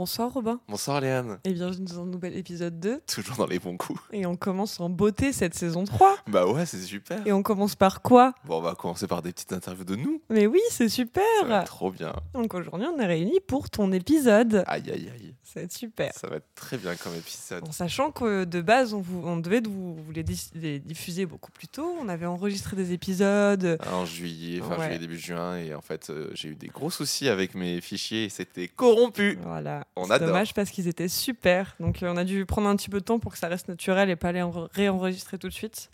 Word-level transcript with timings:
Bonsoir 0.00 0.32
Robin 0.32 0.58
Bonsoir 0.66 1.02
Léane, 1.02 1.40
et 1.44 1.52
bienvenue 1.52 1.84
dans 1.84 2.00
un 2.00 2.06
nouvel 2.06 2.34
épisode 2.34 2.80
2. 2.80 3.02
toujours 3.06 3.36
dans 3.36 3.44
les 3.46 3.58
bons 3.58 3.76
coups. 3.76 4.00
Et 4.12 4.24
on 4.24 4.34
commence 4.34 4.80
en 4.80 4.88
beauté 4.88 5.30
cette 5.30 5.52
saison 5.54 5.84
3. 5.84 6.16
Bah 6.26 6.46
ouais, 6.46 6.64
c'est 6.64 6.80
super. 6.80 7.20
Et 7.26 7.34
on 7.34 7.42
commence 7.42 7.74
par 7.76 8.00
quoi? 8.00 8.32
Bon, 8.46 8.56
on 8.56 8.62
va 8.62 8.74
commencer 8.74 9.06
par 9.06 9.20
des 9.20 9.30
petites 9.30 9.52
interviews 9.52 9.84
de 9.84 9.96
nous. 9.96 10.22
Mais 10.30 10.46
oui, 10.46 10.58
c'est 10.70 10.78
Ça 10.78 10.84
va 10.84 10.88
super 10.88 11.52
être 11.60 11.66
trop 11.66 11.90
bien. 11.90 12.14
Donc 12.32 12.54
aujourd'hui 12.54 12.88
on 12.90 12.98
est 12.98 13.04
réunis 13.04 13.40
pour 13.46 13.68
ton 13.68 13.92
épisode. 13.92 14.64
Aïe 14.68 14.90
aïe 14.90 15.10
aïe. 15.14 15.34
Ça 15.42 15.60
va 15.60 15.64
être 15.64 15.72
super. 15.72 16.12
Ça 16.14 16.28
va 16.28 16.36
être 16.36 16.48
très 16.54 16.78
bien 16.78 16.94
comme 16.96 17.14
épisode. 17.14 17.68
En 17.68 17.72
sachant 17.72 18.10
que 18.10 18.44
de 18.44 18.60
base 18.62 18.94
on, 18.94 19.00
vous- 19.02 19.20
on 19.22 19.36
devait 19.36 19.60
vous, 19.60 19.96
vous 19.96 20.12
les, 20.12 20.78
diffuser 20.78 21.26
beaucoup 21.26 21.50
plus 21.50 21.68
tôt. 21.68 21.94
On 22.00 22.08
avait 22.08 22.24
enregistré 22.24 22.74
des 22.74 22.92
épisodes. 22.94 23.76
En 23.92 24.06
juillet, 24.06 24.60
fin 24.60 24.78
Ouais. 24.78 24.84
juillet, 24.84 24.98
début 24.98 25.18
juin, 25.18 25.58
et 25.58 25.74
en 25.74 25.82
fait, 25.82 26.08
euh, 26.08 26.30
j'ai 26.34 26.48
eu 26.50 26.54
des 26.54 26.68
gros 26.68 26.88
soucis 26.90 27.28
avec 27.28 27.54
mes 27.54 27.82
fichiers 27.82 28.28
c'était 28.30 28.68
corrompu. 28.68 29.36
Voilà. 29.42 29.84
On 30.00 30.10
adore. 30.10 30.28
dommage 30.28 30.54
parce 30.54 30.70
qu'ils 30.70 30.88
étaient 30.88 31.08
super. 31.08 31.74
Donc 31.80 32.02
euh, 32.02 32.12
on 32.12 32.16
a 32.16 32.24
dû 32.24 32.44
prendre 32.46 32.68
un 32.68 32.76
petit 32.76 32.88
peu 32.90 33.00
de 33.00 33.04
temps 33.04 33.18
pour 33.18 33.32
que 33.32 33.38
ça 33.38 33.48
reste 33.48 33.68
naturel 33.68 34.10
et 34.10 34.16
pas 34.16 34.32
les 34.32 34.42
en- 34.42 34.68
réenregistrer 34.72 35.38
tout 35.38 35.48
de 35.48 35.52
suite. 35.52 35.90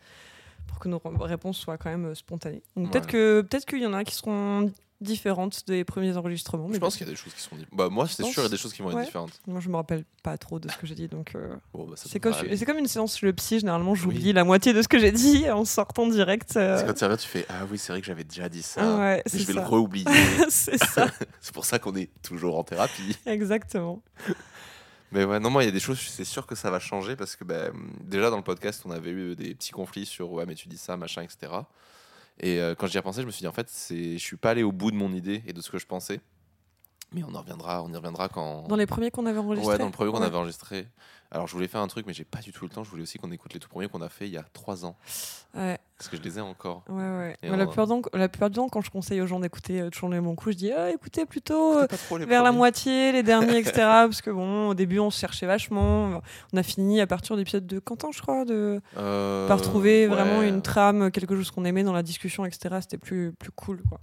Pour 0.68 0.78
que 0.78 0.88
nos 0.88 1.00
réponses 1.20 1.58
soient 1.58 1.78
quand 1.78 1.90
même 1.90 2.06
euh, 2.06 2.14
spontanées. 2.14 2.62
Donc 2.76 2.90
peut-être 2.92 3.06
que 3.06 3.40
peut-être 3.42 3.64
qu'il 3.66 3.80
y 3.82 3.86
en 3.86 3.92
a 3.94 4.04
qui 4.04 4.14
seront 4.14 4.72
différentes 5.00 5.66
des 5.66 5.84
premiers 5.84 6.16
enregistrements. 6.16 6.68
Je 6.72 6.78
pense 6.78 6.96
qu'il 6.96 7.06
y 7.06 7.10
a 7.10 7.12
des 7.12 7.16
choses 7.16 7.34
qui 7.34 7.40
sont. 7.42 7.56
Bah, 7.72 7.88
moi, 7.90 8.06
c'est 8.08 8.24
sûr, 8.24 8.42
il 8.42 8.44
y 8.44 8.46
a 8.46 8.50
des 8.50 8.56
choses 8.56 8.72
qui 8.72 8.82
vont 8.82 8.90
être 8.90 8.96
Ouais. 8.96 9.04
différentes. 9.04 9.40
Moi, 9.46 9.60
je 9.60 9.68
me 9.68 9.76
rappelle 9.76 10.04
pas 10.22 10.38
trop 10.38 10.58
de 10.58 10.70
ce 10.70 10.76
que 10.76 10.86
j'ai 10.86 10.94
dit, 10.94 11.08
donc 11.08 11.32
euh, 11.34 11.54
Bon, 11.72 11.86
bah, 11.86 11.94
c'est 11.96 12.18
comme, 12.18 12.78
une 12.78 12.86
séance 12.86 13.18
chez 13.18 13.26
le 13.26 13.32
psy. 13.32 13.60
Généralement, 13.60 13.94
j'oublie 13.94 14.26
Oui. 14.28 14.32
la 14.32 14.44
moitié 14.44 14.72
de 14.72 14.82
ce 14.82 14.88
que 14.88 14.98
j'ai 14.98 15.12
dit 15.12 15.50
en 15.50 15.64
sortant 15.64 16.06
direct. 16.06 16.56
euh, 16.56 16.70
Parce 16.70 16.82
que 16.82 16.86
quand 16.88 16.94
tu 16.94 17.04
reviens, 17.04 17.16
tu 17.16 17.28
fais 17.28 17.46
Ah 17.48 17.64
oui, 17.70 17.78
c'est 17.78 17.92
vrai 17.92 18.00
que 18.00 18.06
j'avais 18.06 18.24
déjà 18.24 18.48
dit 18.48 18.62
ça. 18.62 18.96
ouais, 18.98 19.22
je 19.32 19.38
vais 19.38 19.44
ça. 19.44 19.60
le 19.60 19.60
re-oublier. 19.66 20.06
c'est 20.48 20.78
ça, 20.82 21.08
c'est 21.40 21.52
pour 21.54 21.64
ça 21.64 21.78
qu'on 21.78 21.94
est 21.96 22.10
toujours 22.22 22.58
en 22.58 22.64
thérapie. 22.64 23.16
exactement. 23.26 24.02
Mais 25.12 25.24
ouais, 25.24 25.38
non, 25.38 25.50
moi, 25.50 25.62
il 25.62 25.66
y 25.66 25.68
a 25.68 25.72
des 25.72 25.78
choses, 25.80 26.00
c'est 26.00 26.24
sûr 26.24 26.46
que 26.46 26.54
ça 26.56 26.70
va 26.70 26.80
changer 26.80 27.14
parce 27.14 27.36
que 27.36 27.44
bah, 27.44 27.70
déjà 28.02 28.28
dans 28.28 28.36
le 28.36 28.42
podcast, 28.42 28.82
on 28.86 28.90
avait 28.90 29.10
eu 29.10 29.36
des 29.36 29.54
petits 29.54 29.70
conflits 29.70 30.04
sur 30.04 30.32
ouais, 30.32 30.46
mais 30.46 30.54
tu 30.56 30.68
dis 30.68 30.76
ça, 30.78 30.96
machin, 30.96 31.22
etc. 31.22 31.52
Et 32.40 32.60
euh, 32.60 32.74
quand 32.74 32.86
j'y 32.86 32.96
ai 32.96 33.00
repensé, 33.00 33.22
je 33.22 33.26
me 33.26 33.30
suis 33.30 33.40
dit 33.40 33.48
en 33.48 33.52
fait, 33.52 33.70
je 33.90 34.18
suis 34.18 34.36
pas 34.36 34.50
allé 34.50 34.62
au 34.62 34.72
bout 34.72 34.90
de 34.90 34.96
mon 34.96 35.12
idée 35.12 35.42
et 35.46 35.52
de 35.52 35.60
ce 35.60 35.70
que 35.70 35.78
je 35.78 35.86
pensais. 35.86 36.20
Mais 37.12 37.22
on 37.22 37.34
en 37.34 37.40
reviendra, 37.40 37.82
on 37.84 37.92
y 37.92 37.96
reviendra 37.96 38.28
quand. 38.28 38.66
Dans 38.68 38.76
les 38.76 38.86
premiers 38.86 39.10
qu'on 39.10 39.26
avait 39.26 39.38
enregistrés. 39.38 39.72
Ouais, 39.72 39.78
dans 39.78 39.86
le 39.86 39.92
premier 39.92 40.10
qu'on 40.10 40.18
Ouais. 40.20 40.26
avait 40.26 40.36
enregistré. 40.36 40.88
Alors, 41.30 41.46
je 41.48 41.52
voulais 41.54 41.66
faire 41.68 41.80
un 41.80 41.86
truc, 41.88 42.06
mais 42.06 42.12
j'ai 42.12 42.24
pas 42.24 42.38
du 42.40 42.52
tout 42.52 42.64
le 42.64 42.70
temps. 42.70 42.84
Je 42.84 42.90
voulais 42.90 43.02
aussi 43.02 43.18
qu'on 43.18 43.30
écoute 43.32 43.52
les 43.52 43.58
tout 43.60 43.68
premiers 43.68 43.88
qu'on 43.88 44.00
a 44.00 44.08
fait 44.08 44.26
il 44.26 44.32
y 44.32 44.36
a 44.36 44.44
trois 44.52 44.84
ans. 44.84 44.96
Ouais, 45.56 45.78
Parce 45.98 46.08
que 46.08 46.16
je 46.16 46.22
les 46.22 46.38
ai 46.38 46.40
encore. 46.40 46.84
ouais, 46.88 46.94
ouais. 46.94 47.36
La, 47.42 47.64
on- 47.64 47.66
plupart 47.66 47.86
du 47.86 47.92
temps, 48.02 48.02
la 48.12 48.28
plupart 48.28 48.50
du 48.50 48.56
temps, 48.56 48.68
quand 48.68 48.80
je 48.80 48.90
conseille 48.90 49.20
aux 49.20 49.26
gens 49.26 49.40
d'écouter 49.40 49.80
euh, 49.80 49.90
toujours 49.90 50.08
les 50.08 50.20
bons 50.20 50.36
coups, 50.36 50.54
je 50.54 50.58
dis 50.58 50.72
ah, 50.72 50.90
écoutez 50.90 51.26
plutôt 51.26 51.78
euh, 51.78 51.86
vers 52.26 52.42
la 52.44 52.52
moitié, 52.52 53.10
les 53.12 53.22
derniers, 53.24 53.58
etc. 53.58 53.72
Parce 53.76 54.22
que 54.22 54.30
bon, 54.30 54.68
au 54.68 54.74
début, 54.74 54.98
on 55.00 55.10
se 55.10 55.18
cherchait 55.18 55.46
vachement. 55.46 56.20
On 56.52 56.56
a 56.56 56.62
fini 56.62 57.00
à 57.00 57.06
partir 57.08 57.34
de 57.36 57.40
l'épisode 57.40 57.66
de 57.66 57.78
Quentin, 57.80 58.10
je 58.12 58.20
crois, 58.22 58.44
de 58.44 58.80
Euh, 58.96 59.48
pas 59.48 59.56
retrouver 59.56 60.06
vraiment 60.06 60.42
une 60.42 60.62
trame, 60.62 61.10
quelque 61.10 61.34
chose 61.34 61.50
qu'on 61.50 61.64
aimait 61.64 61.82
dans 61.84 61.92
la 61.92 62.02
discussion, 62.04 62.44
etc. 62.44 62.76
C'était 62.82 62.98
plus, 62.98 63.32
plus 63.32 63.50
cool, 63.50 63.82
quoi. 63.88 64.00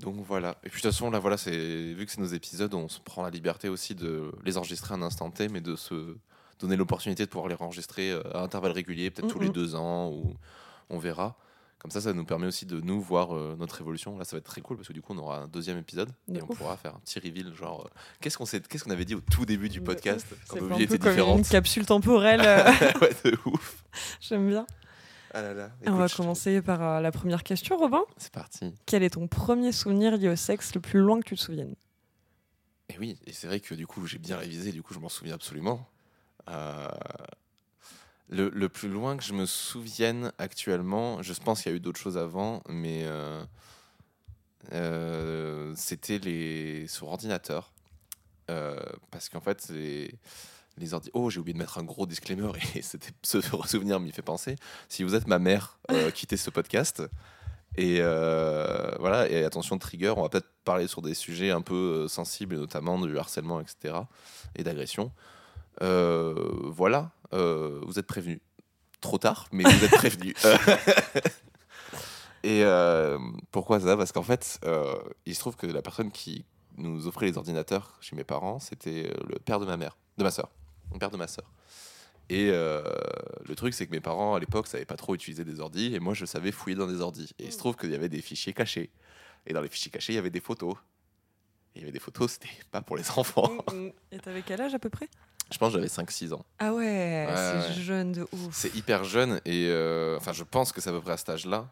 Donc 0.00 0.16
voilà. 0.26 0.56
Et 0.64 0.68
puis 0.70 0.80
de 0.80 0.82
toute 0.82 0.92
façon, 0.92 1.10
là, 1.10 1.18
voilà, 1.18 1.36
c'est 1.36 1.92
vu 1.94 2.04
que 2.04 2.10
c'est 2.12 2.20
nos 2.20 2.26
épisodes, 2.26 2.72
on 2.74 2.88
se 2.88 3.00
prend 3.00 3.22
la 3.22 3.30
liberté 3.30 3.68
aussi 3.68 3.94
de 3.94 4.32
les 4.44 4.56
enregistrer 4.58 4.94
à 4.94 4.96
un 4.96 5.02
instant 5.02 5.30
T, 5.30 5.48
mais 5.48 5.60
de 5.60 5.76
se 5.76 6.16
donner 6.58 6.76
l'opportunité 6.76 7.24
de 7.24 7.30
pouvoir 7.30 7.48
les 7.48 7.56
enregistrer 7.60 8.10
euh, 8.10 8.22
à 8.32 8.40
intervalles 8.42 8.72
réguliers, 8.72 9.10
peut-être 9.10 9.28
tous 9.28 9.38
les 9.38 9.50
deux 9.50 9.74
ans, 9.74 10.10
ou 10.10 10.34
on 10.90 10.98
verra. 10.98 11.36
Comme 11.78 11.90
ça, 11.90 12.00
ça 12.00 12.14
nous 12.14 12.24
permet 12.24 12.46
aussi 12.46 12.64
de 12.64 12.80
nous 12.80 12.98
voir 12.98 13.36
euh, 13.36 13.56
notre 13.58 13.78
évolution. 13.82 14.16
Là, 14.16 14.24
ça 14.24 14.34
va 14.36 14.38
être 14.38 14.46
très 14.46 14.62
cool 14.62 14.78
parce 14.78 14.88
que 14.88 14.94
du 14.94 15.02
coup, 15.02 15.12
on 15.12 15.18
aura 15.18 15.40
un 15.40 15.48
deuxième 15.48 15.76
épisode 15.76 16.08
De 16.28 16.38
et 16.38 16.42
on 16.42 16.46
pourra 16.46 16.78
faire 16.78 16.94
un 16.96 17.00
petit 17.00 17.18
reveal, 17.18 17.52
genre, 17.54 17.84
euh, 17.86 17.90
qu'est-ce 18.22 18.38
qu'on 18.38 18.46
qu'est-ce 18.46 18.84
qu'on 18.84 18.90
avait 18.90 19.04
dit 19.04 19.14
au 19.14 19.20
tout 19.20 19.44
début 19.44 19.68
du 19.68 19.82
podcast 19.82 20.26
quand 20.48 20.60
nos 20.62 20.74
vies 20.74 20.84
étaient 20.84 20.98
comme 20.98 21.10
différentes. 21.10 21.38
une 21.40 21.44
capsule 21.44 21.84
temporelle. 21.84 22.40
euh, 22.42 22.70
ouais, 23.02 23.14
de 23.24 23.38
ouf. 23.44 23.84
J'aime 24.20 24.48
bien. 24.48 24.66
Ah 25.34 25.42
là 25.42 25.52
là. 25.52 25.70
on 25.86 25.96
va 25.96 26.08
commencer 26.08 26.62
par 26.62 26.80
euh, 26.80 27.00
la 27.00 27.10
première 27.10 27.42
question, 27.42 27.76
Robin. 27.76 28.02
C'est 28.16 28.32
parti. 28.32 28.72
Quel 28.86 29.02
est 29.02 29.10
ton 29.10 29.26
premier 29.26 29.72
souvenir 29.72 30.16
lié 30.16 30.28
au 30.28 30.36
sexe 30.36 30.74
le 30.74 30.80
plus 30.80 31.00
loin 31.00 31.20
que 31.20 31.28
tu 31.28 31.34
te 31.34 31.40
souviennes? 31.40 31.74
Et 32.88 32.98
oui, 32.98 33.18
et 33.26 33.32
c'est 33.32 33.48
vrai 33.48 33.60
que 33.60 33.74
du 33.74 33.86
coup, 33.86 34.06
j'ai 34.06 34.18
bien 34.18 34.36
révisé, 34.36 34.70
du 34.70 34.82
coup, 34.82 34.94
je 34.94 35.00
m'en 35.00 35.08
souviens 35.08 35.34
absolument. 35.34 35.86
Euh, 36.48 36.88
le, 38.28 38.48
le 38.48 38.68
plus 38.68 38.88
loin 38.88 39.16
que 39.16 39.24
je 39.24 39.32
me 39.32 39.46
souvienne 39.46 40.32
actuellement, 40.38 41.22
je 41.22 41.32
pense 41.34 41.62
qu'il 41.62 41.72
y 41.72 41.74
a 41.74 41.76
eu 41.76 41.80
d'autres 41.80 42.00
choses 42.00 42.16
avant, 42.16 42.62
mais 42.68 43.02
euh, 43.04 43.44
euh, 44.72 45.72
c'était 45.76 46.18
les 46.18 46.86
sur 46.86 47.08
ordinateur. 47.08 47.72
Euh, 48.50 48.78
parce 49.10 49.28
qu'en 49.28 49.40
fait, 49.40 49.68
les, 49.70 50.14
les 50.78 50.94
ordi... 50.94 51.10
Oh, 51.14 51.30
j'ai 51.30 51.40
oublié 51.40 51.54
de 51.54 51.58
mettre 51.58 51.78
un 51.78 51.84
gros 51.84 52.06
disclaimer 52.06 52.50
et 52.74 52.82
c'était 52.82 53.12
ce 53.22 53.40
souvenir 53.40 54.00
m'y 54.00 54.12
fait 54.12 54.22
penser. 54.22 54.56
Si 54.88 55.02
vous 55.04 55.14
êtes 55.14 55.26
ma 55.26 55.38
mère, 55.38 55.78
euh, 55.90 56.10
quittez 56.14 56.36
ce 56.36 56.50
podcast. 56.50 57.02
Et 57.76 57.96
euh, 58.00 58.90
voilà, 59.00 59.28
et 59.28 59.44
attention, 59.44 59.78
trigger, 59.78 60.14
on 60.16 60.22
va 60.22 60.28
peut-être 60.28 60.48
parler 60.64 60.86
sur 60.86 61.02
des 61.02 61.14
sujets 61.14 61.50
un 61.50 61.60
peu 61.60 62.04
euh, 62.04 62.08
sensibles, 62.08 62.56
notamment 62.56 62.98
du 63.00 63.18
harcèlement, 63.18 63.60
etc. 63.60 63.94
et 64.54 64.62
d'agression. 64.62 65.10
Euh, 65.82 66.34
voilà, 66.70 67.10
vous 67.32 67.98
êtes 67.98 68.06
prévenus. 68.06 68.40
Trop 69.00 69.18
tard, 69.18 69.48
mais 69.52 69.64
vous 69.64 69.84
êtes 69.84 69.90
prévenus. 69.90 70.34
et 72.44 72.64
pourquoi 73.50 73.80
ça? 73.80 73.96
Parce 73.96 74.12
qu'en 74.12 74.22
fait, 74.22 74.60
il 75.26 75.34
se 75.34 75.40
trouve 75.40 75.56
que 75.56 75.66
la 75.66 75.82
personne 75.82 76.12
qui 76.12 76.44
nous 76.76 77.06
offrait 77.08 77.26
les 77.26 77.36
ordinateurs 77.36 77.98
chez 78.00 78.14
mes 78.14 78.24
parents, 78.24 78.60
c'était 78.60 79.12
le 79.28 79.38
père 79.40 79.58
de 79.58 79.66
ma 79.66 79.76
mère, 79.76 79.98
de 80.16 80.22
ma 80.22 80.30
sœur, 80.30 80.48
le 80.92 80.98
père 80.98 81.10
de 81.10 81.16
ma 81.16 81.26
sœur. 81.26 81.50
Et 82.30 82.48
euh, 82.50 82.82
le 83.46 83.54
truc, 83.54 83.74
c'est 83.74 83.86
que 83.86 83.92
mes 83.92 84.00
parents, 84.00 84.34
à 84.34 84.40
l'époque, 84.40 84.66
savaient 84.66 84.84
pas 84.86 84.96
trop 84.96 85.14
utiliser 85.14 85.44
des 85.44 85.60
ordis, 85.60 85.94
et 85.94 86.00
moi, 86.00 86.14
je 86.14 86.24
savais 86.24 86.52
fouiller 86.52 86.76
dans 86.76 86.86
des 86.86 87.00
ordis. 87.00 87.34
Et 87.38 87.44
il 87.44 87.52
se 87.52 87.58
trouve 87.58 87.76
qu'il 87.76 87.90
y 87.90 87.94
avait 87.94 88.08
des 88.08 88.22
fichiers 88.22 88.52
cachés. 88.52 88.90
Et 89.46 89.52
dans 89.52 89.60
les 89.60 89.68
fichiers 89.68 89.90
cachés, 89.90 90.14
il 90.14 90.16
y 90.16 90.18
avait 90.18 90.30
des 90.30 90.40
photos. 90.40 90.74
Et 91.74 91.78
il 91.78 91.80
y 91.80 91.84
avait 91.84 91.92
des 91.92 91.98
photos, 91.98 92.32
c'était 92.32 92.48
pas 92.70 92.80
pour 92.80 92.96
les 92.96 93.10
enfants. 93.10 93.50
Et 94.10 94.18
t'avais 94.18 94.42
quel 94.42 94.60
âge 94.60 94.74
à 94.74 94.78
peu 94.78 94.88
près? 94.88 95.08
Je 95.52 95.58
pense 95.58 95.74
que 95.74 95.78
j'avais 95.78 95.88
5-6 95.88 96.32
ans. 96.32 96.44
Ah 96.58 96.72
ouais, 96.72 97.28
c'est 97.28 97.68
ouais. 97.68 97.82
jeune 97.82 98.12
de 98.12 98.22
ouf. 98.32 98.48
C'est 98.52 98.74
hyper 98.74 99.04
jeune, 99.04 99.40
et 99.44 99.68
euh, 99.68 100.16
enfin, 100.16 100.32
je 100.32 100.42
pense 100.42 100.72
que 100.72 100.80
c'est 100.80 100.88
à 100.88 100.92
peu 100.92 101.02
près 101.02 101.12
à 101.12 101.16
cet 101.18 101.28
âge-là. 101.28 101.68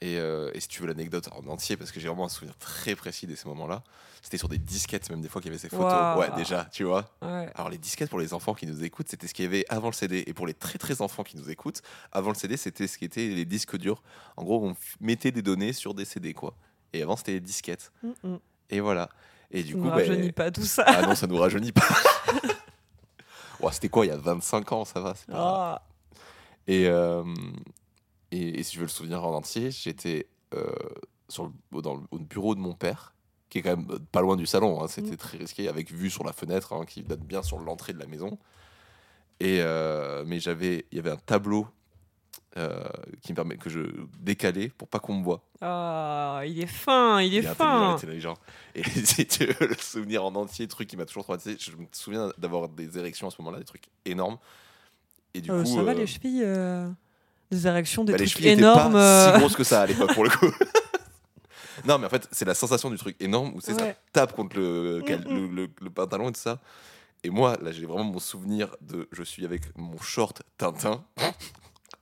Et, 0.00 0.16
euh, 0.18 0.50
et 0.54 0.60
si 0.60 0.68
tu 0.68 0.80
veux 0.82 0.86
l'anecdote 0.88 1.28
en 1.32 1.46
entier, 1.50 1.76
parce 1.76 1.90
que 1.90 1.98
j'ai 1.98 2.06
vraiment 2.08 2.26
un 2.26 2.28
souvenir 2.28 2.56
très 2.58 2.94
précis 2.94 3.26
de 3.26 3.34
ces 3.34 3.48
moments-là, 3.48 3.82
c'était 4.22 4.38
sur 4.38 4.48
des 4.48 4.58
disquettes, 4.58 5.10
même 5.10 5.20
des 5.20 5.28
fois 5.28 5.40
qu'il 5.42 5.50
y 5.50 5.52
avait 5.52 5.58
ces 5.58 5.68
photos. 5.68 6.18
Ouais, 6.18 6.28
déjà, 6.36 6.66
tu 6.66 6.84
vois. 6.84 7.10
Ouais. 7.22 7.50
Alors 7.54 7.68
les 7.68 7.78
disquettes 7.78 8.08
pour 8.10 8.18
les 8.20 8.32
enfants 8.34 8.54
qui 8.54 8.66
nous 8.66 8.84
écoutent, 8.84 9.08
c'était 9.08 9.26
ce 9.26 9.34
qu'il 9.34 9.44
y 9.44 9.48
avait 9.48 9.64
avant 9.68 9.88
le 9.88 9.92
CD. 9.94 10.22
Et 10.26 10.34
pour 10.34 10.46
les 10.46 10.54
très 10.54 10.78
très 10.78 11.02
enfants 11.02 11.24
qui 11.24 11.36
nous 11.36 11.50
écoutent, 11.50 11.82
avant 12.12 12.28
le 12.30 12.34
CD, 12.36 12.56
c'était 12.56 12.86
ce 12.86 12.96
qui 12.98 13.04
était 13.04 13.28
les 13.28 13.44
disques 13.44 13.76
durs. 13.76 14.02
En 14.36 14.44
gros, 14.44 14.64
on 14.68 14.76
mettait 15.00 15.32
des 15.32 15.42
données 15.42 15.72
sur 15.72 15.94
des 15.94 16.04
CD, 16.04 16.32
quoi. 16.34 16.54
Et 16.92 17.02
avant, 17.02 17.16
c'était 17.16 17.32
les 17.32 17.40
disquettes. 17.40 17.92
Mm, 18.02 18.10
mm. 18.22 18.38
Et 18.70 18.80
voilà. 18.80 19.08
Et 19.50 19.62
du 19.62 19.72
Ça 19.72 19.78
coup, 19.78 19.84
ne 19.84 19.90
bah, 19.90 19.96
rajeunit 19.96 20.32
pas 20.32 20.50
tout 20.50 20.64
ça. 20.64 20.84
ah 20.86 21.02
non, 21.02 21.14
ça 21.14 21.26
nous 21.26 21.38
rajeunit 21.38 21.72
pas. 21.72 21.82
Ouais, 23.60 23.72
c'était 23.72 23.88
quoi, 23.88 24.06
il 24.06 24.08
y 24.10 24.12
a 24.12 24.16
25 24.16 24.70
ans, 24.72 24.84
ça 24.84 25.00
va. 25.00 25.14
c'est 25.16 25.26
pas- 25.26 25.34
Ah. 25.36 25.82
Et, 26.68 26.86
euh, 26.86 27.24
et, 28.32 28.60
et 28.60 28.62
si 28.62 28.74
je 28.74 28.80
veux 28.80 28.86
le 28.86 28.90
souvenir 28.90 29.24
en 29.24 29.34
entier, 29.34 29.70
j'étais 29.70 30.26
euh, 30.54 30.66
sur 31.28 31.50
le, 31.72 31.82
dans 31.82 31.94
le, 31.96 32.02
au 32.10 32.18
bureau 32.18 32.54
de 32.54 32.60
mon 32.60 32.74
père, 32.74 33.14
qui 33.50 33.58
est 33.58 33.62
quand 33.62 33.76
même 33.76 33.86
euh, 33.90 33.98
pas 34.12 34.20
loin 34.20 34.36
du 34.36 34.46
salon. 34.46 34.82
hein, 34.82 34.88
C'était 34.88 35.12
Mm. 35.12 35.16
très 35.16 35.38
risqué, 35.38 35.68
avec 35.68 35.90
vue 35.92 36.10
sur 36.10 36.24
la 36.24 36.32
fenêtre, 36.32 36.72
hein, 36.72 36.84
qui 36.86 37.02
donne 37.02 37.20
bien 37.20 37.42
sur 37.42 37.58
l'entrée 37.58 37.92
de 37.92 37.98
la 37.98 38.06
maison. 38.06 38.38
Et 39.40 39.58
euh, 39.60 40.24
mais 40.26 40.40
j'avais, 40.40 40.86
il 40.90 40.96
y 40.96 40.98
avait 40.98 41.10
un 41.12 41.16
tableau 41.16 41.68
euh, 42.56 42.82
qui 43.22 43.32
me 43.32 43.36
permet 43.36 43.56
que 43.56 43.70
je 43.70 43.80
décalais 44.18 44.68
pour 44.68 44.88
pas 44.88 44.98
qu'on 44.98 45.14
me 45.14 45.22
voie. 45.22 45.42
Ah, 45.60 46.42
il 46.44 46.60
est 46.60 46.66
fin, 46.66 47.20
il 47.20 47.34
est, 47.36 47.42
fin. 47.42 47.90
intelligent. 47.94 48.34
Et 48.74 48.82
c'est 49.04 49.60
le 49.60 49.74
souvenir 49.76 50.24
en 50.24 50.34
entier, 50.34 50.66
truc 50.66 50.88
qui 50.88 50.96
m'a 50.96 51.04
toujours 51.04 51.22
traumatisé. 51.22 51.56
Je 51.58 51.76
me 51.76 51.86
souviens 51.92 52.32
d'avoir 52.38 52.68
des 52.68 52.98
érections 52.98 53.28
à 53.28 53.30
ce 53.30 53.36
moment-là, 53.42 53.58
des 53.58 53.64
trucs 53.64 53.84
énormes. 54.04 54.38
Et 55.34 55.40
du 55.40 55.50
euh, 55.52 55.62
coup, 55.62 55.68
ça 55.76 55.82
va 55.82 55.94
les 55.94 56.06
chevilles 56.06 56.42
Des 57.50 57.66
érections, 57.66 58.04
des 58.04 58.12
bah, 58.12 58.18
trucs 58.18 58.44
énormes. 58.44 58.92
Pas 58.92 59.32
si 59.32 59.38
grosses 59.40 59.56
que 59.56 59.64
ça 59.64 59.82
à 59.82 59.86
l'époque 59.86 60.12
pour 60.12 60.24
le 60.24 60.30
coup. 60.30 60.52
non, 61.86 61.98
mais 61.98 62.06
en 62.06 62.10
fait, 62.10 62.28
c'est 62.30 62.44
la 62.44 62.54
sensation 62.54 62.90
du 62.90 62.98
truc 62.98 63.16
énorme 63.20 63.52
où 63.54 63.60
c'est 63.60 63.74
ça 63.74 63.94
tape 64.12 64.34
contre 64.34 64.56
le, 64.56 65.00
le, 65.00 65.46
le, 65.46 65.68
le, 65.80 65.90
pantalon 65.90 66.28
et 66.28 66.32
tout 66.32 66.40
ça. 66.40 66.60
Et 67.24 67.30
moi, 67.30 67.56
là, 67.62 67.72
j'ai 67.72 67.86
vraiment 67.86 68.04
mon 68.04 68.18
souvenir 68.18 68.76
de 68.80 69.08
je 69.12 69.22
suis 69.22 69.44
avec 69.44 69.62
mon 69.76 69.98
short 70.00 70.42
Tintin 70.56 71.04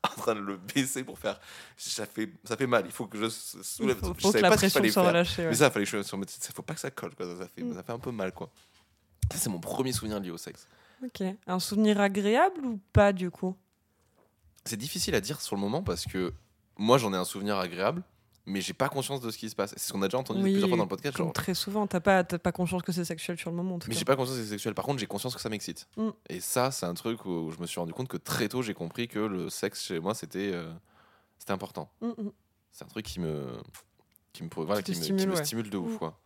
en 0.03 0.21
train 0.21 0.35
de 0.35 0.41
le 0.41 0.57
baisser 0.57 1.05
pour 1.05 1.19
faire. 1.19 1.41
Ça 1.77 2.07
fait, 2.07 2.31
ça 2.45 2.57
fait 2.57 2.67
mal, 2.67 2.85
il 2.87 2.93
faut 2.93 3.07
que 3.07 3.19
je 3.19 3.29
soulève. 3.29 3.97
Il 4.03 4.07
faut, 4.07 4.15
faut 4.15 4.33
que 4.33 4.39
la 4.39 4.51
pression 4.51 4.83
soit 4.89 5.03
relâchée. 5.03 5.47
Mais 5.47 5.55
ça, 5.55 5.71
fallait 5.71 5.85
que 5.85 5.91
je 5.91 6.03
sur 6.03 6.19
Il 6.19 6.55
faut 6.55 6.63
pas 6.63 6.75
que 6.75 6.81
ça 6.81 6.91
colle, 6.91 7.15
quoi. 7.15 7.27
Ça, 7.27 7.49
fait, 7.55 7.63
mm. 7.63 7.75
ça 7.75 7.83
fait 7.83 7.93
un 7.93 7.99
peu 7.99 8.11
mal, 8.11 8.33
quoi. 8.33 8.51
Ça, 9.33 9.39
c'est 9.39 9.51
mon 9.51 9.61
premier 9.61 9.93
souvenir 9.93 10.21
lié 10.21 10.31
au 10.31 10.39
sexe. 10.39 10.67
Ok. 11.05 11.23
Un 11.47 11.59
souvenir 11.59 12.01
agréable 12.01 12.65
ou 12.65 12.81
pas, 12.93 13.13
du 13.13 13.31
coup? 13.31 13.57
C'est 14.67 14.77
difficile 14.77 15.15
à 15.15 15.21
dire 15.21 15.41
sur 15.41 15.57
le 15.57 15.61
moment 15.61 15.83
parce 15.83 16.05
que 16.05 16.33
moi, 16.77 16.99
j'en 16.99 17.13
ai 17.13 17.17
un 17.17 17.25
souvenir 17.25 17.57
agréable 17.57 18.03
mais 18.47 18.61
j'ai 18.61 18.73
pas 18.73 18.89
conscience 18.89 19.21
de 19.21 19.31
ce 19.31 19.39
qui 19.39 19.51
se 19.51 19.57
passe. 19.57 19.75
C'est 19.77 19.89
ce 19.89 19.93
qu'on 19.93 20.03
a 20.03 20.07
déjà 20.07 20.19
entendu 20.19 20.41
plusieurs 20.41 20.69
fois 20.69 20.79
dans 20.79 20.85
le 20.85 20.89
podcast. 20.89 21.17
Genre... 21.17 21.33
Très 21.33 21.55
souvent, 21.55 21.87
t'as 21.87 22.01
pas, 22.01 22.23
pas 22.23 22.53
conscience 22.53 22.83
que 22.83 22.93
c'est 22.93 23.05
sexuel 23.05 23.37
sur 23.37 23.51
le 23.51 23.57
moment. 23.57 23.79
mais 23.89 23.95
j'ai 23.95 24.05
pas 24.05 24.15
conscience 24.15 24.39
que 24.39 24.45
c'est 24.45 24.51
sexuel. 24.51 24.75
Par 24.75 24.85
contre, 24.85 25.01
j'ai 25.01 25.07
conscience 25.07 25.35
que 25.35 25.41
ça 25.41 25.49
m'excite. 25.49 25.89
Mm. 25.97 26.11
Et 26.31 26.41
ça, 26.41 26.71
c'est 26.71 26.87
un 26.87 26.95
truc 26.95 27.27
où 27.27 27.51
je 27.51 27.61
me 27.61 27.67
suis 27.67 27.81
rendu 27.81 27.93
compte 27.93 28.09
que 28.09 28.17
très 28.17 28.49
tôt, 28.49 28.63
j'ai 28.63 28.75
compris 28.75 29.09
que 29.09 29.19
le 29.19 29.51
sexe 29.51 29.85
chez 29.85 29.99
moi, 29.99 30.15
c'était 30.15 30.53
euh, 30.55 30.73
c'était 31.39 31.53
important. 31.53 31.91
Mm, 32.01 32.07
mm. 32.07 32.33
C'est 32.71 32.85
un 32.85 32.89
truc 32.89 33.05
qui 33.05 33.19
me, 33.19 33.47
qui 34.33 34.45
me, 34.45 34.49
voilà, 34.55 34.83
qui, 34.83 34.95
stimule, 34.95 35.29
me, 35.29 35.37
stimule, 35.37 35.69
de 35.69 35.79
ouf. 35.79 35.99
Quoi. 35.99 36.19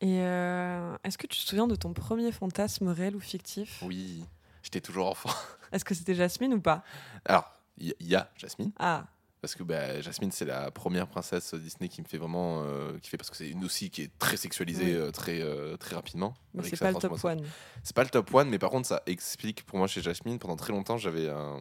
Et 0.00 0.20
euh, 0.22 0.96
est-ce 1.04 1.18
que 1.18 1.26
tu 1.26 1.38
te 1.38 1.44
souviens 1.44 1.66
de 1.66 1.74
ton 1.74 1.92
premier 1.92 2.32
fantasme 2.32 2.88
réel 2.88 3.16
ou 3.16 3.20
fictif? 3.20 3.82
Oui, 3.84 4.24
j'étais 4.62 4.80
toujours 4.80 5.08
enfant. 5.08 5.30
Est-ce 5.72 5.84
que 5.84 5.94
c'était 5.94 6.14
Jasmine 6.14 6.54
ou 6.54 6.60
pas? 6.60 6.82
Alors, 7.24 7.52
il 7.76 7.94
y, 8.00 8.10
y, 8.10 8.14
a 8.14 8.30
Jasmine. 8.36 8.72
Ah. 8.78 9.06
Parce 9.40 9.54
que 9.54 9.62
bah, 9.62 10.00
Jasmine 10.00 10.32
c'est 10.32 10.44
la 10.44 10.70
première 10.72 11.06
princesse 11.06 11.54
Disney 11.54 11.88
qui 11.88 12.02
me 12.02 12.08
fait 12.08 12.18
vraiment 12.18 12.64
euh, 12.64 12.98
qui 12.98 13.08
fait 13.08 13.16
parce 13.16 13.30
que 13.30 13.36
c'est 13.36 13.48
une 13.48 13.64
aussi 13.64 13.88
qui 13.88 14.02
est 14.02 14.18
très 14.18 14.36
sexualisée 14.36 14.96
euh, 14.96 15.12
très 15.12 15.40
euh, 15.40 15.76
très 15.76 15.94
rapidement 15.94 16.34
mais 16.54 16.64
c'est 16.64 16.76
pas 16.76 16.90
le 16.90 16.98
top 16.98 17.24
one. 17.24 17.46
C'est 17.84 17.94
pas 17.94 18.02
le 18.02 18.10
top 18.10 18.34
one 18.34 18.48
mais 18.48 18.58
par 18.58 18.70
contre 18.70 18.88
ça 18.88 19.02
explique 19.06 19.64
pour 19.64 19.78
moi 19.78 19.86
chez 19.86 20.02
Jasmine 20.02 20.40
pendant 20.40 20.56
très 20.56 20.72
longtemps 20.72 20.96
j'avais 20.96 21.28
un, 21.28 21.60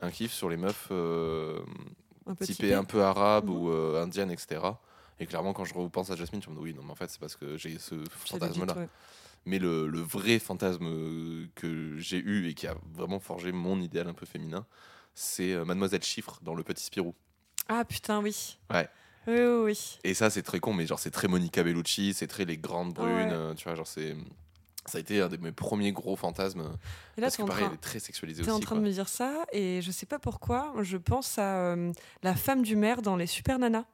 un 0.00 0.10
kiff 0.12 0.32
sur 0.32 0.48
les 0.48 0.56
meufs 0.56 0.92
un 0.92 2.34
typées 2.36 2.74
un 2.74 2.84
peu 2.84 3.02
arabes 3.02 3.48
mhm. 3.48 3.56
ou 3.56 3.68
indiennes 3.96 4.30
etc 4.30 4.60
et 5.18 5.26
clairement 5.26 5.54
quand 5.54 5.64
je 5.64 5.74
repense 5.74 6.10
à 6.10 6.14
Jasmine 6.14 6.40
je 6.40 6.50
me 6.50 6.54
dis 6.54 6.60
oui 6.62 6.74
non 6.74 6.82
mais 6.84 6.92
en 6.92 6.96
fait 6.96 7.10
c'est 7.10 7.20
parce 7.20 7.34
que 7.34 7.56
j'ai 7.56 7.80
ce 7.80 7.96
fantasme 8.10 8.64
là 8.64 8.76
mais 9.44 9.58
le, 9.58 9.88
le, 9.88 10.00
vrai 10.00 10.38
fantasme 10.38 11.48
que 11.54 11.96
j'ai 11.98 12.18
eu 12.18 12.48
et 12.48 12.54
qui 12.54 12.66
a 12.66 12.76
vraiment 12.94 13.18
forgé 13.18 13.52
mon 13.52 13.80
idéal 13.80 14.08
un 14.08 14.14
peu 14.14 14.26
féminin 14.26 14.66
c'est 15.14 15.52
euh, 15.52 15.64
Mademoiselle 15.64 16.02
Chiffre 16.02 16.38
dans 16.42 16.54
Le 16.54 16.62
Petit 16.62 16.84
Spirou. 16.84 17.14
Ah 17.68 17.84
putain, 17.84 18.20
oui. 18.20 18.58
Ouais. 18.72 18.88
Oui, 19.26 19.34
oui, 19.36 19.62
oui. 19.64 19.98
Et 20.04 20.14
ça, 20.14 20.30
c'est 20.30 20.42
très 20.42 20.58
con, 20.58 20.72
mais 20.72 20.86
genre, 20.86 20.98
c'est 20.98 21.10
très 21.10 21.28
Monica 21.28 21.62
Bellucci, 21.62 22.12
c'est 22.12 22.26
très 22.26 22.44
les 22.44 22.56
grandes 22.56 22.92
brunes, 22.92 23.30
euh, 23.32 23.54
tu 23.54 23.64
vois, 23.64 23.74
genre, 23.74 23.86
c'est. 23.86 24.16
Ça 24.84 24.98
a 24.98 25.00
été 25.00 25.20
un 25.20 25.28
de 25.28 25.36
mes 25.36 25.52
premiers 25.52 25.92
gros 25.92 26.16
fantasmes. 26.16 26.62
Et 27.16 27.20
là, 27.20 27.28
parce 27.28 27.36
que 27.36 27.44
pareil, 27.44 27.66
elle 27.68 27.74
est 27.74 27.76
très 27.76 28.00
sexualisée 28.00 28.40
aussi. 28.40 28.50
T'es 28.50 28.56
en 28.56 28.58
train 28.58 28.74
de 28.74 28.80
me 28.80 28.90
dire 28.90 29.08
ça, 29.08 29.44
et 29.52 29.80
je 29.80 29.92
sais 29.92 30.06
pas 30.06 30.18
pourquoi, 30.18 30.74
je 30.80 30.96
pense 30.96 31.38
à 31.38 31.74
euh, 31.74 31.92
la 32.24 32.34
femme 32.34 32.62
du 32.62 32.74
maire 32.74 33.00
dans 33.00 33.14
Les 33.14 33.28
Super 33.28 33.60
Nanas. 33.60 33.84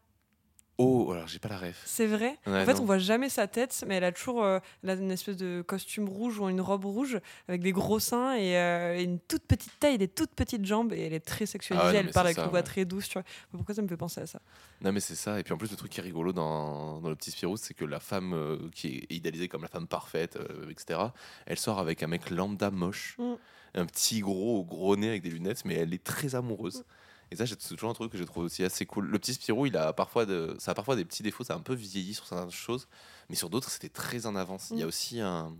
Oh, 0.81 1.11
alors 1.11 1.27
j'ai 1.27 1.41
pas 1.41 1.49
la 1.49 1.59
ref. 1.59 1.83
C'est 1.85 2.07
vrai? 2.07 2.39
en 2.47 2.65
fait, 2.65 2.79
on 2.79 2.85
voit 2.85 2.99
jamais 2.99 3.29
sa 3.29 3.49
tête, 3.49 3.85
mais 3.89 3.97
elle 3.97 4.05
a 4.05 4.13
toujours 4.13 4.45
euh, 4.45 4.61
une 4.85 5.11
espèce 5.11 5.37
de 5.37 5.61
costume 5.61 6.09
rouge 6.09 6.39
ou 6.39 6.49
une 6.49 6.61
robe 6.61 6.85
rouge 6.85 7.19
avec 7.49 7.63
des 7.63 7.73
gros 7.73 7.99
seins 7.99 8.37
et, 8.37 8.57
euh, 8.57 9.03
une 9.03 9.19
toute 9.19 9.43
petite 9.43 9.73
taille, 9.81 9.99
des 9.99 10.07
toutes 10.07 10.31
petites 10.31 10.65
jambes 10.65 10.93
et 10.93 11.01
elle 11.01 11.15
est 11.15 11.25
très 11.25 11.47
sexualisée. 11.47 11.85
Ah 11.85 11.95
elle 11.95 12.11
parle 12.13 12.29
avec 12.29 12.39
une 12.39 12.51
voix 12.51 12.63
très 12.63 12.85
douce. 12.85 13.09
Tu 13.09 13.15
vois. 13.15 13.25
Pourquoi 13.51 13.75
ça 13.75 13.83
me 13.83 13.89
fait 13.89 13.97
penser 13.97 14.21
à 14.21 14.27
ça? 14.27 14.41
Non, 14.81 14.93
mais 14.93 15.01
c'est 15.01 15.17
ça. 15.17 15.41
Et 15.41 15.43
puis 15.43 15.53
en 15.53 15.59
plus, 15.59 15.69
le 15.69 15.77
truc 15.77 15.91
qui 15.91 15.99
est 15.99 16.05
rigolo 16.05 16.33
dans, 16.33 17.01
dans 17.01 17.09
le 17.09 17.17
petit 17.17 17.33
Spirou, 17.33 17.57
c'est 17.57 17.75
que 17.75 17.85
la 17.85 17.99
femme 17.99 18.33
euh, 18.33 18.71
qui 18.73 18.99
est 18.99 19.13
idéalisée 19.13 19.49
comme 19.49 19.63
la 19.63 19.69
femme 19.69 19.89
parfaite, 19.89 20.39
etc., 20.71 21.01
elle 21.47 21.59
sort 21.59 21.81
avec 21.81 22.05
un 22.05 22.07
mec 22.07 22.31
lambda 22.31 22.71
moche, 22.71 23.17
mm. 23.19 23.35
un 23.75 23.87
petit 23.87 24.21
gros 24.21 24.65
gros 24.65 24.97
nez 24.97 25.09
avec 25.09 25.23
des 25.23 25.31
lunettes, 25.31 25.65
mais 25.65 25.75
elle 25.75 25.93
est 25.93 26.05
très 26.05 26.37
amoureuse. 26.37 26.79
Mm. 26.79 26.85
Et 27.31 27.37
ça, 27.37 27.47
c'est 27.47 27.57
toujours 27.57 27.91
un 27.91 27.95
truc 27.95 28.11
que 28.11 28.19
j'ai 28.19 28.25
trouvé 28.25 28.47
aussi 28.47 28.65
assez 28.65 28.87
cool. 28.87 29.07
Le 29.07 29.19
petit 29.19 29.35
Spirou, 29.35 29.67
il 29.67 29.77
a 29.77 29.93
parfois 29.93 30.25
de, 30.25 30.57
ça 30.59 30.71
a 30.71 30.75
parfois 30.75 30.97
des 30.97 31.05
petits 31.05 31.23
défauts, 31.23 31.45
ça 31.45 31.55
a 31.55 31.57
un 31.57 31.61
peu 31.61 31.75
vieilli 31.75 32.15
sur 32.15 32.27
certaines 32.27 32.51
choses, 32.51 32.89
mais 33.29 33.37
sur 33.37 33.51
d'autres, 33.51 33.71
c'était 33.71 33.91
très 33.91 34.27
en 34.27 34.35
avance. 34.35 34.71
Il 34.71 34.79
y 34.79 34.83
a 34.83 34.87
mm. 34.87 34.89
aussi 34.89 35.21
un, 35.21 35.55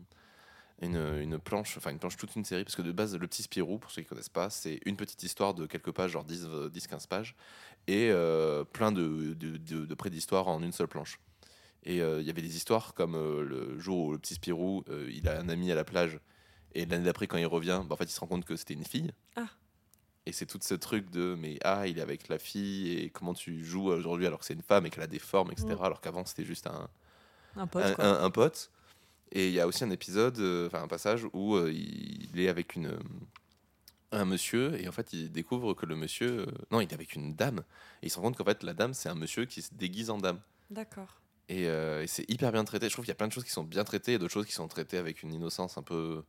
une, 0.81 0.97
une, 0.97 1.39
planche, 1.39 1.77
enfin 1.77 1.91
une 1.91 1.99
planche 1.99 2.17
toute 2.17 2.35
une 2.37 2.45
série, 2.45 2.65
parce 2.65 2.77
que 2.77 2.83
de 2.83 2.93
base, 2.93 3.17
le 3.17 3.27
petit 3.27 3.43
Spirou, 3.43 3.79
pour 3.79 3.91
ceux 3.91 4.03
qui 4.03 4.09
connaissent 4.09 4.29
pas, 4.29 4.49
c'est 4.49 4.81
une 4.87 4.97
petite 4.97 5.23
histoire 5.23 5.55
de 5.55 5.67
quelques 5.67 5.93
pages, 5.93 6.13
genre 6.13 6.25
10-15 6.25 6.47
euh, 6.47 6.71
pages, 7.09 7.37
et 7.87 8.11
euh, 8.11 8.65
plein 8.65 8.93
de, 8.93 9.35
de, 9.35 9.57
de, 9.57 9.95
prédhistoires 9.95 10.49
en 10.49 10.63
une 10.63 10.73
seule 10.73 10.89
planche. 10.89 11.21
Et 11.85 12.01
euh, 12.01 12.21
il 12.21 12.27
y 12.27 12.31
avait 12.31 12.43
des 12.43 12.57
histoires 12.57 12.95
comme 12.95 13.15
le 13.15 13.79
jour 13.79 14.07
où 14.07 14.13
le 14.13 14.19
petit 14.19 14.35
Spirou, 14.35 14.85
il 15.09 15.29
a 15.29 15.39
un 15.39 15.49
ami 15.49 15.71
à 15.71 15.75
la 15.75 15.85
plage, 15.85 16.19
et 16.75 16.87
l'année 16.87 17.05
d'après, 17.05 17.27
quand 17.27 17.39
il 17.39 17.47
revient, 17.47 17.83
bah, 17.87 17.95
en 17.95 17.97
fait, 17.97 18.05
il 18.05 18.11
se 18.11 18.21
rend 18.21 18.27
compte 18.27 18.45
que 18.45 18.57
c'était 18.57 18.75
une 18.75 18.85
fille. 18.85 19.13
Ah. 19.37 19.49
Et 20.29 20.33
c'est 20.33 20.45
tout 20.45 20.59
ce 20.61 20.75
truc 20.75 21.11
de 21.11 21.35
mais 21.39 21.59
ah, 21.65 21.87
il 21.87 21.99
est 21.99 22.03
avec 22.03 22.29
la 22.29 22.39
fille 22.39 22.93
et 22.99 23.09
comment 23.09 23.33
tu 23.33 23.65
joues 23.65 23.89
aujourd'hui 23.89 24.27
alors 24.27 24.41
que 24.41 24.45
c'est 24.45 24.53
une 24.53 24.63
femme 24.63 24.85
et 24.85 24.91
qu'elle 24.91 25.03
a 25.03 25.07
des 25.09 25.19
formes, 25.19 25.51
etc. 25.51 25.69
Mm. 25.71 25.83
Alors 25.83 26.03
qu'avant 26.03 26.27
c'était 26.27 26.45
juste 26.45 26.67
un, 26.67 26.87
un 27.57 27.67
pote. 27.67 27.99
Un, 27.99 28.31
pote. 28.31 28.71
Et 29.33 29.49
il 29.49 29.55
y 29.55 29.61
a 29.61 29.67
aussi 29.67 29.85
un 29.85 29.91
épisode, 29.91 30.39
euh, 30.39 30.67
enfin 30.67 30.83
un 30.83 30.87
passage 30.87 31.27
où 31.33 31.55
euh, 31.55 31.73
il 31.73 32.39
est 32.39 32.49
avec 32.49 32.77
une, 32.77 32.99
un 34.13 34.27
monsieur 34.27 34.79
et 34.79 34.87
en 34.87 34.93
fait 34.93 35.15
il 35.15 35.33
découvre 35.33 35.73
que 35.73 35.87
le 35.87 35.97
monsieur. 35.97 36.41
Euh, 36.41 36.47
non, 36.71 36.83
il 36.83 36.91
est 36.91 36.95
avec 36.95 37.15
une 37.15 37.35
dame. 37.35 37.61
Et 38.03 38.09
il 38.09 38.11
se 38.11 38.17
rend 38.17 38.25
compte 38.25 38.37
qu'en 38.37 38.45
fait 38.45 38.63
la 38.63 38.75
dame 38.75 38.93
c'est 38.93 39.09
un 39.09 39.15
monsieur 39.15 39.47
qui 39.47 39.63
se 39.63 39.73
déguise 39.73 40.11
en 40.11 40.19
dame. 40.19 40.41
D'accord. 40.69 41.23
Et, 41.49 41.63
et 41.63 42.07
c'est 42.07 42.31
hyper 42.31 42.53
bien 42.53 42.63
traité. 42.65 42.91
Je 42.91 42.93
trouve 42.93 43.07
qu'il 43.07 43.13
y 43.13 43.13
a 43.13 43.15
plein 43.17 43.29
de 43.29 43.33
choses 43.33 43.45
qui 43.45 43.51
sont 43.51 43.65
bien 43.65 43.85
traitées 43.85 44.13
et 44.13 44.19
d'autres 44.19 44.35
choses 44.35 44.45
qui 44.45 44.53
sont 44.53 44.69
traitées 44.69 44.99
avec 44.99 45.23
une 45.23 45.33
innocence 45.33 45.79
un 45.79 45.83
peu 45.83 46.23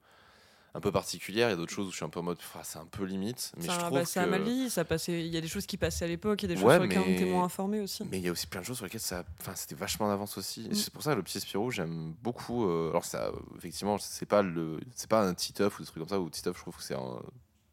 un 0.73 0.79
peu 0.79 0.91
particulière. 0.91 1.49
Il 1.49 1.51
y 1.51 1.53
a 1.53 1.57
d'autres 1.57 1.73
choses 1.73 1.87
où 1.87 1.91
je 1.91 1.95
suis 1.95 2.05
un 2.05 2.09
peu 2.09 2.19
en 2.19 2.23
mode, 2.23 2.37
c'est 2.63 2.79
un 2.79 2.85
peu 2.85 3.03
limite. 3.03 3.51
Mais 3.57 3.63
je 3.63 3.79
trouve 3.79 3.91
bah, 3.91 4.05
ça 4.05 4.23
a 4.23 4.25
mal 4.25 4.43
vie. 4.43 4.69
Ça 4.69 4.85
passait. 4.85 5.25
Il 5.25 5.33
y 5.33 5.37
a 5.37 5.41
des 5.41 5.47
choses 5.47 5.65
qui 5.65 5.77
passaient 5.77 6.05
à 6.05 6.07
l'époque. 6.07 6.41
Il 6.43 6.49
y 6.49 6.51
a 6.51 6.55
des 6.55 6.61
choses 6.61 6.71
sur 6.71 6.83
lesquelles 6.83 7.03
on 7.05 7.11
était 7.11 7.25
moins 7.25 7.45
informé 7.45 7.79
aussi. 7.79 8.03
Mais 8.09 8.19
il 8.19 8.23
y 8.23 8.27
a 8.27 8.31
aussi 8.31 8.47
plein 8.47 8.61
de 8.61 8.65
choses 8.65 8.77
sur 8.77 8.85
lesquelles 8.85 9.01
ça, 9.01 9.23
enfin, 9.39 9.53
c'était 9.55 9.75
vachement 9.75 10.07
en 10.07 10.11
avance 10.11 10.37
aussi. 10.37 10.69
Mm. 10.69 10.73
C'est 10.73 10.93
pour 10.93 11.03
ça 11.03 11.15
le 11.15 11.23
petit 11.23 11.39
Spirou, 11.39 11.71
j'aime 11.71 12.13
beaucoup. 12.21 12.65
Euh, 12.65 12.89
alors 12.89 13.05
ça, 13.05 13.31
effectivement, 13.57 13.97
c'est 13.97 14.25
pas 14.25 14.41
le, 14.41 14.79
c'est 14.95 15.09
pas 15.09 15.21
un 15.21 15.33
Titeuf 15.33 15.79
ou 15.79 15.81
des 15.81 15.87
trucs 15.87 15.99
comme 15.99 16.09
ça. 16.09 16.19
Ou 16.19 16.29
Titeuf, 16.29 16.55
je 16.55 16.61
trouve 16.61 16.77
que 16.77 16.83
c'est 16.83 16.95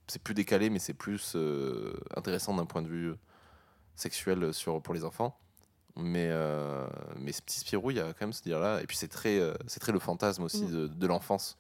c'est 0.09 0.23
plus 0.23 0.35
décalé, 0.35 0.71
mais 0.71 0.79
c'est 0.79 0.95
plus 0.95 1.33
euh, 1.35 1.93
intéressant 2.17 2.55
d'un 2.55 2.67
point 2.67 2.83
de 2.83 2.89
vue 2.89 3.15
sexuel 3.97 4.55
sur 4.55 4.81
pour 4.81 4.95
les 4.95 5.05
enfants. 5.05 5.39
Mais, 5.99 6.29
euh, 6.31 6.87
mais 7.19 7.33
ce 7.33 7.41
petit 7.41 7.59
Spirou, 7.59 7.91
il 7.91 7.97
y 7.97 8.01
a 8.01 8.13
quand 8.13 8.21
même 8.21 8.33
ce 8.33 8.43
dire 8.43 8.61
là. 8.61 8.83
Et 8.83 8.87
puis 8.87 8.97
c'est 8.97 9.09
très, 9.09 9.41
c'est 9.67 9.81
très 9.81 9.93
le 9.93 9.99
fantasme 9.99 10.45
aussi 10.45 10.65
mm. 10.65 10.71
de, 10.71 10.87
de 10.87 11.07
l'enfance. 11.07 11.59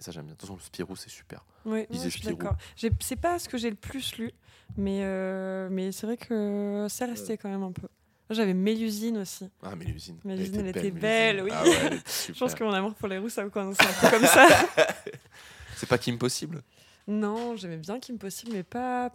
Et 0.00 0.02
ça, 0.02 0.12
j'aime 0.12 0.24
bien. 0.24 0.32
De 0.32 0.38
toute 0.38 0.48
façon, 0.48 0.56
le 0.56 0.62
Spirou, 0.62 0.96
c'est 0.96 1.10
super. 1.10 1.44
Oui, 1.66 1.86
je 1.90 2.08
suis 2.08 2.22
d'accord. 2.22 2.56
C'est 2.76 3.16
pas 3.16 3.38
ce 3.38 3.48
que 3.48 3.58
j'ai 3.58 3.70
le 3.70 3.76
plus 3.76 4.16
lu, 4.16 4.32
mais, 4.76 5.00
euh, 5.02 5.68
mais 5.70 5.92
c'est 5.92 6.06
vrai 6.06 6.16
que 6.16 6.86
ça 6.88 7.06
restait 7.06 7.36
quand 7.36 7.50
même 7.50 7.62
un 7.62 7.72
peu. 7.72 7.88
J'avais 8.30 8.54
Mélusine 8.54 9.18
aussi. 9.18 9.50
Ah, 9.62 9.74
Mélusine. 9.74 10.16
Mélusine, 10.24 10.60
elle 10.60 10.68
était, 10.68 10.92
belle, 10.92 11.42
oui. 11.42 11.50
Ah 11.52 11.64
je 12.28 12.38
pense 12.38 12.54
que 12.54 12.62
mon 12.62 12.72
amour 12.72 12.94
pour 12.94 13.08
les 13.08 13.18
rousses, 13.18 13.32
ça 13.32 13.44
commence 13.48 13.76
un 13.80 14.00
peu 14.00 14.16
comme 14.16 14.26
ça. 14.26 14.46
c'est 15.76 15.88
pas 15.88 15.98
Kim 15.98 16.16
Possible? 16.16 16.62
Non, 17.08 17.56
j'aimais 17.56 17.76
bien 17.76 17.98
Kim 17.98 18.18
Possible, 18.18 18.52
mais 18.52 18.62
pas. 18.62 19.10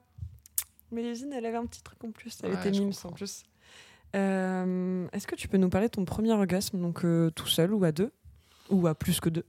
Mélusine, 0.92 1.32
elle 1.32 1.46
avait 1.46 1.58
un 1.58 1.66
petit 1.66 1.82
truc 1.82 2.04
en 2.04 2.12
plus. 2.12 2.38
Elle 2.44 2.54
était 2.54 2.72
mimes 2.72 2.92
en 3.06 3.12
plus. 3.12 3.44
Euh, 4.16 5.08
est-ce 5.14 5.28
que 5.28 5.36
tu 5.36 5.48
peux 5.48 5.58
nous 5.58 5.70
parler 5.70 5.88
de 5.88 5.92
ton 5.92 6.06
premier 6.06 6.32
orgasme, 6.32 6.80
donc 6.80 7.04
euh, 7.06 7.32
tout 7.32 7.48
seul 7.48 7.74
ou 7.74 7.84
à 7.86 7.92
deux? 7.92 8.12
Ou 8.70 8.86
à 8.88 8.96
plus 8.96 9.20
que 9.20 9.30
deux? 9.30 9.46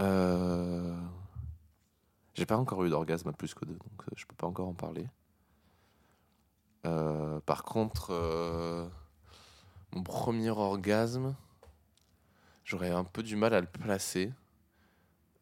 Euh... 0.00 0.96
J'ai 2.34 2.46
pas 2.46 2.56
encore 2.56 2.84
eu 2.84 2.90
d'orgasme 2.90 3.28
à 3.28 3.32
plus 3.32 3.52
que 3.52 3.64
deux, 3.64 3.74
donc 3.74 4.02
euh, 4.02 4.12
je 4.14 4.24
peux 4.24 4.36
pas 4.36 4.46
encore 4.46 4.68
en 4.68 4.74
parler. 4.74 5.08
Euh, 6.86 7.40
par 7.40 7.64
contre, 7.64 8.12
mon 9.92 10.02
premier 10.04 10.50
orgasme, 10.50 11.34
j'aurais 12.64 12.90
un 12.90 13.02
peu 13.02 13.24
du 13.24 13.34
mal 13.34 13.54
à 13.54 13.60
le 13.60 13.66
placer. 13.66 14.32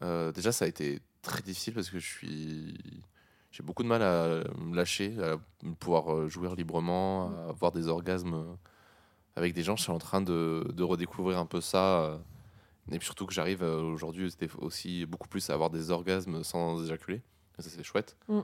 déjà, 0.00 0.52
ça 0.52 0.64
a 0.64 0.68
été 0.68 1.00
très 1.20 1.42
difficile 1.42 1.74
parce 1.74 1.90
que 1.90 1.98
je 1.98 2.06
suis. 2.06 3.02
J'ai 3.50 3.62
beaucoup 3.62 3.82
de 3.82 3.88
mal 3.88 4.02
à 4.02 4.42
me 4.58 4.74
lâcher, 4.74 5.14
à 5.22 5.36
pouvoir 5.78 6.28
jouir 6.28 6.54
librement, 6.54 7.30
à 7.46 7.50
avoir 7.50 7.72
des 7.72 7.88
orgasmes 7.88 8.56
avec 9.34 9.52
des 9.52 9.62
gens. 9.62 9.76
Je 9.76 9.82
suis 9.82 9.92
en 9.92 9.98
train 9.98 10.22
de 10.22 10.82
redécouvrir 10.82 11.38
un 11.38 11.46
peu 11.46 11.60
ça 11.60 12.18
et 12.90 12.98
puis 12.98 13.06
surtout 13.06 13.26
que 13.26 13.34
j'arrive 13.34 13.62
euh, 13.62 13.82
aujourd'hui 13.82 14.30
aussi 14.58 15.06
beaucoup 15.06 15.28
plus 15.28 15.50
à 15.50 15.54
avoir 15.54 15.70
des 15.70 15.90
orgasmes 15.90 16.44
sans 16.44 16.84
éjaculer. 16.84 17.22
Ça, 17.58 17.68
c'est 17.70 17.82
chouette. 17.82 18.16
Mm. 18.28 18.40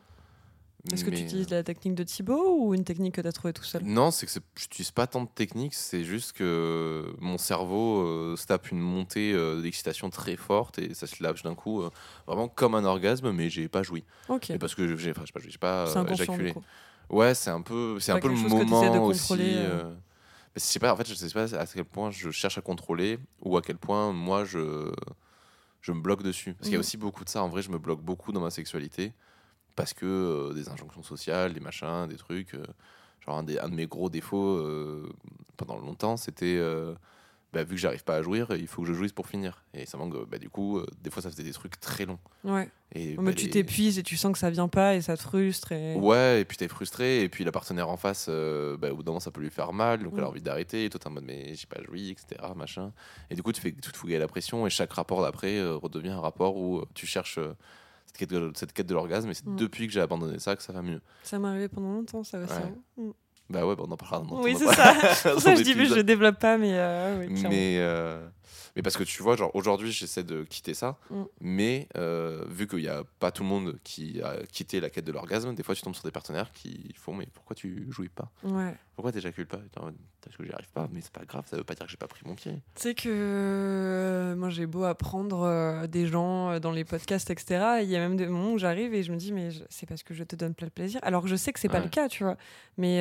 Est-ce 0.90 1.04
que 1.04 1.10
tu 1.10 1.22
utilises 1.22 1.46
euh, 1.52 1.56
la 1.56 1.62
technique 1.62 1.94
de 1.94 2.02
Thibaut 2.02 2.56
ou 2.58 2.74
une 2.74 2.82
technique 2.82 3.14
que 3.14 3.20
tu 3.20 3.28
as 3.28 3.32
trouvée 3.32 3.52
tout 3.52 3.62
seul? 3.62 3.82
Non, 3.84 4.10
c'est 4.10 4.26
que 4.26 4.32
j'utilise 4.56 4.90
pas 4.90 5.06
tant 5.06 5.22
de 5.22 5.28
techniques, 5.28 5.74
c'est 5.74 6.02
juste 6.02 6.32
que 6.32 7.14
mon 7.20 7.38
cerveau 7.38 8.00
euh, 8.00 8.36
se 8.36 8.46
tape 8.46 8.72
une 8.72 8.80
montée 8.80 9.32
euh, 9.32 9.62
d'excitation 9.62 10.10
très 10.10 10.34
forte 10.34 10.80
et 10.80 10.92
ça 10.94 11.06
se 11.06 11.22
lâche 11.22 11.44
d'un 11.44 11.54
coup, 11.54 11.82
euh, 11.82 11.90
vraiment 12.26 12.48
comme 12.48 12.74
un 12.74 12.84
orgasme, 12.84 13.30
mais 13.30 13.48
j'ai 13.48 13.68
pas 13.68 13.84
joui. 13.84 14.02
Ok. 14.28 14.48
Mais 14.50 14.58
parce 14.58 14.74
que 14.74 14.96
j'ai 14.96 15.12
pas, 15.12 15.22
pas 15.60 15.98
inconscient 15.98 16.24
éjaculé. 16.24 16.54
Ouais, 17.10 17.34
c'est 17.34 17.50
un 17.50 17.62
peu, 17.62 18.00
c'est 18.00 18.10
Pas 18.10 18.18
un 18.18 18.20
peu 18.20 18.28
le 18.28 18.34
moment 18.34 19.04
aussi. 19.04 19.34
Mais 20.54 20.60
je 20.60 20.64
sais 20.64 20.78
pas, 20.78 20.92
en 20.92 20.96
fait, 20.96 21.06
je 21.08 21.14
sais 21.14 21.30
pas 21.30 21.54
à 21.58 21.66
quel 21.66 21.84
point 21.84 22.10
je 22.10 22.30
cherche 22.30 22.58
à 22.58 22.62
contrôler 22.62 23.18
ou 23.42 23.56
à 23.56 23.62
quel 23.62 23.76
point 23.78 24.12
moi 24.12 24.44
je, 24.44 24.92
je 25.80 25.92
me 25.92 26.00
bloque 26.00 26.22
dessus. 26.22 26.54
Parce 26.54 26.68
qu'il 26.68 26.76
y 26.76 26.76
a 26.76 26.78
Mhm. 26.78 26.80
aussi 26.80 26.96
beaucoup 26.96 27.24
de 27.24 27.28
ça. 27.30 27.42
En 27.42 27.48
vrai, 27.48 27.62
je 27.62 27.70
me 27.70 27.78
bloque 27.78 28.02
beaucoup 28.02 28.32
dans 28.32 28.40
ma 28.40 28.50
sexualité 28.50 29.12
parce 29.76 29.94
que 29.94 30.06
euh, 30.06 30.54
des 30.54 30.68
injonctions 30.68 31.02
sociales, 31.02 31.54
des 31.54 31.60
machins, 31.60 32.06
des 32.08 32.16
trucs. 32.16 32.54
euh, 32.54 32.64
genre, 33.26 33.38
un, 33.38 33.44
des- 33.44 33.58
un 33.58 33.68
de 33.68 33.74
mes 33.74 33.86
gros 33.86 34.10
défauts 34.10 34.58
euh, 34.58 35.10
pendant 35.56 35.78
longtemps, 35.78 36.16
c'était. 36.16 36.56
Bah, 37.52 37.64
vu 37.64 37.74
que 37.74 37.80
j'arrive 37.80 38.02
pas 38.04 38.16
à 38.16 38.22
jouir, 38.22 38.48
il 38.56 38.66
faut 38.66 38.82
que 38.82 38.88
je 38.88 38.94
jouisse 38.94 39.12
pour 39.12 39.26
finir. 39.26 39.62
Et 39.74 39.84
ça 39.86 39.98
manque, 39.98 40.14
bah, 40.28 40.38
du 40.38 40.48
coup, 40.48 40.78
euh, 40.78 40.86
des 41.02 41.10
fois, 41.10 41.20
ça 41.22 41.30
faisait 41.30 41.42
des 41.42 41.52
trucs 41.52 41.78
très 41.80 42.06
longs. 42.06 42.18
Ouais. 42.44 42.68
Et, 42.94 43.16
Mais 43.18 43.24
bah, 43.24 43.32
tu 43.34 43.44
les- 43.46 43.50
t'épuises 43.50 43.98
et 43.98 44.02
tu 44.02 44.16
sens 44.16 44.32
que 44.32 44.38
ça 44.38 44.48
vient 44.50 44.68
pas 44.68 44.94
et 44.94 45.00
ça 45.02 45.16
te 45.16 45.22
frustre. 45.22 45.72
Et... 45.72 45.94
Ouais, 45.96 46.40
et 46.40 46.44
puis 46.44 46.56
t'es 46.56 46.68
frustré, 46.68 47.22
et 47.22 47.28
puis 47.28 47.44
la 47.44 47.52
partenaire 47.52 47.88
en 47.88 47.96
face, 47.96 48.26
euh, 48.28 48.76
bah, 48.76 48.90
au 48.92 48.96
bout 48.96 49.02
d'un 49.02 49.10
moment, 49.12 49.20
ça 49.20 49.30
peut 49.30 49.40
lui 49.42 49.50
faire 49.50 49.72
mal, 49.72 50.02
donc 50.02 50.12
elle 50.16 50.20
a 50.20 50.24
Mm. 50.24 50.28
envie 50.28 50.42
d'arrêter, 50.42 50.84
et 50.86 50.90
toi 50.90 50.98
t'es 51.00 51.06
en 51.06 51.10
mode, 51.10 51.24
mais 51.24 51.54
j'ai 51.54 51.66
pas 51.66 51.82
joui, 51.82 52.10
etc. 52.10 52.40
Machin. 52.56 52.92
Et 53.30 53.34
du 53.34 53.42
coup, 53.42 53.52
tu 53.52 53.60
fais 53.60 53.72
tu 53.72 53.90
te 53.92 53.96
fouguer 53.96 54.18
la 54.18 54.28
pression, 54.28 54.66
et 54.66 54.70
chaque 54.70 54.92
rapport 54.92 55.20
d'après 55.22 55.58
euh, 55.58 55.76
redevient 55.76 56.10
un 56.10 56.20
rapport 56.20 56.56
où 56.56 56.82
tu 56.94 57.06
cherches 57.06 57.38
cette, 58.06 58.72
quête 58.72 58.86
de, 58.86 58.94
l'orgasme, 58.94 59.30
et 59.30 59.34
c'est 59.34 59.46
Mm. 59.46 59.56
depuis 59.56 59.86
que 59.86 59.92
j'ai 59.92 60.00
abandonné 60.00 60.38
ça 60.38 60.56
que 60.56 60.62
ça 60.62 60.72
va 60.72 60.82
mieux. 60.82 61.00
Ça 61.22 61.38
m'est 61.38 61.48
arrivé 61.48 61.68
pendant 61.68 61.92
longtemps, 61.92 62.24
ça 62.24 62.38
aussi. 62.40 62.52
Ouais. 62.52 63.04
hein. 63.04 63.12
Bah 63.50 63.66
ouais, 63.66 63.76
bah, 63.76 63.84
on 63.86 63.90
en 63.92 63.96
parlera 63.96 64.20
dans 64.20 64.40
Oui, 64.42 64.54
c'est 64.58 64.66
ça. 64.74 64.94
dans 64.94 65.08
C'est 65.14 65.32
pour 65.32 65.40
ça 65.40 65.50
que 65.52 65.56
ton 65.56 65.58
je 65.58 65.64
dis, 65.64 65.70
mais 65.74 65.80
je 65.84 65.90
épisode. 65.90 66.06
développe 66.06 66.38
pas, 66.38 66.56
mais 66.58 66.70
euh, 66.72 67.18
oui, 67.20 67.26
clairement. 67.34 67.48
Mais, 67.50 67.76
euh, 67.78 68.26
mais 68.76 68.82
parce 68.82 68.96
que 68.96 69.04
tu 69.04 69.22
vois, 69.22 69.36
genre 69.36 69.50
aujourd'hui, 69.54 69.92
j'essaie 69.92 70.24
de 70.24 70.44
quitter 70.44 70.74
ça, 70.74 70.98
Mm. 71.10 71.22
mais 71.40 71.88
euh, 71.96 72.44
vu 72.48 72.66
qu'il 72.66 72.80
n'y 72.80 72.88
a 72.88 73.02
pas 73.18 73.30
tout 73.32 73.42
le 73.42 73.48
monde 73.48 73.78
qui 73.84 74.20
a 74.22 74.36
quitté 74.50 74.80
la 74.80 74.90
quête 74.90 75.04
de 75.04 75.12
l'orgasme, 75.12 75.54
des 75.54 75.62
fois 75.62 75.74
tu 75.74 75.82
tombes 75.82 75.94
sur 75.94 76.04
des 76.04 76.10
partenaires 76.10 76.52
qui 76.52 76.92
font 76.96 77.14
Mais 77.14 77.26
pourquoi 77.32 77.54
tu 77.56 77.86
jouis 77.90 78.08
pas? 78.08 78.30
Ouais. 78.44 78.74
Pourquoi 78.94 79.12
t'éjacules 79.12 79.46
pas? 79.46 79.58
Parce 80.22 80.36
que 80.36 80.44
j'y 80.44 80.52
arrive 80.52 80.70
pas, 80.72 80.88
mais 80.92 81.00
c'est 81.00 81.12
pas 81.12 81.24
grave, 81.24 81.44
ça 81.50 81.56
veut 81.56 81.64
pas 81.64 81.74
dire 81.74 81.84
que 81.86 81.90
j'ai 81.90 81.96
pas 81.96 82.06
pris 82.06 82.22
mon 82.24 82.34
pied. 82.34 82.52
Tu 82.74 82.82
sais 82.82 82.94
que 82.94 83.08
euh, 83.08 84.36
moi 84.36 84.50
j'ai 84.50 84.66
beau 84.66 84.84
apprendre 84.84 85.42
euh, 85.42 85.86
des 85.86 86.06
gens 86.06 86.58
dans 86.60 86.70
les 86.72 86.84
podcasts, 86.84 87.30
etc. 87.30 87.80
Il 87.82 87.88
y 87.88 87.96
a 87.96 88.00
même 88.00 88.16
des 88.16 88.26
moments 88.26 88.52
où 88.52 88.58
j'arrive 88.58 88.94
et 88.94 89.02
je 89.02 89.10
me 89.12 89.16
dis, 89.16 89.32
mais 89.32 89.48
c'est 89.68 89.86
parce 89.86 90.02
que 90.02 90.14
je 90.14 90.22
te 90.24 90.36
donne 90.36 90.54
plein 90.54 90.68
de 90.68 90.72
plaisir. 90.72 91.00
Alors 91.02 91.22
que 91.22 91.28
je 91.28 91.36
sais 91.36 91.52
que 91.52 91.58
c'est 91.60 91.68
pas 91.68 91.78
Ouais. 91.78 91.84
le 91.84 91.90
cas, 91.90 92.08
tu 92.08 92.22
vois. 92.24 92.36
Mais 92.78 93.00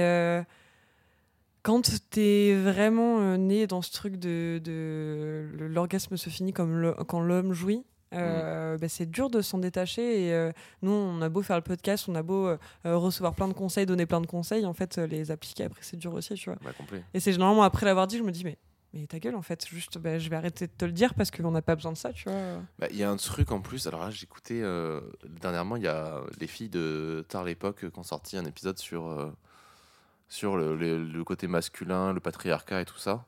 quand 1.63 1.91
t'es 2.09 2.55
vraiment 2.55 3.19
euh, 3.21 3.37
né 3.37 3.67
dans 3.67 3.81
ce 3.81 3.91
truc 3.91 4.15
de, 4.17 4.59
l'orgasme 5.59 6.17
se 6.17 6.29
finit 6.29 6.53
comme 6.53 6.75
le- 6.77 6.93
quand 6.93 7.21
l'homme 7.21 7.53
jouit. 7.53 7.83
euh, 8.13 8.77
bah, 8.77 8.89
c'est 8.89 9.09
dur 9.09 9.29
de 9.29 9.41
s'en 9.41 9.57
détacher 9.59 10.25
et 10.25 10.33
euh, 10.33 10.51
nous 10.81 10.91
on 10.91 11.21
a 11.21 11.29
beau 11.29 11.41
faire 11.43 11.55
le 11.55 11.61
podcast 11.61 12.09
on 12.09 12.15
a 12.15 12.21
beau 12.23 12.45
euh, 12.47 12.57
recevoir 12.83 13.33
plein 13.35 13.47
de 13.47 13.53
conseils 13.53 13.85
donner 13.85 14.05
plein 14.05 14.19
de 14.19 14.27
conseils 14.27 14.65
en 14.65 14.73
fait 14.73 14.97
les 14.97 15.31
appliquer 15.31 15.63
après 15.63 15.79
c'est 15.81 15.95
dur 15.95 16.13
aussi 16.13 16.33
tu 16.33 16.49
vois 16.49 16.59
Bah, 16.61 16.71
et 17.13 17.19
c'est 17.21 17.31
généralement 17.31 17.63
après 17.63 17.85
l'avoir 17.85 18.07
dit, 18.07 18.17
je 18.17 18.23
me 18.23 18.31
dis, 18.33 18.43
mais, 18.43 18.57
mais 18.93 19.07
ta 19.07 19.17
gueule, 19.19 19.35
en 19.35 19.41
fait, 19.41 19.65
juste, 19.65 19.97
bah, 19.97 20.19
je 20.19 20.29
vais 20.29 20.35
arrêter 20.35 20.67
de 20.67 20.73
te 20.77 20.83
le 20.83 20.91
dire 20.91 21.13
parce 21.13 21.31
qu'on 21.31 21.51
n'a 21.51 21.61
pas 21.61 21.75
besoin 21.77 21.93
de 21.93 21.97
ça, 21.97 22.11
tu 22.11 22.25
vois. 22.27 22.37
Bah, 22.79 22.87
Il 22.91 22.97
y 22.97 23.03
a 23.03 23.09
un 23.09 23.15
truc 23.15 23.49
en 23.53 23.61
plus, 23.61 23.87
alors 23.87 24.01
là 24.01 24.09
j'écoutais 24.09 24.61
dernièrement, 25.41 25.77
il 25.77 25.83
y 25.83 25.87
a 25.87 26.19
les 26.39 26.47
filles 26.47 26.67
de 26.69 27.23
Tard 27.29 27.45
l'époque 27.45 27.89
qui 27.89 27.97
ont 27.99 28.03
sorti 28.03 28.35
un 28.35 28.43
épisode 28.43 28.77
sur, 28.77 29.33
sur 30.31 30.55
le, 30.55 31.23
côté 31.25 31.47
masculin, 31.47 32.13
le 32.13 32.21
patriarcat 32.21 32.81
et 32.81 32.85
tout 32.85 32.97
ça, 32.97 33.25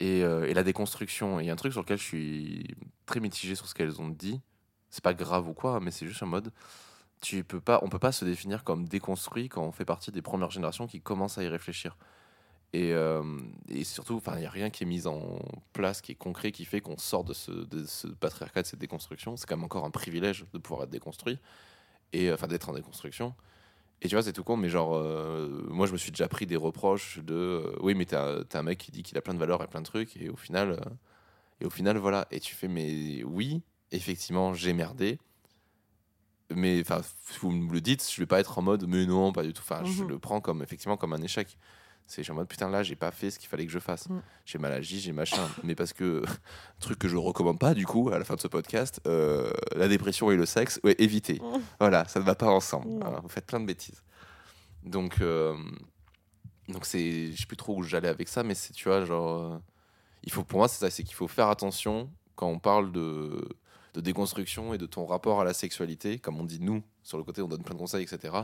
et, 0.00 0.24
euh, 0.24 0.52
la 0.52 0.64
déconstruction. 0.64 1.38
Il 1.38 1.46
y 1.46 1.50
a 1.50 1.52
un 1.52 1.56
truc 1.56 1.72
sur 1.72 1.82
lequel 1.82 1.98
je 1.98 2.02
suis 2.02 2.76
très 3.06 3.20
mitigé 3.20 3.54
sur 3.54 3.68
ce 3.68 3.74
qu'elles 3.74 4.00
ont 4.00 4.08
dit. 4.08 4.40
C'est 4.90 5.04
pas 5.04 5.14
grave 5.14 5.48
ou 5.48 5.54
quoi, 5.54 5.78
mais 5.78 5.92
c'est 5.92 6.04
juste 6.04 6.24
en 6.24 6.26
mode, 6.26 6.52
tu 7.20 7.44
peux 7.44 7.60
pas, 7.60 7.78
on 7.82 7.88
peut 7.88 8.00
pas 8.00 8.10
se 8.10 8.24
définir 8.24 8.64
comme 8.64 8.88
déconstruit 8.88 9.48
quand 9.48 9.62
on 9.62 9.70
fait 9.70 9.84
partie 9.84 10.10
des 10.10 10.20
premières 10.20 10.50
générations 10.50 10.88
qui 10.88 11.00
commencent 11.00 11.38
à 11.38 11.44
y 11.44 11.48
réfléchir. 11.48 11.96
Et, 12.72 12.92
euh, 12.92 13.22
et 13.68 13.84
surtout, 13.84 14.20
il 14.26 14.40
n'y 14.40 14.46
a 14.46 14.50
rien 14.50 14.70
qui 14.70 14.82
est 14.82 14.86
mis 14.86 15.06
en 15.06 15.38
place, 15.72 16.00
qui 16.00 16.10
est 16.10 16.16
concret, 16.16 16.50
qui 16.50 16.64
fait 16.64 16.80
qu'on 16.80 16.98
sort 16.98 17.22
de 17.22 17.34
ce, 17.34 17.52
de 17.52 17.84
ce 17.86 18.08
patriarcat, 18.08 18.62
de 18.62 18.66
cette 18.66 18.80
déconstruction. 18.80 19.36
C'est 19.36 19.46
quand 19.46 19.56
même 19.56 19.64
encore 19.64 19.84
un 19.84 19.92
privilège 19.92 20.44
de 20.52 20.58
pouvoir 20.58 20.82
être 20.82 20.90
déconstruit, 20.90 21.38
et 22.12 22.32
enfin 22.32 22.48
d'être 22.48 22.68
en 22.68 22.72
déconstruction. 22.72 23.32
Et 24.02 24.08
tu 24.08 24.14
vois, 24.14 24.22
c'est 24.22 24.32
tout 24.32 24.44
con, 24.44 24.56
mais 24.56 24.68
genre, 24.68 24.94
euh, 24.94 25.64
moi 25.68 25.86
je 25.86 25.92
me 25.92 25.96
suis 25.96 26.10
déjà 26.10 26.28
pris 26.28 26.46
des 26.46 26.56
reproches 26.56 27.18
de 27.20 27.34
euh, 27.34 27.76
oui, 27.80 27.94
mais 27.94 28.04
t'as 28.04 28.42
un 28.52 28.62
mec 28.62 28.78
qui 28.78 28.90
dit 28.92 29.02
qu'il 29.02 29.16
a 29.16 29.22
plein 29.22 29.32
de 29.34 29.38
valeurs 29.38 29.62
et 29.62 29.66
plein 29.66 29.80
de 29.80 29.86
trucs, 29.86 30.16
et 30.18 30.28
au 30.28 30.36
final, 30.36 30.72
euh, 30.72 30.90
et 31.60 31.64
au 31.66 31.70
final, 31.70 31.96
voilà. 31.96 32.26
Et 32.30 32.38
tu 32.40 32.54
fais, 32.54 32.68
mais 32.68 33.22
oui, 33.24 33.62
effectivement, 33.92 34.52
j'ai 34.52 34.74
merdé. 34.74 35.18
Mais 36.54 36.80
enfin, 36.80 37.00
vous 37.40 37.50
me 37.50 37.72
le 37.72 37.80
dites, 37.80 38.08
je 38.08 38.20
vais 38.20 38.26
pas 38.26 38.38
être 38.38 38.58
en 38.58 38.62
mode, 38.62 38.86
mais 38.86 39.04
non, 39.06 39.32
pas 39.32 39.42
du 39.42 39.52
tout. 39.52 39.62
Enfin, 39.62 39.82
je 39.84 40.04
Mhm. 40.04 40.08
le 40.10 40.18
prends 40.18 40.40
comme 40.40 40.62
effectivement 40.62 40.96
comme 40.96 41.12
un 41.12 41.22
échec. 41.22 41.56
C'est 42.06 42.22
je 42.22 42.24
suis 42.24 42.32
en 42.32 42.36
mode 42.36 42.48
putain 42.48 42.70
là, 42.70 42.82
j'ai 42.82 42.94
pas 42.94 43.10
fait 43.10 43.30
ce 43.30 43.38
qu'il 43.38 43.48
fallait 43.48 43.66
que 43.66 43.72
je 43.72 43.78
fasse. 43.78 44.08
Mhm. 44.08 44.22
J'ai 44.44 44.58
mal 44.58 44.72
agi, 44.72 45.00
j'ai 45.00 45.12
machin. 45.12 45.48
mais 45.64 45.74
parce 45.74 45.92
que 45.92 46.22
truc 46.80 46.98
que 46.98 47.08
je 47.08 47.16
recommande 47.16 47.58
pas 47.58 47.74
du 47.74 47.84
coup 47.86 48.10
à 48.10 48.18
la 48.18 48.24
fin 48.24 48.34
de 48.34 48.40
ce 48.40 48.48
podcast, 48.48 49.00
euh, 49.06 49.50
la 49.74 49.88
dépression 49.88 50.30
et 50.30 50.36
le 50.36 50.46
sexe, 50.46 50.80
ouais, 50.84 50.94
évitez. 50.98 51.40
Mhm. 51.42 51.62
Voilà, 51.80 52.06
ça 52.06 52.20
ne 52.20 52.24
va 52.24 52.34
pas 52.34 52.48
ensemble. 52.48 52.88
Voilà, 53.00 53.20
vous 53.20 53.28
faites 53.28 53.46
plein 53.46 53.60
de 53.60 53.66
bêtises. 53.66 54.02
Donc, 54.84 55.20
euh, 55.20 55.56
donc 56.68 56.86
c'est, 56.86 57.32
je 57.32 57.40
sais 57.40 57.46
plus 57.46 57.56
trop 57.56 57.76
où 57.76 57.82
j'allais 57.82 58.08
avec 58.08 58.28
ça, 58.28 58.42
mais 58.44 58.54
c'est 58.54 58.72
tu 58.72 58.88
vois 58.88 59.04
genre, 59.04 59.42
euh, 59.42 59.58
il 60.22 60.32
faut 60.32 60.44
pour 60.44 60.58
moi 60.58 60.68
c'est 60.68 60.78
ça, 60.78 60.90
c'est 60.90 61.02
qu'il 61.02 61.14
faut 61.14 61.28
faire 61.28 61.48
attention 61.48 62.08
quand 62.36 62.46
on 62.48 62.58
parle 62.58 62.92
de 62.92 63.48
de 63.96 64.00
déconstruction 64.02 64.74
et 64.74 64.78
de 64.78 64.84
ton 64.86 65.06
rapport 65.06 65.40
à 65.40 65.44
la 65.44 65.54
sexualité, 65.54 66.18
comme 66.18 66.38
on 66.38 66.44
dit 66.44 66.60
nous 66.60 66.82
sur 67.02 67.16
le 67.18 67.24
côté, 67.24 67.40
on 67.40 67.48
donne 67.48 67.62
plein 67.62 67.74
de 67.74 67.80
conseils, 67.80 68.02
etc. 68.02 68.34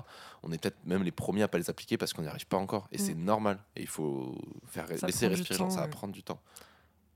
On 0.42 0.50
est 0.50 0.58
peut-être 0.60 0.78
même 0.86 1.02
les 1.02 1.10
premiers 1.12 1.42
à 1.42 1.48
pas 1.48 1.58
les 1.58 1.68
appliquer 1.68 1.98
parce 1.98 2.12
qu'on 2.14 2.22
n'y 2.22 2.28
arrive 2.28 2.46
pas 2.46 2.56
encore, 2.56 2.88
et 2.90 2.96
Mm. 2.96 3.00
c'est 3.00 3.14
normal. 3.14 3.58
Et 3.76 3.82
il 3.82 3.86
faut 3.88 4.34
faire 4.66 4.86
Ça 4.96 5.06
laisser 5.06 5.26
respirer, 5.28 5.58
temps, 5.58 5.68
ça 5.70 5.80
va 5.80 5.82
ouais. 5.84 5.90
prendre 5.90 6.14
du 6.14 6.22
temps. 6.22 6.40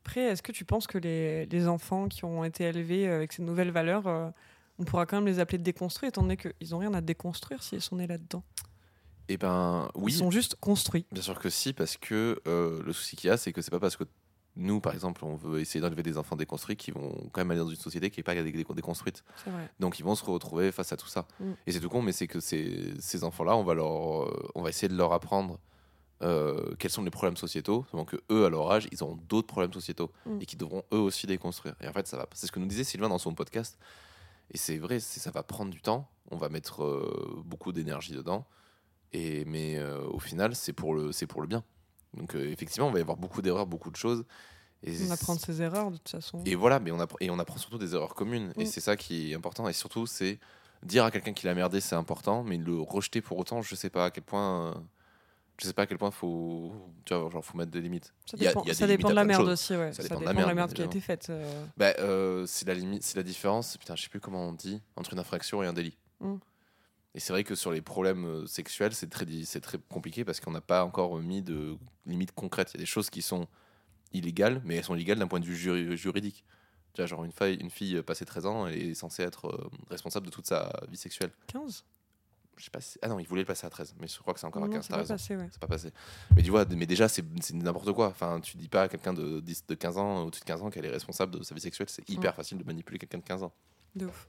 Après, 0.05 0.21
est-ce 0.21 0.43
que 0.43 0.53
tu 0.53 0.65
penses 0.65 0.87
que 0.87 0.99
les, 0.99 1.47
les 1.47 1.67
enfants 1.67 2.09
qui 2.09 2.25
ont 2.25 2.45
été 2.45 2.65
élevés 2.65 3.09
euh, 3.09 3.17
avec 3.17 3.33
ces 3.33 3.43
nouvelles 3.43 3.71
valeurs, 3.73 4.07
euh, 4.07 4.29
on 4.79 4.85
pourra 4.85 5.07
quand 5.07 5.17
même 5.17 5.27
les 5.27 5.39
appeler 5.41 5.59
déconstruits, 5.59 6.09
étant 6.11 6.23
donné 6.23 6.37
qu'ils 6.37 6.71
n'ont 6.71 6.79
rien 6.79 6.93
à 6.95 7.01
déconstruire 7.01 7.63
s'ils 7.63 7.81
sont 7.81 7.97
nés 7.97 8.07
là-dedans? 8.07 8.45
Et 9.29 9.37
ben 9.39 9.89
oui, 9.97 10.13
Ils 10.13 10.17
sont 10.19 10.31
juste 10.31 10.55
construits. 10.61 11.07
Bien 11.11 11.23
sûr 11.23 11.39
que 11.41 11.49
si, 11.51 11.73
parce 11.73 11.97
que 11.97 12.41
euh, 12.47 12.83
le 12.85 12.93
souci 12.93 13.17
qu'il 13.17 13.29
y 13.29 13.31
a, 13.33 13.37
c'est 13.37 13.53
que 13.53 13.61
c'est 13.63 13.73
pas 13.73 13.81
parce 13.81 13.97
que 13.97 14.05
nous, 14.57 14.81
par 14.81 14.95
exemple, 14.95 15.25
on 15.25 15.35
veut 15.37 15.61
essayer 15.61 15.81
d'enlever 15.81 16.03
des 16.03 16.17
enfants 16.19 16.37
déconstruits 16.37 16.77
qui 16.77 16.91
vont 16.91 17.15
quand 17.33 17.41
même 17.43 17.51
aller 17.51 17.61
dans 17.61 17.69
une 17.69 17.77
société 17.77 18.11
qui 18.11 18.21
n'est 18.21 18.25
pas 18.25 18.35
dé- 18.35 18.43
dé- 18.51 18.65
déconstruite. 18.75 19.23
Vrai. 19.47 19.69
Donc 19.81 19.99
ils 19.99 20.03
vont 20.05 20.15
se 20.15 20.25
retrouver 20.25 20.73
face 20.73 20.93
à 20.93 20.97
tout 20.97 21.09
ça. 21.09 21.27
Mm. 21.41 21.53
Et 21.67 21.73
c'est 21.73 21.81
tout 21.81 21.89
con, 21.91 22.01
mais 22.03 22.13
c'est 22.13 22.27
que 22.27 22.41
ces, 22.41 22.95
ces 22.99 23.23
enfants-là, 23.25 23.57
on 23.57 23.65
va 23.65 23.75
leur, 23.75 24.23
euh, 24.25 24.51
on 24.55 24.63
va 24.63 24.71
essayer 24.71 24.89
de 24.89 24.97
leur 24.97 25.13
apprendre 25.13 25.59
euh, 26.23 26.75
quels 26.79 26.91
sont 26.91 27.03
les 27.05 27.11
problèmes 27.11 27.37
sociétaux, 27.37 27.85
donc 27.93 28.13
que 28.13 28.17
eux, 28.33 28.47
à 28.47 28.49
leur 28.49 28.71
âge, 28.73 28.89
ils 28.91 29.03
auront 29.03 29.19
d'autres 29.29 29.49
problèmes 29.49 29.75
sociétaux 29.75 30.11
Mm. 30.25 30.39
et 30.41 30.47
qui 30.47 30.57
devront 30.57 30.83
eux 30.95 30.99
aussi 31.01 31.27
déconstruire. 31.27 31.75
Et 31.83 31.89
en 31.89 31.93
fait, 31.93 32.07
ça 32.07 32.17
va. 32.17 32.27
C'est 32.35 32.47
ce 32.47 32.53
que 32.53 32.59
nous 32.59 32.67
disait 32.67 32.85
Sylvain 32.85 33.09
dans 33.11 33.19
son 33.19 33.35
podcast. 33.35 33.79
Et 34.51 34.57
c'est 34.59 34.79
vrai, 34.79 35.01
ça 35.01 35.31
va 35.31 35.43
prendre 35.43 35.71
du 35.71 35.83
temps. 35.83 36.09
On 36.31 36.37
va 36.39 36.49
mettre 36.49 36.83
euh, 36.85 37.43
beaucoup 37.45 37.73
d'énergie 37.73 38.13
dedans. 38.15 38.47
Et 39.13 39.45
mais 39.45 39.77
euh, 39.79 40.01
au 40.09 40.19
final, 40.19 40.55
c'est 40.55 40.73
pour 40.73 40.95
le, 40.95 41.11
pour 41.29 41.41
le 41.43 41.47
bien. 41.47 41.63
Donc 42.17 42.35
euh, 42.35 42.51
effectivement, 42.51 42.89
on 42.89 42.93
va 42.93 42.99
y 42.99 43.03
avoir 43.03 43.17
beaucoup 43.17 43.43
d'erreurs, 43.43 43.67
beaucoup 43.67 43.91
de 43.91 43.97
choses. 43.97 44.25
Et 44.83 44.95
On 45.07 45.11
apprend 45.11 45.35
de 45.35 45.41
ses 45.41 45.63
erreurs, 45.63 45.91
de 45.91 45.97
toute 45.97 46.09
façon. 46.11 46.43
et 46.45 46.55
voilà, 46.55 46.79
mais 46.81 46.91
on 46.91 47.01
apprend, 47.01 47.17
et 47.21 47.31
on 47.31 47.39
apprend 47.39 47.57
surtout 47.59 47.79
des 47.79 47.95
erreurs 47.95 48.15
communes. 48.15 48.53
Et 48.57 48.65
Mm. 48.65 48.67
c'est 48.67 48.81
ça 48.81 48.97
qui 48.97 49.33
est 49.33 49.35
important. 49.35 49.67
Et 49.69 49.73
surtout, 49.73 50.07
c'est 50.07 50.39
dire 50.83 51.05
à 51.05 51.11
quelqu'un 51.11 51.33
qu'il 51.33 51.49
a 51.49 51.55
merdé, 51.55 51.81
c'est 51.81 51.95
important, 51.97 52.45
mais 52.45 52.57
le 52.59 52.79
rejeter 52.81 53.21
pour 53.21 53.39
autant, 53.39 53.63
je 53.63 53.75
sais 53.75 53.91
pas 53.91 54.07
à 54.07 54.11
quel 54.11 54.25
point. 54.25 54.69
euh, 54.69 54.75
Je 55.59 55.67
sais 55.67 55.73
pas 55.73 55.83
à 55.83 55.87
quel 55.87 55.97
point 55.97 56.11
faut, 56.11 56.71
tu 57.07 57.15
vois, 57.15 57.31
genre 57.31 57.43
faut 57.43 57.57
mettre 57.57 57.71
des 57.71 57.81
limites. 57.81 58.13
Ça 58.27 58.37
Il 58.37 58.43
y 58.43 58.47
a- 58.47 58.51
dépend, 58.51 58.63
il 58.65 58.69
y 58.69 58.71
a 58.71 58.75
ça 58.75 58.87
des 58.87 58.97
dépend 58.99 59.09
de 59.09 59.15
la 59.15 59.25
merde 59.25 59.49
aussi, 59.49 59.75
ouais. 59.75 59.91
Ça 59.91 60.03
Ça, 60.03 60.03
dépend 60.03 60.21
de 60.21 60.27
la 60.27 60.33
de 60.35 60.39
la 60.39 60.53
merde, 60.55 60.75
qui 60.75 60.83
a 60.83 60.85
été 60.85 61.01
faite. 61.01 61.29
euh. 61.31 61.65
Bah, 61.79 61.95
euh, 61.99 62.45
c'est 62.47 62.69
la 62.69 62.75
limite, 62.75 63.03
c'est 63.05 63.17
la 63.17 63.23
différence. 63.23 63.79
Putain, 63.79 63.97
je 63.97 64.03
sais 64.03 64.11
plus 64.11 64.21
comment 64.21 64.49
on 64.49 64.53
dit 64.53 64.83
entre 64.97 65.15
une 65.15 65.19
infraction 65.19 65.63
et 65.63 65.67
un 65.67 65.73
délit. 65.73 65.97
Mm. 66.21 66.35
Et 67.17 67.21
c'est 67.21 67.33
vrai 67.33 67.43
que 67.45 67.55
sur 67.55 67.73
les 67.73 67.81
problèmes 67.81 68.25
euh, 68.27 68.47
sexuels, 68.47 68.93
c'est 68.95 69.09
très, 69.09 69.27
compliqué 69.89 70.23
parce 70.25 70.39
qu'on 70.39 70.51
n'a 70.53 70.61
pas 70.61 70.85
encore 70.85 71.17
mis 71.19 71.41
de 71.43 71.77
limites 72.05 72.33
concrètes. 72.33 72.73
Il 72.75 72.77
y 72.77 72.81
a 72.81 72.83
des 72.83 72.87
choses 72.87 73.09
qui 73.11 73.23
sont 73.23 73.49
illégales, 74.13 74.61
mais 74.65 74.77
elles 74.77 74.85
sont 74.85 74.95
illégales 74.95 75.19
d'un 75.19 75.27
point 75.27 75.41
de 75.41 75.47
vue 75.47 75.57
juri- 75.57 75.97
juridique. 75.97 76.45
Tu 76.93 77.01
vois, 77.01 77.07
genre 77.07 77.25
une 77.25 77.33
fille, 77.33 77.55
une 77.55 77.71
fille 77.71 77.97
euh, 77.97 78.03
passée 78.03 78.25
13 78.27 78.47
ans, 78.47 78.67
elle 78.67 78.77
est 78.79 78.95
censée 78.95 79.23
être 79.23 79.47
euh, 79.49 79.71
responsable 79.91 80.27
de 80.27 80.31
toute 80.31 80.47
sa 80.47 80.71
vie 80.91 80.97
sexuelle. 80.99 81.31
15 81.47 81.85
Je 82.59 82.65
sais 82.65 82.71
pas 82.71 82.81
si- 82.83 82.99
Ah 83.01 83.09
non, 83.09 83.19
il 83.19 83.27
voulait 83.27 83.43
le 83.43 83.47
passer 83.47 83.67
à 83.67 83.71
13, 83.71 83.95
mais 83.99 84.09
je 84.09 84.19
crois 84.19 84.35
que 84.35 84.41
c'est 84.41 84.47
encore 84.47 84.65
à 84.65 84.67
Non, 84.67 84.73
15. 84.75 84.85
c'est 84.87 84.93
pas 84.95 85.05
passé, 85.05 85.37
ouais. 85.37 85.49
Pas 85.59 85.67
passé. 85.67 85.91
Mais 86.37 86.43
tu 86.43 86.51
vois, 86.51 86.67
mais 86.67 86.87
déjà, 86.87 87.09
c'est 87.09 87.25
n'importe 87.55 87.93
quoi. 87.93 88.09
Enfin, 88.09 88.41
tu 88.41 88.59
dis 88.59 88.69
pas 88.69 88.83
à 88.83 88.89
quelqu'un 88.89 89.15
de, 89.15 89.41
10 89.41 89.67
de 89.67 89.75
15 89.75 89.97
ans, 89.97 90.23
au-dessus 90.25 90.41
de 90.43 90.47
15 90.47 90.61
ans, 90.63 90.69
qu'elle 90.71 90.85
est 90.85 90.91
responsable 90.91 91.39
de 91.39 91.43
sa 91.43 91.55
vie 91.55 91.61
sexuelle. 91.63 91.89
C'est 91.89 92.07
hyper 92.11 92.35
facile 92.35 92.59
de 92.59 92.65
manipuler 92.65 92.99
quelqu'un 92.99 93.19
de 93.19 93.25
15 93.25 93.43
ans. 93.43 93.53
De 93.95 94.05
ouf. 94.07 94.29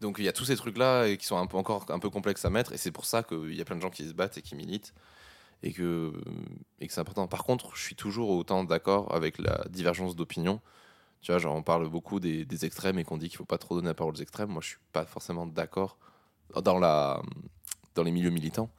Donc 0.00 0.16
il 0.18 0.24
y 0.24 0.28
a 0.28 0.32
tous 0.32 0.46
ces 0.46 0.56
trucs-là 0.56 1.14
qui 1.16 1.26
sont 1.26 1.36
un 1.36 1.46
peu 1.46 1.56
encore 1.56 1.84
un 1.90 1.98
peu 1.98 2.10
complexes 2.10 2.44
à 2.44 2.50
mettre, 2.50 2.72
et 2.72 2.78
c'est 2.78 2.92
pour 2.92 3.04
ça 3.04 3.22
qu'il 3.22 3.54
y 3.54 3.60
a 3.60 3.64
plein 3.64 3.76
de 3.76 3.82
gens 3.82 3.90
qui 3.90 4.08
se 4.08 4.14
battent 4.14 4.38
et 4.38 4.42
qui 4.42 4.54
militent, 4.54 4.94
et 5.62 5.72
que, 5.72 6.12
et 6.78 6.86
que 6.86 6.92
c'est 6.92 7.00
important. 7.00 7.28
Par 7.28 7.44
contre, 7.44 7.76
je 7.76 7.82
suis 7.82 7.94
toujours 7.94 8.30
autant 8.30 8.64
d'accord 8.64 9.14
avec 9.14 9.38
la 9.38 9.64
divergence 9.68 10.16
d'opinion. 10.16 10.60
Tu 11.20 11.32
vois, 11.32 11.38
genre 11.38 11.54
on 11.54 11.62
parle 11.62 11.86
beaucoup 11.90 12.18
des, 12.18 12.46
des 12.46 12.64
extrêmes 12.64 12.98
et 12.98 13.04
qu'on 13.04 13.18
dit 13.18 13.28
qu'il 13.28 13.36
faut 13.36 13.44
pas 13.44 13.58
trop 13.58 13.74
donner 13.74 13.88
la 13.88 13.94
parole 13.94 14.14
aux 14.14 14.22
extrêmes. 14.22 14.48
Moi, 14.48 14.62
je 14.62 14.68
suis 14.68 14.78
pas 14.90 15.04
forcément 15.04 15.46
d'accord 15.46 15.98
dans, 16.62 16.78
la, 16.78 17.20
dans 17.94 18.02
les 18.02 18.10
milieux 18.10 18.30
militants, 18.30 18.70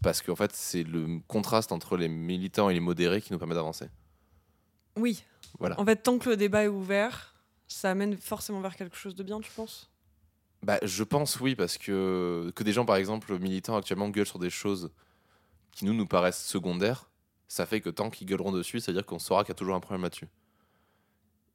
parce 0.00 0.22
qu'en 0.22 0.36
fait, 0.36 0.52
c'est 0.54 0.84
le 0.84 1.18
contraste 1.26 1.72
entre 1.72 1.96
les 1.96 2.08
militants 2.08 2.70
et 2.70 2.74
les 2.74 2.80
modérés 2.80 3.20
qui 3.20 3.32
nous 3.32 3.38
permet 3.40 3.56
d'avancer. 3.56 3.88
Oui. 4.94 5.24
Voilà. 5.58 5.80
En 5.80 5.84
fait, 5.84 5.96
tant 5.96 6.18
que 6.18 6.30
le 6.30 6.36
débat 6.36 6.62
est 6.62 6.68
ouvert, 6.68 7.34
ça 7.66 7.90
amène 7.90 8.16
forcément 8.16 8.60
vers 8.60 8.76
quelque 8.76 8.96
chose 8.96 9.16
de 9.16 9.24
bien, 9.24 9.40
tu 9.40 9.50
penses? 9.50 9.90
Bah, 10.62 10.78
je 10.82 11.02
pense 11.02 11.40
oui, 11.40 11.56
parce 11.56 11.76
que 11.76 12.52
que 12.54 12.62
des 12.62 12.72
gens, 12.72 12.84
par 12.84 12.96
exemple, 12.96 13.36
militants 13.38 13.76
actuellement 13.76 14.08
gueulent 14.10 14.26
sur 14.26 14.38
des 14.38 14.50
choses 14.50 14.90
qui 15.72 15.84
nous 15.84 15.94
nous 15.94 16.06
paraissent 16.06 16.44
secondaires, 16.44 17.08
ça 17.48 17.66
fait 17.66 17.80
que 17.80 17.90
tant 17.90 18.10
qu'ils 18.10 18.28
gueuleront 18.28 18.52
dessus, 18.52 18.78
c'est-à-dire 18.80 19.04
qu'on 19.04 19.18
saura 19.18 19.42
qu'il 19.42 19.50
y 19.50 19.52
a 19.52 19.56
toujours 19.56 19.74
un 19.74 19.80
problème 19.80 20.02
là-dessus. 20.02 20.28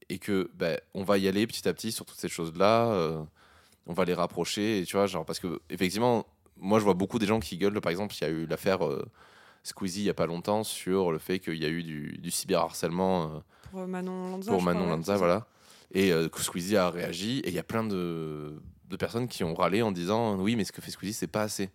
Et 0.10 0.20
que 0.20 0.52
bah, 0.56 0.78
on 0.94 1.04
va 1.04 1.18
y 1.18 1.28
aller 1.28 1.48
petit 1.48 1.68
à 1.68 1.74
petit 1.74 1.92
sur 1.92 2.06
toutes 2.06 2.20
ces 2.20 2.28
choses-là, 2.28 2.92
euh, 2.92 3.24
on 3.86 3.94
va 3.94 4.04
les 4.04 4.14
rapprocher, 4.14 4.80
et 4.80 4.86
tu 4.86 4.98
vois, 4.98 5.08
genre, 5.08 5.26
parce 5.26 5.40
que 5.40 5.62
effectivement, 5.70 6.26
moi 6.58 6.80
je 6.80 6.84
vois 6.84 6.94
beaucoup 6.94 7.20
des 7.20 7.26
gens 7.26 7.40
qui 7.40 7.58
gueulent, 7.58 7.80
par 7.80 7.92
exemple, 7.92 8.14
il 8.20 8.22
y 8.22 8.28
a 8.28 8.30
eu 8.30 8.46
l'affaire 8.46 8.86
euh, 8.86 9.06
Squeezie 9.64 10.02
il 10.02 10.06
y 10.06 10.10
a 10.10 10.14
pas 10.14 10.28
longtemps 10.28 10.64
sur 10.64 11.12
le 11.12 11.18
fait 11.18 11.40
qu'il 11.40 11.58
y 11.58 11.66
a 11.66 11.70
eu 11.70 11.84
du, 11.84 12.18
du 12.18 12.32
cyberharcèlement. 12.32 13.24
Euh, 13.24 13.40
pour 13.72 13.88
Manon 13.88 14.32
Lanza. 14.32 14.52
Pour 14.52 14.62
Manon 14.62 14.88
Lanza, 14.88 15.16
voilà. 15.16 15.48
Et 15.94 16.10
que 16.10 16.42
Squeezie 16.42 16.76
a 16.76 16.90
réagi, 16.90 17.40
et 17.40 17.48
il 17.48 17.54
y 17.54 17.60
a 17.60 17.64
plein 17.64 17.86
de 17.86 18.62
de 18.88 18.96
personnes 18.96 19.28
qui 19.28 19.44
ont 19.44 19.54
râlé 19.54 19.82
en 19.82 19.92
disant 19.92 20.36
oui, 20.36 20.56
mais 20.56 20.64
ce 20.64 20.72
que 20.72 20.82
fait 20.82 20.92
Squeezie, 20.92 21.14
c'est 21.14 21.28
pas 21.28 21.44
assez. 21.44 21.70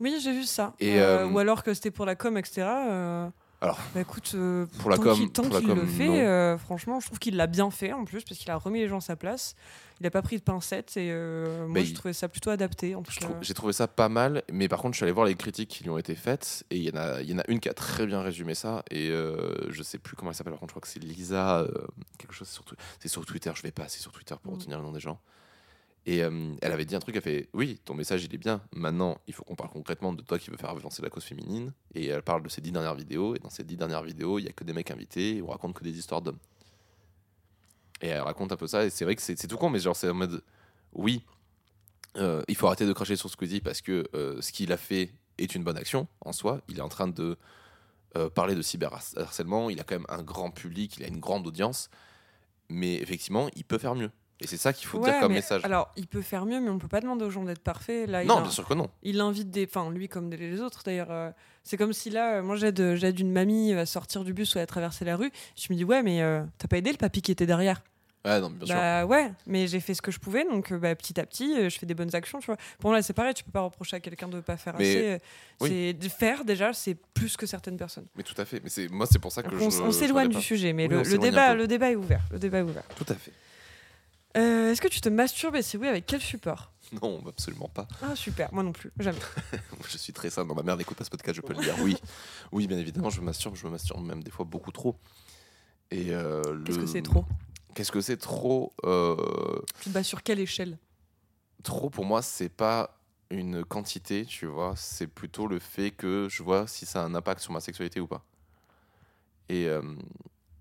Oui, 0.00 0.18
j'ai 0.22 0.32
vu 0.32 0.44
ça. 0.44 0.74
Et 0.78 1.00
euh, 1.00 1.26
euh, 1.26 1.30
ou 1.30 1.38
alors 1.38 1.62
que 1.62 1.72
c'était 1.74 1.90
pour 1.90 2.06
la 2.06 2.14
com, 2.14 2.36
etc. 2.36 2.66
Euh, 2.68 3.28
alors, 3.62 3.78
bah 3.94 4.02
écoute, 4.02 4.36
pour 4.78 4.90
la 4.90 4.98
com, 4.98 5.30
tant 5.30 5.48
qu'il 5.48 5.68
le 5.68 5.86
fait, 5.86 6.58
franchement, 6.58 7.00
je 7.00 7.06
trouve 7.06 7.18
qu'il 7.18 7.36
l'a 7.36 7.46
bien 7.46 7.70
fait 7.70 7.92
en 7.92 8.04
plus 8.04 8.22
parce 8.22 8.38
qu'il 8.38 8.50
a 8.50 8.56
remis 8.56 8.80
les 8.80 8.88
gens 8.88 8.98
à 8.98 9.00
sa 9.00 9.16
place. 9.16 9.54
Il 9.98 10.02
n'a 10.02 10.10
pas 10.10 10.20
pris 10.20 10.36
de 10.36 10.42
pincettes 10.42 10.98
et 10.98 11.10
moi, 11.10 11.68
bah, 11.70 11.82
j'ai 11.82 11.94
trouvé 11.94 12.12
ça 12.12 12.28
plutôt 12.28 12.50
adapté. 12.50 12.94
J'ai 13.40 13.54
trouvé 13.54 13.72
ça 13.72 13.88
pas 13.88 14.10
mal, 14.10 14.42
mais 14.52 14.68
par 14.68 14.82
contre, 14.82 14.92
je 14.92 14.98
suis 14.98 15.04
allé 15.04 15.12
voir 15.12 15.24
les 15.24 15.34
critiques 15.34 15.70
qui 15.70 15.84
lui 15.84 15.90
ont 15.90 15.96
été 15.96 16.14
faites 16.14 16.66
et 16.70 16.76
il 16.76 16.82
y, 16.82 16.90
en 16.92 16.96
a, 16.96 17.22
y 17.22 17.32
en 17.32 17.38
a 17.38 17.44
une 17.48 17.58
qui 17.58 17.70
a 17.70 17.74
très 17.74 18.06
bien 18.06 18.20
résumé 18.20 18.54
ça 18.54 18.84
et 18.90 19.08
je 19.08 19.82
sais 19.82 19.98
plus 19.98 20.16
comment 20.16 20.32
elle 20.32 20.36
s'appelle. 20.36 20.52
Par 20.52 20.60
contre, 20.60 20.72
je 20.72 20.74
crois 20.74 20.82
que 20.82 20.88
c'est 20.88 21.02
Lisa, 21.02 21.66
quelque 22.18 22.34
chose 22.34 22.48
sur, 22.48 22.62
c'est 23.00 23.08
sur 23.08 23.24
Twitter. 23.24 23.50
Je 23.54 23.62
vais 23.62 23.72
pas, 23.72 23.88
c'est 23.88 24.00
sur 24.00 24.12
Twitter 24.12 24.34
pour 24.42 24.52
mm. 24.52 24.56
retenir 24.56 24.76
le 24.76 24.84
nom 24.84 24.92
des 24.92 25.00
gens. 25.00 25.18
Et 26.08 26.22
euh, 26.22 26.54
elle 26.62 26.70
avait 26.70 26.84
dit 26.84 26.94
un 26.94 27.00
truc, 27.00 27.16
elle 27.16 27.22
fait 27.22 27.48
Oui, 27.52 27.80
ton 27.84 27.94
message 27.94 28.24
il 28.24 28.32
est 28.32 28.38
bien. 28.38 28.62
Maintenant, 28.74 29.18
il 29.26 29.34
faut 29.34 29.42
qu'on 29.42 29.56
parle 29.56 29.70
concrètement 29.70 30.12
de 30.12 30.22
toi 30.22 30.38
qui 30.38 30.50
veux 30.50 30.56
faire 30.56 30.70
avancer 30.70 31.02
la 31.02 31.10
cause 31.10 31.24
féminine. 31.24 31.72
Et 31.96 32.06
elle 32.06 32.22
parle 32.22 32.44
de 32.44 32.48
ses 32.48 32.60
dix 32.60 32.70
dernières 32.70 32.94
vidéos. 32.94 33.34
Et 33.34 33.40
dans 33.40 33.50
ces 33.50 33.64
dix 33.64 33.76
dernières 33.76 34.04
vidéos, 34.04 34.38
il 34.38 34.44
y 34.44 34.48
a 34.48 34.52
que 34.52 34.62
des 34.62 34.72
mecs 34.72 34.90
invités. 34.92 35.38
Et 35.38 35.42
on 35.42 35.48
raconte 35.48 35.74
que 35.74 35.82
des 35.82 35.98
histoires 35.98 36.22
d'hommes. 36.22 36.38
Et 38.00 38.08
elle 38.08 38.20
raconte 38.20 38.52
un 38.52 38.56
peu 38.56 38.68
ça. 38.68 38.84
Et 38.84 38.90
c'est 38.90 39.04
vrai 39.04 39.16
que 39.16 39.22
c'est 39.22 39.34
tout 39.48 39.56
con, 39.56 39.68
mais 39.68 39.80
genre, 39.80 39.96
c'est 39.96 40.08
en 40.08 40.14
mode 40.14 40.44
Oui, 40.92 41.24
euh, 42.18 42.40
il 42.46 42.54
faut 42.54 42.68
arrêter 42.68 42.86
de 42.86 42.92
cracher 42.92 43.16
sur 43.16 43.28
Squeezie 43.28 43.60
parce 43.60 43.80
que 43.80 44.06
euh, 44.14 44.40
ce 44.40 44.52
qu'il 44.52 44.72
a 44.72 44.76
fait 44.76 45.10
est 45.38 45.56
une 45.56 45.64
bonne 45.64 45.76
action 45.76 46.06
en 46.20 46.32
soi. 46.32 46.60
Il 46.68 46.78
est 46.78 46.82
en 46.82 46.88
train 46.88 47.08
de 47.08 47.36
parler 48.34 48.54
de 48.54 48.62
cyberharcèlement. 48.62 49.68
Il 49.68 49.78
a 49.78 49.84
quand 49.84 49.96
même 49.96 50.06
un 50.08 50.22
grand 50.22 50.50
public, 50.50 50.96
il 50.96 51.04
a 51.04 51.08
une 51.08 51.20
grande 51.20 51.46
audience. 51.46 51.90
Mais 52.70 52.94
effectivement, 52.94 53.50
il 53.56 53.64
peut 53.64 53.76
faire 53.76 53.94
mieux. 53.94 54.10
Et 54.40 54.46
c'est 54.46 54.58
ça 54.58 54.72
qu'il 54.72 54.86
faut 54.86 55.00
dire 55.00 55.18
comme 55.20 55.32
message. 55.32 55.64
Alors, 55.64 55.90
il 55.96 56.06
peut 56.06 56.20
faire 56.20 56.44
mieux, 56.44 56.60
mais 56.60 56.68
on 56.68 56.78
peut 56.78 56.88
pas 56.88 57.00
demander 57.00 57.24
aux 57.24 57.30
gens 57.30 57.44
d'être 57.44 57.62
parfaits. 57.62 58.08
Là, 58.08 58.24
non, 58.24 58.42
bien 58.42 58.50
sûr 58.50 58.66
que 58.66 58.74
non. 58.74 58.90
Il 59.02 59.20
invite 59.20 59.50
des. 59.50 59.66
Enfin, 59.66 59.90
lui 59.90 60.08
comme 60.08 60.30
les 60.30 60.60
autres 60.60 60.82
d'ailleurs. 60.84 61.10
Euh, 61.10 61.30
c'est 61.64 61.76
comme 61.76 61.92
si 61.92 62.10
là, 62.10 62.36
euh, 62.36 62.42
moi 62.42 62.56
j'aide, 62.56 62.94
j'aide 62.94 63.18
une 63.18 63.32
mamie 63.32 63.72
à 63.72 63.86
sortir 63.86 64.24
du 64.24 64.32
bus 64.32 64.54
ou 64.54 64.58
à 64.58 64.66
traverser 64.66 65.04
la 65.04 65.16
rue. 65.16 65.32
Je 65.56 65.66
me 65.70 65.76
dis, 65.76 65.84
ouais, 65.84 66.02
mais 66.02 66.22
euh, 66.22 66.42
t'as 66.58 66.68
pas 66.68 66.76
aidé 66.76 66.92
le 66.92 66.98
papy 66.98 67.22
qui 67.22 67.32
était 67.32 67.46
derrière? 67.46 67.82
Ouais, 68.24 68.40
non, 68.40 68.50
bien 68.50 68.74
bah, 68.74 69.00
sûr. 69.00 69.08
Ouais, 69.08 69.32
mais 69.46 69.68
j'ai 69.68 69.80
fait 69.80 69.94
ce 69.94 70.02
que 70.02 70.10
je 70.10 70.18
pouvais, 70.18 70.44
donc 70.44 70.72
bah, 70.74 70.94
petit 70.96 71.18
à 71.18 71.24
petit, 71.24 71.70
je 71.70 71.78
fais 71.78 71.86
des 71.86 71.94
bonnes 71.94 72.14
actions, 72.14 72.40
tu 72.40 72.46
vois. 72.46 72.56
Pour 72.78 72.90
moi, 72.90 73.00
c'est 73.00 73.12
pareil, 73.12 73.34
tu 73.34 73.44
peux 73.44 73.52
pas 73.52 73.60
reprocher 73.60 73.96
à 73.96 74.00
quelqu'un 74.00 74.28
de 74.28 74.40
pas 74.40 74.56
faire 74.56 74.74
assez. 74.74 75.18
C'est 75.60 75.92
de 75.94 76.08
faire 76.08 76.44
déjà, 76.44 76.72
c'est 76.72 76.96
plus 77.14 77.36
que 77.36 77.46
certaines 77.46 77.76
personnes. 77.76 78.06
Mais 78.16 78.22
tout 78.22 78.34
à 78.36 78.44
fait. 78.44 78.60
Mais 78.62 78.68
c'est 78.68 78.88
moi, 78.88 79.06
c'est 79.10 79.20
pour 79.20 79.32
ça 79.32 79.42
que 79.42 79.54
on, 79.54 79.70
je. 79.70 79.80
On 79.80 79.92
s'éloigne 79.92 80.28
du 80.28 80.42
sujet, 80.42 80.72
mais 80.72 80.88
le, 80.88 81.18
débat, 81.18 81.54
le 81.54 81.66
débat 81.66 81.90
est 81.90 81.96
ouvert. 81.96 82.22
Le 82.32 82.38
débat 82.38 82.58
est 82.58 82.62
ouvert. 82.62 82.84
Tout 82.96 83.06
à 83.08 83.14
fait. 83.14 83.32
Euh, 84.36 84.70
est-ce 84.70 84.80
que 84.80 84.88
tu 84.88 85.00
te 85.00 85.08
masturbes 85.08 85.56
et 85.56 85.62
si 85.62 85.76
oui, 85.76 85.88
avec 85.88 86.06
quel 86.06 86.20
support 86.20 86.72
Non, 87.02 87.22
absolument 87.26 87.68
pas. 87.68 87.88
Ah 88.02 88.14
super, 88.14 88.52
moi 88.52 88.62
non 88.62 88.72
plus, 88.72 88.92
jamais. 88.98 89.18
je 89.88 89.96
suis 89.96 90.12
très 90.12 90.30
simple. 90.30 90.54
ma 90.54 90.62
mère 90.62 90.76
n'écoute 90.76 90.96
pas 90.96 91.04
ce 91.04 91.10
podcast, 91.10 91.36
je 91.36 91.40
peux 91.40 91.54
le 91.54 91.60
dire. 91.60 91.74
Oui, 91.80 91.96
oui, 92.52 92.66
bien 92.66 92.78
évidemment, 92.78 93.10
je 93.10 93.20
me 93.20 93.26
masturbe, 93.26 93.56
je 93.56 93.66
me 93.66 93.72
masturbe 93.72 94.04
même 94.04 94.22
des 94.22 94.30
fois 94.30 94.44
beaucoup 94.44 94.72
trop. 94.72 94.96
Et 95.90 96.12
euh, 96.12 96.42
qu'est-ce 96.64 96.78
que 96.78 96.86
c'est 96.86 97.02
trop 97.02 97.24
Qu'est-ce 97.74 97.92
que 97.92 98.00
c'est 98.00 98.16
trop 98.16 98.72
euh... 98.84 99.60
Tu 99.82 99.90
te 99.90 99.94
bats 99.94 100.02
sur 100.02 100.22
quelle 100.22 100.40
échelle? 100.40 100.78
Trop 101.62 101.90
pour 101.90 102.04
moi, 102.04 102.22
c'est 102.22 102.48
pas 102.48 102.98
une 103.30 103.64
quantité, 103.64 104.24
tu 104.24 104.46
vois. 104.46 104.74
C'est 104.76 105.06
plutôt 105.06 105.46
le 105.46 105.58
fait 105.58 105.90
que 105.90 106.28
je 106.30 106.42
vois 106.42 106.66
si 106.66 106.86
ça 106.86 107.02
a 107.02 107.04
un 107.04 107.14
impact 107.14 107.40
sur 107.40 107.52
ma 107.52 107.60
sexualité 107.60 108.00
ou 108.00 108.06
pas. 108.06 108.24
Et 109.48 109.68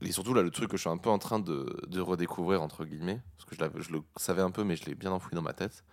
et 0.02 0.12
surtout, 0.12 0.34
là, 0.34 0.42
le 0.42 0.52
truc 0.52 0.70
que 0.70 0.78
je 0.78 0.82
suis 0.82 0.90
un 0.90 0.98
peu 0.98 1.10
en 1.10 1.20
train 1.20 1.40
de, 1.40 1.82
de 1.88 2.02
redécouvrir, 2.02 2.62
entre 2.62 2.86
guillemets, 2.86 3.22
parce 3.38 3.50
que 3.50 3.56
je, 3.56 3.82
je, 3.82 3.92
le 3.92 4.02
savais 4.18 4.42
un 4.42 4.52
peu, 4.52 4.64
mais 4.64 4.76
je 4.76 4.86
l'ai 4.86 4.96
bien 4.96 5.12
enfoui 5.12 5.36
dans 5.36 5.42
ma 5.42 5.54
tête. 5.54 5.84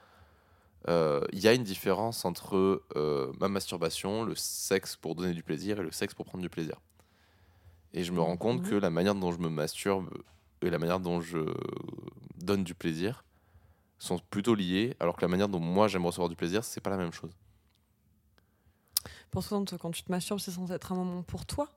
Euh, 0.89 1.21
il 1.33 1.39
y 1.39 1.47
a 1.47 1.55
une 1.55 1.63
différence 1.63 2.25
entre 2.25 2.83
euh, 2.97 3.33
ma 3.39 3.49
masturbation, 3.49 4.25
le 4.25 4.35
sexe 4.35 4.97
pour 4.97 5.15
donner 5.15 5.33
du 5.33 5.43
plaisir 5.43 5.79
et 5.79 5.83
le 5.83 5.93
sexe 5.93 6.15
pour 6.15 6.27
prendre 6.27 6.43
du 6.43 6.51
plaisir. 6.51 6.81
Et 7.95 8.03
je 8.03 8.13
me 8.13 8.21
rends 8.21 8.37
compte 8.37 8.63
mhm. 8.63 8.69
que 8.71 8.75
la 8.75 8.91
manière 8.91 9.15
dont 9.15 9.33
je 9.33 9.39
me 9.39 9.49
masturbe 9.49 10.11
et 10.63 10.71
la 10.71 10.79
manière 10.79 10.99
dont 10.99 11.21
je 11.21 11.39
donne 12.37 12.65
du 12.65 12.75
plaisir 12.75 13.25
sont 13.99 14.19
plutôt 14.31 14.57
liées, 14.57 14.97
alors 14.99 15.17
que 15.17 15.23
la 15.23 15.29
manière 15.29 15.49
dont 15.49 15.61
moi 15.61 15.87
j'aime 15.87 16.05
recevoir 16.05 16.29
du 16.29 16.35
plaisir, 16.35 16.65
c'est 16.65 16.81
pas 16.81 16.91
la 16.91 16.97
même 16.97 17.13
chose. 17.13 17.31
Pour 19.31 19.47
toi, 19.47 19.63
quand 19.81 19.93
tu 19.93 20.03
te 20.03 20.11
masturbes, 20.11 20.41
c'est 20.41 20.51
censé 20.51 20.73
être 20.73 20.93
un 20.93 20.97
moment 20.97 21.23
pour 21.23 21.47
toi? 21.47 21.69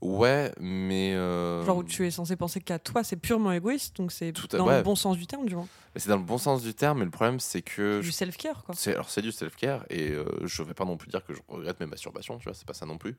Ouais, 0.00 0.52
mais. 0.60 1.14
Euh, 1.14 1.64
Genre 1.64 1.78
où 1.78 1.84
tu 1.84 2.06
es 2.06 2.10
censé 2.10 2.36
penser 2.36 2.60
qu'à 2.60 2.78
toi, 2.78 3.02
c'est 3.02 3.16
purement 3.16 3.52
égoïste, 3.52 3.96
donc 3.96 4.12
c'est 4.12 4.32
dans 4.50 4.68
le 4.68 4.82
bon 4.82 4.94
sens 4.94 5.16
du 5.16 5.26
terme, 5.26 5.46
du 5.46 5.54
moins. 5.54 5.66
C'est 5.96 6.10
dans 6.10 6.18
le 6.18 6.22
bon 6.22 6.36
sens 6.38 6.62
du 6.62 6.74
terme, 6.74 6.98
mais 6.98 7.04
le 7.04 7.10
problème, 7.10 7.40
c'est 7.40 7.62
que. 7.62 8.00
Du 8.00 8.12
self-care, 8.12 8.64
quoi. 8.64 8.74
Alors, 8.86 9.08
c'est 9.08 9.22
du 9.22 9.32
self-care, 9.32 9.84
et 9.88 10.10
euh, 10.10 10.24
je 10.44 10.62
vais 10.62 10.74
pas 10.74 10.84
non 10.84 10.96
plus 10.96 11.08
dire 11.08 11.24
que 11.24 11.32
je 11.32 11.40
regrette 11.48 11.80
mes 11.80 11.86
masturbations, 11.86 12.36
tu 12.38 12.44
vois, 12.44 12.54
c'est 12.54 12.66
pas 12.66 12.74
ça 12.74 12.86
non 12.86 12.98
plus. 12.98 13.16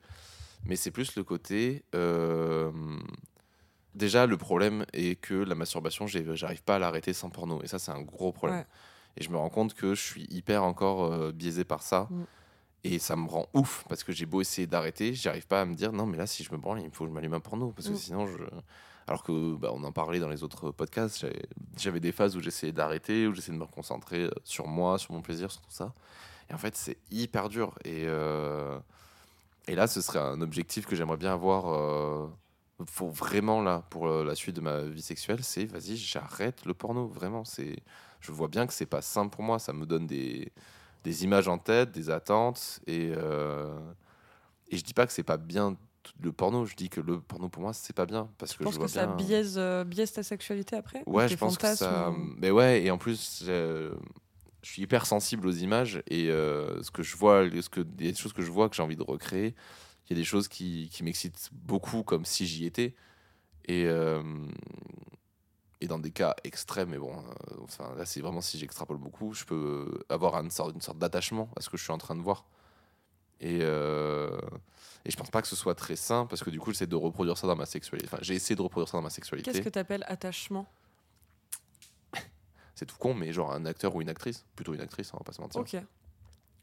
Mais 0.66 0.76
c'est 0.76 0.92
plus 0.92 1.16
le 1.16 1.24
côté. 1.24 1.84
Euh, 1.96 2.72
déjà, 3.96 4.28
le 4.28 4.38
problème 4.38 4.86
est 4.94 5.20
que 5.20 5.34
la 5.34 5.56
masturbation, 5.56 6.06
j'arrive 6.08 6.64
pas 6.64 6.76
à 6.76 6.80
l'arrêter 6.80 7.14
sans 7.14 7.30
porno, 7.32 7.64
et 7.64 7.68
ça, 7.68 7.80
c'est 7.80 7.92
un 7.92 8.02
gros 8.02 8.32
problème. 8.32 8.64
Et 9.18 9.24
je 9.24 9.30
me 9.32 9.38
rends 9.38 9.50
compte 9.50 9.74
que 9.74 9.96
je 9.96 10.02
suis 10.04 10.28
hyper 10.30 10.64
encore 10.64 11.32
biaisé 11.32 11.64
par 11.64 11.82
ça. 11.82 12.10
Mm. 12.12 12.24
Et 12.88 13.00
ça 13.00 13.16
me 13.16 13.28
rend 13.28 13.48
ouf 13.56 13.84
parce 13.90 14.04
que 14.04 14.12
j'ai 14.12 14.28
beau 14.28 14.42
essayer 14.42 14.68
d'arrêter, 14.68 15.16
j'arrive 15.16 15.48
pas 15.48 15.62
à 15.62 15.66
me 15.66 15.74
dire 15.74 15.92
non, 15.92 16.06
mais 16.06 16.18
là, 16.18 16.28
si 16.28 16.44
je 16.44 16.52
me 16.52 16.58
branle, 16.58 16.82
il 16.82 16.92
faut 16.92 17.06
que 17.06 17.10
je 17.10 17.16
m'allume 17.16 17.34
un 17.34 17.40
porno 17.40 17.72
parce 17.72 17.88
que 17.88 17.94
mm. 17.94 17.98
sinon, 17.98 18.28
je. 18.28 18.38
Alors 19.08 19.24
que 19.24 19.56
bah, 19.56 19.72
on 19.74 19.84
en 19.84 19.92
parlait 19.92 20.20
dans 20.20 20.30
les 20.30 20.44
autres 20.44 20.70
podcasts, 20.70 21.26
j'avais 21.78 22.00
des 22.00 22.12
phases 22.12 22.36
où 22.38 22.42
j'essayais 22.42 22.72
d'arrêter, 22.72 23.26
où 23.26 23.34
j'essayais 23.34 23.58
de 23.58 23.62
me 23.62 23.68
concentrer 23.68 24.26
euh, 24.26 24.32
sur 24.44 24.68
moi, 24.68 25.00
sur 25.00 25.14
mon 25.14 25.22
plaisir, 25.22 25.52
sur 25.52 25.62
tout 25.62 25.72
ça. 25.72 25.94
Et 26.50 26.54
en 26.54 26.58
fait, 26.60 26.76
c'est 26.76 26.98
hyper 27.10 27.50
dur. 27.50 27.74
Et, 27.86 28.06
euh, 28.06 28.78
et 29.68 29.74
là, 29.74 29.88
ce 29.88 30.02
serait 30.02 30.20
un 30.20 30.42
objectif 30.42 30.86
que 30.86 30.96
j'aimerais 30.96 31.18
bien 31.18 31.34
avoir. 31.34 31.74
Euh, 31.74 32.28
faut 32.86 33.10
vraiment 33.10 33.62
là 33.62 33.84
pour 33.90 34.08
la 34.08 34.36
suite 34.36 34.56
de 34.56 34.62
ma 34.62 34.82
vie 34.82 35.02
sexuelle, 35.02 35.44
c'est 35.44 35.66
vas-y, 35.66 35.98
j'arrête 35.98 36.66
le 36.66 36.76
porno. 36.76 37.08
Vraiment, 37.08 37.46
c'est. 37.46 37.78
Je 38.22 38.32
vois 38.32 38.48
bien 38.48 38.68
que 38.68 38.74
c'est 38.74 38.86
pas 38.86 39.02
simple 39.02 39.36
pour 39.36 39.44
moi. 39.44 39.58
Ça 39.58 39.74
me 39.74 39.88
donne 39.88 40.06
des 40.06 40.52
des 41.06 41.24
images 41.24 41.48
en 41.48 41.58
tête, 41.58 41.92
des 41.92 42.10
attentes. 42.10 42.82
Et, 42.88 43.14
euh, 43.16 43.80
et 44.70 44.78
je 44.78 44.84
dis 44.84 44.94
pas 44.94 45.06
que 45.08 45.14
c'est 45.14 45.24
pas 45.24 45.38
bien 45.38 45.78
le 46.22 46.32
porno, 46.32 46.66
je 46.66 46.76
dis 46.76 46.90
que 46.90 47.02
le 47.02 47.20
porno 47.20 47.50
pour 47.50 47.64
moi 47.64 47.74
c'est 47.74 47.96
pas 47.96 48.06
bien 48.06 48.30
parce 48.38 48.54
que 48.54 48.64
je 48.70 48.78
vois 48.78 48.86
que 48.86 48.92
ça 48.92 49.08
biaise, 49.08 49.56
euh, 49.58 49.84
biaise 49.84 50.12
ta 50.12 50.22
sexualité 50.22 50.76
après? 50.76 51.04
Ouais, 51.08 51.28
je 51.28 51.36
pense 51.36 51.58
que 51.58 51.74
ça. 51.76 52.12
Mais 52.38 52.52
ouais, 52.52 52.84
et 52.84 52.92
en 52.92 52.98
plus, 52.98 53.44
je 53.46 53.92
suis 54.62 54.84
hyper 54.84 55.06
sensible 55.06 55.48
aux 55.48 55.52
images 55.52 56.04
et 56.08 56.30
euh, 56.30 56.82
ce 56.84 56.92
que 56.92 57.02
je 57.02 57.16
vois, 57.16 57.50
ce 57.50 57.70
que 57.70 57.82
des 57.82 58.14
choses 58.14 58.34
que 58.34 58.44
je 58.44 58.52
vois 58.52 58.70
que 58.70 58.76
j'ai 58.76 58.84
envie 58.84 58.96
de 58.96 59.04
recréer. 59.04 59.56
Il 60.08 60.12
y 60.12 60.14
a 60.14 60.22
des 60.22 60.26
choses 60.26 60.48
qui, 60.48 60.90
qui 60.92 61.04
m'excitent 61.04 61.50
beaucoup 61.52 62.04
comme 62.04 62.26
si 62.26 62.46
j'y 62.46 62.66
étais. 62.66 62.94
Et, 63.68 63.86
euh, 63.88 64.22
et 65.86 65.88
dans 65.88 66.00
des 66.00 66.12
cas 66.12 66.36
extrêmes, 66.44 66.90
mais 66.90 66.98
bon, 66.98 67.14
euh, 67.18 67.56
enfin, 67.64 67.94
là 67.98 68.06
c'est 68.06 68.22
vraiment 68.22 68.42
si 68.42 68.58
j'extrapole 68.60 68.98
beaucoup, 68.98 69.34
je 69.34 69.46
peux 69.46 70.00
avoir 70.10 70.36
une 70.36 70.52
sorte, 70.52 70.74
une 70.76 70.82
sorte 70.82 70.98
d'attachement 70.98 71.50
à 71.56 71.62
ce 71.62 71.70
que 71.70 71.78
je 71.78 71.84
suis 71.84 71.94
en 71.94 71.98
train 71.98 72.16
de 72.16 72.22
voir. 72.22 72.46
Et, 73.40 73.60
euh, 73.62 74.40
et 75.06 75.12
je 75.12 75.18
pense 75.18 75.30
pas 75.30 75.42
que 75.42 75.48
ce 75.48 75.56
soit 75.56 75.76
très 75.76 75.96
sain 75.96 76.26
parce 76.26 76.44
que 76.44 76.50
du 76.50 76.60
coup 76.60 76.72
j'essaie 76.72 76.88
de 76.88 76.96
reproduire 76.96 77.38
ça 77.38 77.48
dans 77.48 77.56
ma 77.56 77.66
sexualité. 77.66 78.08
Enfin, 78.12 78.20
j'ai 78.22 78.34
essayé 78.36 78.56
de 78.56 78.62
reproduire 78.62 78.88
ça 78.90 78.98
dans 78.98 79.04
ma 79.04 79.10
sexualité. 79.10 79.52
Qu'est-ce 79.52 79.64
que 79.64 79.70
tu 79.70 79.80
appelles 79.80 80.06
attachement? 80.08 80.66
C'est 82.76 82.86
tout 82.86 82.98
con, 82.98 83.14
mais 83.14 83.32
genre 83.32 83.54
un 83.54 83.66
acteur 83.66 83.96
ou 83.96 84.02
une 84.02 84.10
actrice, 84.10 84.46
plutôt 84.56 84.74
une 84.74 84.82
actrice, 84.82 85.14
on 85.14 85.18
va 85.18 85.24
pas 85.24 85.32
se 85.32 85.40
mentir. 85.40 85.62
Ok. 85.62 85.78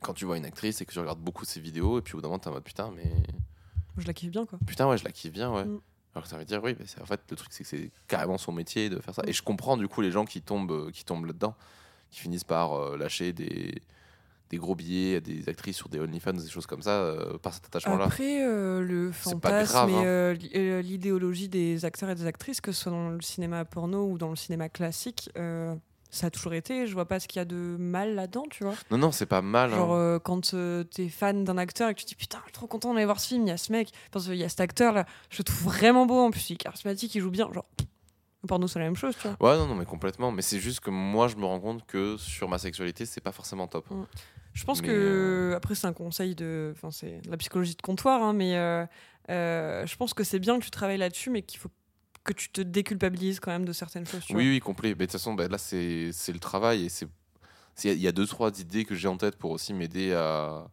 Quand 0.03 0.13
tu 0.13 0.25
vois 0.27 0.37
une 0.37 0.45
actrice 0.45 0.81
et 0.81 0.85
que 0.85 0.93
tu 0.93 0.99
regardes 0.99 1.21
beaucoup 1.21 1.45
ses 1.47 1.61
vidéos, 1.61 1.99
et 1.99 2.03
puis 2.03 2.15
au 2.15 2.17
bout 2.19 2.23
d'un 2.23 2.29
moment, 2.29 2.39
t'es 2.39 2.49
en 2.49 2.53
mode 2.53 2.65
putain, 2.65 2.91
mais 2.91 3.11
Je 3.97 4.07
la 4.07 4.13
kiffe 4.13 4.31
bien, 4.31 4.45
quoi. 4.45 4.59
putain, 4.67 4.89
ouais, 4.89 4.99
je 4.99 5.05
la 5.05 5.13
kiffe 5.13 5.33
bien, 5.33 5.51
ouais. 5.55 5.65
Mm. 5.65 5.81
Alors 6.15 6.27
ça 6.27 6.37
veut 6.37 6.45
dire, 6.45 6.63
oui, 6.63 6.77
mais 6.79 6.87
c'est- 6.87 7.01
en 7.01 7.07
fait, 7.07 7.21
le 7.31 7.37
truc, 7.37 7.53
c'est 7.53 7.63
que 7.65 7.69
c'est 7.71 7.91
carrément 8.07 8.37
son 8.39 8.53
métier 8.53 8.91
de 8.91 9.01
faire 9.01 9.15
ça. 9.15 9.23
Et 9.27 9.33
je 9.33 9.43
comprends 9.43 9.77
du 9.77 9.89
coup 9.89 10.01
les 10.03 10.11
gens 10.11 10.25
qui 10.25 10.43
tombent, 10.43 10.71
euh, 10.73 10.91
qui 10.91 11.05
tombent 11.05 11.25
là-dedans, 11.27 11.55
qui 12.11 12.21
finissent 12.21 12.45
par 12.45 12.75
euh, 12.75 12.97
lâcher 12.99 13.33
des, 13.33 13.81
des 14.51 14.59
gros 14.59 14.75
billets 14.75 15.17
à 15.17 15.21
des 15.21 15.49
actrices 15.49 15.77
sur 15.77 15.89
des 15.89 15.99
OnlyFans, 15.99 16.35
des 16.35 16.49
choses 16.51 16.67
comme 16.67 16.83
ça, 16.83 16.91
euh, 17.01 17.39
par 17.39 17.55
cet 17.55 17.65
attachement-là. 17.67 18.05
Après, 18.05 18.45
euh, 18.47 18.83
le 18.83 19.11
fantasme 19.11 19.73
grave, 19.73 19.91
hein. 19.95 20.03
et 20.53 20.59
euh, 20.59 20.83
l'idéologie 20.83 21.49
des 21.49 21.87
acteurs 21.87 22.11
et 22.11 22.15
des 22.15 22.27
actrices, 22.27 22.61
que 22.61 22.73
ce 22.73 22.83
soit 22.83 22.93
dans 22.93 23.09
le 23.09 23.23
cinéma 23.23 23.65
porno 23.65 24.07
ou 24.07 24.19
dans 24.19 24.29
le 24.29 24.37
cinéma 24.37 24.69
classique, 24.69 25.31
ça 26.13 26.27
a 26.29 26.31
toujours 26.31 26.53
été. 26.55 26.87
Je 26.87 26.93
vois 26.93 27.07
pas 27.09 27.19
ce 27.19 27.27
qu'il 27.27 27.41
y 27.41 27.43
a 27.43 27.45
de 27.45 27.57
mal 27.57 28.15
là-dedans, 28.15 28.45
tu 28.51 28.63
vois. 28.63 28.75
Non, 28.93 28.99
non, 28.99 29.11
c'est 29.11 29.27
pas 29.27 29.43
mal. 29.43 29.73
hein. 29.73 29.77
Genre, 29.77 29.95
euh, 29.95 30.19
quand 30.21 30.55
euh, 30.55 30.85
t'es 30.85 31.09
fan 31.09 31.43
d'un 31.43 31.59
acteur 31.59 31.89
et 31.89 31.95
que 31.95 31.99
tu 32.01 32.05
te 32.05 32.11
dis 32.11 32.15
putain, 32.17 32.39
je 32.41 32.45
suis 32.45 32.53
trop 32.53 32.67
content 32.69 32.93
d'aller 32.95 33.07
voir 33.07 33.19
ce 33.19 33.29
film, 33.29 33.43
il 33.47 33.49
y 33.49 33.53
a 33.53 33.57
ce 33.57 33.73
mec, 33.73 33.91
parce 34.13 34.27
qu'il 34.27 34.37
y 34.37 34.45
a 34.45 34.49
cet 34.49 34.61
acteur 34.61 34.93
là, 34.93 35.07
je 35.31 35.39
le 35.39 35.45
trouve 35.45 35.65
vraiment 35.65 36.07
beau 36.07 36.19
en 36.21 36.31
plus, 36.31 36.51
il 36.51 36.53
est 36.53 36.57
charismatique, 36.57 37.15
il 37.15 37.21
joue 37.21 37.31
bien. 37.31 37.51
Genre, 37.53 37.65
le 38.43 38.47
porno, 38.47 38.67
c'est 38.69 38.79
la 38.79 38.85
même 38.85 38.97
chose, 38.97 39.15
tu 39.21 39.27
vois. 39.29 39.51
Ouais, 39.53 39.57
non, 39.57 39.67
non, 39.67 39.75
mais 39.75 39.85
complètement. 39.85 40.31
Mais 40.33 40.43
c'est 40.43 40.59
juste 40.61 40.81
que 40.81 40.91
moi, 40.91 41.29
je 41.29 41.37
me 41.37 41.45
rends 41.47 41.61
compte 41.61 41.87
que 41.87 42.17
sur 42.19 42.49
ma 42.49 42.59
sexualité, 42.59 43.07
c'est 43.07 43.21
pas 43.21 43.33
forcément 43.33 43.67
top. 43.69 43.87
Je 44.53 44.65
pense 44.65 44.83
Mais, 44.83 44.89
que, 44.89 45.55
après, 45.57 45.75
c'est 45.75 45.87
un 45.87 45.93
conseil 45.95 46.35
de. 46.35 46.75
Enfin, 46.77 46.91
c'est 46.91 47.21
de 47.23 47.31
la 47.31 47.37
psychologie 47.39 47.75
de 47.75 47.81
comptoir, 47.81 48.23
hein, 48.23 48.33
mais 48.35 48.57
euh, 48.57 48.85
euh, 49.31 49.87
je 49.87 49.97
pense 49.97 50.13
que 50.13 50.25
c'est 50.25 50.41
bien 50.41 50.59
que 50.59 50.65
tu 50.65 50.71
travailles 50.71 50.99
là-dessus, 50.99 51.31
mais 51.31 51.41
qu'il 51.43 51.59
faut 51.59 51.71
que 52.25 52.33
tu 52.33 52.51
te 52.51 52.61
déculpabilises 52.61 53.41
quand 53.41 53.51
même 53.51 53.65
de 53.65 53.73
certaines 53.73 54.07
choses, 54.07 54.25
Oui, 54.31 54.49
oui, 54.49 54.61
complet. 54.61 54.91
Mais 54.91 54.95
de 54.95 55.01
toute 55.07 55.13
façon, 55.13 55.35
bah, 55.35 55.49
là, 55.49 55.59
c'est 55.59 56.13
le 56.33 56.39
travail 56.39 56.87
et 56.87 56.89
Il 57.85 57.99
y 58.01 58.07
a 58.09 58.13
deux, 58.13 58.27
trois 58.27 58.59
idées 58.61 58.85
que 58.85 58.95
j'ai 58.95 59.09
en 59.09 59.17
tête 59.17 59.37
pour 59.37 59.51
aussi 59.51 59.73
m'aider 59.75 60.13
à, 60.13 60.69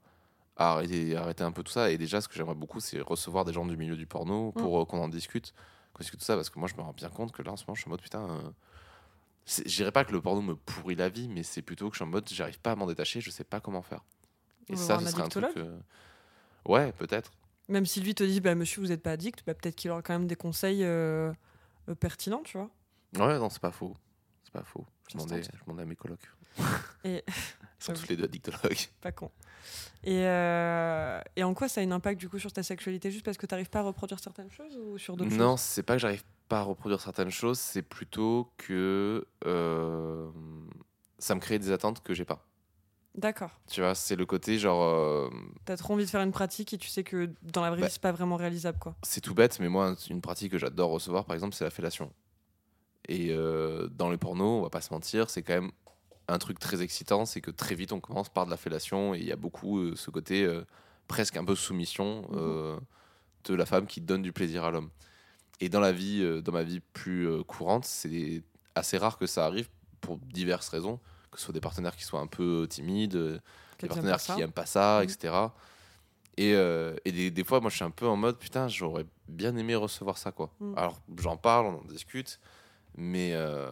à 0.58 0.72
arrêter, 0.74 1.16
à 1.16 1.22
arrêter 1.24 1.44
un 1.44 1.52
peu 1.52 1.64
tout 1.64 1.72
ça. 1.72 1.90
Et 1.92 1.98
déjà, 1.98 2.22
ce 2.22 2.28
que 2.28 2.36
j'aimerais 2.36 2.56
beaucoup, 2.56 2.80
c'est 2.80 3.00
recevoir 3.02 3.46
des 3.46 3.54
gens 3.54 3.66
du 3.66 3.78
milieu 3.78 3.96
du 3.98 4.06
porno 4.06 4.52
pour 4.52 4.82
euh, 4.82 4.86
qu'on 4.86 5.00
en 5.02 5.10
discute. 5.10 5.54
Qu'on 5.94 6.02
discute 6.02 6.20
de 6.20 6.26
ça, 6.26 6.36
parce 6.36 6.50
que 6.50 6.60
moi, 6.60 6.68
je 6.68 6.76
me 6.76 6.82
rends 6.82 6.94
bien 6.94 7.10
compte 7.10 7.32
que 7.32 7.42
là, 7.42 7.52
en 7.54 7.58
ce 7.58 7.64
moment, 7.66 7.76
je 7.76 7.82
suis 7.82 7.90
en 7.90 7.92
mode 7.92 8.02
putain. 8.02 8.30
euh, 8.30 8.52
Je 9.48 9.64
dirais 9.76 9.92
pas 9.92 10.06
que 10.06 10.12
le 10.12 10.22
porno 10.22 10.42
me 10.42 10.56
pourrit 10.56 10.96
la 10.96 11.10
vie, 11.10 11.28
mais 11.30 11.42
c'est 11.44 11.62
plutôt 11.64 11.90
que 11.90 11.96
je 11.96 12.00
suis 12.00 12.04
en 12.04 12.08
mode 12.12 12.30
j'arrive 12.30 12.60
pas 12.60 12.74
à 12.74 12.76
m'en 12.76 12.86
détacher, 12.86 13.22
je 13.22 13.32
sais 13.32 13.44
pas 13.44 13.60
comment 13.60 13.82
faire. 13.82 14.04
Et 14.70 14.76
ça, 14.76 15.00
ce 15.00 15.06
un 15.06 15.10
serait 15.10 15.24
un 15.24 15.30
truc. 15.30 15.46
euh, 15.58 15.80
Ouais, 16.66 16.92
peut-être. 16.92 17.32
Même 17.70 17.86
si 17.86 18.02
lui 18.02 18.14
te 18.16 18.24
dit, 18.24 18.42
bah, 18.42 18.56
monsieur, 18.56 18.82
vous 18.82 18.88
n'êtes 18.88 19.02
pas 19.04 19.12
addict, 19.12 19.44
bah, 19.46 19.54
peut-être 19.54 19.76
qu'il 19.76 19.90
aura 19.92 20.02
quand 20.02 20.14
même 20.14 20.28
des 20.28 20.36
conseils 20.36 20.84
euh, 20.84 21.32
euh, 21.88 21.96
pertinents, 21.96 22.42
tu 22.44 22.58
vois. 22.58 22.70
Ouais, 23.18 23.38
non, 23.40 23.50
c'est 23.50 23.62
pas 23.62 23.72
faux. 23.72 23.96
C'est 24.44 24.52
pas 24.54 24.64
faux. 24.64 24.86
Je 25.10 25.14
demandais, 25.18 25.44
je 25.44 25.64
demandais 25.64 25.84
à 25.84 25.86
mes 25.86 25.96
colocs. 25.96 26.30
Et- 27.04 27.24
Ils 27.28 27.84
sont 27.84 27.94
tous 27.94 28.08
les 28.10 28.18
deux 28.18 28.26
addictologues. 28.26 28.88
Pas 29.02 29.12
con. 29.12 29.32
Et, 30.04 30.24
euh, 30.26 31.22
et 31.36 31.44
en 31.44 31.54
quoi 31.54 31.68
ça 31.70 31.82
a 31.82 31.84
un 31.84 31.92
impact 31.92 32.20
du 32.20 32.28
coup 32.30 32.40
sur 32.40 32.52
ta 32.52 32.64
sexualité 32.64 33.12
Juste 33.12 33.24
parce 33.26 33.38
que 33.38 33.46
tu 33.46 33.54
n'arrives 33.54 33.70
pas 33.70 33.80
à 33.80 33.84
reproduire 33.84 34.20
certaines 34.20 34.50
choses 34.50 34.78
ou 34.78 34.98
sur 34.98 35.16
d'autres 35.16 35.32
Non, 35.36 35.58
c'est 35.58 35.84
pas 35.84 35.94
que 35.94 36.00
j'arrive 36.00 36.24
pas 36.48 36.60
à 36.60 36.64
reproduire 36.64 37.00
certaines 37.02 37.30
choses, 37.30 37.60
c'est 37.60 37.82
plutôt 37.82 38.52
que 38.58 39.28
euh, 39.46 40.30
ça 41.20 41.36
me 41.36 41.40
crée 41.40 41.60
des 41.60 41.72
attentes 41.72 42.02
que 42.02 42.14
j'ai 42.14 42.26
pas. 42.26 42.46
D'accord. 43.20 43.52
Tu 43.68 43.82
vois, 43.82 43.96
c'est 43.96 44.16
le 44.16 44.26
côté 44.26 44.58
genre. 44.60 44.82
euh, 44.84 45.30
T'as 45.66 45.76
trop 45.78 45.94
envie 45.94 46.06
de 46.06 46.10
faire 46.10 46.22
une 46.22 46.32
pratique 46.32 46.74
et 46.74 46.78
tu 46.78 46.88
sais 46.88 47.04
que 47.04 47.30
dans 47.44 47.62
la 47.62 47.70
vraie 47.70 47.82
Bah. 47.82 47.88
vie, 47.88 47.94
c'est 47.94 48.02
pas 48.02 48.12
vraiment 48.14 48.38
réalisable, 48.38 48.80
quoi. 48.80 48.96
c'est 49.04 49.22
tout 49.22 49.34
bête, 49.34 49.60
mais 49.60 49.68
moi, 49.70 49.96
une 50.10 50.22
pratique 50.22 50.52
que 50.54 50.58
j'adore 50.58 50.92
recevoir, 50.92 51.26
par 51.26 51.34
exemple, 51.36 51.54
c'est 51.56 51.66
la 51.66 51.70
fellation. 51.70 52.12
Et 53.08 53.30
euh, 53.32 53.88
dans 53.92 54.10
les 54.10 54.18
pornos, 54.18 54.60
on 54.60 54.62
va 54.62 54.70
pas 54.70 54.82
se 54.82 54.94
mentir, 54.94 55.30
c'est 55.30 55.42
quand 55.42 55.54
même 55.54 55.72
un 56.28 56.38
truc 56.38 56.60
très 56.60 56.82
excitant, 56.82 57.26
c'est 57.26 57.42
que 57.42 57.50
très 57.52 57.74
vite 57.76 57.92
on 57.92 58.00
commence 58.00 58.30
par 58.30 58.46
de 58.46 58.52
la 58.52 58.58
fellation 58.58 59.16
et 59.16 59.20
il 59.20 59.26
y 59.26 59.32
a 59.32 59.36
beaucoup 59.36 59.80
euh, 59.80 59.96
ce 59.96 60.12
côté 60.12 60.48
presque 61.08 61.36
un 61.38 61.44
peu 61.44 61.56
soumission 61.56 62.30
euh, 62.34 62.78
de 63.46 63.56
la 63.56 63.66
femme 63.66 63.88
qui 63.88 64.00
donne 64.00 64.22
du 64.22 64.32
plaisir 64.32 64.64
à 64.64 64.70
l'homme. 64.72 64.92
Et 65.60 65.70
dans 65.70 65.80
la 65.80 65.92
vie, 65.92 66.42
dans 66.44 66.52
ma 66.52 66.62
vie 66.64 66.80
plus 66.94 67.44
courante, 67.46 67.84
c'est 67.86 68.44
assez 68.76 68.98
rare 68.98 69.18
que 69.18 69.26
ça 69.26 69.46
arrive 69.46 69.70
pour 70.02 70.18
diverses 70.18 70.70
raisons, 70.70 71.00
que 71.32 71.38
ce 71.38 71.46
soit 71.46 71.54
des 71.54 71.62
partenaires 71.62 71.96
qui 71.96 72.04
soient 72.04 72.20
un 72.20 72.28
peu 72.28 72.66
timides, 72.70 73.16
euh, 73.16 73.40
des 73.80 73.88
partenaires 73.88 74.18
qui 74.18 74.42
aiment 74.42 74.52
pas 74.52 74.66
ça, 74.66 75.00
Mhm. 75.00 75.04
etc. 75.10 75.34
Et, 76.38 76.54
euh, 76.56 76.96
et 77.06 77.12
des, 77.12 77.32
des 77.32 77.44
fois, 77.44 77.60
moi, 77.60 77.70
je 77.70 77.76
suis 77.76 77.84
un 77.86 77.92
peu 77.92 78.08
en 78.08 78.16
mode 78.16 78.38
putain, 78.38 78.68
j'aurais 78.68 79.06
bien 79.28 79.56
aimé 79.58 79.76
recevoir 79.76 80.18
ça, 80.18 80.32
quoi. 80.32 80.52
Mhm. 80.60 80.78
Alors, 80.78 81.00
j'en 81.18 81.38
parle, 81.38 81.66
on 81.68 81.80
en 81.80 81.84
discute, 81.86 82.40
mais, 82.96 83.32
euh, 83.34 83.70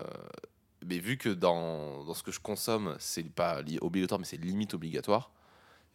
mais 0.86 1.00
vu 1.00 1.17
que 1.17 1.30
dans, 1.30 2.04
dans 2.04 2.13
ce 2.13 2.24
que 2.24 2.32
je 2.32 2.39
consomme, 2.39 2.96
c'est 3.00 3.24
pas 3.24 3.62
li- 3.62 3.80
obligatoire, 3.82 4.20
mais 4.20 4.26
c'est 4.26 4.38
limite 4.38 4.74
obligatoire, 4.74 5.32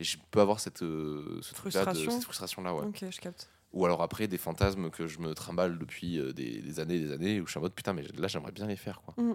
et 0.01 0.05
je 0.05 0.16
peux 0.31 0.40
avoir 0.40 0.61
cette, 0.61 0.83
euh, 0.83 1.38
ce 1.42 1.55
truc-là 1.55 1.81
de- 1.81 1.90
Frustration. 1.90 2.11
cette 2.12 2.25
frustration-là, 2.25 2.75
ouais. 2.75 2.87
Ok, 2.87 3.05
je 3.11 3.20
capte. 3.20 3.51
Ou 3.75 3.85
alors 3.87 4.03
après, 4.03 4.27
des 4.29 4.37
fantasmes 4.38 4.90
que 4.90 5.07
je 5.07 5.18
me 5.18 5.35
trimballe 5.35 5.79
depuis 5.79 6.18
des, 6.35 6.61
des 6.61 6.81
années 6.81 6.96
et 6.96 7.01
des 7.01 7.12
années, 7.12 7.40
où 7.40 7.46
je 7.46 7.51
suis 7.53 7.59
en 7.59 7.62
mode 7.62 7.72
putain, 7.75 7.92
mais 7.94 8.03
là, 8.16 8.29
j'aimerais 8.29 8.53
bien 8.53 8.66
les 8.66 8.77
faire, 8.77 9.01
quoi. 9.03 9.14
Mhm. 9.22 9.35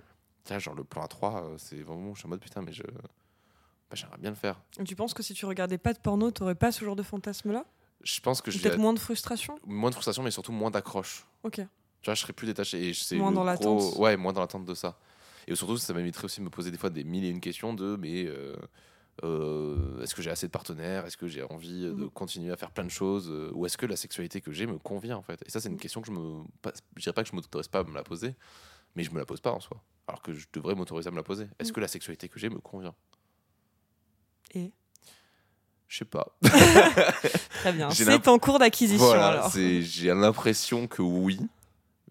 Genre 0.58 0.76
le 0.76 0.84
plan 0.84 1.04
A3, 1.06 1.44
euh, 1.44 1.56
c'est 1.58 1.82
vraiment, 1.82 2.14
je 2.14 2.20
suis 2.20 2.26
en 2.28 2.30
mode 2.30 2.40
putain, 2.40 2.62
mais 2.62 2.72
je. 2.74 2.84
bah, 2.84 3.96
j'aimerais 3.96 4.18
bien 4.18 4.30
le 4.32 4.36
faire. 4.36 4.62
Et 4.80 4.84
tu 4.84 4.96
penses 4.96 5.14
que 5.14 5.24
si 5.24 5.34
tu 5.34 5.46
regardais 5.46 5.78
pas 5.78 5.94
de 5.94 6.00
porno, 6.00 6.32
t'aurais 6.32 6.56
pas 6.56 6.72
ce 6.72 6.84
genre 6.86 6.96
de 6.96 7.04
fantasme-là? 7.04 7.66
Je 8.04 8.20
pense 8.22 8.42
que 8.42 8.52
je 8.52 8.60
Peut-être 8.60 8.78
moins 8.78 8.94
de 8.94 9.00
frustration? 9.00 9.58
moins 9.66 9.90
de 9.90 9.96
frustration, 9.96 10.24
mais 10.24 10.32
surtout 10.32 10.52
moins 10.52 10.72
d'accroche. 10.72 11.26
Ok. 11.44 11.56
Tu 11.56 11.66
vois, 12.06 12.14
je 12.14 12.22
serais 12.22 12.34
plus 12.34 12.46
détaché. 12.48 12.92
Et 12.92 13.18
Moins 13.18 13.32
dans 13.32 13.42
gros- 13.42 13.46
l'attente. 13.46 13.98
Ouais, 13.98 14.16
moins 14.18 14.34
dans 14.34 14.42
l'attente 14.42 14.66
de 14.66 14.74
ça. 14.76 14.98
Et 15.48 15.56
surtout, 15.56 15.78
ça 15.78 15.94
m'éviterait 15.94 16.26
aussi 16.26 16.40
de 16.40 16.46
me 16.46 16.50
poser 16.50 16.72
des 16.72 16.78
fois 16.78 16.90
des 16.90 17.04
mille 17.04 17.24
et 17.26 17.30
une 17.30 17.40
questions 17.42 17.74
de 17.74 17.96
mais 17.96 18.26
euh, 18.28 18.56
euh, 19.24 20.00
est-ce 20.02 20.14
que 20.14 20.22
j'ai 20.22 20.30
assez 20.30 20.46
de 20.48 20.52
partenaires? 20.52 21.06
Est-ce 21.06 21.18
que 21.18 21.28
j'ai 21.28 21.42
envie 21.44 21.84
de 21.86 21.92
Mhm. 21.94 22.10
continuer 22.12 22.52
à 22.52 22.58
faire 22.58 22.72
plein 22.72 22.84
de 22.86 22.92
choses? 22.92 23.30
Ou 23.54 23.66
est-ce 23.66 23.78
que 23.78 23.86
la 23.86 23.96
sexualité 23.96 24.42
que 24.42 24.52
j'ai 24.52 24.68
me 24.68 24.78
convient 24.78 25.18
en 25.18 25.22
fait? 25.24 25.42
Et 25.46 25.50
ça, 25.50 25.60
c'est 25.60 25.70
une 25.70 25.76
Mhm. 25.76 25.80
question 25.82 26.02
que 26.02 26.08
je 26.08 26.12
me. 26.12 26.44
Je 26.98 27.02
dirais 27.02 27.14
pas 27.14 27.24
que 27.24 27.30
je 27.30 27.36
m'autorise 27.36 27.68
pas 27.68 27.80
à 27.80 27.84
me 27.84 27.94
la 27.96 28.04
poser, 28.04 28.36
mais 28.98 29.04
je 29.04 29.12
me 29.12 29.20
la 29.20 29.26
pose 29.26 29.40
pas 29.40 29.52
en 29.52 29.60
soi. 29.60 29.80
Alors 30.08 30.22
que 30.24 30.34
je 30.34 30.48
devrais 30.52 30.74
m'autoriser 30.76 31.08
à 31.08 31.12
me 31.12 31.18
la 31.18 31.24
poser. 31.24 31.48
Est-ce 31.60 31.70
Mhm. 31.70 31.76
que 31.76 31.80
la 31.82 31.88
sexualité 31.88 32.28
que 32.30 32.40
j'ai 32.40 32.50
me 32.50 32.58
convient? 32.60 32.96
Et? 34.56 34.72
Je 35.88 35.98
sais 36.00 36.06
pas. 36.06 36.36
Très 36.42 37.74
bien. 37.74 37.90
C'est 37.92 38.28
en 38.28 38.40
cours 38.40 38.58
d'acquisition 38.60 39.06
Voilà, 39.06 39.50
j'ai 39.54 40.14
l'impression 40.14 40.88
que 40.88 41.02
oui, 41.04 41.40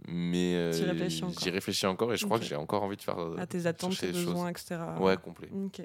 mais 0.09 0.55
euh, 0.55 0.73
j'y 0.73 1.51
réfléchis 1.51 1.87
encore 1.87 2.13
et 2.13 2.17
je 2.17 2.25
crois 2.25 2.39
que 2.39 2.45
j'ai 2.45 2.55
encore 2.57 2.83
envie 2.85 2.97
de 2.97 3.03
faire. 3.03 3.19
euh, 3.19 3.37
À 3.39 3.47
tes 3.47 3.67
attentes, 3.67 3.99
tes 3.99 4.07
les 4.07 4.13
choses. 4.13 4.27
besoins, 4.27 4.49
etc. 4.51 4.77
Ouais, 5.01 5.17
complet. 5.17 5.49
Ok. 5.53 5.83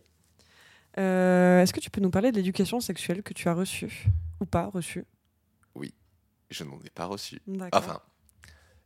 Euh, 1.00 1.62
Est-ce 1.62 1.74
que 1.74 1.80
tu 1.80 1.90
peux 1.90 2.02
nous 2.02 2.12
parler 2.12 2.32
de 2.32 2.38
l'éducation 2.38 2.80
sexuelle 2.80 3.24
que 3.24 3.34
tu 3.34 3.48
as 3.50 3.54
reçue 3.54 4.06
ou 4.40 4.46
pas 4.46 4.68
reçue? 4.68 5.06
Je 6.54 6.66
n'en 6.66 6.78
ai 6.84 6.90
pas 6.90 7.06
reçu. 7.06 7.42
D'accord. 7.48 7.80
Enfin, 7.82 8.02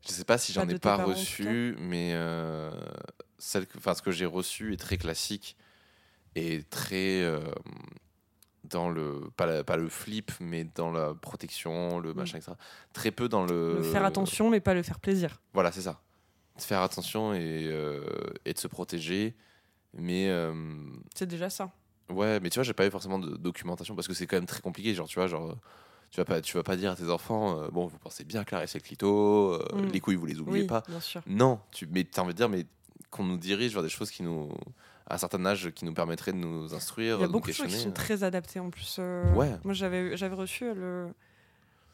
je 0.07 0.11
sais 0.11 0.25
pas 0.25 0.37
si 0.37 0.53
j'en 0.53 0.67
ai 0.67 0.77
pas 0.79 0.97
reçu, 0.97 1.75
mais 1.79 2.11
euh, 2.13 2.71
celle 3.37 3.65
que, 3.67 3.77
ce 3.79 4.01
que 4.01 4.11
j'ai 4.11 4.25
reçu 4.25 4.73
est 4.73 4.77
très 4.77 4.97
classique 4.97 5.55
et 6.35 6.63
très 6.63 7.21
euh, 7.23 7.39
dans 8.63 8.89
le 8.89 9.21
pas, 9.37 9.45
la- 9.45 9.63
pas 9.63 9.77
le 9.77 9.89
flip, 9.89 10.31
mais 10.39 10.63
dans 10.63 10.91
la 10.91 11.13
protection, 11.13 11.99
le 11.99 12.13
Mm. 12.13 12.17
machin, 12.17 12.37
etc. 12.37 12.53
Très 12.93 13.11
peu 13.11 13.29
dans 13.29 13.45
le. 13.45 13.75
Le 13.77 13.83
faire 13.83 14.05
attention, 14.05 14.49
mais 14.49 14.59
pas 14.59 14.73
le 14.73 14.83
faire 14.83 14.99
plaisir. 14.99 15.41
Voilà, 15.53 15.71
c'est 15.71 15.81
ça. 15.81 16.01
De 16.57 16.61
faire 16.61 16.81
attention 16.81 17.33
et, 17.33 17.67
euh, 17.67 18.03
et 18.45 18.53
de 18.53 18.59
se 18.59 18.67
protéger, 18.67 19.35
mais 19.93 20.31
C'est 21.13 21.27
déjà 21.27 21.49
ça. 21.49 21.71
Ouais, 22.09 22.39
mais 22.39 22.49
tu 22.49 22.55
vois, 22.59 22.63
j'ai 22.63 22.73
pas 22.73 22.85
eu 22.85 22.91
forcément 22.91 23.17
de 23.19 23.35
documentation 23.35 23.95
parce 23.95 24.07
que 24.07 24.13
c'est 24.13 24.27
quand 24.27 24.37
même 24.37 24.45
très 24.45 24.61
compliqué. 24.61 24.93
Genre, 24.93 25.07
tu 25.07 25.15
vois, 25.15 25.27
genre, 25.27 25.57
tu 26.11 26.19
vas 26.21 26.25
pas, 26.25 26.41
tu 26.41 26.55
vas 26.57 26.63
pas 26.63 26.75
dire 26.77 26.91
à 26.91 26.95
tes 26.95 27.09
enfants, 27.09 27.59
euh, 27.61 27.67
bon, 27.69 27.87
vous 27.87 27.97
pensez 27.99 28.23
bien 28.23 28.43
caresser 28.43 28.79
le 28.79 28.83
clito, 28.83 29.53
euh, 29.53 29.65
Mm. 29.73 29.91
les 29.91 29.99
couilles, 29.99 30.15
vous 30.15 30.25
les 30.25 30.39
oubliez 30.39 30.61
Oui, 30.61 30.67
pas. 30.67 30.83
bien 30.87 30.99
sûr. 30.99 31.21
Non, 31.27 31.59
tu, 31.71 31.87
mais 31.87 32.03
t'as 32.05 32.21
envie 32.21 32.33
de 32.33 32.37
dire, 32.37 32.49
mais 32.49 32.65
qu'on 33.09 33.23
nous 33.23 33.37
dirige 33.37 33.73
vers 33.73 33.83
des 33.83 33.89
choses 33.89 34.11
qui 34.11 34.23
nous, 34.23 34.49
à 35.07 35.15
un 35.15 35.17
certain 35.17 35.45
âge, 35.45 35.71
qui 35.71 35.85
nous 35.85 35.93
permettraient 35.93 36.31
de 36.33 36.37
nous 36.37 36.73
instruire, 36.73 37.17
Il 37.17 37.21
y 37.21 37.23
a 37.23 37.27
de 37.27 37.31
beaucoup 37.31 37.49
de 37.49 37.53
choses 37.53 37.67
qui 37.67 37.77
sont 37.79 37.91
très 37.91 38.23
adaptées 38.23 38.59
en 38.59 38.69
plus. 38.69 38.97
euh, 38.99 39.33
Ouais. 39.35 39.51
Moi, 39.63 39.73
j'avais 39.73 40.15
j'avais 40.17 40.35
reçu 40.35 40.73
le. 40.73 41.09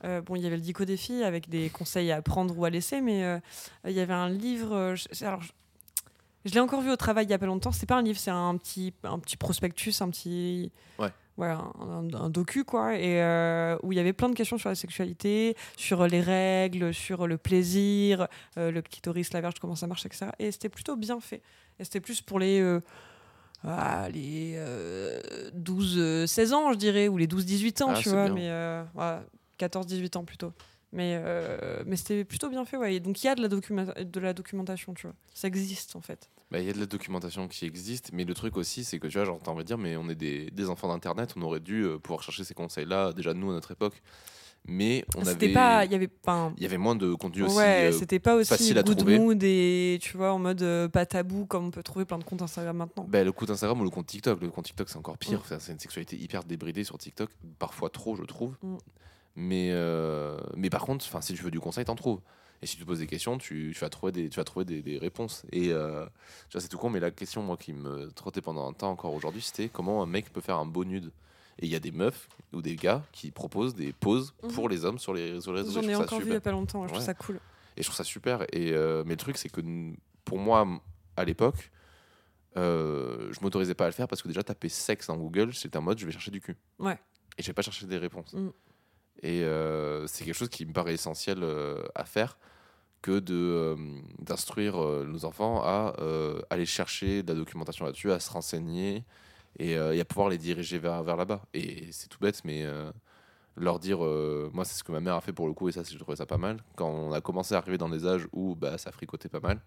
euh, 0.04 0.22
bon, 0.22 0.36
il 0.36 0.42
y 0.42 0.48
avait 0.48 0.56
le 0.56 0.62
Dico 0.62 0.86
des 0.86 0.98
filles 0.98 1.24
avec 1.24 1.50
des 1.50 1.70
conseils 1.70 2.12
à 2.12 2.22
prendre 2.22 2.58
ou 2.58 2.66
à 2.66 2.70
laisser, 2.70 3.02
mais 3.02 3.24
euh, 3.24 3.40
il 3.86 3.92
y 3.92 4.00
avait 4.00 4.14
un 4.14 4.30
livre. 4.30 4.74
euh, 4.76 4.96
je, 4.96 5.26
alors, 5.26 5.42
je, 5.42 5.52
je 6.46 6.54
l'ai 6.54 6.60
encore 6.60 6.82
vu 6.82 6.90
au 6.92 6.96
travail 6.96 7.26
il 7.26 7.30
y 7.30 7.34
a 7.34 7.38
pas 7.38 7.46
longtemps. 7.46 7.72
C'est 7.72 7.86
pas 7.86 7.98
un 7.98 8.02
livre, 8.02 8.18
c'est 8.20 8.32
un 8.32 8.58
petit, 8.58 8.94
un 9.04 9.20
petit 9.20 9.38
prospectus, 9.38 10.02
un 10.02 10.10
petit. 10.10 10.72
Ouais. 10.98 11.12
Voilà, 11.38 11.64
un, 11.80 12.14
un 12.14 12.30
docu, 12.30 12.64
quoi. 12.66 12.96
Et 12.98 13.22
euh, 13.22 13.78
où 13.84 13.92
il 13.92 13.96
y 13.96 14.00
avait 14.00 14.14
plein 14.14 14.30
de 14.30 14.36
questions 14.36 14.58
sur 14.58 14.70
la 14.70 14.76
sexualité, 14.76 15.56
sur 15.78 16.06
les 16.08 16.22
règles, 16.22 16.94
sur 16.94 17.26
le 17.26 17.38
plaisir, 17.38 18.28
euh, 18.58 18.70
le 18.72 18.82
clitoris, 18.82 19.32
la 19.34 19.42
verge, 19.42 19.56
comment 19.60 19.76
ça 19.76 19.88
marche, 19.88 20.06
etc. 20.06 20.28
Et 20.40 20.52
c'était 20.52 20.70
plutôt 20.70 20.96
bien 20.98 21.20
fait. 21.20 21.42
Et 21.80 21.84
c'était 21.84 22.02
plus 22.02 22.22
pour 22.22 22.38
les. 22.38 22.60
euh, 22.60 22.82
ah, 23.64 24.08
les 24.12 24.58
12-16 25.56 26.54
ans, 26.54 26.74
je 26.74 26.78
dirais, 26.78 27.08
ou 27.08 27.18
les 27.18 27.28
12-18 27.28 27.84
ans, 27.84 27.88
Ah, 27.92 27.98
tu 27.98 28.04
c'est 28.06 28.10
vois, 28.12 28.26
bien. 28.26 28.34
mais 28.34 28.50
euh, 28.50 28.84
ouais, 28.96 29.20
14-18 29.60 30.18
ans 30.18 30.24
plutôt. 30.24 30.54
Mais, 30.94 31.16
euh, 31.24 31.84
mais 31.86 31.96
c'était 31.96 32.26
plutôt 32.26 32.50
bien 32.50 32.66
fait, 32.66 32.76
ouais. 32.78 32.96
Et 32.96 33.00
donc 33.00 33.24
il 33.24 33.28
y 33.28 33.30
a 33.30 33.36
de 33.36 33.42
la, 33.42 33.48
documenta- 33.48 34.04
de 34.04 34.20
la 34.20 34.34
documentation, 34.34 34.94
tu 34.94 35.08
vois. 35.08 35.16
Ça 35.34 35.48
existe 35.48 35.96
en 35.96 36.02
fait. 36.02 36.30
Bah, 36.52 36.60
Il 36.60 36.66
y 36.66 36.70
a 36.70 36.74
de 36.74 36.80
la 36.80 36.86
documentation 36.86 37.48
qui 37.48 37.66
existe, 37.66 38.12
mais 38.14 38.26
le 38.26 38.34
truc 38.34 38.58
aussi, 38.58 38.84
c'est 38.84 39.00
que 39.00 39.08
tu 39.08 39.18
vois, 39.18 39.26
genre, 39.26 39.40
t'as 39.42 39.52
envie 39.52 39.64
de 39.64 39.68
dire, 39.68 39.78
mais 39.78 39.96
on 39.96 40.10
est 40.10 40.16
des, 40.16 40.52
des 40.52 40.70
enfants 40.70 40.90
d'Internet, 40.90 41.34
on 41.38 41.42
aurait 41.42 41.62
dû 41.62 41.84
euh, 41.84 41.98
pouvoir 41.98 42.22
chercher 42.22 42.44
ces 42.44 42.54
conseils-là, 42.54 43.14
déjà 43.14 43.34
nous 43.34 43.50
à 43.50 43.54
notre 43.54 43.72
époque. 43.72 44.02
Mais 44.68 45.04
on 45.18 45.26
avait. 45.26 45.54
pas. 45.54 45.86
Il 45.86 45.92
y 45.92 45.96
avait 45.96 46.08
pas. 46.08 46.54
Il 46.58 46.64
y 46.64 46.66
avait 46.66 46.78
moins 46.78 46.96
de 46.96 47.14
contenu 47.16 47.44
aussi. 47.44 47.58
ouais, 47.58 47.90
euh, 47.90 47.92
c'était 47.92 48.20
pas 48.20 48.36
aussi 48.36 48.50
facile 48.50 48.78
à 48.78 48.84
trouver. 48.84 49.18
mood 49.18 49.42
et 49.42 49.98
tu 50.02 50.18
vois, 50.18 50.34
en 50.34 50.40
mode 50.40 50.62
euh, 50.62 50.88
pas 50.88 51.06
tabou 51.06 51.46
comme 51.46 51.68
on 51.68 51.72
peut 51.72 51.82
trouver 51.82 52.06
plein 52.06 52.20
de 52.20 52.24
comptes 52.24 52.44
Instagram 52.44 52.78
maintenant. 52.78 53.06
bah, 53.08 53.24
le 53.24 53.32
compte 53.32 53.50
Instagram 53.50 53.82
ou 53.82 53.84
le 53.84 53.90
compte 53.90 54.06
TikTok. 54.06 54.40
Le 54.40 54.50
compte 54.50 54.66
TikTok, 54.66 54.90
c'est 54.90 54.98
encore 54.98 55.18
pire. 55.18 55.40
Mm. 55.40 55.42
Enfin, 55.42 55.58
c'est 55.60 55.72
une 55.72 55.80
sexualité 55.80 56.16
hyper 56.16 56.44
débridée 56.44 56.84
sur 56.84 56.98
TikTok, 56.98 57.30
parfois 57.58 57.90
trop, 57.90 58.16
je 58.16 58.24
trouve. 58.24 58.56
Mm. 58.62 58.78
Mais, 59.36 59.70
euh, 59.72 60.38
mais 60.56 60.70
par 60.70 60.82
contre, 60.82 61.06
enfin, 61.08 61.22
si 61.22 61.34
tu 61.34 61.42
veux 61.42 61.52
du 61.52 61.60
conseil, 61.60 61.86
t'en 61.86 61.96
trouves. 61.96 62.22
Et 62.64 62.68
si 62.68 62.76
tu 62.76 62.84
te 62.84 62.88
poses 62.88 63.00
des 63.00 63.08
questions, 63.08 63.38
tu, 63.40 63.72
tu 63.74 63.80
vas 63.80 63.90
trouver 63.90 64.12
des, 64.12 64.30
tu 64.30 64.38
vas 64.38 64.44
trouver 64.44 64.66
des, 64.66 64.82
des 64.84 64.98
réponses. 65.00 65.44
Et 65.52 65.72
euh, 65.74 66.06
tu 66.50 66.54
vois, 66.54 66.62
c'est 66.62 66.68
tout 66.68 66.78
con, 66.78 66.90
mais 66.92 67.00
la 67.00 67.10
question, 67.12 67.42
moi, 67.42 67.58
qui 67.58 67.74
me 67.74 68.12
trottait 68.12 68.42
pendant 68.42 68.70
un 68.70 68.74
temps 68.74 68.92
encore 68.92 69.14
aujourd'hui, 69.16 69.42
c'était 69.42 69.68
comment 69.70 70.04
un 70.04 70.06
mec 70.06 70.32
peut 70.32 70.42
faire 70.42 70.58
un 70.58 70.66
beau 70.66 70.86
nude. 70.86 71.12
Et 71.60 71.66
il 71.66 71.72
y 71.72 71.76
a 71.76 71.80
des 71.80 71.92
meufs 71.92 72.28
ou 72.54 72.62
des 72.62 72.76
gars 72.76 73.04
qui 73.12 73.32
proposent 73.32 73.74
des 73.76 73.94
poses 73.94 74.34
Mhm. 74.44 74.52
pour 74.54 74.70
les 74.70 74.86
hommes 74.86 75.00
sur 75.00 75.14
les 75.14 75.32
réseaux 75.32 75.56
sociaux. 75.56 75.72
J'en 75.74 75.82
Je 75.82 75.90
ai 75.90 75.96
encore 75.96 76.20
vu 76.20 76.28
il 76.28 76.34
y 76.34 76.36
a 76.36 76.42
pas 76.42 76.52
longtemps, 76.52 76.88
je 76.88 76.94
trouve 76.94 77.04
ça 77.04 77.14
cool. 77.16 77.40
Et 77.78 77.82
je 77.82 77.88
trouve 77.88 77.96
ça 77.96 78.04
super. 78.04 78.44
Et, 78.54 78.72
euh, 78.74 79.04
mais 79.06 79.12
le 79.12 79.18
truc, 79.18 79.38
c'est 79.38 79.50
que 79.50 79.62
pour 80.24 80.38
moi, 80.38 80.68
à 81.18 81.24
l'époque, 81.26 81.72
euh, 82.58 83.32
je 83.32 83.40
m'autorisais 83.42 83.74
pas 83.76 83.86
à 83.86 83.88
le 83.88 83.94
faire 83.94 84.08
parce 84.08 84.22
que 84.22 84.28
déjà, 84.28 84.44
taper 84.44 84.70
sexe 84.70 85.08
dans 85.08 85.18
Google, 85.18 85.54
c'était 85.54 85.78
en 85.78 85.82
mode 85.82 85.98
je 86.00 86.06
vais 86.06 86.12
chercher 86.12 86.32
du 86.32 86.42
cul. 86.42 86.56
Ouais. 86.80 87.00
Et 87.38 87.44
je 87.44 87.48
vais 87.48 87.54
pas 87.54 87.62
chercher 87.62 87.86
des 87.86 87.98
réponses. 87.98 88.34
Mm. 88.34 88.50
Et 89.22 89.44
euh, 89.44 90.08
c'est 90.08 90.26
quelque 90.26 90.36
chose 90.36 90.50
qui 90.50 90.66
me 90.66 90.74
paraît 90.74 90.94
essentiel 90.94 91.40
euh, 91.44 91.84
à 91.96 92.06
faire 92.06 92.38
que 93.02 93.20
de 93.20 93.36
euh, 93.36 93.76
d'instruire 94.20 94.76
nos 94.78 95.26
enfants 95.26 95.64
à 95.64 95.96
aller 96.50 96.66
chercher 96.66 97.24
de 97.24 97.34
la 97.34 97.40
documentation 97.40 97.86
là-dessus, 97.86 98.12
à 98.12 98.20
se 98.20 98.30
renseigner 98.32 99.04
et, 99.60 99.76
à 99.76 100.06
pouvoir 100.06 100.30
les 100.30 100.38
diriger 100.38 100.78
vers, 100.78 101.04
vers 101.04 101.18
là-bas. 101.18 101.42
Et 101.54 101.92
c'est 101.92 102.08
tout 102.10 102.20
bête, 102.20 102.42
mais 102.46 102.64
leur 103.58 103.80
dire, 103.80 104.00
moi 104.54 104.66
c'est 104.66 104.78
ce 104.78 104.84
que 104.84 104.92
ma 104.92 105.00
mère 105.00 105.16
a 105.16 105.22
fait 105.22 105.34
pour 105.34 105.48
le 105.48 105.54
coup, 105.54 105.68
et 105.70 105.72
ça 105.72 105.82
je 105.84 105.98
trouvais 105.98 106.18
ça 106.18 106.28
pas 106.28 106.38
mal. 106.38 106.64
Quand 106.76 106.90
on 106.90 107.12
a 107.12 107.22
commencé 107.22 107.56
à 107.56 107.58
arriver 107.58 107.80
dans 107.80 107.90
des 107.90 108.06
âges 108.06 108.28
où 108.34 108.56
bah, 108.56 108.78
ça 108.78 108.92
fricotait 108.92 109.30
pas 109.30 109.40
mal, 109.40 109.62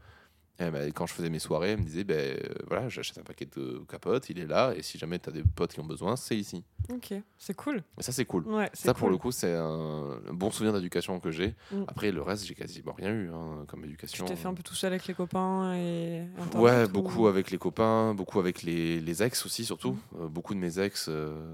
eh 0.61 0.71
ben, 0.71 0.93
quand 0.93 1.07
je 1.07 1.14
faisais 1.14 1.31
mes 1.31 1.40
soirées, 1.40 1.71
elle 1.71 1.79
me 1.81 1.85
disait, 1.85 2.05
ben 2.05 2.14
euh, 2.38 2.55
voilà, 2.69 2.88
j'achète 2.88 3.19
un 3.19 3.23
paquet 3.23 3.47
de 3.57 3.83
capotes, 3.88 4.31
il 4.31 4.38
est 4.38 4.47
là, 4.47 4.73
et 4.77 4.83
si 4.83 4.99
jamais 4.99 5.19
tu 5.19 5.29
as 5.29 5.33
des 5.33 5.43
potes 5.43 5.73
qui 5.73 5.81
ont 5.81 5.85
besoin, 5.85 6.14
c'est 6.14 6.37
ici. 6.37 6.62
Ok, 6.93 7.12
c'est 7.38 7.55
cool. 7.55 7.83
Et 7.99 8.03
ça 8.05 8.12
c'est 8.12 8.25
cool. 8.25 8.47
Ouais, 8.47 8.71
Ça, 8.73 8.95
pour 8.95 9.09
le 9.09 9.17
coup, 9.19 9.33
c'est 9.33 9.53
un, 9.55 10.21
bon 10.33 10.51
souvenir 10.53 10.73
d'éducation 10.73 11.19
que 11.19 11.31
j'ai. 11.33 11.55
Mm. 11.73 11.83
Après, 11.88 12.12
le 12.12 12.23
reste, 12.23 12.45
j'ai 12.47 12.55
quasiment 12.55 12.93
rien 12.93 13.11
eu 13.11 13.31
hein, 13.33 13.64
comme 13.67 13.81
Tu 13.81 13.87
éducation. 13.88 14.27
t'es 14.27 14.37
fait 14.37 14.47
un 14.47 14.55
peu 14.55 14.62
tout 14.62 14.75
seul 14.77 14.93
avec 14.93 15.07
les 15.09 15.14
copains 15.14 15.75
et. 15.75 16.23
Ouais, 16.55 16.85
ou- 16.85 16.88
beaucoup 16.88 17.27
avec 17.27 17.51
les 17.51 17.59
copains, 17.59 18.14
beaucoup 18.14 18.38
avec 18.38 18.62
les, 18.62 19.01
les 19.01 19.23
ex 19.25 19.45
aussi, 19.47 19.64
surtout. 19.64 19.93
Mm. 20.12 20.21
Euh, 20.21 20.29
beaucoup 20.29 20.55
de 20.55 20.61
mes 20.61 20.79
ex 20.79 21.07
euh, 21.09 21.53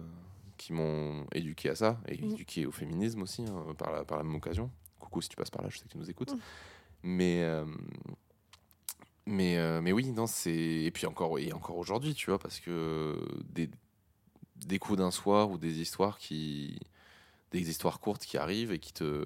qui 0.59 0.75
m'ont 0.75 1.25
éduqué 1.33 1.71
à 1.71 1.75
ça, 1.75 1.99
et 2.07 2.19
Mm. 2.21 2.33
éduqué 2.33 2.67
au 2.67 2.71
féminisme 2.73 3.23
aussi, 3.23 3.43
hein, 3.49 3.73
par, 3.79 3.93
la, 3.93 4.05
par 4.05 4.19
la 4.19 4.25
même 4.25 4.35
occasion. 4.35 4.71
Coucou 4.99 5.23
si 5.23 5.31
tu 5.31 5.37
passes 5.37 5.51
par 5.51 5.63
là, 5.63 5.69
je 5.71 5.79
sais 5.79 5.85
que 5.85 5.89
tu 5.89 5.97
nous 5.97 6.11
écoutes. 6.11 6.35
Mais, 7.03 7.43
euh, 7.45 7.65
mais, 9.31 9.57
euh, 9.59 9.81
mais 9.83 9.93
oui, 9.93 10.11
non, 10.13 10.27
c'est. 10.27 10.53
Et 10.55 10.91
puis 10.91 11.07
encore, 11.07 11.39
et 11.39 11.53
encore 11.53 11.77
aujourd'hui, 11.79 12.15
tu 12.15 12.31
vois, 12.31 12.39
parce 12.39 12.61
que 12.61 13.19
des, 13.45 13.71
des 14.57 14.79
coups 14.79 14.99
d'un 14.99 15.11
soir 15.11 15.51
ou 15.51 15.59
des 15.59 15.81
histoires 15.81 16.19
qui. 16.19 16.79
Des 17.53 17.71
histoires 17.71 18.01
courtes 18.01 18.25
qui 18.27 18.39
arrivent 18.39 18.73
et 18.73 18.79
qui 18.81 18.93
te 18.95 19.25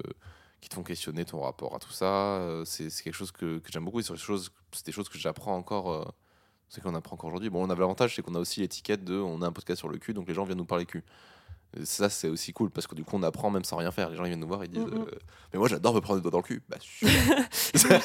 qui 0.61 0.69
te 0.71 0.75
font 0.77 0.83
questionner 0.85 1.25
ton 1.27 1.41
rapport 1.43 1.75
à 1.77 1.79
tout 1.81 1.93
ça. 1.93 2.39
euh, 2.41 2.65
C'est 2.67 2.91
quelque 3.05 3.15
chose 3.15 3.33
que, 3.33 3.59
que 3.59 3.73
j'aime 3.73 3.85
beaucoup 3.85 4.01
et 4.01 4.03
c'est 4.05 4.15
des 4.15 4.19
choses, 4.21 4.51
des 4.87 4.93
choses 4.93 5.09
que 5.11 5.19
j'apprends 5.19 5.57
encore. 5.57 5.93
euh, 5.93 6.05
c'est 6.69 6.83
qu'on 6.83 6.95
apprend 6.95 7.15
encore 7.15 7.29
aujourd'hui. 7.29 7.51
Bon, 7.51 7.65
on 7.67 7.71
a 7.71 7.75
l'avantage, 7.77 8.17
c'est 8.17 8.23
qu'on 8.23 8.35
a 8.35 8.41
aussi 8.41 8.61
l'étiquette 8.61 9.05
de 9.05 9.17
on 9.19 9.43
a 9.43 9.47
un 9.49 9.53
podcast 9.53 9.79
sur 9.81 9.89
le 9.89 9.99
cul, 9.99 10.15
donc 10.15 10.29
les 10.29 10.35
gens 10.35 10.45
viennent 10.45 10.59
nous 10.59 10.65
parler 10.67 10.87
cul. 10.87 11.05
Et 11.81 11.85
Ça, 11.85 12.09
c'est 12.09 12.29
aussi 12.29 12.53
cool 12.53 12.71
parce 12.71 12.87
que 12.87 12.95
du 12.95 13.05
coup, 13.05 13.17
on 13.17 13.23
apprend 13.23 13.51
même 13.51 13.65
sans 13.65 13.77
rien 13.77 13.91
faire. 13.91 14.11
Les 14.11 14.17
gens 14.17 14.25
ils 14.25 14.29
viennent 14.29 14.41
nous 14.41 14.47
voir 14.47 14.63
et 14.63 14.69
disent 14.69 14.83
euh, 14.83 15.05
Mais 15.53 15.59
moi, 15.59 15.69
j'adore 15.69 15.95
me 15.95 16.01
prendre 16.01 16.17
le 16.19 16.23
doigt 16.23 16.31
dans 16.31 16.39
le 16.39 16.43
cul. 16.45 16.63
Bah, 16.69 16.77
super. 17.51 18.01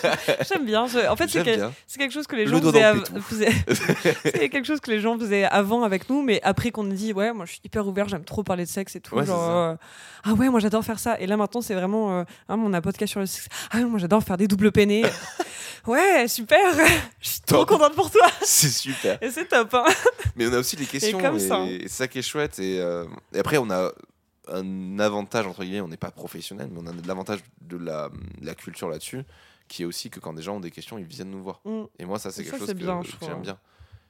J'aime 0.50 0.66
bien. 0.66 0.88
je- 0.88 1.08
En 1.08 1.16
fait, 1.16 1.28
c'est 1.30 1.98
quelque 1.98 2.12
chose 2.14 2.28
que 2.28 2.36
les 2.36 2.46
Le 2.46 2.52
gens 2.52 2.62
faisaient, 2.62 2.84
av- 2.84 3.04
c'est 4.24 4.50
quelque 4.50 4.66
chose 4.66 4.80
que 4.80 4.92
les 4.92 5.00
gens 5.00 5.18
faisaient 5.18 5.44
avant 5.46 5.84
avec 5.84 6.10
nous, 6.10 6.22
mais 6.24 6.40
après 6.44 6.72
qu'on 6.72 6.84
nous 6.84 6.96
dit 6.96 7.14
ouais, 7.14 7.34
moi 7.34 7.46
je 7.46 7.52
suis 7.52 7.62
hyper 7.64 7.88
ouvert, 7.88 8.08
j'aime 8.10 8.24
trop 8.24 8.44
parler 8.44 8.66
de 8.66 8.70
sexe 8.70 8.96
et 8.96 9.02
tout. 9.02 9.16
Ouais, 9.16 9.26
genre, 9.26 9.50
euh, 9.50 9.76
ah 10.24 10.34
ouais, 10.34 10.50
moi 10.50 10.60
j'adore 10.60 10.84
faire 10.84 11.00
ça. 11.00 11.20
Et 11.20 11.28
là 11.28 11.38
maintenant, 11.38 11.62
c'est 11.62 11.76
vraiment 11.76 12.20
euh, 12.20 12.24
ah, 12.48 12.56
on 12.58 12.74
a 12.74 12.82
podcast 12.82 13.12
sur 13.12 13.20
le 13.20 13.26
sexe. 13.26 13.48
Ah 13.72 13.78
ouais, 13.78 13.84
moi 13.86 14.00
j'adore 14.00 14.24
faire 14.24 14.38
des 14.38 14.48
doubles 14.48 14.72
peinés. 14.72 15.06
ouais, 15.88 16.28
super. 16.28 16.58
Je 17.20 17.28
suis 17.30 17.42
trop 17.42 17.66
contente 17.66 17.94
pour 17.96 18.10
toi. 18.12 18.28
c'est 18.42 18.70
super. 18.70 19.18
Et 19.22 19.30
c'est 19.30 19.46
top. 19.48 19.74
hein. 19.74 19.86
Mais 20.36 20.48
on 20.48 20.54
a 20.54 20.60
aussi 20.60 20.76
les 20.76 20.86
questions. 20.86 21.20
comme 21.20 21.36
et 21.36 21.40
ça. 21.40 21.66
c'est 21.82 21.88
ça 21.88 22.08
qui 22.08 22.20
est 22.20 22.24
chouette. 22.24 22.60
Et, 22.60 22.80
euh, 22.80 23.06
et 23.34 23.40
après, 23.40 23.58
on 23.60 23.70
a 23.70 23.92
un 24.48 25.00
avantage, 25.00 25.46
entre 25.46 25.64
guillemets, 25.64 25.82
on 25.82 25.88
n'est 25.88 25.98
pas 25.98 26.12
professionnel, 26.12 26.70
mais 26.72 26.80
on 26.82 26.88
a 26.88 26.92
de 26.92 27.08
l'avantage 27.08 27.40
de 27.62 27.78
la, 27.78 28.10
la 28.42 28.56
culture 28.56 28.90
là-dessus, 28.90 29.24
qui 29.68 29.84
est 29.84 29.86
aussi 29.86 30.10
que 30.10 30.20
quand 30.20 30.34
des 30.34 30.42
gens 30.42 30.58
ont 30.58 30.60
des 30.60 30.72
questions, 30.72 30.98
ils 30.98 31.06
viennent 31.06 31.30
nous 31.30 31.44
voir. 31.44 31.62
Mm. 31.66 31.84
Et 32.00 32.06
moi, 32.06 32.20
ça, 32.20 32.32
c'est 32.32 32.44
quelque 32.44 32.54
ça, 32.54 32.60
chose 32.60 32.70
que, 32.70 32.74
bien, 32.74 33.02
j'aime 33.22 33.42
bien. 33.42 33.60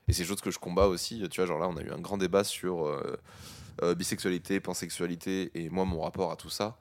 Et 0.07 0.13
c'est 0.13 0.19
quelque 0.19 0.29
chose 0.29 0.41
que 0.41 0.51
je 0.51 0.59
combats 0.59 0.87
aussi. 0.87 1.21
Tu 1.29 1.41
vois, 1.41 1.45
genre 1.45 1.59
là, 1.59 1.67
on 1.67 1.77
a 1.77 1.81
eu 1.81 1.91
un 1.91 1.99
grand 1.99 2.17
débat 2.17 2.43
sur 2.43 2.87
euh, 2.87 3.17
euh, 3.83 3.95
bisexualité, 3.95 4.59
pansexualité, 4.59 5.51
et 5.53 5.69
moi, 5.69 5.85
mon 5.85 6.01
rapport 6.01 6.31
à 6.31 6.35
tout 6.35 6.49
ça. 6.49 6.77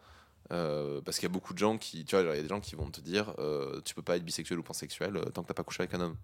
Euh, 0.51 1.03
parce 1.03 1.19
qu'il 1.19 1.29
y 1.29 1.31
a 1.31 1.33
beaucoup 1.33 1.53
de 1.53 1.59
gens 1.59 1.77
qui, 1.77 2.07
tu 2.07 2.17
vois, 2.17 2.25
il 2.25 2.37
y 2.37 2.39
a 2.39 2.43
des 2.43 2.49
gens 2.49 2.61
qui 2.61 2.75
vont 2.75 2.91
te 2.91 3.01
dire, 3.01 3.35
tu 3.85 3.95
peux 3.95 4.03
pas 4.03 4.17
être 4.17 4.25
bisexuel 4.25 4.59
ou 4.59 4.63
pansexuel 4.63 5.21
tant 5.35 5.43
que 5.43 5.49
t'as 5.49 5.55
pas 5.55 5.65
couché 5.65 5.83
avec 5.83 5.95
un 5.95 6.01
homme. 6.01 6.17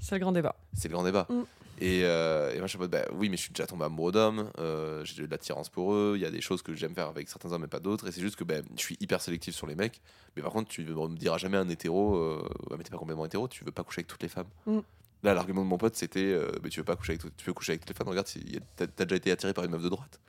C'est 0.00 0.14
le 0.14 0.20
grand 0.20 0.32
débat. 0.32 0.56
C'est 0.72 0.88
le 0.88 0.94
grand 0.94 1.04
débat. 1.04 1.26
Mm. 1.28 1.42
Et, 1.80 2.02
euh, 2.04 2.52
et 2.54 2.58
moi, 2.58 2.66
je 2.66 2.70
suis 2.70 2.78
en 2.78 2.82
mode, 2.82 2.90
bah, 2.90 3.04
oui, 3.12 3.28
mais 3.28 3.36
je 3.36 3.42
suis 3.42 3.52
déjà 3.52 3.66
tombé 3.66 3.84
amoureux 3.84 4.12
d'hommes, 4.12 4.50
euh, 4.58 5.04
j'ai 5.04 5.22
de 5.26 5.30
l'attirance 5.30 5.68
pour 5.68 5.92
eux, 5.94 6.12
il 6.16 6.20
y 6.22 6.26
a 6.26 6.30
des 6.30 6.40
choses 6.40 6.62
que 6.62 6.74
j'aime 6.74 6.94
faire 6.94 7.08
avec 7.08 7.28
certains 7.28 7.50
hommes 7.50 7.64
et 7.64 7.68
pas 7.68 7.80
d'autres, 7.80 8.06
et 8.06 8.12
c'est 8.12 8.20
juste 8.20 8.36
que 8.36 8.44
bah, 8.44 8.56
je 8.76 8.80
suis 8.80 8.96
hyper 9.00 9.20
sélectif 9.20 9.54
sur 9.54 9.66
les 9.66 9.74
mecs, 9.74 10.00
mais 10.36 10.42
par 10.42 10.52
contre, 10.52 10.68
tu 10.68 10.84
ne 10.84 10.92
me 10.92 11.16
diras 11.16 11.38
jamais 11.38 11.56
un 11.56 11.68
hétéro, 11.68 12.16
euh, 12.16 12.48
mais 12.76 12.84
t'es 12.84 12.90
pas 12.90 12.98
complètement 12.98 13.26
hétéro, 13.26 13.48
tu 13.48 13.64
veux 13.64 13.72
pas 13.72 13.82
coucher 13.82 14.00
avec 14.00 14.06
toutes 14.06 14.22
les 14.22 14.28
femmes. 14.28 14.46
Mm. 14.66 14.78
Là, 15.24 15.34
l'argument 15.34 15.62
de 15.62 15.68
mon 15.68 15.78
pote, 15.78 15.96
c'était, 15.96 16.36
mais 16.62 16.68
tu 16.68 16.80
veux 16.80 16.84
pas 16.84 16.94
coucher 16.96 17.12
avec, 17.14 17.36
tu 17.36 17.44
veux 17.46 17.52
coucher 17.52 17.72
avec 17.72 17.80
toutes 17.80 17.90
les 17.90 17.94
femmes, 17.96 18.08
regarde, 18.08 18.28
t'as 18.76 19.04
déjà 19.04 19.16
été 19.16 19.30
attiré 19.32 19.52
par 19.52 19.64
une 19.64 19.70
meuf 19.70 19.82
de 19.82 19.88
droite. 19.88 20.20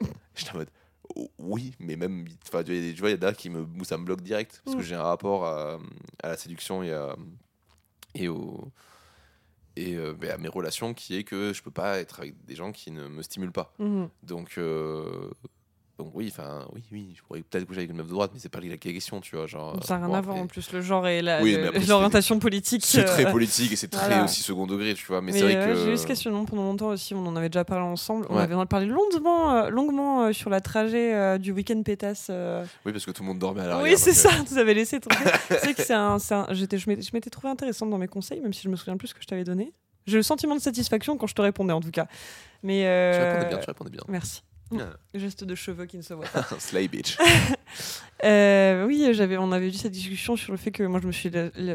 J'étais 0.34 0.52
en 0.52 0.58
mode, 0.58 0.70
oh, 1.16 1.30
oui, 1.38 1.74
mais 1.78 1.96
même, 1.96 2.26
tu 2.28 2.50
vois, 2.50 2.62
il 2.62 2.92
y 3.02 3.12
a 3.12 3.16
des- 3.16 3.34
qui 3.34 3.50
me, 3.50 3.62
où 3.62 3.84
ça 3.84 3.98
me 3.98 4.04
bloque 4.04 4.22
direct, 4.22 4.62
parce 4.64 4.76
que 4.76 4.82
Mm. 4.82 4.84
j'ai 4.84 4.94
un 4.94 5.02
rapport 5.02 5.44
à, 5.46 5.78
à 6.22 6.28
la 6.28 6.36
séduction 6.36 6.82
et, 6.82 6.92
à, 6.92 7.16
et 8.14 8.28
au 8.28 8.68
et 9.76 9.96
euh, 9.96 10.12
ben, 10.12 10.30
à 10.30 10.38
mes 10.38 10.48
relations 10.48 10.94
qui 10.94 11.16
est 11.16 11.24
que 11.24 11.52
je 11.52 11.62
peux 11.62 11.70
pas 11.70 11.98
être 11.98 12.20
avec 12.20 12.44
des 12.44 12.54
gens 12.54 12.72
qui 12.72 12.90
ne 12.90 13.08
me 13.08 13.22
stimulent 13.22 13.52
pas. 13.52 13.72
Mhm. 13.78 14.08
Donc, 14.22 14.54
euh, 14.58 15.30
donc 16.02 16.12
oui, 16.14 16.28
enfin 16.32 16.66
oui, 16.74 16.82
oui, 16.90 17.14
je 17.16 17.22
pourrais 17.22 17.40
peut-être 17.42 17.64
coucher 17.64 17.78
avec 17.80 17.90
une 17.90 17.96
meuf 17.96 18.06
de 18.06 18.12
droite, 18.12 18.30
mais 18.34 18.40
c'est 18.40 18.48
pas 18.48 18.60
la 18.60 18.76
question, 18.76 19.20
tu 19.20 19.36
vois. 19.36 19.46
Genre, 19.46 19.76
Ça 19.84 19.98
n'a 19.98 20.06
rien 20.06 20.14
à 20.16 20.20
voir 20.20 20.36
en 20.36 20.46
plus, 20.46 20.72
le 20.72 20.80
genre 20.80 21.06
et 21.06 21.20
Oui, 21.42 21.56
c'est- 21.74 21.86
l'orientation 21.88 22.38
politique. 22.38 22.84
C'est 22.84 23.04
très 23.04 23.26
euh, 23.26 23.30
politique 23.30 23.72
et 23.72 23.76
c'est 23.76 23.88
très 23.88 24.06
voilà. 24.08 24.24
aussi 24.24 24.42
second 24.42 24.66
degré, 24.66 24.94
tu 24.94 25.06
vois. 25.06 25.20
Mais, 25.20 25.32
Mais, 25.32 25.38
c'est 25.38 25.44
vrai 25.44 25.56
euh, 25.56 25.66
que 25.74 25.84
j'ai 25.84 25.92
eu 25.92 25.96
ce 25.96 26.06
questionnement 26.06 26.44
pendant 26.44 26.64
longtemps 26.64 26.88
aussi, 26.88 27.14
on 27.14 27.26
en 27.26 27.36
avait 27.36 27.48
déjà 27.48 27.64
parlé 27.64 27.84
ensemble. 27.84 28.26
On 28.30 28.36
Ouais. 28.36 28.42
avait 28.42 28.66
parlé 28.66 28.86
longuement, 28.86 29.52
euh, 29.52 29.70
longuement 29.70 30.24
euh, 30.24 30.32
sur 30.32 30.50
la 30.50 30.60
trajet 30.60 31.38
du 31.38 31.52
week-end 31.52 31.80
pétasse. 31.82 32.30
oui, 32.84 32.92
parce 32.92 33.04
que 33.06 33.10
tout 33.12 33.22
le 33.22 33.28
monde 33.28 33.38
dormait 33.38 33.62
à 33.62 33.66
l'arrière. 33.68 33.84
Oui, 33.92 33.98
c'est 33.98 34.12
ça, 34.12 34.30
tu 34.48 34.58
avais 34.58 34.74
laissé 34.74 35.00
tomber. 35.00 35.16
c'est 35.62 35.74
que 35.74 35.82
c'est 35.82 35.94
un. 35.94 36.18
c'est 36.18 36.34
un- 36.34 36.46
j'étais- 36.50 36.78
je 36.78 36.88
m'étais 36.90 37.30
trouvé 37.30 37.48
intéressante 37.48 37.90
dans 37.90 37.98
mes 37.98 38.08
conseils, 38.08 38.40
même 38.40 38.52
si 38.52 38.62
je 38.62 38.68
me 38.68 38.76
souviens 38.76 38.96
plus 38.96 39.08
ce 39.08 39.14
que 39.14 39.22
je 39.22 39.26
t'avais 39.26 39.44
donné. 39.44 39.72
J'ai 40.06 40.16
le 40.16 40.22
sentiment 40.24 40.56
de 40.56 40.60
satisfaction 40.60 41.16
quand 41.16 41.28
je 41.28 41.34
te 41.34 41.42
répondais 41.42 41.72
en 41.72 41.80
tout 41.80 41.92
cas. 41.92 42.06
Mais. 42.64 42.82
Tu 43.14 43.20
répondais 43.24 43.48
bien, 43.48 43.58
tu 43.58 43.66
répondais 43.66 43.90
bien. 43.90 44.02
Merci. 44.08 44.42
Geste 45.14 45.44
de 45.44 45.54
cheveux 45.54 45.86
qui 45.86 45.96
ne 45.96 46.02
se 46.02 46.14
voit 46.14 46.26
pas. 46.26 46.46
Slay 46.58 46.88
bitch. 46.88 47.18
Euh, 48.24 48.86
oui, 48.86 49.08
j'avais, 49.14 49.36
on 49.36 49.50
avait 49.50 49.68
eu 49.68 49.72
cette 49.72 49.90
discussion 49.90 50.36
sur 50.36 50.52
le 50.52 50.58
fait 50.58 50.70
que 50.70 50.84
moi 50.84 51.00
je 51.00 51.06
me 51.08 51.12
suis 51.12 51.28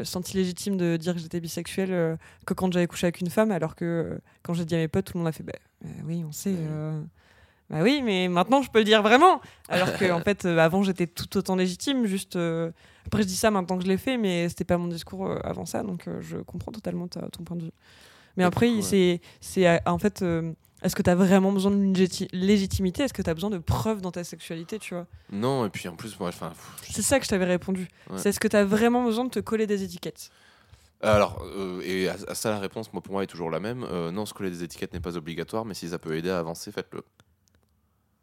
sentie 0.04 0.34
légitime 0.36 0.78
de 0.78 0.96
dire 0.96 1.12
que 1.12 1.20
j'étais 1.20 1.40
bisexuelle 1.40 1.92
euh, 1.92 2.16
que 2.46 2.54
quand 2.54 2.72
j'avais 2.72 2.86
couché 2.86 3.06
avec 3.06 3.20
une 3.20 3.28
femme, 3.28 3.50
alors 3.50 3.74
que 3.74 3.84
euh, 3.84 4.18
quand 4.42 4.54
j'ai 4.54 4.64
dit 4.64 4.74
à 4.74 4.78
mes 4.78 4.88
potes, 4.88 5.04
tout 5.06 5.12
le 5.14 5.18
monde 5.18 5.28
a 5.28 5.32
fait 5.32 5.42
bah, 5.42 5.52
euh, 5.84 5.88
oui, 6.06 6.24
on 6.26 6.32
sait. 6.32 6.54
Bah 7.68 7.80
oui, 7.82 8.00
mais 8.02 8.28
maintenant 8.28 8.62
je 8.62 8.70
peux 8.70 8.78
le 8.78 8.86
dire 8.86 9.02
vraiment. 9.02 9.42
Alors 9.68 9.94
que 9.98 10.10
en 10.10 10.20
fait, 10.22 10.46
avant 10.46 10.82
j'étais 10.82 11.06
tout 11.06 11.36
autant 11.36 11.54
légitime. 11.54 12.06
Juste 12.06 12.36
après, 13.06 13.22
je 13.22 13.26
dis 13.26 13.36
ça 13.36 13.50
maintenant 13.50 13.76
que 13.76 13.84
je 13.84 13.88
l'ai 13.88 13.98
fait, 13.98 14.16
mais 14.16 14.48
c'était 14.48 14.64
pas 14.64 14.78
mon 14.78 14.88
discours 14.88 15.30
avant 15.44 15.66
ça, 15.66 15.82
donc 15.82 16.06
je 16.20 16.38
comprends 16.38 16.72
totalement 16.72 17.08
ta- 17.08 17.28
ton 17.28 17.44
point 17.44 17.58
de 17.58 17.64
vue. 17.64 17.72
Mais 18.38 18.44
après, 18.44 18.80
c'est, 18.80 19.20
c'est 19.42 19.86
en 19.86 19.98
fait. 19.98 20.24
Est-ce 20.82 20.94
que 20.96 21.02
tu 21.02 21.10
as 21.10 21.14
vraiment 21.14 21.52
besoin 21.52 21.70
d'une 21.70 21.92
légiti- 21.92 22.28
légitimité? 22.32 23.02
Est-ce 23.04 23.12
que 23.14 23.22
tu 23.22 23.30
as 23.30 23.34
besoin 23.34 23.50
de 23.50 23.58
preuves 23.58 24.00
dans 24.00 24.12
ta 24.12 24.24
sexualité, 24.24 24.78
tu 24.78 24.94
vois? 24.94 25.06
Non, 25.30 25.66
et 25.66 25.70
puis 25.70 25.88
en 25.88 25.96
plus, 25.96 26.18
moi, 26.20 26.28
enfin. 26.28 26.52
c'est 26.88 27.02
ça 27.02 27.18
que 27.18 27.24
je 27.24 27.30
t'avais 27.30 27.44
répondu. 27.44 27.88
Ouais. 28.10 28.18
C'est 28.18 28.28
est-ce 28.30 28.40
que 28.40 28.48
tu 28.48 28.56
as 28.56 28.64
vraiment 28.64 29.04
besoin 29.04 29.24
de 29.24 29.30
te 29.30 29.40
coller 29.40 29.66
des 29.66 29.82
étiquettes? 29.82 30.30
Alors, 31.00 31.42
euh, 31.56 31.80
et 31.84 32.08
à, 32.08 32.16
à 32.28 32.34
ça, 32.34 32.50
la 32.50 32.58
réponse, 32.58 32.92
moi, 32.92 33.00
pour 33.02 33.12
moi, 33.12 33.22
est 33.22 33.26
toujours 33.28 33.50
la 33.50 33.60
même. 33.60 33.84
Euh, 33.84 34.10
non, 34.10 34.26
se 34.26 34.34
coller 34.34 34.50
des 34.50 34.62
étiquettes 34.64 34.92
n'est 34.92 35.00
pas 35.00 35.16
obligatoire, 35.16 35.64
mais 35.64 35.74
si 35.74 35.88
ça 35.88 35.98
peut 35.98 36.16
aider 36.16 36.30
à 36.30 36.38
avancer, 36.38 36.72
faites-le. 36.72 37.02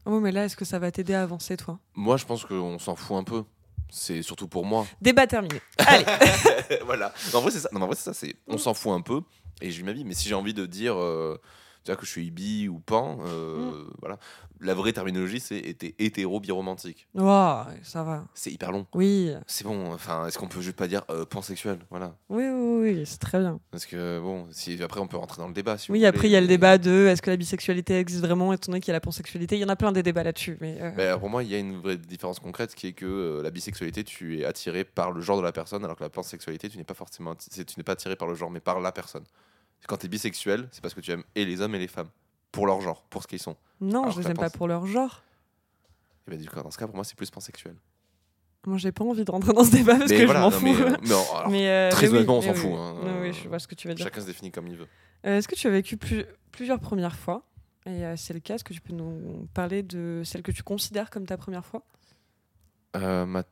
Oh, 0.05 0.19
mais 0.19 0.31
là, 0.31 0.45
est-ce 0.45 0.55
que 0.55 0.65
ça 0.65 0.77
va 0.77 0.91
t'aider 0.91 1.13
à 1.13 1.23
avancer, 1.23 1.57
toi? 1.57 1.79
Moi, 1.95 2.17
je 2.17 2.25
pense 2.25 2.45
qu'on 2.45 2.77
s'en 2.79 2.95
fout 2.95 3.17
un 3.17 3.23
peu. 3.23 3.43
C'est 3.89 4.21
surtout 4.21 4.47
pour 4.47 4.65
moi. 4.65 4.85
Débat 5.01 5.25
terminé. 5.27 5.61
Allez 5.77 6.05
Voilà. 6.85 7.13
Non, 7.33 7.39
en 7.39 7.41
vrai, 7.43 7.51
c'est 7.51 7.59
ça. 7.59 7.69
Non, 7.71 7.81
en 7.81 7.87
vrai, 7.87 7.95
c'est 7.95 8.03
ça. 8.03 8.13
C'est 8.13 8.35
on 8.47 8.57
s'en 8.57 8.73
fout 8.73 8.91
un 8.91 9.01
peu 9.01 9.21
et 9.61 9.71
je 9.71 9.77
vis 9.77 9.83
ma 9.83 9.93
vie. 9.93 10.03
Mais 10.03 10.13
si 10.13 10.27
j'ai 10.27 10.35
envie 10.35 10.53
de 10.53 10.65
dire 10.65 10.95
euh, 10.95 11.39
vois, 11.91 11.95
que 11.95 12.05
je 12.05 12.11
suis 12.11 12.31
bi 12.31 12.67
ou 12.67 12.79
pan, 12.79 13.19
euh, 13.25 13.85
voilà. 14.01 14.17
La 14.61 14.73
vraie 14.73 14.93
terminologie, 14.93 15.41
c'est 15.41 15.57
était 15.57 15.95
hétéro 15.99 16.39
biromantique. 16.39 17.07
Waouh, 17.13 17.65
ça 17.83 18.03
va. 18.03 18.23
C'est 18.33 18.51
hyper 18.51 18.71
long. 18.71 18.87
Oui. 18.93 19.31
C'est 19.47 19.65
bon. 19.65 19.93
Enfin, 19.93 20.25
est-ce 20.27 20.37
qu'on 20.39 20.47
peut 20.47 20.61
juste 20.61 20.77
pas 20.77 20.87
dire 20.87 21.03
euh, 21.09 21.25
pansexuel 21.25 21.79
Voilà. 21.89 22.15
Oui, 22.29 22.45
oui, 22.47 22.93
oui, 22.93 23.05
c'est 23.05 23.19
très 23.19 23.39
bien. 23.39 23.59
Parce 23.69 23.85
que 23.85 24.19
bon, 24.21 24.47
si 24.51 24.81
après 24.81 25.01
on 25.01 25.07
peut 25.07 25.17
rentrer 25.17 25.41
dans 25.41 25.49
le 25.49 25.53
débat. 25.53 25.77
si 25.77 25.89
vous 25.89 25.93
Oui, 25.93 26.05
après, 26.05 26.29
il 26.29 26.31
y 26.31 26.37
a 26.37 26.41
le 26.41 26.47
débat 26.47 26.77
de 26.77 27.07
est-ce 27.07 27.21
que 27.21 27.29
la 27.29 27.35
bisexualité 27.37 27.99
existe 27.99 28.23
vraiment, 28.23 28.53
étant 28.53 28.71
donné 28.71 28.79
qu'il 28.79 28.89
y 28.89 28.91
a 28.91 28.97
la 28.97 29.01
pansexualité. 29.01 29.57
Il 29.57 29.61
y 29.61 29.65
en 29.65 29.69
a 29.69 29.75
plein 29.75 29.91
des 29.91 30.03
débats 30.03 30.23
là-dessus. 30.23 30.57
Mais, 30.61 30.77
euh, 30.79 30.91
Ben, 30.91 31.19
pour 31.19 31.29
moi, 31.29 31.43
il 31.43 31.49
y 31.49 31.55
a 31.55 31.59
une 31.59 31.81
vraie 31.81 31.97
différence 31.97 32.39
concrète 32.39 32.73
qui 32.75 32.87
est 32.87 32.93
que 32.93 33.41
la 33.43 33.51
bisexualité, 33.51 34.05
tu 34.05 34.39
es 34.39 34.45
attiré 34.45 34.85
par 34.85 35.11
le 35.11 35.19
genre 35.21 35.37
de 35.37 35.43
la 35.43 35.51
personne, 35.51 35.83
alors 35.83 35.97
que 35.97 36.03
la 36.03 36.09
pansexualité, 36.09 36.69
tu 36.69 36.77
n'es 36.77 36.83
pas 36.85 36.93
forcément 36.93 37.35
tu 37.35 37.63
n'es 37.77 37.83
pas 37.83 37.93
attiré 37.93 38.15
par 38.15 38.27
le 38.27 38.35
genre, 38.35 38.49
mais 38.49 38.59
par 38.61 38.79
la 38.79 38.91
personne. 38.91 39.23
Quand 39.87 39.97
tu 39.97 40.05
es 40.05 40.09
bisexuel, 40.09 40.67
c'est 40.71 40.81
parce 40.81 40.93
que 40.93 41.01
tu 41.01 41.11
aimes 41.11 41.23
et 41.35 41.45
les 41.45 41.61
hommes 41.61 41.75
et 41.75 41.79
les 41.79 41.87
femmes, 41.87 42.09
pour 42.51 42.65
leur 42.67 42.81
genre, 42.81 43.03
pour 43.03 43.21
ce 43.23 43.27
qu'ils 43.27 43.39
sont. 43.41 43.55
non, 43.81 44.03
alors 44.03 44.13
je 44.15 44.21
les 44.21 44.27
aime 44.27 44.37
pas 44.37 44.49
pour 44.49 44.67
leur 44.67 44.85
genre. 44.87 45.23
Et 46.27 46.31
ben, 46.31 46.39
du 46.41 46.49
coup, 46.49 46.59
dans 46.61 46.71
ce 46.71 46.77
cas, 46.77 46.87
pour 46.87 46.95
moi, 46.95 47.03
c'est 47.03 47.15
plus 47.15 47.29
pansexuel. 47.29 47.75
Moi, 48.65 48.77
j'ai 48.79 48.91
pas 48.91 49.03
envie 49.03 49.23
de 49.23 49.29
rentrer 49.29 49.53
dans 49.53 49.63
ce 49.63 49.69
débat 49.71 49.95
parce 49.95 50.09
mais 50.09 50.17
que 50.21 50.23
voilà, 50.25 50.39
je 50.39 50.45
m'en 50.45 50.51
fous. 50.51 50.65
mais, 50.65 50.81
euh, 50.81 50.95
mais 51.03 51.13
en- 51.13 51.35
alors, 51.37 51.49
Mais, 51.51 51.69
euh, 51.69 51.91
très 51.91 52.07
oui, 52.07 52.15
honnêtement, 52.15 52.37
on 52.39 52.41
s'en 52.41 52.51
oui, 52.53 52.57
fout, 52.57 52.71
hein, 52.73 53.19
oui, 53.21 53.31
je 53.33 53.47
vois 53.47 53.59
ce 53.59 53.67
que 53.67 53.75
tu 53.75 53.87
veux 53.87 53.93
dire. 53.93 54.05
chacun 54.05 54.21
se 54.21 54.25
définit 54.25 54.51
comme 54.51 54.67
il 54.67 54.75
veut. 54.77 54.87
Euh, 55.27 55.37
est-ce 55.37 55.47
que 55.47 55.53
tu 55.53 55.67
as 55.67 55.71
vécu 55.71 55.97
plus- 55.97 56.25
plusieurs 56.51 56.79
premières 56.79 57.15
fois? 57.15 57.43
Et 57.85 58.03
euh, 58.03 58.15
c'est 58.17 58.33
le 58.33 58.39
cas, 58.39 58.55
est-ce 58.55 58.63
que 58.63 58.73
tu 58.73 58.81
peux 58.81 58.93
nous 58.93 59.47
parler 59.53 59.83
de 59.83 60.23
celle 60.25 60.41
que 60.41 60.51
tu 60.51 60.63
considères 60.63 61.11
comme 61.11 61.27
ta 61.27 61.37
première 61.37 61.63
fois? 61.63 61.83
Euh, 62.95 63.27
ma 63.27 63.43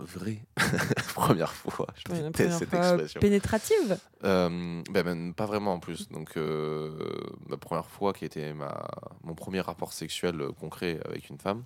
v- 0.00 0.18
vraie 0.18 0.42
première 1.14 1.52
fois, 1.52 1.86
je 1.96 2.12
Ouais, 2.12 2.22
déteste 2.22 2.58
cette 2.58 2.68
fois 2.70 2.78
expression. 2.80 3.20
pénétrative 3.20 3.98
Euh, 4.24 4.82
ben, 4.90 5.02
ben, 5.04 5.32
pas 5.34 5.46
vraiment 5.46 5.74
en 5.74 5.80
plus. 5.80 6.08
Donc, 6.08 6.36
euh, 6.36 6.96
ma 7.46 7.56
première 7.56 7.86
fois 7.86 8.12
qui 8.12 8.24
était 8.24 8.52
ma, 8.54 8.86
mon 9.22 9.34
premier 9.34 9.60
rapport 9.60 9.92
sexuel 9.92 10.40
euh, 10.40 10.52
concret 10.52 11.00
avec 11.04 11.28
une 11.30 11.38
femme, 11.38 11.64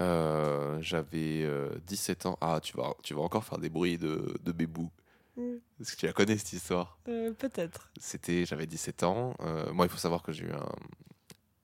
euh, 0.00 0.78
j'avais 0.80 1.42
euh, 1.42 1.70
17 1.86 2.26
ans. 2.26 2.38
Ah, 2.40 2.60
tu 2.62 2.76
vas, 2.76 2.94
tu 3.02 3.14
vas 3.14 3.22
encore 3.22 3.44
faire 3.44 3.58
des 3.58 3.68
bruits 3.68 3.98
de, 3.98 4.34
de 4.42 4.52
bébou. 4.52 4.90
Mm. 5.36 5.56
Est-ce 5.80 5.92
que 5.92 5.96
tu 6.00 6.06
la 6.06 6.12
connais 6.12 6.38
cette 6.38 6.52
histoire? 6.52 6.98
Euh, 7.08 7.32
Peut-être. 7.32 7.90
C'était, 7.98 8.44
J'avais 8.46 8.66
17 8.66 9.02
ans. 9.02 9.34
Euh, 9.40 9.72
moi, 9.72 9.86
il 9.86 9.88
faut 9.88 9.98
savoir 9.98 10.22
que 10.22 10.32
j'ai 10.32 10.44
eu, 10.44 10.52
un- 10.52 10.72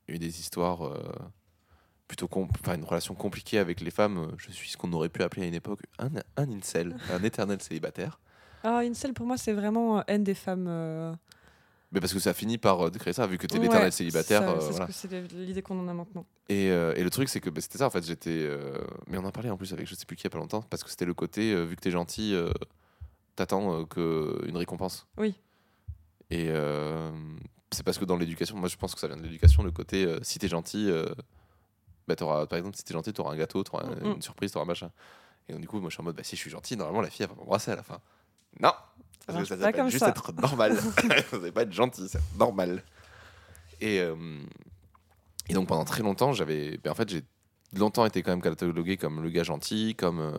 eu 0.08 0.18
des 0.18 0.40
histoires. 0.40 0.86
euh, 0.86 1.00
plutôt 2.08 2.28
enfin 2.32 2.74
une 2.74 2.84
relation 2.84 3.14
compliquée 3.14 3.58
avec 3.58 3.80
les 3.80 3.90
femmes 3.90 4.32
je 4.38 4.50
suis 4.52 4.68
ce 4.70 4.76
qu'on 4.76 4.92
aurait 4.92 5.08
pu 5.08 5.22
appeler 5.22 5.42
à 5.44 5.46
une 5.46 5.54
époque 5.54 5.80
un, 5.98 6.10
un 6.36 6.50
incel 6.52 6.96
un 7.10 7.22
éternel 7.22 7.60
célibataire 7.62 8.20
Ah, 8.62 8.78
Incel, 8.78 9.12
pour 9.12 9.26
moi, 9.26 9.36
c'est 9.36 9.52
vraiment 9.52 9.98
euh, 9.98 10.02
haine 10.06 10.24
des 10.24 10.34
femmes. 10.34 10.66
euh, 10.68 11.14
Mais 11.92 12.00
parce 12.00 12.12
que 12.14 12.18
ça 12.18 12.32
finit 12.32 12.56
par 12.58 12.80
euh, 12.86 12.90
créer 12.90 13.12
ça, 13.12 13.26
vu 13.26 13.36
que 13.36 13.46
tu 13.46 13.54
es 13.56 13.58
ouais, 13.58 13.64
l'éternel 13.64 13.92
célibataire. 13.92 14.42
euh, 14.48 14.58
voilà. 14.70 14.88
c'est 14.90 15.10
l'idée 15.34 15.60
qu'on 15.62 15.78
en 15.80 15.86
a 15.88 15.92
maintenant. 15.94 16.24
et, 16.48 16.70
euh, 16.70 16.94
et 16.96 17.04
le 17.04 17.10
truc, 17.10 17.28
c'est 17.28 17.40
que 17.40 17.50
bah, 17.50 17.60
c'était 17.60 17.76
ça, 17.78 17.86
en 17.86 17.90
fait. 17.90 18.02
J'étais. 18.04 18.30
euh, 18.30 18.78
Mais 19.06 19.18
on 19.18 19.24
en 19.26 19.30
parlait 19.32 19.50
en 19.50 19.58
plus 19.58 19.72
avec 19.74 19.86
je 19.86 19.94
sais 19.94 20.06
plus 20.06 20.16
qui 20.16 20.22
il 20.22 20.24
y 20.24 20.28
a 20.28 20.30
pas 20.30 20.38
longtemps, 20.38 20.62
parce 20.62 20.82
que 20.82 20.88
c'était 20.90 21.04
le 21.04 21.12
côté, 21.14 21.52
euh, 21.52 21.64
vu 21.64 21.76
que 21.76 21.82
t'es 21.82 21.90
gentil, 21.90 22.34
euh, 22.34 22.50
t'attends 23.36 23.80
euh, 23.80 23.84
que 23.84 24.42
une 24.48 24.56
récompense. 24.56 25.06
Oui. 25.18 25.34
Et 26.30 26.46
euh, 26.48 27.10
c'est 27.70 27.82
parce 27.82 27.98
que 27.98 28.06
dans 28.06 28.16
l'éducation, 28.16 28.56
moi 28.56 28.68
je 28.70 28.76
pense 28.76 28.94
que 28.94 29.00
ça 29.00 29.08
vient 29.08 29.16
de 29.18 29.22
l'éducation, 29.22 29.62
le 29.62 29.72
côté, 29.72 30.06
euh, 30.06 30.18
si 30.22 30.38
t'es 30.38 30.48
gentil, 30.48 30.88
euh, 30.90 31.04
bah, 32.08 32.16
par 32.16 32.54
exemple, 32.58 32.76
si 32.76 32.84
t'es 32.84 32.94
gentil, 32.94 33.12
t'auras 33.12 33.32
un 33.32 33.36
gâteau, 33.36 33.62
t'auras 33.62 33.84
Mm, 33.86 34.08
mm. 34.08 34.12
une 34.16 34.22
surprise, 34.22 34.52
t'auras 34.52 34.64
un 34.64 34.68
machin. 34.68 34.90
Et 35.48 35.52
donc, 35.52 35.60
du 35.60 35.68
coup, 35.68 35.78
moi 35.80 35.90
je 35.90 35.94
suis 35.94 36.00
en 36.00 36.04
mode, 36.04 36.16
bah, 36.16 36.22
si 36.24 36.36
je 36.36 36.40
suis 36.40 36.50
gentil, 36.50 36.76
normalement 36.76 37.00
la 37.02 37.10
fille 37.10 37.24
elle 37.24 37.30
va 37.30 37.36
m'embrasser 37.36 37.70
à 37.70 37.76
la 37.76 37.82
fin. 37.82 38.00
Non! 38.60 38.72
Ça 39.26 39.44
ça 39.44 39.56
pas 39.56 39.72
comme 39.72 39.88
juste 39.88 40.04
ça. 40.04 40.10
être 40.10 40.32
normal. 40.32 40.76
ça 41.30 41.38
ne 41.38 41.50
pas 41.50 41.62
être 41.62 41.72
gentil, 41.72 42.08
c'est 42.08 42.20
normal. 42.38 42.82
Et, 43.80 44.00
euh, 44.00 44.14
et 45.48 45.54
donc 45.54 45.68
pendant 45.68 45.84
très 45.84 46.02
longtemps, 46.02 46.32
j'avais. 46.32 46.76
ben, 46.78 46.90
en 46.90 46.94
fait, 46.94 47.08
j'ai 47.08 47.22
longtemps 47.74 48.04
été 48.06 48.22
quand 48.22 48.30
même 48.32 48.42
catalogué 48.42 48.96
comme 48.96 49.22
le 49.22 49.30
gars 49.30 49.42
gentil, 49.42 49.94
comme 49.94 50.20
euh, 50.20 50.32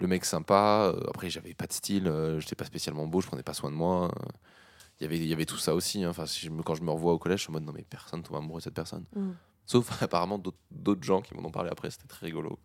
le 0.00 0.06
mec 0.08 0.24
sympa. 0.24 0.92
Euh, 0.94 1.00
après, 1.08 1.30
j'avais 1.30 1.54
pas 1.54 1.66
de 1.66 1.72
style, 1.72 2.08
euh, 2.08 2.40
j'étais 2.40 2.56
pas 2.56 2.64
spécialement 2.64 3.06
beau, 3.06 3.20
je 3.20 3.26
prenais 3.28 3.42
pas 3.44 3.54
soin 3.54 3.70
de 3.70 3.76
moi. 3.76 4.10
Il 5.00 5.04
y 5.04 5.06
avait- 5.06 5.18
il 5.18 5.26
y 5.26 5.32
avait 5.32 5.46
tout 5.46 5.56
ça 5.58 5.74
aussi. 5.74 6.04
hein. 6.04 6.10
Enfin, 6.10 6.26
si 6.26 6.46
je 6.46 6.50
me- 6.50 6.62
quand 6.62 6.74
je 6.74 6.82
me 6.82 6.90
revois 6.90 7.12
au 7.12 7.18
collège, 7.18 7.38
je 7.38 7.42
suis 7.44 7.50
en 7.50 7.54
mode 7.54 7.64
non, 7.64 7.72
mais 7.72 7.82
personne 7.88 8.22
tombe 8.22 8.36
amoureux 8.36 8.60
de 8.60 8.64
cette 8.64 8.74
personne. 8.74 9.04
Mm. 9.16 9.30
Sauf 9.66 9.90
apparemment 10.02 10.38
d'autres- 10.38 11.02
gens 11.04 11.20
qui 11.22 11.34
m'en 11.34 11.44
ont 11.46 11.50
parlé 11.50 11.70
après, 11.70 11.90
c'était 11.90 12.08
très 12.08 12.26
rigolo. 12.26 12.58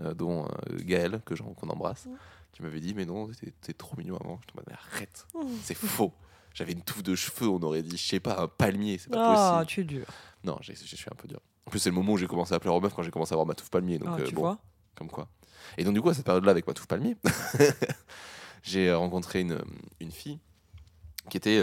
Euh, 0.00 0.12
dont 0.12 0.44
euh, 0.46 0.48
Gaël, 0.80 1.22
que 1.24 1.34
qu'on 1.34 1.68
embrasse, 1.68 2.08
qui 2.52 2.62
m'avait 2.62 2.80
dit 2.80 2.94
Mais 2.94 3.06
non, 3.06 3.28
t'es- 3.60 3.72
trop 3.74 3.96
mignon 3.96 4.16
avant. 4.16 4.40
Je 4.52 4.58
me 4.60 4.64
mais 4.66 4.74
arrête, 4.74 5.26
c'est 5.62 5.76
faux. 5.76 6.12
J'avais 6.52 6.72
une 6.72 6.82
touffe 6.82 7.02
de 7.02 7.14
cheveux, 7.14 7.48
on 7.48 7.60
aurait 7.62 7.82
dit, 7.82 7.96
je 7.96 8.02
sais 8.08 8.20
pas, 8.20 8.40
un 8.40 8.48
palmier, 8.48 8.98
c'est 8.98 9.10
pas 9.10 9.18
Ah, 9.20 9.58
possible. 9.58 9.66
tu 9.66 9.80
es 9.80 9.84
dur. 9.98 10.06
Non, 10.44 10.56
je 10.60 10.72
suis 10.72 11.08
un 11.10 11.14
peu 11.16 11.26
dur. 11.28 11.40
En 11.66 11.70
plus, 11.70 11.78
c'est 11.80 11.90
le 11.90 11.94
moment 11.96 12.12
où 12.12 12.16
j'ai 12.16 12.26
commencé 12.26 12.54
à 12.54 12.60
plaire 12.60 12.74
aux 12.74 12.80
meufs 12.80 12.92
quand 12.94 13.02
j'ai 13.02 13.10
commencé 13.10 13.32
à 13.32 13.34
avoir 13.34 13.46
ma 13.46 13.54
touffe 13.54 13.70
palmier. 13.70 13.98
Donc, 13.98 14.08
Ah, 14.10 14.16
euh, 14.20 14.24
tu 14.26 14.34
bon, 14.34 14.42
vois 14.42 14.58
comme 14.96 15.08
quoi. 15.08 15.28
Et 15.78 15.82
donc, 15.84 15.94
du 15.94 16.00
coup, 16.02 16.08
à 16.10 16.14
cette 16.14 16.24
période-là, 16.26 16.50
avec 16.52 16.66
ma 16.66 16.74
touffe 16.74 16.86
palmier, 16.86 17.16
j'ai 18.62 18.92
rencontré 18.92 19.40
une, 19.40 19.60
une 20.00 20.10
fille 20.12 20.38
qui 21.30 21.36
était 21.36 21.58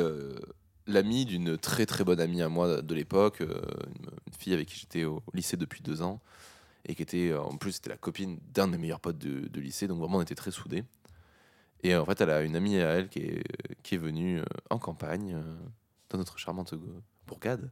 l'amie 0.92 1.26
d'une 1.26 1.58
très 1.58 1.86
très 1.86 2.04
bonne 2.04 2.20
amie 2.20 2.42
à 2.42 2.50
moi 2.50 2.82
de 2.82 2.96
l'époque, 2.96 3.42
euh, 3.42 3.62
une, 3.88 4.34
fille 4.38 4.54
avec 4.54 4.68
qui 4.68 4.80
j'étais 4.80 5.04
au 5.04 5.22
lycée 5.34 5.58
depuis 5.58 5.82
deux 5.82 6.02
ans, 6.02 6.20
et 6.86 6.96
qui 6.96 7.02
était, 7.02 7.34
en 7.36 7.58
plus, 7.58 7.74
c'était 7.74 7.90
la 7.90 7.98
copine 7.98 8.40
d'un 8.54 8.68
de 8.68 8.74
mes 8.74 8.78
meilleurs 8.78 9.00
potes 9.00 9.18
de, 9.18 9.60
lycée, 9.60 9.88
donc 9.88 10.00
vraiment, 10.00 10.18
on 10.18 10.22
était 10.22 10.36
très 10.36 10.52
soudés. 10.52 10.84
Et 11.84 11.96
en 11.96 12.06
fait, 12.06 12.22
elle 12.22 12.30
a 12.30 12.42
une 12.42 12.56
amie 12.56 12.78
à 12.80 12.90
elle 12.90 13.10
qui 13.10 13.20
est, 13.20 13.44
qui 13.84 13.96
est 13.96 13.98
venue 13.98 14.40
euh, 14.40 14.46
en 14.70 14.80
campagne, 14.80 15.34
euh, 15.36 15.56
dans 16.10 16.18
notre 16.18 16.38
charmante 16.38 16.74
bourgade. 17.28 17.72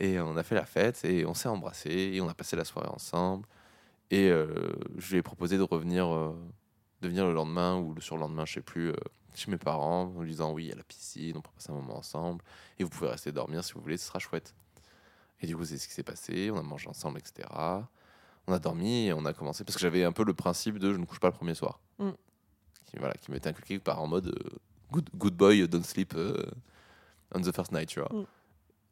Et 0.00 0.18
on 0.20 0.36
a 0.36 0.42
fait 0.42 0.54
la 0.54 0.66
fête, 0.66 1.04
et 1.04 1.24
on 1.26 1.34
s'est 1.34 1.48
embrassés, 1.48 2.12
et 2.14 2.20
on 2.20 2.28
a 2.28 2.34
passé 2.34 2.56
la 2.56 2.64
soirée 2.64 2.88
ensemble. 2.88 3.46
Et 4.10 4.28
je 4.28 5.10
lui 5.10 5.18
ai 5.18 5.22
proposé 5.22 5.56
de 5.56 5.62
revenir, 5.62 6.06
de 7.00 7.08
venir 7.08 7.26
le 7.26 7.32
lendemain 7.32 7.76
ou 7.78 7.94
le 7.94 8.00
surlendemain, 8.00 8.44
je 8.44 8.54
sais 8.54 8.60
plus, 8.60 8.92
chez 9.36 9.50
mes 9.50 9.58
parents, 9.58 10.12
en 10.16 10.22
lui 10.22 10.30
disant 10.30 10.52
oui, 10.52 10.64
il 10.64 10.68
y 10.68 10.72
a 10.72 10.76
la 10.76 10.82
piscine, 10.82 11.36
on 11.36 11.40
peut 11.40 11.50
passer 11.54 11.70
un 11.70 11.74
moment 11.74 11.98
ensemble, 11.98 12.42
et 12.78 12.84
vous 12.84 12.90
pouvez 12.90 13.10
rester 13.10 13.32
dormir 13.32 13.64
si 13.64 13.72
vous 13.72 13.80
voulez, 13.80 13.96
ce 13.96 14.06
sera 14.06 14.18
chouette. 14.18 14.54
Et 15.40 15.46
du 15.46 15.56
coup, 15.56 15.64
c'est 15.64 15.78
ce 15.78 15.86
qui 15.86 15.94
s'est 15.94 16.02
passé, 16.02 16.50
on 16.50 16.58
a 16.58 16.62
mangé 16.62 16.88
ensemble, 16.88 17.18
etc. 17.18 17.48
On 18.46 18.52
a 18.52 18.58
dormi 18.58 19.06
et 19.06 19.12
on 19.12 19.24
a 19.24 19.32
commencé, 19.32 19.64
parce 19.64 19.76
que 19.76 19.82
j'avais 19.82 20.04
un 20.04 20.12
peu 20.12 20.24
le 20.24 20.34
principe 20.34 20.78
de 20.78 20.92
je 20.92 20.98
ne 20.98 21.04
couche 21.04 21.20
pas 21.20 21.28
le 21.28 21.34
premier 21.34 21.54
soir. 21.54 21.80
Mm. 21.98 22.10
Qui, 22.86 22.96
voilà, 22.98 23.14
qui 23.14 23.30
m'était 23.30 23.48
inculqué 23.48 23.78
par 23.78 24.00
en 24.00 24.06
mode 24.06 24.28
euh, 24.28 24.58
good, 24.92 25.08
good 25.16 25.34
boy, 25.34 25.66
don't 25.68 25.82
sleep 25.82 26.14
euh, 26.14 26.44
on 27.34 27.40
the 27.40 27.54
first 27.54 27.72
night, 27.72 27.88
tu 27.88 28.00
vois. 28.00 28.12
Mm. 28.12 28.26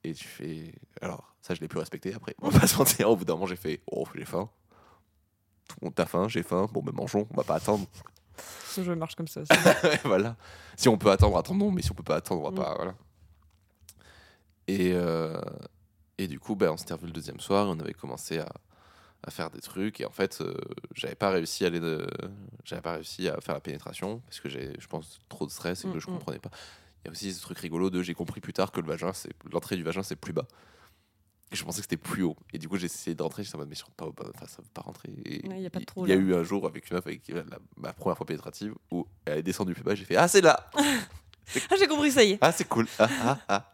Et 0.05 0.14
tu 0.14 0.26
fais. 0.26 0.74
Alors, 1.00 1.33
ça, 1.40 1.55
je 1.55 1.61
l'ai 1.61 1.68
plus 1.68 1.78
respecté 1.78 2.12
après. 2.14 2.35
On 2.42 2.48
va 2.48 2.61
pas 2.61 2.66
se 2.66 2.76
mentir, 2.76 3.09
au 3.09 3.16
bout 3.16 3.24
d'un 3.24 3.35
moment, 3.35 3.46
j'ai 3.46 3.57
fait 3.57 3.81
Oh, 3.90 4.05
j'ai 4.14 4.24
faim. 4.24 4.50
Tout 5.68 5.76
le 5.81 5.87
monde 5.87 5.94
t'a 5.94 6.07
faim, 6.07 6.28
j'ai 6.28 6.42
faim. 6.42 6.68
Bon, 6.72 6.83
ben 6.83 6.92
mangeons, 6.92 7.26
on 7.31 7.37
va 7.37 7.44
pas 7.44 7.55
attendre. 7.55 7.87
Ce 8.66 8.83
jeu 8.83 8.95
marche 8.95 9.14
comme 9.14 9.29
ça. 9.29 9.42
voilà. 10.05 10.37
Si 10.77 10.88
on 10.88 10.99
peut 10.99 11.11
attendre, 11.11 11.37
attendons, 11.37 11.71
mais 11.71 11.83
si 11.83 11.90
on 11.90 11.95
peut 11.95 12.03
pas 12.03 12.16
attendre, 12.16 12.42
on 12.42 12.51
va 12.51 12.64
pas. 12.64 12.75
Voilà. 12.77 12.95
Et, 14.68 14.92
euh, 14.95 15.40
et 16.18 16.27
du 16.29 16.38
coup, 16.38 16.57
ben, 16.57 16.71
on 16.71 16.77
s'était 16.77 16.95
revu 16.95 17.07
le 17.07 17.12
deuxième 17.12 17.40
soir 17.40 17.66
et 17.66 17.71
on 17.71 17.81
avait 17.81 17.95
commencé 17.95 18.38
à, 18.38 18.49
à 19.25 19.31
faire 19.31 19.51
des 19.51 19.61
trucs. 19.61 20.01
Et 20.01 20.07
en 20.07 20.11
fait, 20.11 20.40
euh, 20.40 20.55
j'avais 20.95 21.14
pas 21.14 21.31
réussi 21.31 21.64
à 21.64 21.68
aller 21.68 21.81
de... 21.81 22.07
j'avais 22.64 22.83
pas 22.83 22.95
réussi 22.95 23.29
à 23.29 23.40
faire 23.40 23.55
la 23.55 23.61
pénétration 23.61 24.21
parce 24.21 24.40
que 24.40 24.49
j'ai, 24.49 24.73
je 24.79 24.87
pense, 24.87 25.21
trop 25.29 25.47
de 25.47 25.51
stress 25.51 25.85
et 25.85 25.88
que 25.88 25.97
Mm, 25.97 26.01
je 26.01 26.11
mm. 26.11 26.14
comprenais 26.14 26.38
pas. 26.38 26.51
Il 27.05 27.07
y 27.07 27.09
a 27.09 27.12
aussi 27.12 27.33
ce 27.33 27.40
truc 27.40 27.59
rigolo 27.59 27.90
de 27.90 28.03
j'ai 28.03 28.14
compris 28.14 28.40
plus 28.40 28.53
tard 28.53 28.71
que 28.71 28.81
le 28.81 28.87
vagin, 28.87 29.12
c'est 29.12 29.33
l'entrée 29.53 29.77
du 29.77 29.83
vagin, 29.83 30.03
c'est 30.03 30.16
plus 30.16 30.33
bas. 30.33 30.47
Et 31.53 31.57
je 31.57 31.65
pensais 31.65 31.79
que 31.79 31.83
c'était 31.85 31.97
plus 31.99 32.23
haut. 32.23 32.37
Et 32.53 32.59
du 32.59 32.69
coup, 32.69 32.79
j'ai 32.79 32.87
essayé 32.87 33.15
de 33.15 33.23
rentrer. 33.23 33.45
J'étais 33.45 33.57
en 33.57 33.59
mode, 33.59 33.69
mais 33.69 33.75
je 33.75 33.83
rentre 33.85 33.95
pas 33.97 34.07
au 34.07 34.12
bas. 34.12 34.25
Enfin, 34.35 34.47
ça 34.47 34.62
veut 34.62 34.69
pas 34.73 34.81
rentrer. 34.81 35.11
Ouais, 35.49 35.61
y 35.61 35.67
a 35.67 35.71
pas 35.71 35.79
de 35.79 35.83
il- 35.83 35.87
trou, 35.87 36.07
Il 36.07 36.09
y 36.09 36.12
a 36.12 36.17
eu 36.17 36.35
un 36.35 36.43
jour 36.43 36.67
avec 36.67 36.91
une 36.91 36.97
meuf 36.97 37.07
avec 37.07 37.29
la- 37.29 37.45
ma 37.77 37.93
première 37.93 38.17
fois 38.17 38.25
pénétrative 38.27 38.75
où 38.91 39.07
elle 39.27 39.38
est 39.38 39.43
descendue 39.43 39.75
plus 39.75 39.83
bas. 39.85 39.95
J'ai 39.95 40.05
fait, 40.07 40.17
ah, 40.17 40.29
c'est 40.29 40.41
là 40.41 40.71
Ah, 41.71 41.75
j'ai 41.79 41.87
compris, 41.87 42.11
ça 42.11 42.25
y 42.25 42.33
est. 42.33 42.38
Ah, 42.41 42.53
c'est 42.53 42.67
cool 42.67 42.87
ah, 42.99 43.09
ah, 43.23 43.38
ah. 43.49 43.73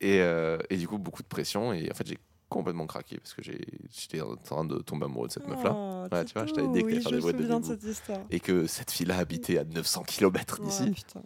Et, 0.00 0.20
euh, 0.22 0.58
et 0.70 0.76
du 0.76 0.88
coup, 0.88 0.96
beaucoup 0.98 1.22
de 1.22 1.28
pression. 1.28 1.72
Et 1.74 1.90
en 1.90 1.94
fait, 1.94 2.06
j'ai 2.06 2.18
complètement 2.48 2.86
craqué 2.86 3.18
parce 3.18 3.34
que 3.34 3.42
j'étais 3.42 4.22
en 4.22 4.36
train 4.36 4.64
de 4.64 4.78
tomber 4.78 5.04
amoureux 5.04 5.28
de 5.28 5.32
cette 5.32 5.46
meuf-là. 5.46 5.72
Oh, 5.74 6.06
Ouais, 6.10 6.24
tu 6.24 6.32
vois, 6.32 6.46
je 6.46 6.54
t'avais 6.54 6.68
dit 6.68 6.80
oui, 6.82 6.92
des 6.94 6.98
de 7.00 7.20
souviens 7.20 7.20
de 7.20 7.32
bébou. 7.32 7.66
cette 7.66 7.82
histoire. 7.82 8.20
Et 8.30 8.40
que 8.40 8.66
cette 8.66 8.90
fille-là 8.90 9.18
habitait 9.18 9.58
à 9.58 9.64
900 9.64 10.04
km 10.04 10.58
d'ici. 10.62 10.84
Ouais, 10.84 11.22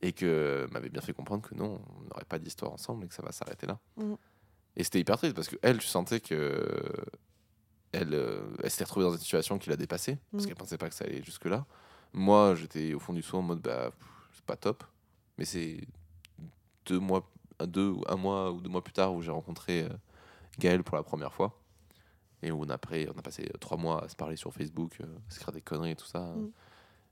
et 0.00 0.12
que 0.12 0.66
m'avait 0.72 0.88
bien 0.88 1.02
fait 1.02 1.12
comprendre 1.12 1.42
que 1.46 1.54
non, 1.54 1.80
on 1.98 2.02
n'aurait 2.04 2.24
pas 2.28 2.38
d'histoire 2.38 2.72
ensemble 2.72 3.04
et 3.04 3.08
que 3.08 3.14
ça 3.14 3.22
va 3.22 3.30
s'arrêter 3.32 3.66
là. 3.66 3.78
Mm. 3.96 4.14
Et 4.76 4.84
c'était 4.84 5.00
hyper 5.00 5.16
triste 5.18 5.34
parce 5.34 5.48
que 5.48 5.56
elle, 5.62 5.78
tu 5.78 5.86
sentais 5.86 6.20
que 6.20 6.66
elle, 7.92 8.14
euh, 8.14 8.40
elle 8.62 8.70
s'était 8.70 8.84
retrouvée 8.84 9.04
dans 9.06 9.12
une 9.12 9.18
situation 9.18 9.58
qui 9.58 9.68
l'a 9.68 9.76
dépassée 9.76 10.18
parce 10.30 10.44
Mm. 10.44 10.46
qu'elle 10.46 10.56
pensait 10.56 10.78
pas 10.78 10.88
que 10.88 10.94
ça 10.94 11.04
allait 11.04 11.22
jusque 11.22 11.44
là. 11.44 11.66
Moi, 12.14 12.54
j'étais 12.54 12.94
au 12.94 12.98
fond 12.98 13.12
du 13.12 13.22
saut 13.22 13.38
en 13.38 13.42
mode 13.42 13.60
bah 13.60 13.90
c'est 14.32 14.44
pas 14.44 14.56
top, 14.56 14.82
mais 15.38 15.44
c'est 15.44 15.80
deux 16.86 16.98
mois, 16.98 17.30
un- 17.58 17.66
deux 17.66 17.88
ou 17.90 18.02
un 18.08 18.16
mois 18.16 18.50
ou 18.50 18.60
deux 18.60 18.70
mois 18.70 18.82
plus 18.82 18.92
tard 18.94 19.14
où 19.14 19.20
j'ai 19.22 19.30
rencontré 19.30 19.82
euh, 19.84 19.88
Gaël 20.58 20.82
pour 20.82 20.96
la 20.96 21.02
première 21.02 21.32
fois. 21.34 21.58
Et 22.42 22.50
où 22.50 22.60
on 22.64 22.68
a, 22.70 22.74
après, 22.74 23.06
on 23.14 23.18
a 23.18 23.22
passé 23.22 23.48
trois 23.60 23.76
mois 23.76 24.02
à 24.04 24.08
se 24.08 24.16
parler 24.16 24.36
sur 24.36 24.52
Facebook, 24.52 24.96
euh, 25.00 25.04
à 25.28 25.30
se 25.30 25.38
faire 25.38 25.52
des 25.52 25.60
conneries 25.60 25.92
et 25.92 25.96
tout 25.96 26.06
ça. 26.06 26.20
Mm. 26.20 26.50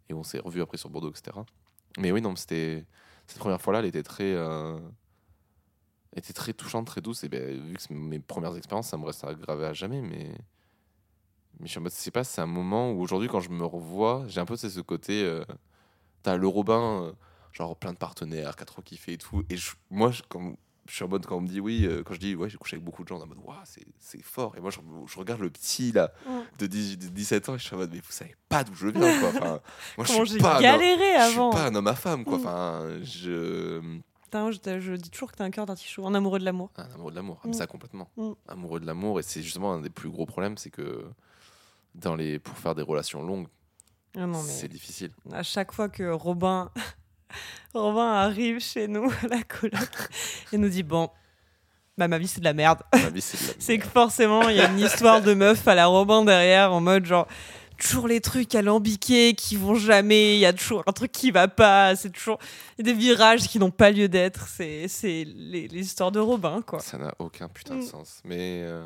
Et 0.08 0.14
on 0.14 0.24
s'est 0.24 0.40
revus 0.40 0.60
après 0.62 0.76
sur 0.76 0.90
Bordeaux, 0.90 1.10
etc. 1.10 1.36
Mais 1.98 2.10
oui, 2.10 2.20
non, 2.20 2.34
c'était. 2.36 2.84
Cette 3.28 3.38
première 3.38 3.60
fois-là, 3.60 3.78
elle 3.80 3.84
était 3.84 4.02
très. 4.02 4.34
euh, 4.34 4.78
était 6.16 6.32
très 6.32 6.52
touchante, 6.52 6.86
très 6.86 7.00
douce. 7.00 7.24
Et 7.24 7.28
ben, 7.28 7.60
vu 7.68 7.74
que 7.74 7.82
c'est 7.82 7.94
mes 7.94 8.18
premières 8.18 8.56
expériences, 8.56 8.88
ça 8.88 8.96
me 8.96 9.04
reste 9.04 9.24
gravé 9.40 9.66
à 9.66 9.72
jamais. 9.72 10.00
Mais. 10.02 10.30
Mais 11.58 11.66
je 11.66 11.72
suis 11.72 11.78
en 11.78 11.82
mode, 11.82 11.92
c'est 11.92 12.10
pas, 12.10 12.24
c'est 12.24 12.40
un 12.40 12.46
moment 12.46 12.90
où 12.92 13.02
aujourd'hui, 13.02 13.28
quand 13.28 13.40
je 13.40 13.50
me 13.50 13.64
revois, 13.66 14.24
j'ai 14.28 14.40
un 14.40 14.46
peu 14.46 14.56
sais, 14.56 14.70
ce 14.70 14.80
côté. 14.80 15.22
euh, 15.24 15.44
T'as 16.22 16.36
le 16.36 16.46
Robin, 16.46 17.02
euh, 17.04 17.12
genre 17.52 17.76
plein 17.76 17.92
de 17.92 17.98
partenaires, 17.98 18.56
qui 18.56 18.62
a 18.62 18.66
trop 18.66 18.80
kiffé 18.82 19.12
et 19.14 19.18
tout. 19.18 19.42
Et 19.50 19.56
je- 19.56 19.72
moi, 19.90 20.10
je, 20.10 20.22
quand, 20.28 20.54
je 20.86 20.94
suis 20.94 21.04
en 21.04 21.08
mode, 21.08 21.26
quand 21.26 21.36
on 21.36 21.40
me 21.42 21.48
dit 21.48 21.60
oui, 21.60 21.84
euh, 21.86 22.02
quand 22.02 22.14
je 22.14 22.20
dis 22.20 22.34
ouais, 22.34 22.48
j'ai 22.48 22.56
couché 22.56 22.76
avec 22.76 22.84
beaucoup 22.84 23.02
de 23.04 23.08
gens, 23.08 23.16
on 23.16 23.20
est 23.20 23.24
en 23.24 23.26
mode, 23.26 23.38
waouh, 23.44 23.56
c'est, 23.64 23.84
c'est 23.98 24.22
fort. 24.22 24.54
Et 24.56 24.60
moi, 24.60 24.70
je, 24.70 24.78
je 25.06 25.18
regarde 25.18 25.40
le 25.40 25.50
petit 25.50 25.92
là, 25.92 26.12
de, 26.58 26.66
10 26.66 26.96
de 26.98 27.08
17 27.08 27.48
ans, 27.50 27.54
et 27.56 27.58
je 27.58 27.64
suis 27.64 27.74
en 27.74 27.78
mode, 27.78 27.90
mais 27.92 28.00
vous 28.00 28.10
savez 28.12 28.34
pas 28.48 28.64
d'où 28.64 28.74
je 28.74 28.88
viens, 28.88 29.20
quoi. 29.20 29.28
Enfin, 29.30 29.60
moi, 29.98 30.06
je 30.06 30.24
suis 30.24 30.38
pas. 30.38 30.52
un 30.52 30.56
homme- 30.56 30.62
galéré 30.62 31.12
je 31.16 31.20
avant. 31.32 31.50
suis 31.52 31.60
pas 31.60 31.66
un 31.68 31.74
homme 31.74 31.86
à 31.88 31.94
femme, 31.94 32.24
quoi. 32.24 32.38
Mm. 32.38 32.40
Enfin, 32.40 32.88
je. 33.02 34.00
Je, 34.32 34.94
dis 34.96 35.10
toujours 35.10 35.32
que 35.32 35.36
t'as 35.36 35.44
un 35.44 35.50
cœur 35.50 35.66
d'artichaut, 35.66 36.06
un 36.06 36.14
amoureux 36.14 36.38
de 36.38 36.44
l'amour. 36.44 36.70
Un 36.76 36.84
amoureux 36.94 37.10
de 37.10 37.16
l'amour, 37.16 37.40
Ah, 37.44 37.48
Mm. 37.48 37.52
ça 37.52 37.66
complètement. 37.66 38.08
Mm. 38.16 38.30
Amoureux 38.48 38.80
de 38.80 38.86
l'amour, 38.86 39.18
et 39.20 39.22
c'est 39.22 39.42
justement 39.42 39.72
un 39.72 39.80
des 39.80 39.90
plus 39.90 40.08
gros 40.10 40.26
problèmes, 40.26 40.56
c'est 40.56 40.70
que 40.70 41.04
dans 41.94 42.14
les, 42.14 42.38
pour 42.38 42.56
faire 42.56 42.74
des 42.74 42.82
relations 42.82 43.22
longues, 43.22 43.48
Ah 44.16 44.26
c'est 44.44 44.68
difficile. 44.68 45.10
à 45.32 45.42
chaque 45.42 45.72
fois 45.72 45.88
que 45.88 46.10
Robin, 46.10 46.70
Robin 47.74 48.12
arrive 48.12 48.60
chez 48.60 48.88
nous 48.88 49.10
à 49.22 49.28
la 49.28 49.42
coloc 49.42 49.88
et 50.52 50.58
nous 50.58 50.68
dit 50.68 50.82
bon, 50.82 51.10
bah 51.98 52.08
ma 52.08 52.18
vie 52.18 52.26
c'est 52.28 52.40
de 52.40 52.44
la 52.44 52.54
merde. 52.54 52.80
Ma 52.92 53.10
vie, 53.10 53.20
c'est 53.20 53.40
de 53.40 53.48
la 53.48 53.54
C'est 53.60 53.78
que 53.78 53.86
forcément 53.86 54.48
il 54.48 54.56
y 54.56 54.60
a 54.60 54.70
une 54.70 54.78
histoire 54.80 55.20
de 55.22 55.34
meuf 55.34 55.66
à 55.68 55.74
la 55.74 55.86
Robin 55.86 56.24
derrière 56.24 56.72
en 56.72 56.80
mode 56.80 57.04
genre 57.04 57.26
toujours 57.80 58.06
les 58.06 58.20
trucs 58.20 58.54
alambiqués 58.54 59.34
qui 59.34 59.56
vont 59.56 59.74
jamais, 59.74 60.36
il 60.36 60.40
y 60.40 60.46
a 60.46 60.52
toujours 60.52 60.82
un 60.86 60.92
truc 60.92 61.10
qui 61.12 61.30
va 61.30 61.48
pas, 61.48 61.96
c'est 61.96 62.10
toujours 62.10 62.38
il 62.78 62.86
y 62.86 62.90
a 62.90 62.92
des 62.92 62.98
virages 62.98 63.48
qui 63.48 63.58
n'ont 63.58 63.70
pas 63.72 63.90
lieu 63.90 64.08
d'être, 64.08 64.46
c'est 64.48 64.86
c'est 64.88 65.24
les, 65.24 65.66
les 65.68 65.80
histoires 65.80 66.12
de 66.12 66.20
Robin 66.20 66.62
quoi. 66.62 66.78
Ça 66.80 66.98
n'a 66.98 67.12
aucun 67.18 67.48
putain 67.48 67.74
de 67.76 67.80
Mm. 67.80 67.86
sens. 67.86 68.20
Mais. 68.24 68.62
euh, 68.64 68.84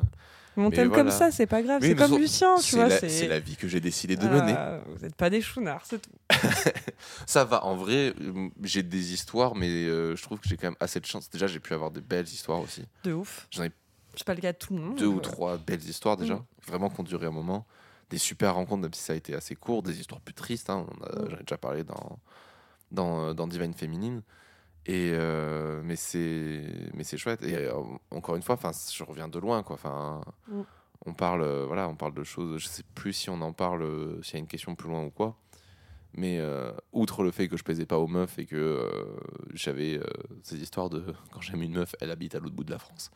Mais 0.57 0.63
on 0.85 0.89
comme 0.89 1.11
ça, 1.11 1.31
c'est 1.31 1.47
pas 1.47 1.61
grave, 1.61 1.81
oui, 1.81 1.89
c'est 1.89 1.95
comme 1.95 2.17
Lucien, 2.17 2.55
tu 2.57 2.63
c'est 2.63 2.75
vois, 2.77 2.87
la- 2.87 2.99
c'est 2.99 3.09
C'est 3.09 3.27
la 3.27 3.39
vie 3.39 3.57
que 3.57 3.67
j'ai 3.67 3.81
décidé 3.81 4.15
de 4.15 4.25
Voilà, 4.25 4.41
mener. 4.41 4.81
Vous 4.95 5.03
n'êtes 5.05 5.15
pas 5.15 5.29
des 5.29 5.41
chounards, 5.41 5.83
c'est 5.85 6.01
tout. 6.01 6.11
Ça 7.25 7.43
va, 7.43 7.65
en 7.65 7.75
vrai, 7.75 8.13
euh, 8.21 8.49
j'ai 8.63 8.81
des 8.83 9.13
histoires, 9.13 9.55
mais 9.55 9.67
euh, 9.69 10.15
je 10.15 10.21
trouve 10.23 10.39
que 10.39 10.47
j'ai 10.47 10.55
quand 10.57 10.67
même 10.67 10.77
assez 10.79 10.99
de 10.99 11.05
chance. 11.05 11.29
Déjà, 11.29 11.47
j'ai 11.47 11.59
pu 11.59 11.73
avoir 11.73 11.91
des 11.91 12.01
belles 12.01 12.25
histoires 12.27 12.59
aussi. 12.61 12.83
De 13.03 13.11
ouf. 13.13 13.47
J'en 13.51 13.63
ai 13.65 13.71
C'est 14.15 14.25
pas 14.25 14.33
le 14.33 14.41
cas 14.41 14.53
de 14.53 14.57
tout 14.57 14.73
le 14.73 14.81
monde. 14.81 14.95
deux 14.97 15.07
ou 15.07 15.17
euh, 15.17 15.21
trois 15.21 15.57
belles 15.57 15.83
histoires 15.83 16.15
déjà, 16.17 16.35
Mm. 16.35 16.45
vraiment 16.67 16.89
qui 16.89 17.01
ont 17.01 17.03
duré 17.03 17.25
un 17.27 17.31
moment. 17.31 17.65
Des 18.09 18.17
super 18.17 18.53
rencontres, 18.55 18.83
même 18.83 18.93
si 18.93 19.01
ça 19.01 19.13
a 19.13 19.15
été 19.15 19.33
assez 19.33 19.55
court, 19.55 19.81
des 19.83 19.99
histoires 19.99 20.21
plus 20.21 20.33
tristes. 20.33 20.69
hein, 20.69 20.85
Mm. 21.01 21.29
J'en 21.29 21.37
ai 21.37 21.39
déjà 21.43 21.57
parlé 21.57 21.83
dans, 21.83 22.19
dans, 22.91 23.25
euh, 23.29 23.33
dans 23.33 23.47
Divine 23.47 23.73
Féminine. 23.73 24.21
Et 24.87 25.11
euh, 25.13 25.81
mais 25.83 25.95
c'est 25.95 26.63
mais 26.93 27.03
c'est 27.03 27.17
chouette. 27.17 27.41
Et 27.41 27.55
euh, 27.55 27.73
encore 28.11 28.35
une 28.35 28.43
fois, 28.43 28.53
enfin, 28.55 28.71
je 28.93 29.03
reviens 29.03 29.27
de 29.27 29.39
loin, 29.39 29.63
quoi. 29.63 29.73
Enfin, 29.75 30.21
Mm. 30.47 30.61
on 31.07 31.13
parle, 31.15 31.41
euh, 31.41 31.65
voilà, 31.65 31.87
on 31.89 31.95
parle 31.95 32.13
de 32.13 32.23
choses. 32.23 32.59
Je 32.61 32.67
sais 32.67 32.83
plus 32.93 33.13
si 33.13 33.29
on 33.31 33.41
en 33.41 33.53
parle, 33.53 33.83
s'il 34.23 34.35
y 34.35 34.37
a 34.37 34.39
une 34.39 34.47
question 34.47 34.75
plus 34.75 34.87
loin 34.89 35.03
ou 35.03 35.09
quoi. 35.09 35.35
Mais 36.17 36.39
outre 36.93 37.23
le 37.23 37.31
fait 37.31 37.49
que 37.49 37.57
je 37.57 37.63
plaisais 37.63 37.85
pas 37.85 37.97
aux 37.99 38.07
meufs 38.07 38.39
et 38.39 38.45
que 38.45 38.89
j'avais 39.53 39.99
ces 40.43 40.55
histoires 40.61 40.89
de 40.89 41.03
quand 41.33 41.41
j'aime 41.41 41.61
une 41.61 41.73
meuf, 41.73 41.93
elle 41.99 42.09
habite 42.09 42.35
à 42.35 42.39
l'autre 42.39 42.55
bout 42.55 42.63
de 42.63 42.71
la 42.71 42.79
France. 42.79 43.11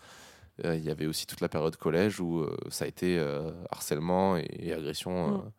Euh, 0.65 0.75
Il 0.75 0.83
y 0.83 0.89
avait 0.89 1.05
aussi 1.05 1.25
toute 1.25 1.41
la 1.41 1.49
période 1.49 1.75
collège 1.75 2.19
où 2.19 2.39
euh, 2.41 2.55
ça 2.69 2.85
a 2.85 2.87
été 2.87 3.17
euh, 3.17 3.51
harcèlement 3.71 4.37
et, 4.37 4.47
et 4.59 4.73
agression, 4.73 5.35
euh, 5.37 5.49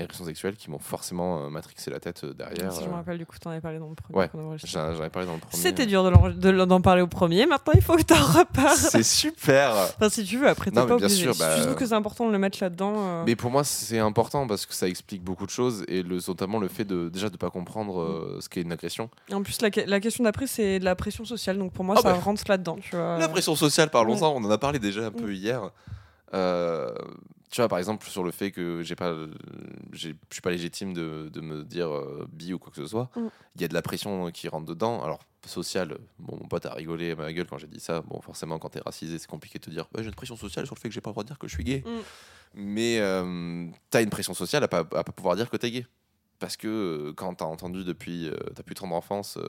Mm. 0.00 0.02
et 0.02 0.04
agression 0.04 0.24
sexuelle 0.24 0.56
qui 0.56 0.70
m'ont 0.70 0.78
forcément 0.78 1.44
euh, 1.44 1.48
matrixé 1.50 1.90
la 1.90 2.00
tête 2.00 2.24
euh, 2.24 2.32
derrière. 2.34 2.72
Si 2.72 2.82
je 2.82 2.86
me 2.88 2.92
euh. 2.92 2.96
rappelle, 2.96 3.18
du 3.18 3.26
coup, 3.26 3.38
t'en 3.38 3.50
avais 3.50 3.60
parlé 3.60 3.78
dans 3.78 3.88
le 3.88 3.94
premier. 3.94 4.18
Ouais. 4.18 4.30
J'en 4.64 5.02
ai 5.04 5.10
parlé 5.10 5.26
dans 5.26 5.34
le 5.34 5.40
premier. 5.40 5.62
C'était 5.62 5.86
dur 5.86 6.02
de 6.04 6.64
d'en 6.64 6.80
parler 6.80 7.02
au 7.02 7.06
premier, 7.06 7.46
maintenant 7.46 7.72
il 7.74 7.82
faut 7.82 7.96
que 7.96 8.02
t'en 8.02 8.14
reparles. 8.16 8.76
C'est 8.76 9.02
super. 9.02 9.72
Enfin, 9.72 10.08
si 10.08 10.24
tu 10.24 10.36
veux, 10.38 10.48
après, 10.48 10.70
t'es 10.70 10.76
pas 10.76 10.86
bien 10.86 10.96
obligé. 10.96 11.14
sûr, 11.22 11.34
Si 11.34 11.40
bah, 11.40 11.54
tu 11.56 11.62
trouves 11.62 11.74
que 11.76 11.86
c'est 11.86 11.94
important 11.94 12.26
de 12.26 12.32
le 12.32 12.38
mettre 12.38 12.58
là-dedans. 12.60 12.94
euh, 12.96 13.22
Mais 13.26 13.36
pour 13.36 13.50
moi, 13.50 13.64
c'est 13.64 13.98
important 13.98 14.46
parce 14.46 14.66
que 14.66 14.74
ça 14.74 14.88
explique 14.88 15.22
beaucoup 15.22 15.44
de 15.46 15.50
choses 15.50 15.84
et 15.88 16.02
le, 16.02 16.18
notamment 16.26 16.58
le 16.58 16.68
fait 16.68 16.84
de 16.84 17.08
déjà 17.08 17.28
de 17.30 17.36
pas 17.36 17.50
comprendre 17.50 18.00
euh, 18.00 18.38
ce 18.40 18.48
qu'est 18.48 18.62
une 18.62 18.72
agression. 18.72 19.10
Et 19.28 19.34
En 19.34 19.42
plus, 19.42 19.60
la, 19.62 19.70
que- 19.70 19.80
la 19.80 20.00
question 20.00 20.24
d'après, 20.24 20.46
c'est 20.46 20.78
de 20.78 20.84
la 20.84 20.94
pression 20.96 21.24
sociale. 21.24 21.58
Donc 21.58 21.72
pour 21.72 21.84
moi, 21.84 21.94
Ah 21.98 22.02
ça 22.02 22.12
bah. 22.12 22.18
rentre 22.18 22.42
là-dedans. 22.48 22.76
La 22.92 23.28
pression 23.28 23.54
sociale, 23.56 23.90
parlons-en. 23.90 24.34
On 24.34 24.44
en 24.44 24.50
a 24.50 24.58
parlé 24.58 24.78
déjà 24.78 25.06
un 25.06 25.10
peu 25.10 25.32
hier. 25.34 25.70
Euh, 26.34 26.92
tu 27.50 27.60
vois, 27.60 27.68
par 27.68 27.78
exemple, 27.78 28.06
sur 28.08 28.22
le 28.22 28.30
fait 28.30 28.50
que 28.52 28.82
j'ai 28.82 28.94
pas, 28.96 29.14
je 29.92 30.10
suis 30.30 30.40
pas 30.42 30.50
légitime 30.50 30.92
de, 30.92 31.28
de 31.32 31.40
me 31.40 31.64
dire 31.64 31.88
euh, 31.90 32.26
bi 32.32 32.52
ou 32.52 32.58
quoi 32.58 32.70
que 32.70 32.76
ce 32.76 32.86
soit. 32.86 33.10
Il 33.16 33.22
Mm. 33.22 33.30
y 33.60 33.64
a 33.64 33.68
de 33.68 33.74
la 33.74 33.82
pression 33.82 34.30
qui 34.30 34.48
rentre 34.48 34.66
dedans. 34.66 35.02
Alors 35.02 35.20
sociale, 35.46 35.96
bon, 36.18 36.36
mon 36.40 36.46
pote 36.48 36.66
a 36.66 36.74
rigolé 36.74 37.12
à 37.12 37.16
ma 37.16 37.32
gueule 37.32 37.46
quand 37.46 37.58
j'ai 37.58 37.66
dit 37.66 37.80
ça. 37.80 38.02
Bon, 38.02 38.20
forcément, 38.20 38.58
quand 38.58 38.68
t'es 38.68 38.80
racisé, 38.80 39.18
c'est 39.18 39.26
compliqué 39.28 39.58
de 39.58 39.64
te 39.64 39.70
dire, 39.70 39.88
Ouais, 39.94 40.02
j'ai 40.02 40.08
une 40.08 40.14
pression 40.14 40.36
sociale 40.36 40.66
sur 40.66 40.74
le 40.74 40.80
fait 40.80 40.88
que 40.88 40.94
j'ai 40.94 41.00
pas 41.00 41.10
le 41.10 41.14
droit 41.14 41.24
de 41.24 41.28
dire 41.28 41.38
que 41.38 41.48
je 41.48 41.54
suis 41.54 41.64
gay. 41.64 41.82
Mm. 41.86 42.00
Mais 42.54 42.98
euh, 43.00 43.66
t'as 43.90 44.02
une 44.02 44.10
pression 44.10 44.34
sociale 44.34 44.64
à 44.64 44.68
pas, 44.68 44.80
à 44.80 44.84
pas 45.04 45.12
pouvoir 45.12 45.36
dire 45.36 45.48
que 45.50 45.56
t'es 45.56 45.70
gay. 45.70 45.86
Parce 46.40 46.56
que 46.56 46.68
euh, 46.68 47.12
quand 47.14 47.34
t'as 47.34 47.44
entendu 47.44 47.84
depuis 47.84 48.28
euh, 48.28 48.34
ta 48.54 48.62
plus 48.62 48.74
tendre 48.74 48.94
enfance, 48.94 49.36
euh, 49.36 49.46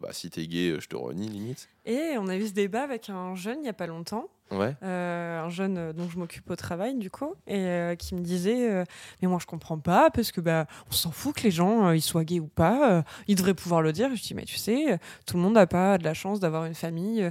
bah, 0.00 0.08
si 0.12 0.28
t'es 0.28 0.46
gay, 0.48 0.76
je 0.80 0.88
te 0.88 0.96
renie 0.96 1.28
limite. 1.28 1.68
Et 1.86 2.14
on 2.18 2.26
a 2.28 2.36
eu 2.36 2.48
ce 2.48 2.52
débat 2.52 2.82
avec 2.82 3.08
un 3.10 3.34
jeune 3.36 3.58
il 3.62 3.66
y 3.66 3.68
a 3.68 3.72
pas 3.72 3.86
longtemps. 3.86 4.28
Ouais. 4.52 4.76
euh, 4.82 5.40
un 5.40 5.48
jeune 5.48 5.78
euh, 5.78 5.92
dont 5.92 6.08
je 6.08 6.18
m'occupe 6.18 6.50
au 6.50 6.56
travail 6.56 6.96
du 6.96 7.10
coup 7.10 7.34
et 7.46 7.56
euh, 7.56 7.94
qui 7.94 8.14
me 8.14 8.20
disait 8.20 8.84
mais 9.20 9.28
moi 9.28 9.38
je 9.40 9.46
comprends 9.46 9.78
pas 9.78 10.10
parce 10.10 10.30
que 10.30 10.40
bah 10.40 10.66
on 10.88 10.92
s'en 10.92 11.10
fout 11.10 11.34
que 11.34 11.42
les 11.42 11.50
gens 11.50 11.90
ils 11.90 12.02
soient 12.02 12.24
gays 12.24 12.40
ou 12.40 12.48
pas 12.48 13.04
ils 13.28 13.36
devraient 13.36 13.54
pouvoir 13.54 13.82
le 13.82 13.92
dire 13.92 14.14
je 14.14 14.22
dis 14.22 14.34
mais 14.34 14.44
tu 14.44 14.56
sais 14.56 14.98
tout 15.26 15.36
le 15.36 15.42
monde 15.42 15.54
n'a 15.54 15.66
pas 15.66 15.98
de 15.98 16.04
la 16.04 16.14
chance 16.14 16.40
d'avoir 16.40 16.64
une 16.66 16.74
famille 16.74 17.30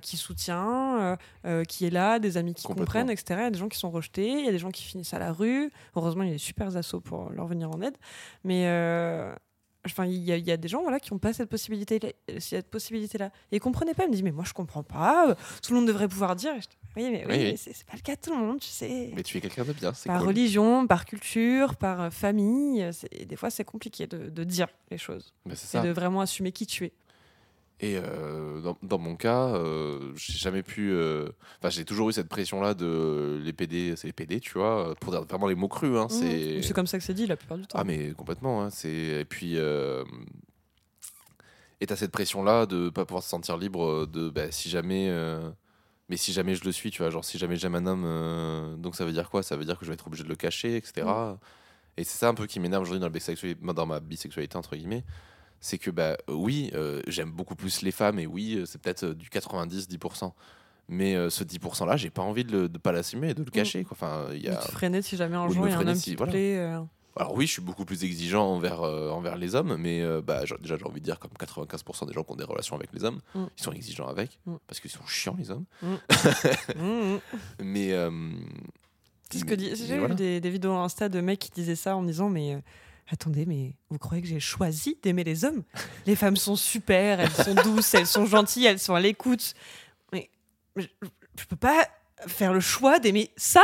qui 0.00 0.16
soutient 0.16 1.16
qui 1.68 1.86
est 1.86 1.90
là 1.90 2.18
des 2.18 2.36
amis 2.36 2.54
qui 2.54 2.66
comprennent 2.66 3.10
etc 3.10 3.40
il 3.40 3.44
y 3.44 3.46
a 3.46 3.50
des 3.50 3.58
gens 3.58 3.68
qui 3.68 3.78
sont 3.78 3.90
rejetés 3.90 4.30
il 4.30 4.44
y 4.44 4.48
a 4.48 4.52
des 4.52 4.58
gens 4.58 4.70
qui 4.70 4.82
finissent 4.82 5.14
à 5.14 5.18
la 5.18 5.32
rue. 5.32 5.70
Heureusement 5.96 6.22
il 6.22 6.28
y 6.28 6.30
a 6.30 6.34
des 6.34 6.38
super 6.38 6.76
assos 6.76 7.00
pour 7.00 7.30
leur 7.30 7.46
venir 7.46 7.70
en 7.70 7.80
aide. 7.82 7.96
Mais 8.44 8.66
Enfin, 9.84 10.06
il 10.06 10.22
y, 10.22 10.30
a- 10.30 10.36
il 10.36 10.46
y 10.46 10.52
a 10.52 10.56
des 10.56 10.68
gens 10.68 10.82
voilà, 10.82 11.00
qui 11.00 11.12
n'ont 11.12 11.18
pas 11.18 11.32
cette 11.32 11.48
possibilité, 11.48 11.98
cette 12.38 12.70
possibilité 12.70 13.18
là. 13.18 13.30
Et 13.50 13.56
ils 13.56 13.60
comprenaient 13.60 13.94
pas. 13.94 14.04
Ils 14.04 14.08
me 14.08 14.12
disent 14.12 14.22
mais 14.22 14.30
moi 14.30 14.44
je 14.46 14.52
comprends 14.52 14.84
pas. 14.84 15.30
euh, 15.30 15.34
Tout 15.62 15.72
le 15.72 15.78
monde 15.80 15.88
devrait 15.88 16.06
pouvoir 16.08 16.36
dire. 16.36 16.52
Je 16.60 16.66
oui 16.94 17.08
mais, 17.10 17.24
oui, 17.26 17.32
Oui, 17.32 17.38
mais 17.52 17.56
c'est 17.56 17.84
pas 17.86 17.94
le 17.96 18.02
cas 18.02 18.14
de 18.16 18.20
tout 18.20 18.30
le 18.32 18.36
monde, 18.38 18.60
tu 18.60 18.68
sais. 18.68 19.10
Mais 19.16 19.22
tu 19.22 19.38
es 19.38 19.40
quelqu'un 19.40 19.64
de 19.64 19.72
bien, 19.72 19.92
Par 20.06 20.18
cool. 20.18 20.28
religion, 20.28 20.86
par 20.86 21.04
culture, 21.06 21.74
par 21.76 22.00
euh, 22.02 22.10
famille, 22.10 22.82
euh, 22.82 22.92
des 23.26 23.34
fois 23.36 23.50
c'est 23.50 23.64
compliqué 23.64 24.06
de, 24.06 24.28
de 24.28 24.44
dire 24.44 24.68
les 24.90 24.98
choses 24.98 25.32
Bah, 25.46 25.54
c'est 25.56 25.78
et 25.78 25.82
de 25.82 25.88
vraiment 25.90 26.20
assumer 26.20 26.52
qui 26.52 26.66
tu 26.66 26.84
es. 26.84 26.92
Et 27.84 27.96
euh, 27.96 28.60
dans, 28.60 28.78
dans 28.82 28.98
mon 28.98 29.16
cas, 29.16 29.48
euh, 29.48 30.12
j'ai 30.14 30.38
jamais 30.38 30.62
pu. 30.62 30.92
euh, 30.92 31.28
Enfin, 31.58 31.68
j'ai 31.68 31.84
toujours 31.84 32.08
eu 32.08 32.12
cette 32.12 32.28
pression-là 32.28 32.74
de 32.74 33.40
les 33.42 33.52
PD, 33.52 33.94
c'est 33.96 34.06
les 34.06 34.12
PD, 34.12 34.38
tu 34.38 34.52
vois, 34.52 34.94
pour 35.00 35.10
dire 35.12 35.24
vraiment 35.24 35.48
les 35.48 35.56
mots 35.56 35.68
crus. 35.68 35.96
Hein, 35.98 36.06
Mmh. 36.06 36.08
c'est 36.10 36.62
C'est 36.62 36.74
comme 36.74 36.86
ça 36.86 36.98
que 36.98 37.04
c'est 37.04 37.12
dit 37.12 37.26
la 37.26 37.36
plupart 37.36 37.58
du 37.58 37.66
temps. 37.66 37.76
Ah, 37.78 37.84
mais 37.84 38.12
complètement. 38.12 38.62
Hein, 38.64 38.68
et 38.84 39.24
puis. 39.28 39.56
Et 41.80 41.86
t'as 41.86 41.96
cette 41.96 42.12
pression-là 42.12 42.66
de 42.66 42.88
pas 42.90 43.04
pouvoir 43.04 43.24
se 43.24 43.28
sentir 43.28 43.56
libre 43.58 44.06
de 44.06 44.30
bah, 44.30 44.50
si 44.52 44.70
jamais. 44.70 45.10
Mais 46.08 46.16
si 46.16 46.32
jamais 46.32 46.54
je 46.54 46.64
le 46.64 46.72
suis, 46.72 46.90
tu 46.90 46.98
vois, 47.02 47.10
genre 47.10 47.24
si 47.24 47.38
jamais 47.38 47.56
j'aime 47.56 47.74
un 47.74 47.86
homme, 47.86 48.04
euh, 48.04 48.76
donc 48.76 48.96
ça 48.96 49.04
veut 49.06 49.12
dire 49.12 49.30
quoi? 49.30 49.42
Ça 49.42 49.56
veut 49.56 49.64
dire 49.64 49.78
que 49.78 49.84
je 49.86 49.90
vais 49.90 49.94
être 49.94 50.06
obligé 50.06 50.24
de 50.24 50.28
le 50.28 50.34
cacher, 50.34 50.76
etc. 50.76 51.06
Mm. 51.06 51.36
Et 51.96 52.04
c'est 52.04 52.18
ça 52.18 52.28
un 52.28 52.34
peu 52.34 52.46
qui 52.46 52.60
m'énerve 52.60 52.82
aujourd'hui 52.82 53.00
dans, 53.62 53.72
dans 53.72 53.86
ma 53.86 53.98
bisexualité, 54.00 54.56
entre 54.56 54.76
guillemets. 54.76 55.04
C'est 55.64 55.78
que, 55.78 55.90
bah 55.90 56.16
oui, 56.28 56.70
euh, 56.74 57.00
j'aime 57.06 57.30
beaucoup 57.30 57.54
plus 57.54 57.80
les 57.82 57.92
femmes, 57.92 58.18
et 58.18 58.26
oui, 58.26 58.56
euh, 58.56 58.66
c'est 58.66 58.80
peut-être 58.82 59.04
euh, 59.04 59.14
du 59.14 59.28
90-10%. 59.30 60.32
Mais 60.88 61.14
euh, 61.14 61.30
ce 61.30 61.44
10%-là, 61.44 61.96
j'ai 61.96 62.10
pas 62.10 62.20
envie 62.22 62.44
de, 62.44 62.66
de 62.66 62.78
pas 62.78 62.90
l'assumer 62.92 63.30
et 63.30 63.34
de 63.34 63.44
le 63.44 63.50
cacher. 63.50 63.84
quoi. 63.84 63.92
Enfin, 63.98 64.26
il 64.34 64.42
y 64.42 64.48
a... 64.48 64.60
freiner 64.60 65.00
si 65.00 65.16
jamais 65.16 65.36
un 65.36 65.48
jour 65.48 65.66
il 65.68 65.70
y 65.70 65.74
a 65.74 65.78
un 65.78 65.86
homme 65.86 65.94
si- 65.94 66.02
qui 66.02 66.12
te 66.12 66.16
voilà. 66.18 66.32
plaît. 66.32 66.58
euh. 66.58 66.80
Alors 67.14 67.34
oui, 67.36 67.46
je 67.46 67.52
suis 67.52 67.62
beaucoup 67.62 67.84
plus 67.84 68.02
exigeant 68.04 68.44
envers, 68.46 68.80
envers 68.82 69.36
les 69.36 69.54
hommes, 69.54 69.76
mais 69.78 70.02
bah, 70.22 70.40
déjà 70.60 70.76
j'ai 70.78 70.84
envie 70.84 70.98
de 71.00 71.04
dire 71.04 71.18
comme 71.18 71.30
95% 71.38 72.06
des 72.08 72.12
gens 72.14 72.24
qui 72.24 72.32
ont 72.32 72.36
des 72.36 72.42
relations 72.44 72.74
avec 72.74 72.90
les 72.94 73.04
hommes, 73.04 73.20
Mm. 73.34 73.44
ils 73.56 73.62
sont 73.62 73.72
exigeants 73.72 74.08
avec, 74.08 74.38
Mm. 74.46 74.54
parce 74.66 74.80
qu'ils 74.80 74.90
sont 74.90 75.06
chiants 75.06 75.36
les 75.38 75.50
hommes. 75.50 75.64
Mais 77.60 77.90
C'est 79.30 79.38
ce 79.38 79.44
que 79.44 79.50
mais- 79.50 79.56
dit. 79.56 79.68
mais 79.70 79.76
J'ai 79.76 79.98
voilà. 79.98 80.08
vu 80.08 80.14
des, 80.14 80.40
des 80.40 80.50
vidéos 80.50 80.72
Insta 80.74 81.08
de 81.08 81.20
mecs 81.20 81.38
qui 81.38 81.50
disaient 81.50 81.76
ça 81.76 81.96
en 81.96 82.02
me 82.02 82.06
disant 82.08 82.28
mais 82.28 82.62
attendez 83.10 83.46
mais 83.46 83.74
vous 83.90 83.98
croyez 83.98 84.22
que 84.22 84.28
j'ai 84.28 84.40
choisi 84.40 84.98
d'aimer 85.02 85.24
les 85.24 85.44
hommes? 85.44 85.62
Les 86.06 86.16
femmes 86.16 86.36
sont 86.36 86.56
super, 86.56 87.20
elles 87.20 87.30
sont 87.30 87.54
douces, 87.54 87.94
elles 87.94 88.06
sont 88.06 88.26
gentilles, 88.26 88.66
elles 88.66 88.78
sont 88.78 88.94
à 88.94 89.00
l'écoute. 89.00 89.54
Mais 90.12 90.30
je, 90.76 90.86
je 91.38 91.44
peux 91.46 91.56
pas 91.56 91.86
faire 92.26 92.52
le 92.52 92.60
choix 92.60 92.98
d'aimer 92.98 93.30
ça. 93.36 93.62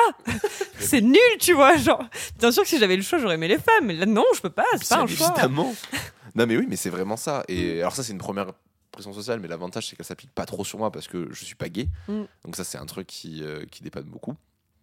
c'est 0.78 1.01
nul, 1.01 1.18
tu 1.41 1.53
vois. 1.53 1.76
Genre, 1.76 2.03
bien 2.39 2.51
sûr 2.51 2.62
que 2.62 2.68
si 2.68 2.78
j'avais 2.78 2.97
le 2.97 3.03
choix, 3.03 3.18
j'aurais 3.18 3.34
aimé 3.34 3.49
les 3.49 3.59
femmes. 3.59 3.86
Mais 3.86 3.95
là, 3.95 4.07
non, 4.07 4.24
je 4.34 4.41
peux 4.41 4.51
pas. 4.51 4.64
C'est 4.76 4.89
pas 4.89 5.01
un 5.03 5.07
choix. 5.07 5.28
évidemment. 5.30 5.74
non 6.34 6.47
mais 6.47 6.57
oui, 6.57 6.66
mais 6.68 6.76
c'est 6.76 6.91
vraiment 6.91 7.16
ça. 7.16 7.45
Et 7.49 7.80
alors 7.80 7.95
ça, 7.95 8.03
c'est 8.03 8.12
une 8.12 8.18
première 8.18 8.53
pression 8.91 9.12
sociale, 9.12 9.41
mais 9.41 9.49
l'avantage, 9.49 9.89
c'est 9.89 9.97
qu'elle 9.97 10.07
s'applique 10.07 10.32
pas 10.32 10.47
trop 10.47 10.64
sur 10.64 10.78
moi 10.78 10.91
parce 10.91 11.09
que 11.09 11.28
je 11.32 11.45
suis 11.45 11.55
pas 11.55 11.68
gay. 11.68 11.89
Mm. 12.09 12.22
Donc, 12.45 12.57
ça, 12.57 12.64
c'est 12.64 12.78
un 12.78 12.86
truc 12.86 13.07
qui, 13.07 13.43
euh, 13.43 13.64
qui 13.70 13.82
dépanne 13.82 14.05
beaucoup, 14.05 14.34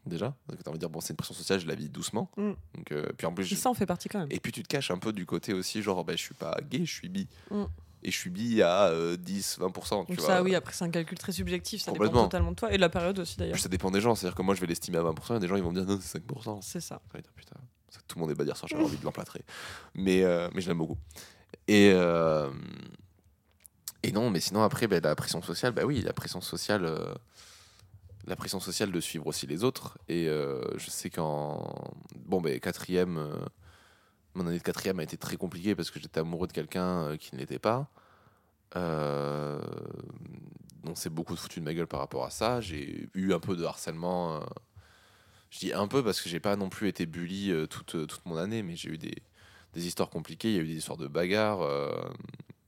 déjà. 0.06 0.36
T'as 0.48 0.70
envie 0.70 0.78
de 0.78 0.80
dire, 0.80 0.90
bon, 0.90 1.02
c'est 1.02 1.12
une 1.12 1.18
pression 1.18 1.34
sociale, 1.36 1.60
je 1.60 1.68
la 1.68 1.76
vis 1.76 1.90
doucement. 1.90 2.30
Mm. 2.38 2.52
Donc, 2.76 2.92
euh, 2.92 3.06
puis 3.18 3.28
en 3.28 3.34
plus, 3.34 3.44
je- 3.46 3.56
Ça 3.56 3.70
en 3.70 3.74
fait 3.74 3.86
partie 3.86 4.10
quand 4.10 4.20
même. 4.20 4.28
et 4.32 4.40
puis 4.40 4.52
tu 4.52 4.64
te 4.64 4.68
caches 4.68 4.92
un 4.92 4.98
peu 4.98 5.14
du 5.14 5.26
côté 5.26 5.54
aussi, 5.54 5.82
genre, 5.82 6.04
bah, 6.06 6.14
je 6.16 6.22
suis 6.22 6.34
pas 6.36 6.58
gay, 6.70 6.86
je 6.86 6.94
suis 6.94 7.10
bi. 7.10 7.28
Mm. 7.52 7.64
Et 8.04 8.12
je 8.12 8.18
suis 8.18 8.30
bi 8.30 8.62
à 8.62 8.86
euh, 8.90 9.18
10, 9.18 9.58
20%. 9.60 10.06
Tu 10.06 10.12
Donc 10.12 10.20
vois. 10.20 10.28
ça, 10.28 10.44
oui, 10.44 10.54
après, 10.54 10.74
c'est 10.74 10.84
un 10.86 10.90
calcul 10.92 11.18
très 11.18 11.32
subjectif. 11.32 11.82
Ça 11.82 11.92
dépend 11.92 12.08
totalement 12.26 12.52
de 12.52 12.56
toi 12.56 12.72
et 12.72 12.76
de 12.76 12.82
la 12.82 12.90
période 12.90 13.18
aussi 13.18 13.36
d'ailleurs. 13.38 13.58
Ça 13.58 13.68
dépend 13.68 13.90
des 13.90 14.00
gens. 14.00 14.14
C'est-à-dire 14.14 14.36
que 14.36 14.44
moi, 14.44 14.54
je 14.54 14.62
vais 14.62 14.68
l'estimer 14.68 14.98
à 15.00 15.02
20%, 15.04 15.38
et 15.38 15.40
des 15.40 15.48
gens, 15.48 15.56
ils 15.56 15.64
vont 15.64 15.72
me 15.72 15.80
dire, 15.82 15.86
non, 15.92 16.00
c'est 16.00 16.20
5%. 16.20 16.60
C'est 16.62 16.82
ça. 16.82 17.02
Dire, 17.16 17.24
putain, 17.36 17.56
tout 18.08 18.20
le 18.20 18.22
monde 18.22 18.30
est 18.32 18.36
pas 18.36 18.44
dire 18.46 18.58
ça, 18.58 18.68
j'avais 18.70 18.84
envie 18.84 18.98
de 18.98 19.04
l'emplâtrer. 19.04 19.42
Mais, 19.96 20.22
euh, 20.24 20.50
mais 20.54 20.62
je 20.62 20.68
l'aime 20.68 20.78
beaucoup. 20.78 20.98
Et, 21.68 21.92
euh, 21.96 22.52
et 24.04 24.12
non, 24.12 24.30
mais 24.30 24.40
sinon, 24.40 24.62
après, 24.62 24.86
ben, 24.88 25.02
la 25.02 25.16
pression 25.16 25.42
sociale, 25.42 25.72
bah 25.74 25.84
oui, 25.86 26.02
la 26.02 26.14
pression 26.14 26.42
sociale. 26.42 26.86
La 28.28 28.36
pression 28.36 28.60
sociale 28.60 28.92
de 28.92 29.00
suivre 29.00 29.28
aussi 29.28 29.48
les 29.48 29.64
autres. 29.64 29.98
Et 30.08 30.28
euh, 30.28 30.62
je 30.78 30.90
sais 30.90 31.10
qu'en. 31.10 31.94
Bon, 32.16 32.42
ben, 32.42 32.60
quatrième. 32.60 33.18
euh, 33.18 33.36
mon 34.36 34.48
année 34.48 34.58
de 34.58 34.64
quatrième 34.64 35.00
a 35.00 35.04
été 35.04 35.18
très 35.18 35.38
compliquée 35.38 35.76
parce 35.76 35.92
que 35.92 36.00
j'étais 36.00 36.20
amoureux 36.20 36.48
de 36.48 36.54
quelqu'un 36.54 37.04
euh, 37.04 37.18
qui 37.18 37.36
ne 37.36 37.40
l'était 37.40 37.60
pas. 37.60 37.90
Euh, 38.76 39.62
on 40.86 40.96
s'est 40.96 41.10
beaucoup 41.10 41.36
foutu 41.36 41.60
de 41.62 41.66
ma 41.66 41.74
gueule 41.74 41.88
par 41.88 42.00
rapport 42.02 42.26
à 42.26 42.30
ça. 42.30 42.62
J'ai 42.62 43.10
eu 43.14 43.34
un 43.34 43.40
peu 43.40 43.56
de 43.56 43.64
harcèlement. 43.64 44.42
je 45.50 45.60
dis 45.60 45.74
un 45.74 45.88
peu 45.88 46.04
parce 46.04 46.22
que 46.22 46.30
j'ai 46.30 46.40
pas 46.40 46.56
non 46.58 46.70
plus 46.70 46.88
été 46.90 47.06
bully 47.06 47.54
toute, 47.70 48.08
toute 48.08 48.26
mon 48.26 48.38
année, 48.38 48.62
mais 48.64 48.76
j'ai 48.76 48.90
eu 48.90 48.98
des, 48.98 49.16
des 49.74 49.88
histoires 49.88 50.10
compliquées. 50.10 50.50
Il 50.50 50.56
y 50.56 50.60
a 50.60 50.64
eu 50.64 50.68
des 50.68 50.78
histoires 50.78 50.98
de 50.98 51.08
bagarres. 51.08 51.62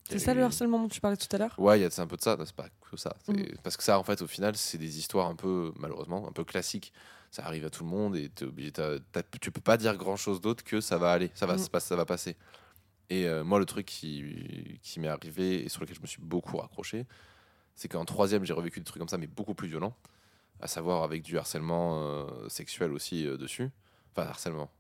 C'est 0.09 0.19
ça 0.19 0.33
eu- 0.33 0.35
le 0.37 0.43
harcèlement 0.43 0.79
dont 0.79 0.87
tu 0.87 1.01
parlais 1.01 1.17
tout 1.17 1.27
à 1.35 1.37
l'heure? 1.37 1.55
Ouais, 1.57 1.89
c'est 1.89 2.01
un 2.01 2.07
peu 2.07 2.15
de 2.17 2.21
ça, 2.21 2.37
c'est 2.45 2.55
pas 2.55 2.67
que 2.89 2.97
ça. 2.97 3.15
Mm. 3.27 3.43
Parce 3.63 3.75
que 3.77 3.83
ça, 3.83 3.99
en 3.99 4.03
fait, 4.03 4.21
au 4.21 4.27
final, 4.27 4.55
c'est 4.55 4.77
des 4.77 4.99
histoires 4.99 5.27
un 5.27 5.35
peu, 5.35 5.73
malheureusement, 5.77 6.27
un 6.27 6.31
peu 6.31 6.43
classiques. 6.43 6.93
Ça 7.31 7.45
arrive 7.45 7.65
à 7.65 7.69
tout 7.69 7.83
le 7.83 7.89
monde 7.89 8.15
et 8.15 8.29
t'es 8.29 8.45
obligé, 8.45 8.71
tu 9.41 9.51
peux 9.51 9.61
pas 9.61 9.75
dire 9.77 9.95
grand 9.97 10.15
chose 10.15 10.39
d'autre 10.39 10.63
que 10.63 10.79
ça 10.79 10.97
va 10.97 11.11
aller, 11.11 11.29
ça 11.33 11.45
va, 11.45 11.55
Mm. 11.55 11.59
se 11.59 11.69
passer, 11.69 11.87
ça 11.89 11.95
va 11.97 12.05
passer. 12.05 12.37
Et 13.09 13.25
euh, 13.27 13.43
moi, 13.43 13.59
le 13.59 13.65
truc 13.65 13.85
qui, 13.85 14.79
qui 14.81 14.99
m'est 14.99 15.07
arrivé 15.09 15.63
et 15.65 15.69
sur 15.69 15.81
lequel 15.81 15.95
je 15.97 16.01
me 16.01 16.07
suis 16.07 16.21
beaucoup 16.21 16.57
raccroché, 16.57 17.05
c'est 17.75 17.87
qu'en 17.89 18.05
troisième, 18.05 18.45
j'ai 18.45 18.53
revécu 18.53 18.79
des 18.79 18.85
trucs 18.85 18.99
comme 18.99 19.09
ça, 19.09 19.17
mais 19.17 19.27
beaucoup 19.27 19.53
plus 19.55 19.67
violents, 19.67 19.95
à 20.61 20.67
savoir 20.67 21.03
avec 21.03 21.21
du 21.21 21.37
harcèlement 21.37 22.01
euh, 22.01 22.47
sexuel 22.49 22.91
aussi 22.93 23.27
euh, 23.27 23.37
dessus. 23.37 23.69
Enfin, 24.15 24.27
harcèlement. 24.29 24.71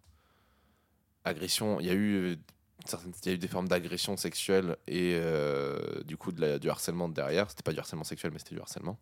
Agression, 1.23 1.79
il 1.81 1.85
y 1.85 1.89
a 1.89 1.93
eu 1.93 2.37
il 2.85 3.25
y 3.25 3.29
a 3.29 3.33
eu 3.33 3.37
des 3.37 3.47
formes 3.47 3.67
d'agression 3.67 4.17
sexuelle 4.17 4.77
et 4.87 5.17
euh, 5.19 6.03
du 6.03 6.17
coup 6.17 6.31
de 6.31 6.57
du 6.57 6.69
harcèlement 6.69 7.09
derrière. 7.09 7.49
C'était 7.49 7.63
pas 7.63 7.73
du 7.73 7.79
harcèlement 7.79 8.03
sexuel, 8.03 8.31
mais 8.31 8.39
c'était 8.39 8.55
du 8.55 8.61
harcèlement. 8.61 8.97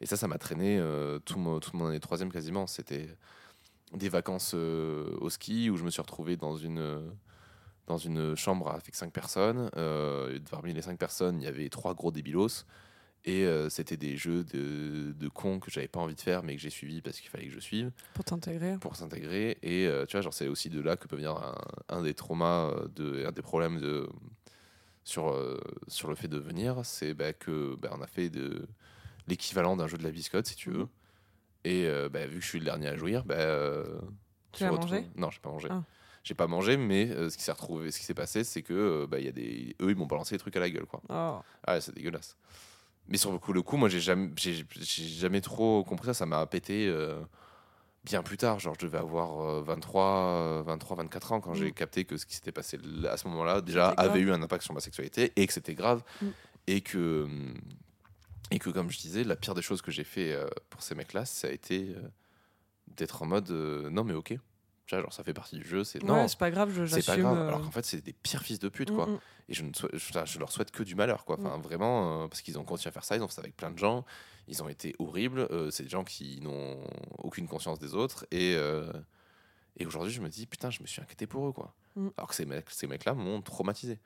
Et 0.00 0.06
ça, 0.06 0.16
ça 0.16 0.26
m'a 0.26 0.38
traîné 0.38 0.78
euh, 0.78 1.18
tout 1.20 1.38
mon, 1.38 1.60
toute 1.60 1.74
mon 1.74 1.86
année 1.86 2.00
troisième 2.00 2.32
quasiment. 2.32 2.66
C'était 2.66 3.08
des 3.92 4.08
vacances 4.08 4.52
euh, 4.54 5.16
au 5.20 5.30
ski 5.30 5.70
où 5.70 5.76
je 5.76 5.84
me 5.84 5.90
suis 5.90 6.02
retrouvé 6.02 6.36
dans 6.36 6.56
une, 6.56 7.12
dans 7.86 7.98
une 7.98 8.36
chambre 8.36 8.68
avec 8.70 8.94
cinq 8.94 9.12
personnes. 9.12 9.70
Parmi 10.50 10.72
les 10.72 10.82
cinq 10.82 10.98
personnes, 10.98 11.40
il 11.40 11.44
y 11.44 11.48
avait 11.48 11.68
trois 11.68 11.94
gros 11.94 12.10
débilos. 12.10 12.64
Et 13.24 13.44
euh, 13.44 13.68
c'était 13.68 13.96
des 13.96 14.16
jeux 14.16 14.42
de, 14.42 15.12
de 15.12 15.28
cons 15.28 15.60
que 15.60 15.70
j'avais 15.70 15.86
pas 15.86 16.00
envie 16.00 16.16
de 16.16 16.20
faire, 16.20 16.42
mais 16.42 16.56
que 16.56 16.60
j'ai 16.60 16.70
suivi 16.70 17.00
parce 17.02 17.20
qu'il 17.20 17.30
fallait 17.30 17.46
que 17.46 17.52
je 17.52 17.60
suive 17.60 17.92
pour 18.14 18.24
t'intégrer. 18.24 18.78
pour 18.80 18.96
s'intégrer. 18.96 19.58
Et 19.62 19.86
euh, 19.86 20.06
tu 20.06 20.16
vois, 20.16 20.22
genre, 20.22 20.34
c'est 20.34 20.48
aussi 20.48 20.70
de 20.70 20.80
là 20.80 20.96
que 20.96 21.06
peut 21.06 21.14
venir 21.14 21.36
un, 21.36 21.54
un 21.88 22.02
des 22.02 22.14
traumas, 22.14 22.70
euh, 22.70 22.88
de, 22.96 23.24
un 23.24 23.30
des 23.30 23.42
problèmes 23.42 23.78
de, 23.78 24.08
sur, 25.04 25.30
euh, 25.30 25.60
sur 25.86 26.08
le 26.08 26.16
fait 26.16 26.26
de 26.26 26.38
venir. 26.38 26.80
C'est 26.84 27.14
bah, 27.14 27.32
que 27.32 27.76
bah, 27.76 27.90
on 27.92 28.02
a 28.02 28.08
fait 28.08 28.28
de 28.28 28.66
l'équivalent 29.28 29.76
d'un 29.76 29.86
jeu 29.86 29.98
de 29.98 30.02
la 30.02 30.10
biscotte, 30.10 30.48
si 30.48 30.56
tu 30.56 30.70
veux. 30.70 30.78
Mhm. 30.78 30.88
Et 31.64 31.86
euh, 31.86 32.08
bah, 32.08 32.26
vu 32.26 32.38
que 32.38 32.44
je 32.44 32.48
suis 32.48 32.58
le 32.58 32.64
dernier 32.64 32.88
à 32.88 32.96
jouir, 32.96 33.24
bah, 33.24 33.84
Tu 34.50 34.64
as 34.64 34.72
mangé? 34.72 35.04
Non, 35.14 35.30
j'ai 35.30 35.38
pas 35.38 35.50
mangé. 35.50 35.68
Ah. 35.70 35.84
J'ai 36.24 36.34
pas 36.34 36.48
mangé, 36.48 36.76
mais 36.76 37.06
ce 37.30 37.36
qui 37.36 37.42
s'est 37.44 37.52
retrouvé, 37.52 37.92
ce 37.92 38.00
qui 38.00 38.04
s'est 38.04 38.14
passé, 38.14 38.42
c'est 38.42 38.62
que 38.62 39.06
bah, 39.06 39.20
y 39.20 39.28
a 39.28 39.32
des, 39.32 39.76
eux, 39.80 39.90
ils 39.90 39.96
m'ont 39.96 40.06
balancé 40.06 40.34
des 40.34 40.40
trucs 40.40 40.56
à 40.56 40.60
la 40.60 40.70
gueule, 40.70 40.86
quoi. 40.86 41.00
Oh. 41.08 41.40
Ah, 41.64 41.80
c'est 41.80 41.94
dégueulasse. 41.94 42.36
Mais 43.08 43.18
sur 43.18 43.32
le 43.32 43.62
coup, 43.62 43.76
moi, 43.76 43.88
j'ai 43.88 44.00
jamais, 44.00 44.30
j'ai, 44.36 44.64
jamais 44.80 45.40
trop 45.40 45.84
compris 45.84 46.06
ça. 46.06 46.14
Ça 46.14 46.26
m'a 46.26 46.46
pété 46.46 46.86
euh, 46.88 47.20
bien 48.04 48.22
plus 48.22 48.36
tard. 48.36 48.58
Genre, 48.60 48.74
je 48.80 48.86
devais 48.86 48.98
avoir 48.98 49.40
euh, 49.40 49.62
23, 49.62 50.04
euh, 50.04 50.62
23, 50.64 50.96
24 50.98 51.32
ans 51.32 51.40
quand 51.40 51.54
j'ai 51.54 51.70
Mm. 51.70 51.74
capté 51.74 52.04
que 52.04 52.16
ce 52.16 52.26
qui 52.26 52.34
s'était 52.34 52.52
passé 52.52 52.78
à 53.10 53.16
ce 53.16 53.26
moment-là, 53.28 53.60
déjà, 53.60 53.88
avait 53.90 54.20
eu 54.20 54.30
un 54.32 54.40
impact 54.42 54.64
sur 54.64 54.74
ma 54.74 54.80
sexualité 54.80 55.32
et 55.36 55.46
que 55.46 55.52
c'était 55.52 55.74
grave. 55.74 56.02
Mm. 56.20 56.26
Et 56.68 56.80
que, 56.80 57.26
et 58.52 58.58
que, 58.60 58.70
comme 58.70 58.90
je 58.90 58.98
disais, 58.98 59.24
la 59.24 59.34
pire 59.36 59.54
des 59.54 59.62
choses 59.62 59.82
que 59.82 59.90
j'ai 59.90 60.04
fait 60.04 60.32
euh, 60.32 60.46
pour 60.70 60.82
ces 60.82 60.94
mecs-là, 60.94 61.24
ça 61.24 61.48
a 61.48 61.50
été 61.50 61.94
euh, 61.96 62.00
d'être 62.96 63.22
en 63.22 63.26
mode 63.26 63.50
non, 63.50 64.04
mais 64.04 64.14
ok. 64.14 64.34
Tu 64.86 64.94
vois, 64.94 65.02
genre, 65.02 65.12
ça 65.12 65.22
fait 65.24 65.32
partie 65.32 65.56
du 65.56 65.64
jeu. 65.64 65.84
C'est 65.84 66.02
non, 66.02 66.22
Ouais, 66.22 66.28
c'est 66.28 66.38
pas 66.38 66.50
grave, 66.50 66.70
je- 66.74 66.84
c'est 66.86 67.06
pas 67.06 67.16
grave. 67.16 67.38
euh, 67.38 67.48
Alors 67.48 67.62
qu'en 67.62 67.70
fait, 67.70 67.84
c'est 67.84 68.00
des 68.00 68.12
pires 68.12 68.42
fils 68.42 68.58
de 68.58 68.68
pute, 68.68 68.90
mm, 68.90 68.94
quoi 68.96 69.06
mm. 69.06 69.18
et 69.48 69.54
je, 69.54 69.62
ne 69.62 69.70
je, 70.24 70.38
leur 70.38 70.50
souhaite 70.52 70.70
que 70.72 70.82
du 70.82 70.94
malheur 70.94 71.24
quoi 71.24 71.36
enfin 71.38 71.58
vraiment 71.58 72.24
euh, 72.24 72.28
parce 72.28 72.42
qu'ils 72.42 72.58
ont 72.58 72.64
continué 72.64 72.88
à 72.88 72.92
faire 72.92 73.04
ça 73.04 73.16
ils 73.16 73.22
ont 73.22 73.28
fait 73.28 73.34
ça 73.34 73.40
avec 73.42 73.56
plein 73.56 73.70
de 73.70 73.78
gens 73.78 74.04
ils 74.48 74.62
ont 74.62 74.68
été 74.68 74.94
horribles 74.98 75.40
euh, 75.50 75.70
c'est 75.70 75.82
des 75.84 75.88
gens 75.88 76.04
qui 76.04 76.40
n'ont 76.40 76.78
aucune 77.18 77.46
conscience 77.48 77.78
des 77.78 77.94
autres 77.94 78.24
et 78.30 78.54
euh, 78.56 78.92
et 79.76 79.84
aujourd'hui 79.86 80.12
je 80.12 80.20
me 80.20 80.28
dis 80.28 80.46
putain 80.46 80.70
je 80.70 80.80
me 80.82 80.86
suis 80.86 81.00
inquiété 81.02 81.26
pour 81.26 81.46
eux 81.48 81.52
quoi 81.52 81.74
Mm. 81.96 82.08
alors 82.16 82.28
que 82.28 82.34
ces 82.34 82.46
mecs 82.46 82.70
ces 82.70 82.86
mecs 82.86 83.04
là 83.04 83.12
m'ont 83.14 83.42
traumatisé 83.42 83.98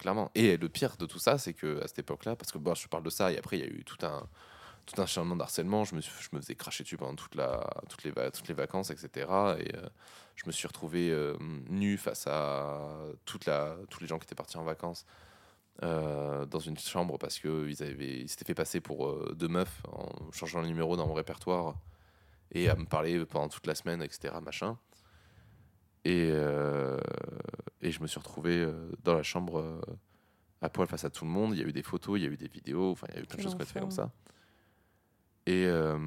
clairement 0.00 0.30
et 0.34 0.56
le 0.56 0.68
pire 0.68 0.96
de 0.96 1.06
tout 1.06 1.20
ça 1.20 1.38
c'est 1.38 1.52
que 1.54 1.80
à 1.82 1.86
cette 1.86 2.00
époque 2.00 2.24
là 2.24 2.34
parce 2.34 2.50
que 2.50 2.58
bon, 2.58 2.74
je 2.74 2.88
parle 2.88 3.04
de 3.04 3.10
ça 3.10 3.30
et 3.32 3.38
après 3.38 3.56
il 3.58 3.60
y 3.60 3.68
a 3.68 3.70
eu 3.70 3.84
tout 3.84 4.04
un 4.04 4.28
tout 4.86 5.00
un 5.00 5.06
changement 5.06 5.36
d'harcèlement 5.36 5.84
je 5.84 5.94
me 5.94 6.00
suis- 6.00 6.12
je 6.22 6.28
me 6.34 6.40
faisais 6.40 6.54
cracher 6.54 6.82
dessus 6.84 6.96
pendant 6.96 7.14
toute 7.14 7.34
la 7.34 7.68
toutes 7.88 8.02
les 8.04 8.12
toutes 8.32 8.48
les 8.48 8.54
vacances 8.54 8.90
etc 8.90 9.08
et 9.58 9.74
euh, 9.76 9.88
je 10.36 10.44
me 10.46 10.52
suis 10.52 10.66
retrouvé 10.66 11.10
euh, 11.10 11.36
nu 11.68 11.96
face 11.96 12.26
à 12.26 12.80
toute 13.24 13.46
la, 13.46 13.76
tous 13.88 14.00
les 14.00 14.06
gens 14.06 14.18
qui 14.18 14.24
étaient 14.24 14.34
partis 14.34 14.56
en 14.56 14.64
vacances 14.64 15.04
euh, 15.82 16.44
dans 16.46 16.58
une 16.58 16.76
chambre 16.78 17.18
parce 17.18 17.38
qu'ils 17.38 17.70
ils 18.00 18.28
s'étaient 18.28 18.44
fait 18.44 18.54
passer 18.54 18.80
pour 18.80 19.32
deux 19.34 19.48
meufs 19.48 19.82
en 19.92 20.08
changeant 20.32 20.60
le 20.60 20.66
numéro 20.68 20.96
dans 20.96 21.06
mon 21.06 21.14
répertoire 21.14 21.76
et 22.52 22.68
à 22.68 22.74
me 22.74 22.84
parler 22.84 23.24
pendant 23.26 23.48
toute 23.48 23.66
la 23.68 23.74
semaine, 23.76 24.02
etc. 24.02 24.34
Machin. 24.42 24.76
Et, 26.04 26.28
et 27.82 27.90
je 27.92 28.00
me 28.02 28.06
suis 28.06 28.18
retrouvé 28.18 28.66
dans 29.04 29.14
la 29.14 29.22
chambre 29.22 29.80
à 30.60 30.68
poil 30.68 30.88
face 30.88 31.04
à 31.04 31.10
tout 31.10 31.24
le 31.24 31.30
monde. 31.30 31.54
Il 31.54 31.60
y 31.60 31.64
a 31.64 31.66
eu 31.66 31.72
des 31.72 31.82
photos, 31.82 32.18
il 32.18 32.24
y 32.24 32.26
a 32.26 32.30
eu 32.30 32.36
des 32.36 32.48
vidéos, 32.48 32.90
enfin 32.92 33.06
il 33.10 33.14
y 33.16 33.18
a 33.18 33.22
eu 33.22 33.26
plein 33.26 33.36
de 33.36 33.42
choses 33.42 33.54
qu'on 33.54 33.60
a 33.62 33.66
fait 33.66 33.80
comme 33.80 33.90
ça. 33.92 34.10
Et, 35.46 35.64
euh, 35.66 35.98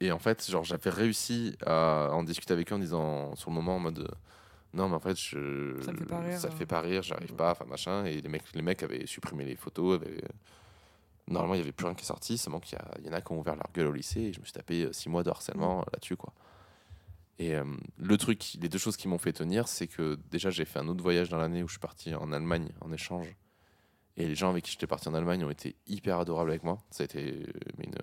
et 0.00 0.12
en 0.12 0.18
fait, 0.18 0.48
genre, 0.50 0.64
j'avais 0.64 0.90
réussi 0.90 1.56
à 1.66 2.10
en 2.12 2.22
discuter 2.22 2.52
avec 2.52 2.70
eux 2.72 2.74
en 2.74 2.78
disant 2.78 3.34
sur 3.36 3.50
le 3.50 3.56
moment 3.56 3.76
en 3.76 3.80
mode 3.80 3.98
euh, 4.00 4.08
non, 4.72 4.88
mais 4.88 4.94
en 4.94 5.00
fait, 5.00 5.16
je, 5.18 5.80
Ça 5.82 5.92
me 5.92 5.96
fait 5.98 6.04
pas 6.06 6.20
rire, 6.20 6.38
ça 6.38 6.48
euh. 6.48 6.50
fait 6.52 6.66
pas 6.66 6.80
rire, 6.80 7.02
j'arrive 7.02 7.34
pas, 7.34 7.50
enfin 7.50 7.64
machin. 7.64 8.04
Et 8.04 8.20
les 8.20 8.28
mecs, 8.28 8.44
les 8.54 8.62
mecs 8.62 8.82
avaient 8.84 9.04
supprimé 9.06 9.44
les 9.44 9.56
photos. 9.56 10.00
avaient- 10.00 10.22
Normalement, 11.26 11.54
il 11.54 11.58
y 11.58 11.60
avait 11.62 11.72
plus 11.72 11.86
rien 11.86 11.94
qui 11.94 12.02
est 12.02 12.06
sorti, 12.06 12.38
seulement 12.38 12.60
qu'il 12.60 12.78
y, 12.78 12.80
a- 12.80 12.90
il 13.00 13.06
y 13.06 13.08
en 13.08 13.12
a 13.12 13.20
qui 13.20 13.32
ont 13.32 13.38
ouvert 13.38 13.54
leur 13.56 13.68
gueule 13.74 13.86
au 13.88 13.92
lycée 13.92 14.20
et 14.20 14.32
je 14.32 14.40
me 14.40 14.44
suis 14.44 14.52
tapé 14.52 14.84
euh, 14.84 14.92
six 14.92 15.08
mois 15.08 15.22
de 15.22 15.30
harcèlement 15.30 15.80
euh, 15.80 15.84
là-dessus, 15.92 16.16
quoi. 16.16 16.32
Et 17.38 17.54
euh, 17.56 17.64
le 17.98 18.16
truc, 18.16 18.52
les 18.60 18.68
deux 18.68 18.78
choses 18.78 18.96
qui 18.96 19.08
m'ont 19.08 19.18
fait 19.18 19.32
tenir, 19.32 19.66
c'est 19.66 19.86
que 19.86 20.18
déjà, 20.30 20.50
j'ai 20.50 20.64
fait 20.64 20.78
un 20.78 20.88
autre 20.88 21.02
voyage 21.02 21.30
dans 21.30 21.38
l'année 21.38 21.62
où 21.62 21.68
je 21.68 21.72
suis 21.72 21.80
parti 21.80 22.14
en 22.14 22.32
Allemagne 22.32 22.68
en 22.80 22.92
échange. 22.92 23.26
Et 24.16 24.26
les 24.26 24.34
gens 24.34 24.50
avec 24.50 24.64
qui 24.64 24.72
j'étais 24.72 24.86
parti 24.86 25.08
en 25.08 25.14
Allemagne 25.14 25.44
ont 25.44 25.50
été 25.50 25.76
hyper 25.86 26.18
adorables 26.18 26.50
avec 26.50 26.62
moi. 26.64 26.78
Ça 26.90 27.02
a 27.02 27.06
été 27.06 27.32
euh, 27.32 27.46
une, 27.82 27.94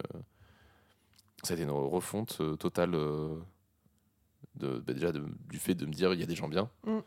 ça 1.43 1.53
a 1.53 1.57
été 1.57 1.63
une 1.63 1.71
refonte 1.71 2.37
euh, 2.41 2.55
totale 2.55 2.95
euh, 2.95 3.35
de, 4.55 4.79
bah, 4.79 4.93
déjà 4.93 5.11
de- 5.11 5.23
du 5.49 5.59
fait 5.59 5.75
de 5.75 5.85
me 5.85 5.91
dire 5.91 6.13
il 6.13 6.19
y 6.19 6.23
a 6.23 6.25
des 6.25 6.35
gens 6.35 6.47
bien. 6.49 6.69
Mm. 6.85 6.97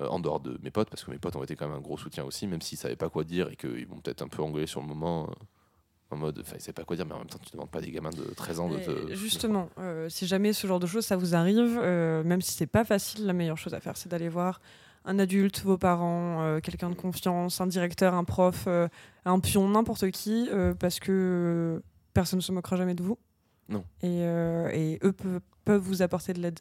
Euh, 0.00 0.08
en 0.08 0.18
dehors 0.18 0.40
de 0.40 0.58
mes 0.62 0.72
potes, 0.72 0.90
parce 0.90 1.04
que 1.04 1.12
mes 1.12 1.18
potes 1.18 1.36
ont 1.36 1.44
été 1.44 1.54
quand 1.54 1.68
même 1.68 1.76
un 1.76 1.80
gros 1.80 1.96
soutien 1.96 2.24
aussi, 2.24 2.48
même 2.48 2.60
s'ils 2.60 2.76
savaient 2.78 2.96
pas 2.96 3.08
quoi 3.08 3.22
dire 3.22 3.48
et 3.50 3.54
qu'ils 3.56 3.86
m'ont 3.86 4.00
peut-être 4.00 4.22
un 4.22 4.28
peu 4.28 4.42
engueulé 4.42 4.66
sur 4.66 4.80
le 4.80 4.86
moment. 4.88 5.28
euh, 5.30 5.34
en 6.10 6.16
mode, 6.16 6.38
enfin, 6.40 6.56
ils 6.56 6.60
savaient 6.60 6.72
pas 6.72 6.84
quoi 6.84 6.96
dire, 6.96 7.06
mais 7.06 7.14
en 7.14 7.18
même 7.18 7.28
temps, 7.28 7.38
tu 7.42 7.50
demandes 7.52 7.70
pas 7.70 7.80
des 7.80 7.90
gamins 7.90 8.10
de 8.10 8.24
13 8.34 8.60
ans 8.60 8.68
de 8.68 8.78
te. 8.78 9.14
Justement, 9.14 9.68
euh, 9.78 10.08
si 10.08 10.26
jamais 10.26 10.52
ce 10.52 10.66
genre 10.66 10.78
de 10.80 10.86
choses 10.86 11.06
ça 11.06 11.16
vous 11.16 11.34
arrive, 11.36 11.78
euh, 11.80 12.22
même 12.24 12.40
si 12.42 12.52
c'est 12.52 12.66
pas 12.66 12.84
facile, 12.84 13.24
la 13.26 13.32
meilleure 13.32 13.56
chose 13.58 13.72
à 13.74 13.80
faire 13.80 13.96
c'est 13.96 14.08
d'aller 14.08 14.28
voir 14.28 14.60
un 15.04 15.18
adulte, 15.18 15.62
vos 15.62 15.76
parents, 15.76 16.42
euh, 16.42 16.60
quelqu'un 16.60 16.90
de 16.90 16.94
confiance, 16.94 17.60
un 17.60 17.66
directeur, 17.66 18.14
un 18.14 18.24
prof, 18.24 18.64
euh, 18.66 18.88
un 19.24 19.38
pion, 19.38 19.68
n'importe 19.68 20.10
qui, 20.10 20.48
euh, 20.50 20.74
parce 20.74 20.98
que 20.98 21.82
personne 22.14 22.38
ne 22.38 22.42
se 22.42 22.52
moquera 22.52 22.76
jamais 22.76 22.94
de 22.94 23.02
vous. 23.02 23.18
Non. 23.68 23.84
Et, 24.02 24.20
et 24.20 24.98
eux 25.02 25.12
peuvent, 25.12 25.40
peuvent 25.64 25.80
vous 25.80 26.02
apporter 26.02 26.34
de 26.34 26.40
l'aide. 26.40 26.60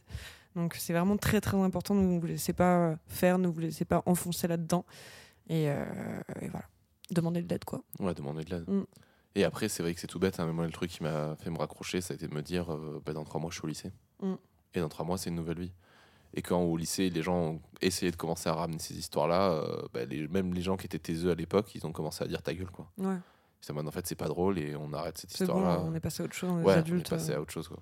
Donc 0.56 0.76
c'est 0.76 0.94
vraiment 0.94 1.18
très 1.18 1.42
très 1.42 1.58
important. 1.58 1.96
Ne 1.96 2.20
vous 2.20 2.26
laissez 2.26 2.54
pas 2.54 2.96
faire, 3.08 3.38
ne 3.38 3.48
vous 3.48 3.60
laissez 3.60 3.84
pas 3.84 4.04
enfoncer 4.06 4.48
là-dedans. 4.48 4.86
Et, 5.50 5.66
et 5.66 6.48
voilà. 6.50 6.66
Demandez 7.12 7.42
de 7.42 7.50
l'aide 7.50 7.66
quoi. 7.66 7.84
Ouais, 8.00 8.14
demander 8.14 8.46
de 8.46 8.52
l'aide. 8.52 8.70
Mm. 8.70 8.86
Et 9.36 9.44
après, 9.44 9.68
c'est 9.68 9.84
vrai 9.84 9.94
que 9.94 10.00
c'est 10.00 10.08
tout 10.08 10.20
bête, 10.20 10.40
hein, 10.40 10.46
mais 10.46 10.54
moi, 10.54 10.66
le 10.66 10.72
truc 10.72 10.92
qui 10.92 11.04
m'a 11.04 11.36
fait 11.36 11.50
me 11.50 11.58
raccrocher, 11.58 12.00
ça 12.00 12.14
a 12.14 12.16
été 12.16 12.28
de 12.28 12.34
me 12.34 12.42
dire 12.42 12.68
bah, 13.06 13.12
dans 13.12 13.26
trois 13.26 13.42
mois, 13.42 13.50
je 13.50 13.56
suis 13.56 13.66
au 13.66 13.68
lycée. 13.68 13.92
Mm. 14.22 14.36
Et 14.76 14.80
dans 14.80 14.90
trois 14.90 15.06
mois, 15.06 15.18
c'est 15.18 15.30
une 15.30 15.36
nouvelle 15.36 15.60
vie. 15.60 15.74
Et 16.36 16.42
quand 16.42 16.62
au 16.62 16.78
lycée, 16.78 17.10
les 17.10 17.22
gens 17.22 17.38
ont 17.38 17.62
essayé 17.82 18.12
de 18.12 18.16
commencer 18.16 18.50
à 18.50 18.54
ramener 18.54 18.80
ces 18.80 18.98
histoires-là, 18.98 19.52
euh, 19.52 19.82
bah, 19.94 20.06
les, 20.06 20.28
même 20.28 20.54
les 20.54 20.62
gens 20.62 20.78
qui 20.78 20.86
étaient 20.86 21.00
taiseux 21.00 21.32
à 21.32 21.36
l'époque, 21.36 21.74
ils 21.76 21.86
ont 21.86 21.92
commencé 21.92 22.24
à 22.24 22.28
dire 22.28 22.42
ta 22.42 22.54
gueule, 22.54 22.72
quoi. 22.72 22.90
Ouais. 22.98 23.18
C'est 23.62 23.72
en 23.72 23.92
fait, 23.92 24.06
c'est 24.06 24.16
pas 24.16 24.28
drôle 24.28 24.60
et 24.60 24.76
on 24.76 24.92
arrête 24.92 25.18
cette 25.18 25.38
bon, 25.38 25.46
histoire-là. 25.46 25.82
on 25.86 25.96
est 25.96 26.02
passé 26.02 26.22
à 26.22 26.26
autre 26.26 26.36
chose, 26.36 26.50
on 26.50 26.60
est 26.60 26.64
ouais, 26.66 26.84
on 26.92 26.98
est 26.98 27.10
passé 27.10 27.32
euh. 27.32 27.38
à 27.38 27.42
autre 27.42 27.54
chose, 27.54 27.68
quoi. 27.68 27.80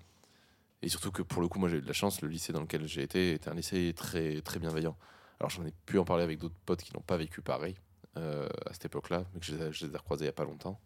Et 0.84 0.90
surtout 0.90 1.12
que 1.12 1.22
pour 1.22 1.42
le 1.42 1.48
coup, 1.48 1.60
moi 1.60 1.70
j'ai 1.70 1.78
eu 1.78 1.82
de 1.82 1.88
la 1.88 1.94
chance, 1.94 2.22
le 2.22 2.28
lycée 2.28 2.54
dans 2.54 2.62
lequel 2.62 2.88
j'ai 2.88 3.04
été 3.04 3.34
était 3.34 3.50
un 3.50 3.54
lycée 3.54 3.94
très, 3.96 4.42
très 4.42 4.60
bienveillant. 4.60 4.96
Alors 5.40 5.50
j'en 5.50 5.66
ai 5.66 5.74
pu 5.86 5.98
en 5.98 6.06
parler 6.06 6.24
avec 6.24 6.40
d'autres 6.40 6.56
potes 6.66 6.82
qui 6.82 6.94
n'ont 6.94 7.02
pas 7.02 7.18
vécu 7.18 7.42
pareil 7.42 7.76
euh, 8.18 8.48
à 8.66 8.74
cette 8.74 8.86
époque-là, 8.86 9.26
mais 9.34 9.40
que 9.40 9.46
je 9.46 9.54
je 9.72 9.86
les 9.86 9.94
ai 9.94 9.98
recroisés 9.98 10.26
il 10.26 10.28
y 10.28 10.30
a 10.30 10.34
pas 10.34 10.44
longtemps. 10.44 10.80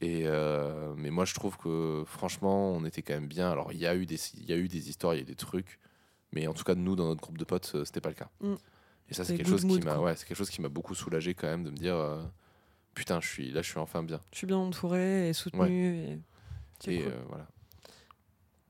Et 0.00 0.22
euh, 0.26 0.94
mais 0.96 1.10
moi 1.10 1.24
je 1.24 1.34
trouve 1.34 1.56
que 1.56 2.04
franchement 2.06 2.72
on 2.72 2.84
était 2.84 3.02
quand 3.02 3.14
même 3.14 3.28
bien. 3.28 3.50
Alors 3.50 3.72
il 3.72 3.78
y 3.78 3.86
a 3.86 3.94
eu 3.94 4.06
des, 4.06 4.18
il 4.34 4.44
y 4.44 4.52
a 4.52 4.56
eu 4.56 4.68
des 4.68 4.88
histoires, 4.88 5.14
il 5.14 5.18
y 5.18 5.20
a 5.20 5.22
eu 5.22 5.26
des 5.26 5.34
trucs, 5.34 5.78
mais 6.36 6.46
en 6.46 6.52
tout 6.54 6.64
cas 6.64 6.74
nous 6.74 6.94
dans 6.96 7.06
notre 7.06 7.22
groupe 7.22 7.38
de 7.38 7.44
potes 7.44 7.72
euh, 7.74 7.84
c'était 7.86 8.02
pas 8.02 8.10
le 8.10 8.14
cas. 8.14 8.28
Mm. 8.40 8.54
Et 9.08 9.14
ça 9.14 9.24
c'est 9.24 9.36
quelque 9.36 9.48
chose 9.48 9.64
qui 9.64 9.80
m'a, 9.80 9.96
ouais, 9.98 10.14
c'est 10.16 10.26
quelque 10.26 10.36
chose 10.36 10.50
qui 10.50 10.60
m'a 10.60 10.68
beaucoup 10.68 10.94
soulagé 10.94 11.34
quand 11.34 11.46
même 11.46 11.64
de 11.64 11.70
me 11.70 11.76
dire 11.76 11.96
euh, 11.96 12.22
putain 12.94 13.20
je 13.20 13.28
suis 13.28 13.50
là 13.50 13.62
je 13.62 13.70
suis 13.70 13.78
enfin 13.78 14.02
bien. 14.02 14.20
Je 14.32 14.38
suis 14.38 14.46
bien 14.46 14.58
entouré 14.58 15.28
et 15.28 15.32
soutenu. 15.32 15.96
Et... 15.96 16.18
C'est 16.80 16.94
Et 16.94 17.02
cool. 17.02 17.12
euh, 17.12 17.22
voilà. 17.28 17.46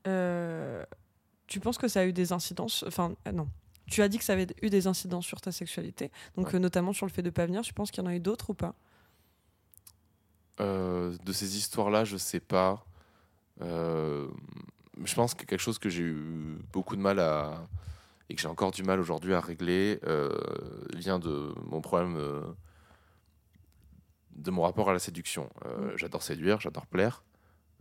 Euh, 0.07 0.85
tu 1.47 1.59
penses 1.59 1.77
que 1.77 1.87
ça 1.89 1.99
a 2.01 2.05
eu 2.05 2.13
des 2.13 2.31
incidences 2.31 2.85
Enfin, 2.87 3.15
non. 3.33 3.49
Tu 3.87 4.01
as 4.01 4.07
dit 4.09 4.17
que 4.17 4.23
ça 4.23 4.33
avait 4.33 4.47
eu 4.61 4.69
des 4.69 4.87
incidences 4.87 5.25
sur 5.25 5.39
ta 5.41 5.51
sexualité, 5.51 6.11
donc 6.35 6.51
Ouais. 6.53 6.59
notamment 6.59 6.93
sur 6.93 7.05
le 7.05 7.11
fait 7.11 7.21
de 7.23 7.29
pas 7.29 7.45
venir. 7.45 7.61
Tu 7.61 7.73
penses 7.73 7.89
qu'il 7.91 8.01
y 8.03 8.07
en 8.07 8.09
a 8.09 8.15
eu 8.15 8.19
d'autres 8.19 8.49
ou 8.49 8.53
pas? 8.53 8.75
De 10.59 11.31
ces 11.33 11.55
histoires-là, 11.57 12.03
je 12.03 12.17
sais 12.17 12.39
pas. 12.39 12.85
Euh, 13.61 14.27
je 15.03 15.15
pense 15.15 15.33
que 15.33 15.45
quelque 15.45 15.59
chose 15.61 15.79
que 15.79 15.89
j'ai 15.89 16.03
eu 16.03 16.57
beaucoup 16.73 16.95
de 16.95 17.01
mal 17.01 17.19
à 17.19 17.67
et 18.29 18.35
que 18.35 18.41
j'ai 18.41 18.47
encore 18.47 18.71
du 18.71 18.83
mal 18.83 18.99
aujourd'hui 18.99 19.33
à 19.33 19.39
régler 19.39 19.99
euh, 20.05 20.37
vient 20.95 21.17
de 21.19 21.53
mon 21.65 21.79
problème 21.81 22.15
euh, 22.17 22.41
de 24.35 24.51
mon 24.51 24.63
rapport 24.63 24.89
à 24.89 24.93
la 24.93 24.99
séduction. 24.99 25.49
Euh, 25.65 25.93
Mm. 25.93 25.97
J'adore 25.97 26.23
séduire, 26.23 26.59
j'adore 26.59 26.85
plaire. 26.87 27.23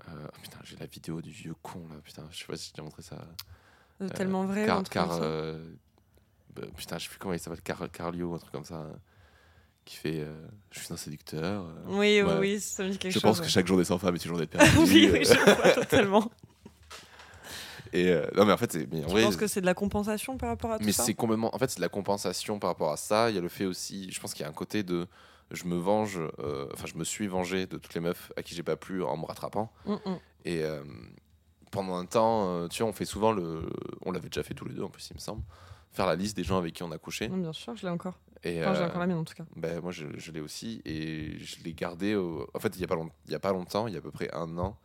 Euh, 0.09 0.13
putain, 0.43 0.59
j'ai 0.65 0.77
la 0.77 0.87
vidéo 0.87 1.21
du 1.23 1.31
vieux 1.31 1.55
con 1.63 1.81
là. 1.89 1.97
Putain, 2.05 2.27
je 2.31 2.39
sais 2.39 2.45
pas 2.47 2.57
si 2.57 2.69
je 2.69 2.75
t'ai 2.75 2.83
montré 2.83 3.03
ça. 3.03 3.25
Tellement 4.15 4.45
vrai. 4.45 4.67
Car, 4.67 4.83
car, 4.85 5.09
bah, 5.19 6.63
putain, 6.77 6.99
je 6.99 7.05
sais 7.05 7.09
plus 7.11 7.19
comment 7.19 7.33
il 7.35 7.41
s'appelle, 7.41 7.63
Car, 7.63 7.91
Carlio, 7.91 8.35
un 8.35 8.39
truc 8.39 8.53
comme 8.53 8.65
ça, 8.65 8.87
qui 9.85 9.97
fait 9.97 10.21
euh, 10.21 10.47
Je 10.71 10.81
suis 10.81 10.93
un 10.93 10.97
séducteur. 10.97 11.63
euh, 11.65 11.73
Oui, 11.87 12.21
oui, 12.21 12.23
ouais. 12.23 12.39
oui, 12.39 12.61
ça 12.61 12.85
me 12.85 12.91
dit 12.91 12.99
quelque 12.99 13.13
je 13.13 13.19
chose. 13.19 13.23
pense 13.23 13.39
ouais. 13.41 13.45
que 13.47 13.51
chaque 13.51 13.67
jour 13.67 13.79
des 13.79 13.85
sans 13.85 13.99
femmes 13.99 14.15
est 14.15 14.25
une 14.25 14.29
journée 14.29 14.47
de 14.47 14.51
perdu. 14.57 14.71
oui, 14.79 15.11
oui, 15.13 15.25
je 15.25 15.55
vois 15.55 15.71
totalement. 15.73 16.31
Et 17.93 18.09
euh, 18.11 18.27
non, 18.37 18.45
mais 18.45 18.53
en 18.53 18.57
fait, 18.57 18.73
c'est. 18.73 18.91
mais 18.93 19.03
en 19.05 19.07
Tu 19.07 19.13
vrai, 19.13 19.23
penses 19.23 19.37
que 19.37 19.47
c'est 19.47 19.61
de 19.61 19.67
la 19.67 19.75
compensation 19.75 20.37
par 20.37 20.49
rapport 20.51 20.73
à 20.73 20.79
tout 20.79 20.85
mais 20.85 20.93
ça 20.93 21.05
c'est 21.05 21.15
complètement. 21.15 21.55
En 21.55 21.59
fait, 21.59 21.71
c'est 21.71 21.77
de 21.79 21.83
la 21.83 21.89
compensation 21.89 22.59
par 22.59 22.71
rapport 22.71 22.93
à 22.93 22.97
ça. 22.97 23.31
Il 23.31 23.35
y 23.37 23.39
a 23.39 23.43
le 23.43 23.49
fait 23.49 23.65
aussi. 23.67 24.11
Je 24.13 24.21
pense 24.21 24.35
qu'il 24.35 24.43
y 24.43 24.47
a 24.47 24.49
un 24.49 24.55
côté 24.55 24.83
de. 24.83 25.07
Je 25.53 25.65
me 25.65 25.77
venge. 25.77 26.19
euh, 26.41 26.67
Enfin, 26.73 26.87
je 26.87 26.97
me 26.99 27.05
suis 27.05 27.27
vengé 27.29 27.67
de 27.67 27.79
toutes 27.79 27.95
les 27.95 28.01
meufs 28.01 28.33
à 28.37 28.43
qui 28.43 28.55
j'ai 28.55 28.63
pas 28.65 28.77
plu 28.77 29.03
en 29.05 29.17
me 29.17 29.25
rattrapant. 29.27 29.73
Mm, 29.85 29.93
mm. 29.93 30.19
Et 30.45 30.63
euh, 30.65 30.83
pendant 31.71 31.97
un 31.97 32.05
temps, 32.07 32.69
tu 32.69 32.83
vois, 32.83 32.91
on 32.91 32.95
fait 32.95 33.05
souvent 33.05 33.33
le. 33.33 33.63
On 34.05 34.13
l'avait 34.13 34.29
déjà 34.29 34.43
fait 34.43 34.55
tous 34.55 34.65
les 34.67 34.75
deux, 34.75 34.83
en 34.83 34.89
plus, 34.91 35.09
il 35.11 35.15
me 35.15 35.21
semble. 35.21 35.43
Faire 35.93 36.07
la 36.07 36.17
liste 36.17 36.37
des 36.37 36.45
gens 36.45 36.59
avec 36.59 36.75
qui 36.75 36.83
on 36.83 36.91
a 36.93 36.99
couché. 36.99 37.29
Bien 37.29 37.53
sûr, 37.53 37.75
je 37.77 37.83
l'ai 37.87 37.93
encore. 37.93 38.19
Et, 38.43 38.61
Enfin, 38.61 38.75
j'ai 38.75 38.85
encore 38.85 38.99
la 39.01 39.07
mienne 39.07 39.17
en 39.19 39.25
tout 39.25 39.35
cas. 39.35 39.45
ben, 39.57 39.81
moi, 39.81 39.93
je, 39.93 40.05
je 40.19 40.31
l'ai 40.31 40.41
aussi. 40.41 40.83
Et 40.85 41.39
je 41.39 41.63
l'ai 41.65 41.73
gardé. 41.73 42.15
au- 42.17 42.47
En 42.53 42.59
fait, 42.61 42.75
il 42.77 42.81
y 42.81 42.85
a, 42.85 42.87
pas 42.87 42.95
long- 42.97 43.11
y 43.29 43.35
a 43.35 43.39
pas 43.39 43.53
longtemps, 43.53 43.87
il 43.87 43.95
y 43.95 43.97
a 43.97 44.01
à 44.01 44.03
peu 44.03 44.11
près 44.11 44.31
un 44.35 44.59
an. 44.59 44.77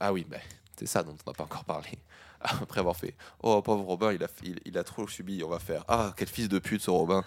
Ah 0.00 0.12
oui, 0.12 0.24
ben, 0.28 0.40
c'est 0.80 0.86
ça 0.86 1.02
dont 1.02 1.14
on 1.26 1.30
n'a 1.30 1.34
pas 1.34 1.44
encore 1.44 1.64
parlé. 1.64 1.90
Après 2.40 2.80
avoir 2.80 2.96
fait 2.96 3.14
Oh, 3.42 3.60
pauvre 3.60 3.84
Robin, 3.84 4.12
il 4.14 4.24
a, 4.24 4.28
il, 4.42 4.58
il 4.64 4.78
a 4.78 4.84
trop 4.84 5.06
subi. 5.06 5.42
On 5.44 5.48
va 5.48 5.58
faire 5.58 5.84
Ah, 5.88 6.14
quel 6.16 6.28
fils 6.28 6.48
de 6.48 6.58
pute 6.58 6.80
ce 6.80 6.90
Robin. 6.90 7.22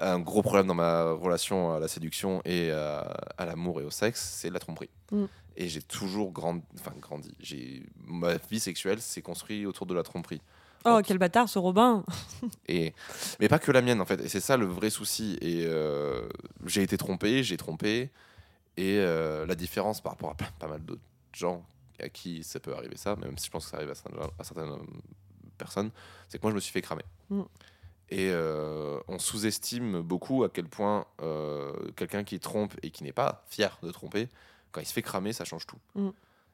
Un 0.00 0.18
gros 0.18 0.42
problème 0.42 0.66
dans 0.66 0.74
ma 0.74 1.12
relation 1.12 1.72
à 1.72 1.78
la 1.78 1.86
séduction 1.86 2.42
et 2.44 2.72
à, 2.72 2.98
à 3.36 3.46
l'amour 3.46 3.80
et 3.80 3.84
au 3.84 3.90
sexe, 3.90 4.20
c'est 4.20 4.50
la 4.50 4.58
tromperie. 4.58 4.90
Mm. 5.12 5.24
Et 5.56 5.68
j'ai 5.68 5.82
toujours 5.82 6.32
grand, 6.32 6.60
enfin, 6.74 6.92
grandi. 7.00 7.32
J'ai 7.38 7.84
Ma 8.04 8.36
vie 8.50 8.58
sexuelle 8.60 9.00
s'est 9.00 9.22
construite 9.22 9.64
autour 9.66 9.86
de 9.86 9.94
la 9.94 10.02
tromperie. 10.02 10.40
Oh, 10.84 11.00
quel 11.04 11.18
bâtard 11.18 11.48
ce 11.48 11.60
Robin 11.60 12.04
Et, 12.68 12.94
mais 13.38 13.48
pas 13.48 13.60
que 13.60 13.70
la 13.70 13.80
mienne 13.82 14.00
en 14.00 14.06
fait. 14.06 14.20
Et 14.20 14.28
c'est 14.28 14.40
ça 14.40 14.56
le 14.56 14.66
vrai 14.66 14.90
souci. 14.90 15.38
Et 15.40 15.64
euh, 15.66 16.28
j'ai 16.66 16.82
été 16.82 16.96
trompé, 16.96 17.44
j'ai 17.44 17.56
trompé. 17.56 18.10
Et 18.76 18.98
euh, 18.98 19.46
la 19.46 19.54
différence 19.54 20.00
par 20.00 20.12
rapport 20.12 20.30
à 20.30 20.34
pas, 20.34 20.46
pas 20.58 20.66
mal 20.66 20.80
d'autres 20.84 21.00
gens 21.32 21.64
à 22.00 22.08
qui 22.08 22.42
ça 22.44 22.60
peut 22.60 22.74
arriver 22.74 22.96
ça, 22.96 23.16
même 23.16 23.36
si 23.38 23.46
je 23.46 23.50
pense 23.50 23.64
que 23.64 23.70
ça 23.70 23.76
arrive 23.78 23.90
à 23.90 23.94
certaines, 23.94 24.20
à 24.38 24.44
certaines 24.44 24.76
personnes, 25.56 25.90
c'est 26.28 26.38
que 26.38 26.42
moi 26.42 26.50
je 26.50 26.56
me 26.56 26.60
suis 26.60 26.72
fait 26.72 26.82
cramer. 26.82 27.04
Mm. 27.30 27.42
Et 28.10 28.30
euh, 28.30 28.98
on 29.08 29.18
sous-estime 29.18 30.00
beaucoup 30.00 30.42
à 30.44 30.48
quel 30.48 30.66
point 30.66 31.06
euh, 31.20 31.72
quelqu'un 31.96 32.24
qui 32.24 32.40
trompe 32.40 32.74
et 32.82 32.90
qui 32.90 33.04
n'est 33.04 33.12
pas 33.12 33.44
fier 33.48 33.78
de 33.82 33.90
tromper, 33.90 34.28
quand 34.72 34.80
il 34.80 34.86
se 34.86 34.92
fait 34.92 35.02
cramer, 35.02 35.32
ça 35.32 35.44
change 35.44 35.66
tout. 35.66 35.78
Mm. 35.94 36.10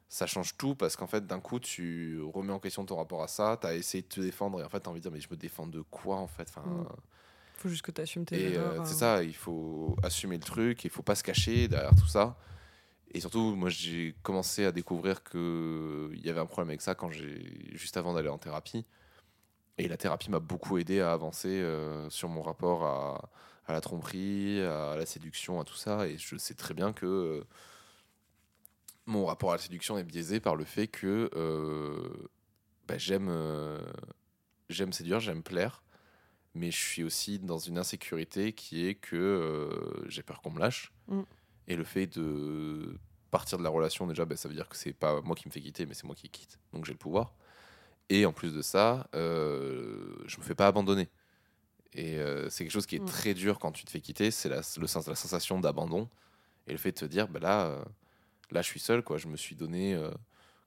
Ça 0.09 0.27
change 0.27 0.55
tout 0.57 0.75
parce 0.75 0.95
qu'en 0.95 1.07
fait, 1.07 1.25
d'un 1.25 1.39
coup, 1.39 1.59
tu 1.59 2.21
remets 2.21 2.53
en 2.53 2.59
question 2.59 2.85
ton 2.85 2.97
rapport 2.97 3.23
à 3.23 3.27
ça, 3.27 3.57
tu 3.59 3.67
as 3.67 3.75
essayé 3.75 4.01
de 4.03 4.07
te 4.07 4.19
défendre 4.21 4.59
et 4.61 4.63
en 4.63 4.69
fait, 4.69 4.79
tu 4.81 4.87
as 4.87 4.91
envie 4.91 4.99
de 4.99 5.03
dire, 5.03 5.11
mais 5.11 5.19
je 5.21 5.29
me 5.31 5.35
défends 5.35 5.65
de 5.67 5.81
quoi 5.81 6.17
en 6.17 6.27
fait? 6.27 6.47
Enfin, 6.49 6.63
Mm. 6.67 6.87
Faut 7.57 7.69
juste 7.69 7.83
que 7.83 7.91
tu 7.91 8.01
assumes 8.01 8.25
tes 8.25 8.51
Et 8.51 8.57
euh, 8.57 8.73
erreurs. 8.73 8.85
c'est 8.85 8.93
hein. 8.95 8.97
ça, 8.97 9.23
il 9.23 9.35
faut 9.35 9.95
assumer 10.03 10.35
le 10.35 10.43
truc, 10.43 10.83
il 10.83 10.89
faut 10.89 11.01
pas 11.03 11.15
se 11.15 11.23
cacher 11.23 11.67
derrière 11.69 11.95
tout 11.95 12.07
ça. 12.07 12.37
Et 13.13 13.19
surtout, 13.19 13.55
moi, 13.55 13.69
j'ai 13.69 14.15
commencé 14.23 14.65
à 14.65 14.71
découvrir 14.71 15.23
qu'il 15.23 16.19
y 16.23 16.29
avait 16.29 16.39
un 16.39 16.45
problème 16.45 16.69
avec 16.69 16.81
ça 16.81 16.95
quand 16.95 17.11
juste 17.11 17.97
avant 17.97 18.13
d'aller 18.13 18.29
en 18.29 18.37
thérapie. 18.37 18.85
Et 19.77 19.87
la 19.87 19.97
thérapie 19.97 20.29
m'a 20.29 20.39
beaucoup 20.39 20.77
aidé 20.77 21.01
à 21.01 21.11
avancer 21.11 21.49
euh, 21.49 22.09
sur 22.09 22.29
mon 22.29 22.41
rapport 22.41 22.83
à, 22.85 23.29
la 23.73 23.81
tromperie, 23.81 24.61
à 24.61 24.95
la 24.95 25.05
séduction, 25.05 25.59
à 25.59 25.63
tout 25.65 25.75
ça. 25.75 26.07
Et 26.07 26.17
je 26.17 26.37
sais 26.37 26.53
très 26.53 26.73
bien 26.73 26.93
que 26.93 27.05
euh, 27.05 27.43
mon 29.05 29.25
rapport 29.25 29.51
à 29.51 29.55
la 29.55 29.61
séduction 29.61 29.97
est 29.97 30.03
biaisé 30.03 30.39
par 30.39 30.55
le 30.55 30.65
fait 30.65 30.87
que 30.87 31.29
euh, 31.35 32.29
bah, 32.87 32.97
j'aime 32.97 33.31
j'aime 34.69 34.93
séduire, 34.93 35.19
j'aime 35.19 35.43
plaire 35.43 35.83
mais 36.57 36.71
je 36.71 36.77
suis 36.77 37.03
aussi 37.03 37.37
dans 37.37 37.57
une 37.57 37.77
insécurité 37.77 38.53
qui 38.53 38.87
est 38.87 38.95
que 38.95 39.69
j'ai 40.07 40.23
peur 40.23 40.41
qu'on 40.41 40.51
me 40.51 40.59
lâche. 40.59 40.93
Mm. 41.09 41.23
Et 41.67 41.75
le 41.75 41.83
fait 41.83 42.07
de 42.07 42.97
partir 43.31 43.57
de 43.57 43.63
la 43.63 43.69
relation, 43.69 44.07
déjà, 44.07 44.25
ben, 44.25 44.37
ça 44.37 44.47
veut 44.47 44.55
dire 44.55 44.69
que 44.69 44.77
c'est 44.77 44.93
pas 44.93 45.21
moi 45.21 45.35
qui 45.35 45.47
me 45.47 45.51
fais 45.51 45.61
quitter, 45.61 45.85
mais 45.85 45.93
c'est 45.93 46.05
moi 46.05 46.15
qui 46.15 46.29
quitte. 46.29 46.59
Donc 46.73 46.85
j'ai 46.85 46.91
le 46.93 46.97
pouvoir. 46.97 47.33
Et 48.09 48.25
en 48.25 48.31
plus 48.33 48.53
de 48.53 48.61
ça, 48.61 49.07
euh, 49.15 50.15
je 50.25 50.37
me 50.37 50.43
fais 50.43 50.53
pas 50.55 50.67
abandonner. 50.67 51.09
Et 51.93 52.17
euh, 52.19 52.49
c'est 52.49 52.63
quelque 52.63 52.73
chose 52.73 52.85
qui 52.85 52.97
est 52.97 53.01
Mm. 53.01 53.05
très 53.05 53.33
dur 53.33 53.57
quand 53.59 53.71
tu 53.71 53.83
te 53.85 53.89
fais 53.91 54.01
quitter, 54.01 54.29
c'est 54.31 54.49
la, 54.49 54.57
le 54.77 54.87
sens, 54.87 55.07
la 55.07 55.15
sensation 55.15 55.59
d'abandon. 55.59 56.07
Et 56.67 56.71
le 56.71 56.77
fait 56.77 56.91
de 56.91 56.97
te 56.97 57.05
dire, 57.05 57.27
ben 57.27 57.41
là, 57.41 57.65
euh, 57.67 57.83
là, 58.51 58.61
je 58.61 58.67
suis 58.67 58.79
seul, 58.79 59.01
quoi. 59.03 59.17
Je 59.17 59.27
me 59.27 59.37
suis 59.37 59.55
donné 59.55 59.95
euh, 59.95 60.11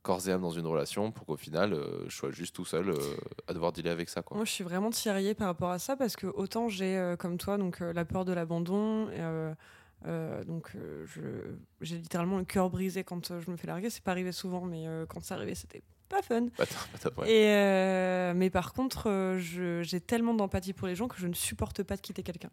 corps 0.03 0.27
et 0.29 0.33
âme 0.33 0.41
dans 0.43 0.51
une 0.51 0.67
relation 0.67 1.13
pour 1.13 1.27
qu'au 1.27 1.37
final, 1.37 1.75
euh, 1.75 2.05
je 2.09 2.17
sois 2.17 2.31
juste 2.33 2.55
tout 2.57 2.65
seul 2.65 2.89
euh, 2.91 3.17
à 3.47 3.53
devoir 3.53 3.73
dealer 3.73 3.91
avec 3.91 4.09
ça, 4.09 4.23
quoi. 4.23 4.37
Moi, 4.37 4.45
je 4.47 4.53
suis 4.53 4.65
vraiment 4.65 4.91
tiraillée 4.91 5.35
par 5.35 5.47
rapport 5.49 5.71
à 5.71 5.79
ça 5.79 5.97
parce 5.97 6.17
que 6.17 6.27
autant 6.27 6.69
j'ai, 6.69 6.97
euh, 6.97 7.17
comme 7.17 7.37
toi, 7.39 7.57
donc 7.59 7.81
la 7.81 8.05
peur 8.05 8.25
de 8.25 8.33
l'abandon. 8.33 9.09
Euh, 10.07 10.45
donc, 10.45 10.71
euh, 10.77 11.07
j'ai 11.81 11.97
littéralement 11.97 12.39
le 12.39 12.45
cœur 12.45 12.71
brisé 12.71 13.05
quand 13.05 13.31
euh, 13.31 13.41
je 13.45 13.51
me 13.51 13.57
fais 13.57 13.67
larguer. 13.67 13.91
C'est 13.91 14.03
pas 14.03 14.13
arrivé 14.13 14.33
souvent, 14.33 14.65
mais 14.65 14.87
euh, 14.87 15.07
quand 15.07 15.23
c'est 15.23 15.35
arrivé, 15.35 15.55
c'était 15.55 15.83
pas 16.09 16.23
fun. 16.23 16.47
Pas 16.57 16.67
top, 16.67 16.77
pas 16.93 16.99
top, 16.99 17.19
ouais. 17.19 17.31
Et 17.31 18.35
mais 18.35 18.51
par 18.51 18.73
contre, 18.73 19.37
j'ai 19.39 20.01
tellement 20.01 20.35
d'empathie 20.35 20.73
pour 20.73 20.87
les 20.89 20.95
gens 20.95 21.09
que 21.09 21.19
je 21.19 21.27
ne 21.27 21.35
supporte 21.35 21.83
pas 21.83 21.97
de 21.97 22.01
quitter 22.01 22.23
quelqu'un. 22.23 22.51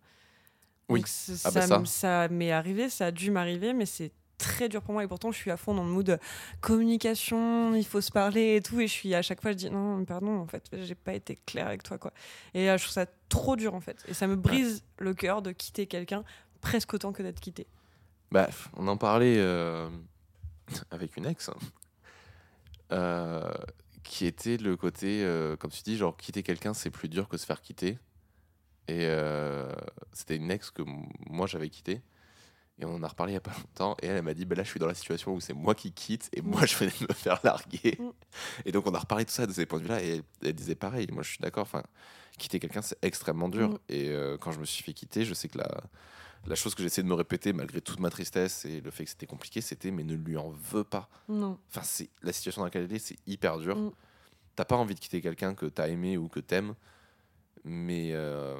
Oui. 0.89 0.99
Donc, 1.01 1.07
Ah 1.09 1.35
ça, 1.37 1.51
bah 1.51 1.61
ça. 1.67 1.85
ça 1.85 2.27
m'est 2.29 2.51
arrivé, 2.51 2.89
ça 2.89 3.07
a 3.07 3.11
dû 3.11 3.31
m'arriver, 3.31 3.73
mais 3.73 3.85
c'est 3.85 4.11
très 4.37 4.67
dur 4.67 4.81
pour 4.81 4.93
moi 4.93 5.01
et 5.01 5.07
pourtant 5.07 5.31
je 5.31 5.37
suis 5.37 5.49
à 5.49 5.55
fond 5.55 5.73
dans 5.73 5.85
le 5.85 5.89
mood 5.89 6.19
communication, 6.59 7.73
il 7.73 7.85
faut 7.85 8.01
se 8.01 8.11
parler 8.11 8.57
et 8.57 8.61
tout 8.61 8.81
et 8.81 8.87
je 8.87 8.91
suis 8.91 9.15
à 9.15 9.21
chaque 9.21 9.41
fois 9.41 9.51
je 9.51 9.55
dis 9.55 9.69
non 9.69 10.03
pardon 10.03 10.37
en 10.39 10.45
fait 10.45 10.69
j'ai 10.83 10.93
pas 10.93 11.13
été 11.13 11.37
claire 11.45 11.67
avec 11.67 11.83
toi 11.83 11.97
quoi 11.97 12.11
et 12.53 12.65
je 12.65 12.75
trouve 12.83 12.91
ça 12.91 13.05
trop 13.29 13.55
dur 13.55 13.73
en 13.73 13.79
fait 13.79 14.03
et 14.09 14.13
ça 14.13 14.27
me 14.27 14.35
brise 14.35 14.83
le 14.99 15.13
cœur 15.13 15.41
de 15.41 15.53
quitter 15.53 15.87
quelqu'un 15.87 16.25
presque 16.65 16.95
autant 16.95 17.13
que 17.13 17.21
d'être 17.21 17.39
quitté. 17.39 17.67
Bah, 18.31 18.49
on 18.73 18.87
en 18.87 18.97
parlait 18.97 19.37
euh, 19.37 19.87
avec 20.91 21.15
une 21.15 21.27
ex, 21.27 21.51
euh, 22.91 23.53
qui 24.03 24.25
était 24.25 24.57
le 24.57 24.75
côté, 24.75 25.23
euh, 25.23 25.55
comme 25.55 25.69
tu 25.69 25.83
dis, 25.83 25.95
genre 25.95 26.17
quitter 26.17 26.41
quelqu'un, 26.41 26.73
c'est 26.73 26.89
plus 26.89 27.07
dur 27.07 27.29
que 27.29 27.37
se 27.37 27.45
faire 27.45 27.61
quitter. 27.61 27.99
Et 28.87 29.07
c'était 30.13 30.35
une 30.35 30.51
ex 30.51 30.69
que 30.69 30.83
moi 31.27 31.47
j'avais 31.47 31.69
quittée. 31.69 32.01
Et 32.77 32.85
on 32.85 32.95
en 32.95 33.03
a 33.03 33.07
reparlé 33.07 33.31
il 33.31 33.35
y 33.35 33.37
a 33.37 33.41
pas 33.41 33.55
longtemps. 33.57 33.97
Et 34.01 34.07
elle, 34.07 34.17
elle 34.17 34.23
m'a 34.23 34.35
dit 34.35 34.45
bah 34.45 34.55
Là, 34.55 34.63
je 34.63 34.69
suis 34.69 34.79
dans 34.79 34.85
la 34.85 34.93
situation 34.93 35.33
où 35.33 35.39
c'est 35.39 35.53
moi 35.53 35.73
qui 35.73 35.91
quitte 35.91 36.29
et 36.33 36.41
moi, 36.41 36.65
je 36.67 36.75
venais 36.75 36.91
de 36.99 37.07
me 37.09 37.13
faire 37.13 37.39
larguer. 37.43 37.97
Mm. 37.99 38.11
Et 38.65 38.71
donc, 38.71 38.85
on 38.85 38.93
a 38.93 38.99
reparlé 38.99 39.23
de 39.23 39.29
tout 39.29 39.35
ça 39.35 39.47
de 39.47 39.53
ces 39.53 39.65
points 39.65 39.79
de 39.79 39.85
vue-là. 39.85 40.03
Et 40.03 40.17
elle, 40.17 40.23
elle 40.43 40.53
disait 40.53 40.75
pareil. 40.75 41.07
Moi, 41.11 41.23
je 41.23 41.29
suis 41.29 41.39
d'accord. 41.39 41.63
Enfin, 41.63 41.81
quitter 42.37 42.59
quelqu'un, 42.59 42.83
c'est 42.83 42.97
extrêmement 43.01 43.49
dur. 43.49 43.69
Mm. 43.69 43.77
Et 43.89 44.09
euh, 44.09 44.37
quand 44.37 44.51
je 44.51 44.59
me 44.59 44.65
suis 44.65 44.83
fait 44.83 44.93
quitter, 44.93 45.25
je 45.25 45.33
sais 45.33 45.47
que 45.47 45.57
la, 45.57 45.81
la 46.47 46.55
chose 46.55 46.75
que 46.75 46.83
j'essaie 46.83 47.01
de 47.03 47.07
me 47.07 47.13
répéter, 47.13 47.53
malgré 47.53 47.81
toute 47.81 47.99
ma 47.99 48.09
tristesse 48.09 48.65
et 48.65 48.81
le 48.81 48.91
fait 48.91 49.03
que 49.05 49.09
c'était 49.09 49.25
compliqué, 49.25 49.61
c'était 49.61 49.91
mais 49.91 50.03
ne 50.03 50.13
lui 50.13 50.37
en 50.37 50.49
veux 50.49 50.83
pas. 50.83 51.09
Non. 51.27 51.57
Enfin, 51.69 51.81
c'est 51.83 52.09
la 52.21 52.33
situation 52.33 52.61
dans 52.61 52.65
laquelle 52.65 52.83
elle 52.83 52.93
est, 52.93 52.99
c'est 52.99 53.17
hyper 53.25 53.57
dur. 53.57 53.77
Mm. 53.77 53.91
t'as 54.55 54.65
pas 54.65 54.75
envie 54.75 54.95
de 54.95 54.99
quitter 54.99 55.21
quelqu'un 55.21 55.55
que 55.55 55.65
t'as 55.65 55.87
aimé 55.87 56.17
ou 56.17 56.27
que 56.27 56.39
t'aimes, 56.39 56.75
mais 57.63 58.11
euh, 58.13 58.57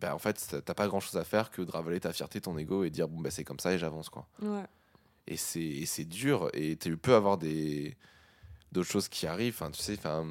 bah, 0.00 0.14
en 0.14 0.18
fait, 0.18 0.62
t'as 0.64 0.74
pas 0.74 0.88
grand 0.88 1.00
chose 1.00 1.16
à 1.16 1.24
faire 1.24 1.50
que 1.50 1.62
de 1.62 1.70
ravaler 1.70 2.00
ta 2.00 2.12
fierté, 2.12 2.40
ton 2.40 2.56
ego 2.56 2.84
et 2.84 2.90
dire 2.90 3.08
bon, 3.08 3.20
bah, 3.20 3.30
c'est 3.30 3.44
comme 3.44 3.60
ça 3.60 3.72
et 3.72 3.78
j'avance 3.78 4.08
quoi. 4.08 4.26
Ouais. 4.40 4.64
Et 5.26 5.36
c'est 5.36 5.60
et 5.60 5.86
c'est 5.86 6.04
dur 6.04 6.50
et 6.52 6.76
tu 6.76 6.96
peux 6.96 7.14
avoir 7.14 7.38
des 7.38 7.96
d'autres 8.72 8.90
choses 8.90 9.08
qui 9.08 9.26
arrivent. 9.26 9.54
Enfin, 9.54 9.70
tu 9.70 9.80
sais, 9.80 9.96
enfin, 9.96 10.26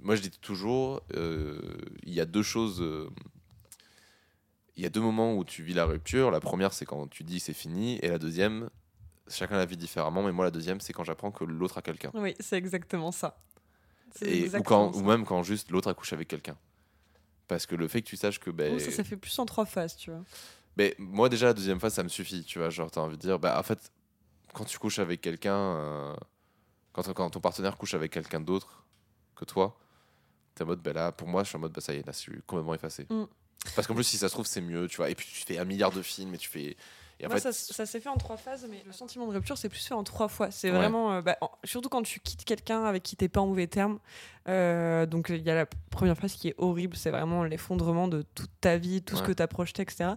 moi 0.00 0.16
je 0.16 0.22
dis 0.22 0.30
toujours, 0.30 1.02
euh, 1.14 1.60
il 2.04 2.12
y 2.12 2.20
a 2.20 2.26
deux 2.26 2.42
choses. 2.42 2.80
euh, 2.82 3.10
il 4.78 4.84
y 4.84 4.86
a 4.86 4.90
deux 4.90 5.00
moments 5.00 5.34
où 5.34 5.44
tu 5.44 5.64
vis 5.64 5.74
la 5.74 5.84
rupture. 5.84 6.30
La 6.30 6.38
première, 6.38 6.72
c'est 6.72 6.86
quand 6.86 7.08
tu 7.08 7.24
dis 7.24 7.40
c'est 7.40 7.52
fini, 7.52 7.98
et 8.00 8.08
la 8.08 8.18
deuxième, 8.18 8.70
chacun 9.28 9.56
la 9.56 9.66
vit 9.66 9.76
différemment. 9.76 10.22
Mais 10.22 10.30
moi, 10.30 10.44
la 10.44 10.52
deuxième, 10.52 10.80
c'est 10.80 10.92
quand 10.92 11.02
j'apprends 11.02 11.32
que 11.32 11.42
l'autre 11.42 11.78
a 11.78 11.82
quelqu'un. 11.82 12.12
Oui, 12.14 12.36
c'est 12.38 12.56
exactement 12.56 13.10
ça. 13.10 13.42
Ou, 14.22 14.62
quand, 14.62 14.92
ça. 14.92 14.98
ou 14.98 15.02
même 15.02 15.24
quand 15.24 15.42
juste 15.42 15.72
l'autre 15.72 15.88
accouche 15.88 16.12
avec 16.12 16.28
quelqu'un. 16.28 16.56
Parce 17.48 17.66
que 17.66 17.74
le 17.74 17.88
fait 17.88 18.02
que 18.02 18.06
tu 18.06 18.16
saches 18.16 18.38
que 18.38 18.50
ben, 18.50 18.78
ça, 18.78 18.92
ça 18.92 19.04
fait 19.04 19.16
plus 19.16 19.36
en 19.40 19.46
trois 19.46 19.66
phases, 19.66 19.96
tu 19.96 20.10
vois. 20.10 20.22
ben, 20.76 20.92
moi 20.98 21.28
déjà 21.28 21.46
la 21.46 21.54
deuxième 21.54 21.80
phase 21.80 21.94
ça 21.94 22.02
me 22.04 22.08
suffit, 22.08 22.44
tu 22.44 22.58
vois, 22.58 22.70
genre 22.70 22.90
t'as 22.90 23.00
envie 23.00 23.16
de 23.16 23.22
dire 23.22 23.38
bah 23.38 23.58
en 23.58 23.62
fait 23.62 23.92
quand 24.54 24.64
tu 24.64 24.78
couches 24.78 24.98
avec 24.98 25.20
quelqu'un 25.20 25.56
euh, 25.56 26.14
quand, 26.92 27.12
quand 27.12 27.30
ton 27.30 27.40
partenaire 27.40 27.76
couche 27.76 27.94
avec 27.94 28.12
quelqu'un 28.12 28.40
d'autre 28.40 28.84
que 29.34 29.44
toi, 29.44 29.78
t'es 30.54 30.64
en 30.64 30.66
mode 30.66 30.82
bah 30.82 30.92
là 30.92 31.12
pour 31.12 31.28
moi 31.28 31.42
je 31.42 31.48
suis 31.48 31.56
en 31.56 31.60
mode 31.60 31.72
bah 31.72 31.80
ça 31.80 31.94
y 31.94 31.98
est 31.98 32.06
là 32.06 32.12
je 32.12 32.18
suis 32.18 32.42
complètement 32.46 32.74
effacé. 32.74 33.06
Mm. 33.10 33.24
Parce 33.74 33.86
qu'en 33.86 33.94
plus 33.94 34.04
si 34.04 34.16
ça 34.18 34.28
se 34.28 34.34
trouve 34.34 34.46
c'est 34.46 34.60
mieux, 34.60 34.86
tu 34.88 34.96
vois, 34.98 35.10
et 35.10 35.14
puis 35.14 35.26
tu 35.32 35.44
fais 35.44 35.58
un 35.58 35.64
milliard 35.64 35.90
de 35.92 36.02
films 36.02 36.34
et 36.34 36.38
tu 36.38 36.48
fais 36.48 36.76
et 37.20 37.26
en 37.26 37.30
Moi, 37.30 37.40
fait 37.40 37.50
ça, 37.50 37.74
ça 37.74 37.84
s'est 37.84 37.98
fait 37.98 38.08
en 38.08 38.16
trois 38.16 38.36
phases, 38.36 38.64
mais 38.70 38.80
le 38.86 38.92
sentiment 38.92 39.26
de 39.26 39.32
rupture, 39.32 39.58
c'est 39.58 39.68
plus 39.68 39.84
fait 39.84 39.92
en 39.94 40.04
trois 40.04 40.28
fois. 40.28 40.52
C'est 40.52 40.70
Ouais. 40.70 40.76
vraiment, 40.76 41.14
euh, 41.14 41.20
bah, 41.20 41.36
en- 41.40 41.50
surtout 41.64 41.88
quand 41.88 42.02
tu 42.04 42.20
quittes 42.20 42.44
quelqu'un 42.44 42.84
avec 42.84 43.02
qui 43.02 43.16
t'es 43.16 43.26
pas 43.28 43.40
en 43.40 43.48
mauvais 43.48 43.66
termes. 43.66 43.98
Euh, 44.48 45.04
donc 45.04 45.26
il 45.30 45.42
y 45.42 45.50
a 45.50 45.56
la 45.56 45.66
première 45.90 46.16
phase 46.16 46.34
qui 46.34 46.46
est 46.46 46.54
horrible, 46.58 46.96
c'est 46.96 47.10
vraiment 47.10 47.42
l'effondrement 47.42 48.06
de 48.06 48.22
toute 48.36 48.50
ta 48.60 48.76
vie, 48.76 49.02
tout 49.02 49.16
ce 49.16 49.24
que 49.24 49.32
tu 49.32 49.42
as 49.42 49.48
projeté, 49.48 49.82
etc. 49.82 50.10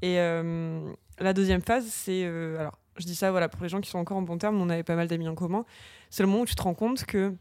Et 0.00 0.18
euh, 0.20 0.90
la 1.18 1.34
deuxième 1.34 1.60
phase, 1.60 1.84
c'est, 1.86 2.24
alors 2.24 2.78
je 2.96 3.04
dis 3.04 3.14
ça, 3.14 3.30
voilà, 3.30 3.50
pour 3.50 3.62
les 3.62 3.68
gens 3.68 3.82
qui 3.82 3.90
sont 3.90 3.98
encore 3.98 4.16
en 4.16 4.22
bon 4.22 4.38
terme, 4.38 4.58
on 4.58 4.70
avait 4.70 4.82
pas 4.84 4.96
mal 4.96 5.06
d'amis 5.06 5.28
en 5.28 5.34
commun. 5.34 5.66
C'est 6.08 6.22
le 6.22 6.30
moment 6.30 6.44
où 6.44 6.46
tu 6.46 6.54
te 6.54 6.62
rends 6.62 6.72
compte 6.74 7.04
que 7.04 7.34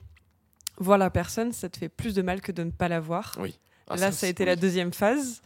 voir 0.79 0.97
la 0.97 1.09
personne, 1.09 1.53
ça 1.53 1.69
te 1.69 1.77
fait 1.77 1.87
plus 1.89 2.13
de 2.13 2.21
mal 2.21 2.41
que 2.41 2.51
de 2.51 2.63
ne 2.63 2.71
pas 2.71 2.89
la 2.89 2.99
voir. 2.99 3.37
Ah, 3.89 3.95
Là, 3.95 4.11
ça, 4.11 4.25
a 4.25 4.29
été 4.29 4.43
oui. 4.43 4.47
la 4.47 4.55
deuxième 4.55 4.93
phase 4.93 5.41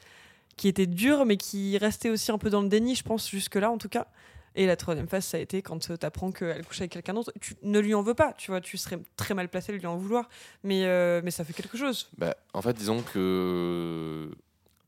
qui 0.57 0.67
était 0.67 0.87
dure, 0.87 1.25
mais 1.25 1.37
qui 1.37 1.77
restait 1.77 2.09
aussi 2.09 2.31
un 2.31 2.37
peu 2.37 2.49
dans 2.49 2.61
le 2.61 2.69
déni, 2.69 2.95
je 2.95 3.03
pense, 3.03 3.29
jusque-là 3.29 3.71
en 3.71 3.77
tout 3.77 3.89
cas. 3.89 4.07
Et 4.53 4.65
la 4.65 4.75
troisième 4.75 5.07
phase, 5.07 5.23
ça 5.25 5.37
a 5.37 5.39
été 5.39 5.61
quand 5.61 5.79
tu 5.79 5.93
apprends 6.01 6.31
qu'elle 6.31 6.65
couche 6.65 6.81
avec 6.81 6.91
quelqu'un 6.91 7.13
d'autre. 7.13 7.31
Tu 7.39 7.55
ne 7.63 7.79
lui 7.79 7.93
en 7.93 8.01
veux 8.01 8.13
pas, 8.13 8.33
tu 8.33 8.51
vois, 8.51 8.59
tu 8.59 8.77
serais 8.77 8.99
très 9.15 9.33
mal 9.33 9.47
placé 9.47 9.71
de 9.71 9.77
lui 9.77 9.87
en 9.87 9.95
vouloir, 9.95 10.27
mais, 10.63 10.83
euh, 10.85 11.21
mais 11.23 11.31
ça 11.31 11.45
fait 11.45 11.53
quelque 11.53 11.77
chose. 11.77 12.09
Bah, 12.17 12.35
en 12.53 12.61
fait 12.61 12.73
disons 12.73 13.01
que 13.01 14.29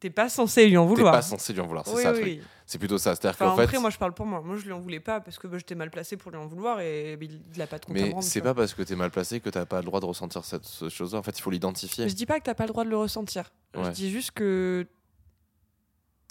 T'es 0.04 0.10
pas 0.10 0.28
censé 0.28 0.68
lui 0.68 0.76
en 0.76 0.84
t'es 0.84 0.89
vouloir. 0.89 1.14
pas 1.14 1.22
censé 1.22 1.54
lui 1.54 1.62
en 1.62 1.66
vouloir, 1.66 1.88
c'est 1.88 1.95
oui, 1.95 2.04
ça 2.04 2.12
oui. 2.12 2.41
C'est 2.66 2.78
plutôt 2.78 2.97
ça, 2.97 3.16
c'est-à-dire 3.16 3.38
Enfin, 3.39 3.51
qu'en 3.51 3.56
fait 3.56 3.64
après, 3.64 3.80
moi, 3.80 3.89
je 3.89 3.97
parle 3.97 4.14
pour 4.14 4.26
moi. 4.26 4.41
Moi, 4.41 4.58
je 4.58 4.66
lui 4.66 4.74
en 4.74 4.82
voulais 4.82 4.99
pas 4.99 5.22
parce 5.22 5.39
que 5.39 5.47
bah, 5.47 5.58
j'étais 5.58 5.76
mal 5.76 5.91
placé 5.91 6.18
pour 6.18 6.30
lui 6.30 6.38
en 6.38 6.45
vouloir 6.45 6.82
et 6.82 7.16
bah, 7.16 7.24
il 7.24 7.39
il 7.56 7.62
a 7.62 7.68
pas 7.68 7.80
de 7.80 7.86
mais 7.88 8.14
c'est 8.20 8.41
pas 8.41 8.54
parce 8.54 8.74
que 8.74 8.82
t'es 8.82 8.97
mal 8.97 9.12
placé 9.12 9.39
que 9.39 9.49
t'as 9.49 9.66
pas 9.66 9.78
le 9.78 9.86
droit 9.86 10.01
de 10.01 10.06
ressentir 10.06 10.43
cette 10.43 10.66
ce 10.66 10.89
chose-là. 10.89 11.20
En 11.20 11.24
fait, 11.24 11.39
il 11.39 11.41
faut 11.41 11.51
l'identifier. 11.51 12.10
Je 12.10 12.16
dis 12.16 12.26
pas 12.26 12.38
que 12.41 12.43
t'as 12.43 12.54
pas 12.54 12.66
le 12.66 12.68
droit 12.68 12.84
de 12.84 12.89
le 12.89 12.97
ressentir. 12.97 13.49
Je 13.76 13.89
dis 13.91 14.12
juste 14.12 14.32
que. 14.32 14.86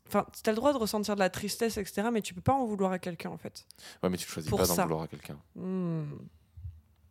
Enfin, 0.09 0.27
t'as 0.43 0.51
le 0.51 0.57
droit 0.57 0.75
de 0.75 0.79
ressentir 0.79 1.15
de 1.15 1.21
la 1.21 1.31
tristesse, 1.31 1.79
etc., 1.79 2.09
mais 2.13 2.21
tu 2.21 2.35
peux 2.35 2.43
pas 2.43 2.53
en 2.53 2.67
vouloir 2.67 2.93
à 2.93 2.99
quelqu'un, 2.99 3.31
en 3.31 3.39
fait. 3.39 3.65
Ouais, 4.03 4.11
mais 4.11 4.19
tu 4.19 4.29
choisis 4.29 4.51
Pour 4.51 4.59
pas 4.59 4.67
d'en 4.67 4.75
vouloir 4.75 5.01
à 5.05 5.09
quelqu'un. 5.09 5.39
Hmm. 5.55 6.03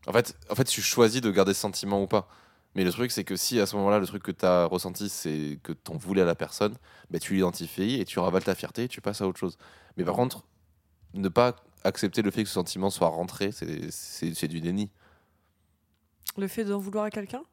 En 0.05 0.13
fait, 0.13 0.37
en 0.47 0.53
fait, 0.53 0.65
tu 0.65 0.79
choisis 0.83 1.21
de 1.21 1.31
garder 1.31 1.55
ce 1.55 1.61
sentiment 1.61 2.03
ou 2.03 2.05
pas. 2.05 2.27
Mais 2.75 2.83
le 2.85 2.91
truc, 2.91 3.11
c'est 3.11 3.23
que 3.25 3.35
si 3.35 3.59
à 3.59 3.65
ce 3.65 3.75
moment-là, 3.75 3.99
le 3.99 4.07
truc 4.07 4.23
que 4.23 4.31
tu 4.31 4.45
as 4.45 4.65
ressenti, 4.65 5.09
c'est 5.09 5.59
que 5.63 5.73
t'en 5.73 5.97
voulais 5.97 6.21
à 6.21 6.25
la 6.25 6.35
personne, 6.35 6.75
bah, 7.09 7.19
tu 7.19 7.33
l'identifies 7.33 7.99
et 7.99 8.05
tu 8.05 8.19
ravales 8.19 8.43
ta 8.43 8.55
fierté 8.55 8.83
et 8.83 8.87
tu 8.87 9.01
passes 9.01 9.21
à 9.21 9.27
autre 9.27 9.39
chose. 9.39 9.57
Mais 9.97 10.05
par 10.05 10.15
contre, 10.15 10.45
ne 11.13 11.27
pas 11.27 11.55
accepter 11.83 12.21
le 12.21 12.31
fait 12.31 12.43
que 12.43 12.47
ce 12.49 12.53
sentiment 12.55 12.89
soit 12.89 13.09
rentré, 13.09 13.51
c'est- 13.51 14.47
du 14.47 14.61
déni. 14.61 14.89
Le 16.37 16.47
fait 16.47 16.63
d'en 16.63 16.79
vouloir 16.79 17.05
à 17.05 17.09
quelqu'un? 17.09 17.43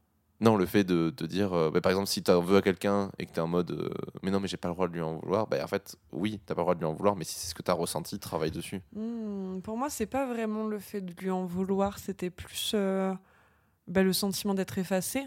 Non, 0.40 0.56
le 0.56 0.66
fait 0.66 0.84
de, 0.84 1.10
de 1.16 1.26
dire, 1.26 1.52
euh, 1.52 1.70
bah, 1.72 1.80
par 1.80 1.90
exemple, 1.90 2.06
si 2.06 2.22
tu 2.22 2.30
en 2.30 2.40
veux 2.40 2.58
à 2.58 2.62
quelqu'un 2.62 3.10
et 3.18 3.26
que 3.26 3.32
tu 3.32 3.38
es 3.38 3.42
en 3.42 3.48
mode, 3.48 3.72
euh, 3.72 3.90
mais 4.22 4.30
non, 4.30 4.38
mais 4.38 4.46
j'ai 4.46 4.56
pas 4.56 4.68
le 4.68 4.74
droit 4.74 4.86
de 4.86 4.92
lui 4.92 5.00
en 5.00 5.16
vouloir, 5.16 5.48
bah, 5.48 5.56
en 5.60 5.66
fait, 5.66 5.96
oui, 6.12 6.38
t'as 6.46 6.54
pas 6.54 6.60
le 6.60 6.64
droit 6.64 6.74
de 6.76 6.78
lui 6.78 6.86
en 6.86 6.92
vouloir, 6.94 7.16
mais 7.16 7.24
si 7.24 7.34
c'est 7.34 7.48
ce 7.48 7.54
que 7.56 7.62
tu 7.62 7.72
as 7.72 7.74
ressenti, 7.74 8.20
travaille 8.20 8.52
dessus. 8.52 8.80
Hmm, 8.94 9.58
Pour 9.62 9.76
moi, 9.76 9.90
c'est 9.90 10.06
pas 10.06 10.26
vraiment 10.32 10.68
le 10.68 10.78
fait 10.78 11.00
de 11.00 11.12
lui 11.20 11.30
en 11.32 11.44
vouloir, 11.44 11.98
c'était 11.98 12.30
plus 12.30 12.70
euh, 12.74 13.12
bah, 13.88 14.02
le 14.02 14.12
sentiment 14.12 14.54
d'être 14.54 14.78
effacé. 14.78 15.26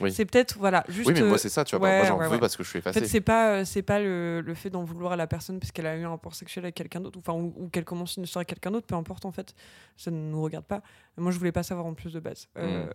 Oui. 0.00 0.12
C'est 0.12 0.24
peut-être, 0.26 0.58
voilà, 0.58 0.84
juste. 0.88 1.08
oui, 1.08 1.14
mais 1.14 1.22
euh, 1.22 1.28
moi, 1.28 1.38
c'est 1.38 1.48
ça, 1.48 1.64
tu 1.64 1.74
vois. 1.76 1.88
ouais, 1.88 1.98
moi, 1.98 2.06
j'en 2.06 2.18
ouais, 2.18 2.26
veux 2.26 2.32
ouais. 2.34 2.38
parce 2.38 2.56
que 2.56 2.62
je 2.62 2.68
suis 2.68 2.78
En 2.78 2.80
effacé. 2.80 3.00
fait, 3.00 3.06
c'est 3.06 3.20
pas, 3.20 3.50
euh, 3.54 3.64
c'est 3.64 3.82
pas 3.82 3.98
le, 3.98 4.42
le 4.42 4.54
fait 4.54 4.70
d'en 4.70 4.84
vouloir 4.84 5.12
à 5.12 5.16
la 5.16 5.26
personne 5.26 5.58
parce 5.58 5.72
qu'elle 5.72 5.86
a 5.86 5.96
eu 5.96 6.04
un 6.04 6.10
rapport 6.10 6.34
sexuel 6.36 6.64
avec 6.66 6.76
quelqu'un 6.76 7.00
d'autre, 7.00 7.18
enfin, 7.18 7.32
ou, 7.32 7.52
ou 7.56 7.68
qu'elle 7.68 7.84
commence 7.84 8.16
une 8.16 8.22
histoire 8.22 8.40
avec 8.40 8.48
quelqu'un 8.48 8.70
d'autre, 8.70 8.86
peu 8.86 8.94
importe 8.94 9.24
en 9.24 9.32
fait, 9.32 9.54
ça 9.96 10.10
ne 10.12 10.16
nous 10.16 10.40
regarde 10.40 10.66
pas. 10.66 10.82
Moi, 11.16 11.32
je 11.32 11.38
voulais 11.38 11.50
pas 11.52 11.64
savoir 11.64 11.86
en 11.86 11.94
plus 11.94 12.12
de 12.12 12.20
base. 12.20 12.48
Euh, 12.58 12.86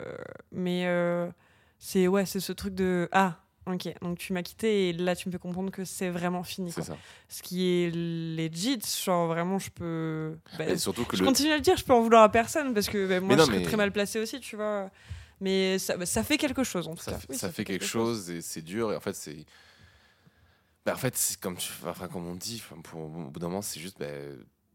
mais 0.50 0.86
euh, 0.86 1.28
c'est 1.78 2.08
ouais, 2.08 2.24
c'est 2.24 2.40
ce 2.40 2.52
truc 2.52 2.74
de 2.74 3.08
ah, 3.12 3.38
ok, 3.66 3.94
donc 4.02 4.18
tu 4.18 4.32
m'as 4.32 4.42
quitté 4.42 4.88
et 4.88 4.92
là 4.92 5.14
tu 5.16 5.28
me 5.28 5.32
fais 5.32 5.38
comprendre 5.38 5.70
que 5.70 5.84
c'est 5.84 6.10
vraiment 6.10 6.42
fini. 6.42 6.70
c'est 6.72 6.82
ça. 6.82 6.96
Ce 7.28 7.42
qui 7.42 7.66
est 7.66 7.90
legit, 7.94 8.78
genre 9.04 9.26
vraiment, 9.28 9.58
je 9.58 9.70
peux. 9.70 10.36
bah, 10.58 10.66
Et 10.68 10.78
surtout 10.78 11.04
que 11.04 11.16
je 11.16 11.22
le, 11.22 11.28
continue 11.28 11.50
à 11.52 11.56
le 11.56 11.60
dire, 11.62 11.76
je 11.76 11.84
peux 11.84 11.92
en 11.94 12.00
vouloir 12.02 12.22
à 12.22 12.30
personne 12.30 12.74
parce 12.74 12.88
que 12.88 13.06
bah, 13.08 13.20
moi 13.20 13.36
non, 13.36 13.42
je 13.44 13.48
serais 13.48 13.58
mais- 13.60 13.64
très 13.64 13.76
mal 13.76 13.92
placé 13.92 14.18
aussi, 14.20 14.40
tu 14.40 14.56
vois. 14.56 14.90
Mais 15.40 15.78
ça, 15.78 15.96
bah, 15.96 16.06
ça 16.06 16.22
fait 16.22 16.38
quelque 16.38 16.62
chose 16.64 16.86
en 16.88 16.94
tout 16.94 17.02
ça, 17.02 17.12
cas. 17.12 17.18
fait, 17.18 17.26
Oui, 17.30 17.36
ça 17.36 17.50
fait 17.50 17.64
quelque 17.64 17.84
chose 17.84 18.30
et 18.30 18.40
c'est 18.40 18.62
dur 18.62 18.92
et 18.92 18.96
en 18.96 19.00
fait 19.00 19.14
c'est 19.14 19.44
en 20.88 20.96
fait 20.96 21.16
c'est 21.16 21.40
comme 21.40 21.56
tu 21.56 21.70
enfin 21.86 22.08
comme 22.08 22.26
on 22.26 22.34
dit 22.34 22.62
pour, 22.84 23.00
au 23.00 23.08
bout 23.08 23.40
d'un 23.40 23.48
moment 23.48 23.62
c'est 23.62 23.80
juste 23.80 23.96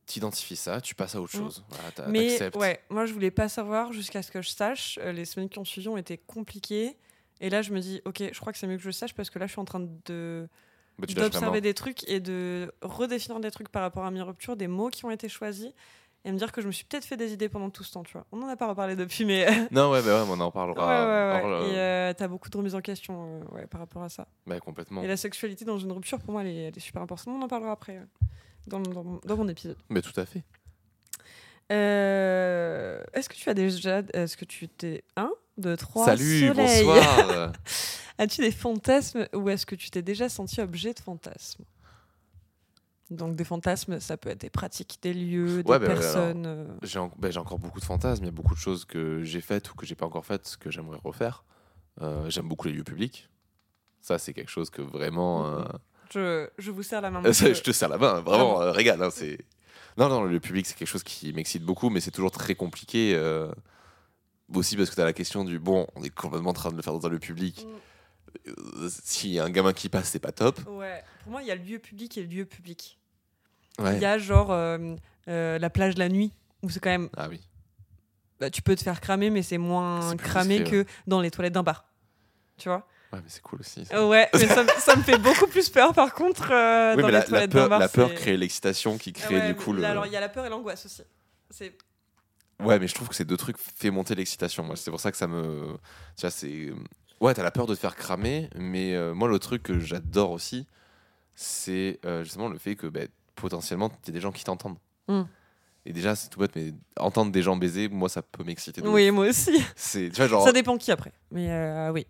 t'identifies 0.06 0.56
ça 0.56 0.82
tu 0.82 0.96
passes 0.96 1.14
à 1.16 1.22
autre 1.22 1.36
Mm. 1.38 1.40
chose 1.40 1.64
voilà, 1.70 1.92
t'a- 1.92 2.08
Mais 2.08 2.40
ouais, 2.56 2.80
moi 2.90 3.06
je 3.06 3.14
voulais 3.14 3.30
pas 3.32 3.48
savoir 3.48 3.94
jusqu'à 3.94 4.22
ce 4.24 4.32
que 4.32 4.42
je 4.42 4.50
sache. 4.50 4.98
Euh, 5.02 5.12
les 5.12 5.26
semaines 5.26 5.50
qui 5.50 5.60
ont 5.60 5.66
suivi 5.66 5.88
ont 5.88 5.98
été 5.98 6.18
compliquées. 6.18 6.98
Et 7.42 7.50
là, 7.50 7.62
je 7.62 7.72
me 7.72 7.80
dis, 7.80 8.02
ok, 8.06 8.24
je 8.34 8.40
crois 8.40 8.52
que 8.52 8.60
c'est 8.60 8.68
mieux 8.68 8.76
que 8.78 8.82
je 8.84 8.88
le 8.90 8.94
sache 8.94 9.14
parce 9.14 9.30
que 9.30 9.40
là, 9.40 9.48
je 9.48 9.52
suis 9.52 9.62
en 9.62 9.66
train 9.66 9.80
de 10.06 10.48
Bah, 10.98 11.08
d'observer 11.08 11.62
des 11.62 11.74
trucs 11.74 12.08
et 12.10 12.20
de 12.20 12.72
redéfinir 12.82 13.40
des 13.40 13.52
trucs 13.52 13.70
par 13.70 13.82
rapport 13.82 14.04
à 14.06 14.12
mes 14.12 14.22
ruptures, 14.22 14.56
des 14.58 14.68
mots 14.68 14.90
qui 14.90 15.06
ont 15.06 15.12
été 15.12 15.30
choisis 15.30 15.72
et 16.26 16.34
me 16.34 16.38
dire 16.38 16.52
que 16.52 16.60
je 16.62 16.68
me 16.68 16.74
suis 16.74 16.84
peut-être 16.84 17.06
fait 17.06 17.16
des 17.16 17.32
idées 17.32 17.48
pendant 17.48 17.70
tout 17.70 17.86
ce 17.86 17.94
temps, 17.94 18.04
tu 18.04 18.12
vois. 18.12 18.26
On 18.34 18.42
en 18.42 18.48
a 18.50 18.58
pas 18.58 18.68
reparlé 18.68 18.98
depuis, 18.98 19.24
mais 19.24 19.46
non 19.72 19.90
ouais 19.92 20.02
bah 20.02 20.22
ouais 20.22 20.26
mais 20.26 20.32
on 20.34 20.42
en 20.42 20.48
ouais, 20.48 20.52
parlera 20.52 20.86
ouais, 20.86 21.44
ouais. 21.46 21.54
hors, 21.54 21.64
Et 21.66 21.78
euh, 21.78 22.10
euh, 22.10 22.14
t'as 22.14 22.28
beaucoup 22.28 22.50
de 22.50 22.58
remises 22.58 22.76
en 22.76 22.82
question 22.82 23.40
euh, 23.42 23.56
ouais, 23.56 23.68
par 23.68 23.80
rapport 23.80 24.04
à 24.04 24.10
ça. 24.10 24.28
bah, 24.46 24.60
complètement 24.60 25.02
Et 25.02 25.08
la 25.08 25.16
sexualité 25.16 25.64
dans 25.64 25.78
une 25.80 25.94
rupture, 25.94 26.20
pour 26.20 26.34
moi, 26.34 26.42
elle 26.42 26.50
est, 26.50 26.64
elle 26.64 26.76
est 26.78 26.80
super 26.82 27.02
importante. 27.02 27.34
On 27.40 27.42
en 27.42 27.48
parlera 27.48 27.72
après 27.72 28.02
dans, 28.68 28.82
dans 28.82 29.22
dans 29.26 29.38
mon 29.38 29.48
épisode. 29.48 29.78
mais 29.88 30.02
tout 30.02 30.20
à 30.20 30.26
fait 30.26 30.44
Euh, 31.72 33.02
Est-ce 33.14 33.30
que 33.30 33.36
tu 33.36 33.50
as 33.50 33.54
déjà. 33.54 34.00
Est-ce 34.14 34.38
que 34.38 34.46
tu 34.46 34.68
t'es. 34.68 35.04
Un, 35.16 35.32
deux, 35.58 35.78
trois. 35.78 36.06
salut 36.06 36.48
soleil? 36.48 36.86
bonsoir 36.86 37.52
As-tu 38.18 38.42
des 38.42 38.52
fantasmes 38.52 39.28
ou 39.34 39.50
est-ce 39.50 39.66
que 39.66 39.76
tu 39.76 39.90
t'es 39.92 40.02
déjà 40.02 40.28
senti 40.30 40.60
objet 40.62 40.94
de 40.94 41.00
fantasme 41.00 41.64
Donc, 43.12 43.36
des 43.38 43.46
fantasmes, 43.46 44.00
ça 44.02 44.18
peut 44.18 44.30
être 44.30 44.42
des 44.42 44.50
pratiques, 44.50 45.00
des 45.02 45.14
lieux, 45.14 45.64
des 45.64 45.70
Ouais, 45.72 45.80
bah, 45.80 45.88
ouais, 45.88 45.94
personnes. 45.96 46.46
euh, 46.46 46.66
j'ai 46.84 47.00
en- 47.00 47.12
bah, 47.18 47.32
j'ai 47.32 47.40
encore 47.40 47.60
beaucoup 47.60 47.80
de 47.80 47.86
fantasmes 47.86 48.24
il 48.24 48.28
y 48.28 48.30
a 48.30 48.34
beaucoup 48.34 48.54
de 48.56 48.60
choses 48.60 48.84
que 48.84 49.24
j'ai 49.24 49.40
faites 49.42 49.72
ou 49.72 49.76
que 49.76 49.86
j'ai 49.86 49.96
pas 49.96 50.06
encore 50.06 50.26
faites 50.26 50.58
que 50.60 50.70
j'aimerais 50.70 51.00
refaire 51.04 51.44
Euh, 52.02 52.30
j'aime 52.30 52.48
beaucoup 52.48 52.68
les 52.68 52.74
lieux 52.74 52.84
publics 52.84 53.30
ça 54.02 54.18
c'est 54.20 54.34
quelque 54.34 54.52
chose 54.52 54.70
que 54.70 54.82
vraiment 54.82 55.46
euh, 55.48 55.64
je, 56.14 56.50
je 56.58 56.72
vous 56.72 56.82
serre 56.84 57.02
la 57.02 57.12
main. 57.12 57.22
Ça, 57.34 57.54
je 57.54 57.62
te 57.62 57.72
serre 57.72 57.90
la 57.90 57.98
main, 57.98 58.16
hein, 58.16 58.22
vraiment, 58.22 58.62
euh, 58.62 58.72
régale. 58.72 59.02
hein, 59.04 59.10
c'est... 59.12 59.38
Non, 59.98 60.10
non, 60.10 60.24
le 60.24 60.40
public, 60.40 60.66
c'est 60.66 60.76
quelque 60.76 60.88
chose 60.88 61.04
qui 61.04 61.34
m'excite 61.34 61.64
beaucoup, 61.64 61.90
mais 61.90 62.00
c'est 62.02 62.12
toujours 62.12 62.32
très 62.32 62.56
compliqué. 62.56 63.14
euh, 63.16 63.52
Aussi 64.54 64.76
parce 64.78 64.90
que 64.90 64.96
tu 64.96 65.02
as 65.02 65.06
la 65.06 65.14
question 65.14 65.44
du 65.44 65.60
bon, 65.60 65.88
on 65.96 66.04
est 66.04 66.10
complètement 66.10 66.50
en 66.52 66.54
train 66.54 66.72
de 66.72 66.76
le 66.76 66.82
faire 66.82 66.98
dans 66.98 67.10
lieu 67.10 67.20
public. 67.20 67.68
Euh, 68.48 68.90
S'il 69.04 69.32
y 69.32 69.40
a 69.40 69.44
un 69.44 69.50
gamin 69.50 69.74
qui 69.74 69.90
passe, 69.90 70.10
c'est 70.10 70.20
pas 70.20 70.32
top. 70.32 70.60
Mm. 70.68 70.78
Ouais, 70.78 71.04
pour 71.24 71.32
moi, 71.34 71.42
il 71.42 71.48
y 71.48 71.52
a 71.52 71.56
le 71.56 71.64
lieu 71.64 71.80
public 71.80 72.18
et 72.18 72.24
le 72.24 72.28
lieu 72.30 72.46
public. 72.46 72.98
Il 73.78 73.84
Ouais. 73.86 74.00
y 74.00 74.06
a 74.06 74.18
genre 74.18 74.52
euh, 74.52 74.96
euh, 75.28 75.58
la 75.60 75.70
plage 75.70 75.98
la 75.98 76.10
nuit, 76.10 76.32
où 76.64 76.70
c'est 76.70 76.80
quand 76.80 76.90
même. 76.90 77.10
Ah 77.16 77.28
oui. 77.30 77.40
bah, 78.40 78.50
tu 78.50 78.62
peux 78.62 78.76
te 78.76 78.82
faire 78.84 79.00
cramer, 79.02 79.30
mais 79.30 79.42
c'est 79.44 79.58
moins 79.58 80.16
cramé 80.18 80.64
que 80.64 80.86
dans 81.08 81.22
les 81.22 81.32
toilettes 81.32 81.54
d'un 81.54 81.64
bar. 81.64 81.86
Tu 82.58 82.68
vois? 82.70 82.88
Ouais, 83.12 83.20
mais 83.24 83.30
c'est 83.30 83.42
cool 83.42 83.60
aussi. 83.62 83.86
ça. 83.86 84.08
Ouais, 84.08 84.30
mais 84.34 84.48
ça, 84.48 84.64
me- 84.64 84.70
ça 84.80 84.96
me 84.96 85.02
fait 85.02 85.18
beaucoup 85.18 85.48
plus 85.48 85.70
peur 85.70 85.94
par 85.94 86.14
contre 86.14 86.52
euh, 86.52 86.96
oui, 86.96 87.02
dans 87.02 87.08
mais 87.08 87.20
les 87.22 87.32
la, 87.32 87.40
la 87.40 87.48
peur, 87.48 87.64
d'un 87.64 87.70
bar. 87.70 87.80
la 87.80 87.90
peur 87.90 88.10
c'est- 88.10 88.16
crée 88.16 88.38
l'excitation 88.38 88.98
qui 88.98 89.14
crée 89.14 89.40
ouais, 89.40 89.48
du 89.48 89.56
coup 89.56 89.74
le. 89.74 89.84
alors 89.84 90.06
il 90.06 90.12
y 90.12 90.16
a 90.16 90.20
la 90.20 90.30
peur 90.30 90.46
et 90.46 90.50
l'angoisse 90.50 90.86
aussi. 90.86 91.02
C'est 91.50 91.76
Ouais, 92.60 92.78
mais 92.78 92.88
je 92.88 92.94
trouve 92.94 93.08
que 93.08 93.16
ces 93.16 93.24
deux 93.26 93.38
trucs 93.38 93.58
fait 93.58 93.90
monter 93.90 94.16
l'excitation. 94.16 94.64
Moi, 94.64 94.76
c'est 94.76 94.92
pour 94.92 95.00
ça 95.00 95.12
que 95.12 95.18
ça 95.18 95.28
me. 95.28 95.78
Tu 96.18 96.22
vois, 96.22 96.30
c'est. 96.30 96.72
Ouais, 97.22 97.34
t'as 97.34 97.42
la 97.44 97.52
peur 97.52 97.66
de 97.68 97.74
te 97.74 97.80
faire 97.80 97.96
cramer, 97.96 98.50
mais 98.56 98.94
euh, 98.96 99.14
moi, 99.14 99.30
le 99.30 99.40
truc 99.40 99.64
que 99.64 99.80
j'adore 99.80 100.32
aussi, 100.32 100.68
c'est 101.36 102.00
euh, 102.06 102.24
justement 102.24 102.50
le 102.50 102.58
fait 102.58 102.76
que 102.76 102.88
bah, 102.88 103.02
potentiellement, 103.36 103.90
il 104.04 104.08
y 104.08 104.12
a 104.12 104.14
des 104.14 104.20
gens 104.20 104.32
qui 104.34 104.44
t'entendent. 104.44 104.78
Mm. 105.08 105.22
Et 105.86 105.94
déjà, 105.94 106.16
c'est 106.16 106.28
tout 106.28 106.40
bête, 106.42 106.52
mais 106.56 106.74
entendre 107.00 107.32
des 107.32 107.42
gens 107.42 107.56
baiser, 107.56 107.88
moi, 107.88 108.10
ça 108.10 108.22
peut 108.22 108.44
m'exciter. 108.44 108.82
Oui, 108.86 109.10
moi 109.12 109.28
aussi. 109.30 109.64
C'est, 109.78 110.10
tu 110.10 110.18
vois, 110.18 110.28
genre. 110.28 110.44
Ça 110.46 110.52
dépend 110.52 110.78
qui 110.78 110.92
après. 110.92 111.14
Mais 111.32 111.50
euh, 111.50 111.92
oui. 111.92 112.06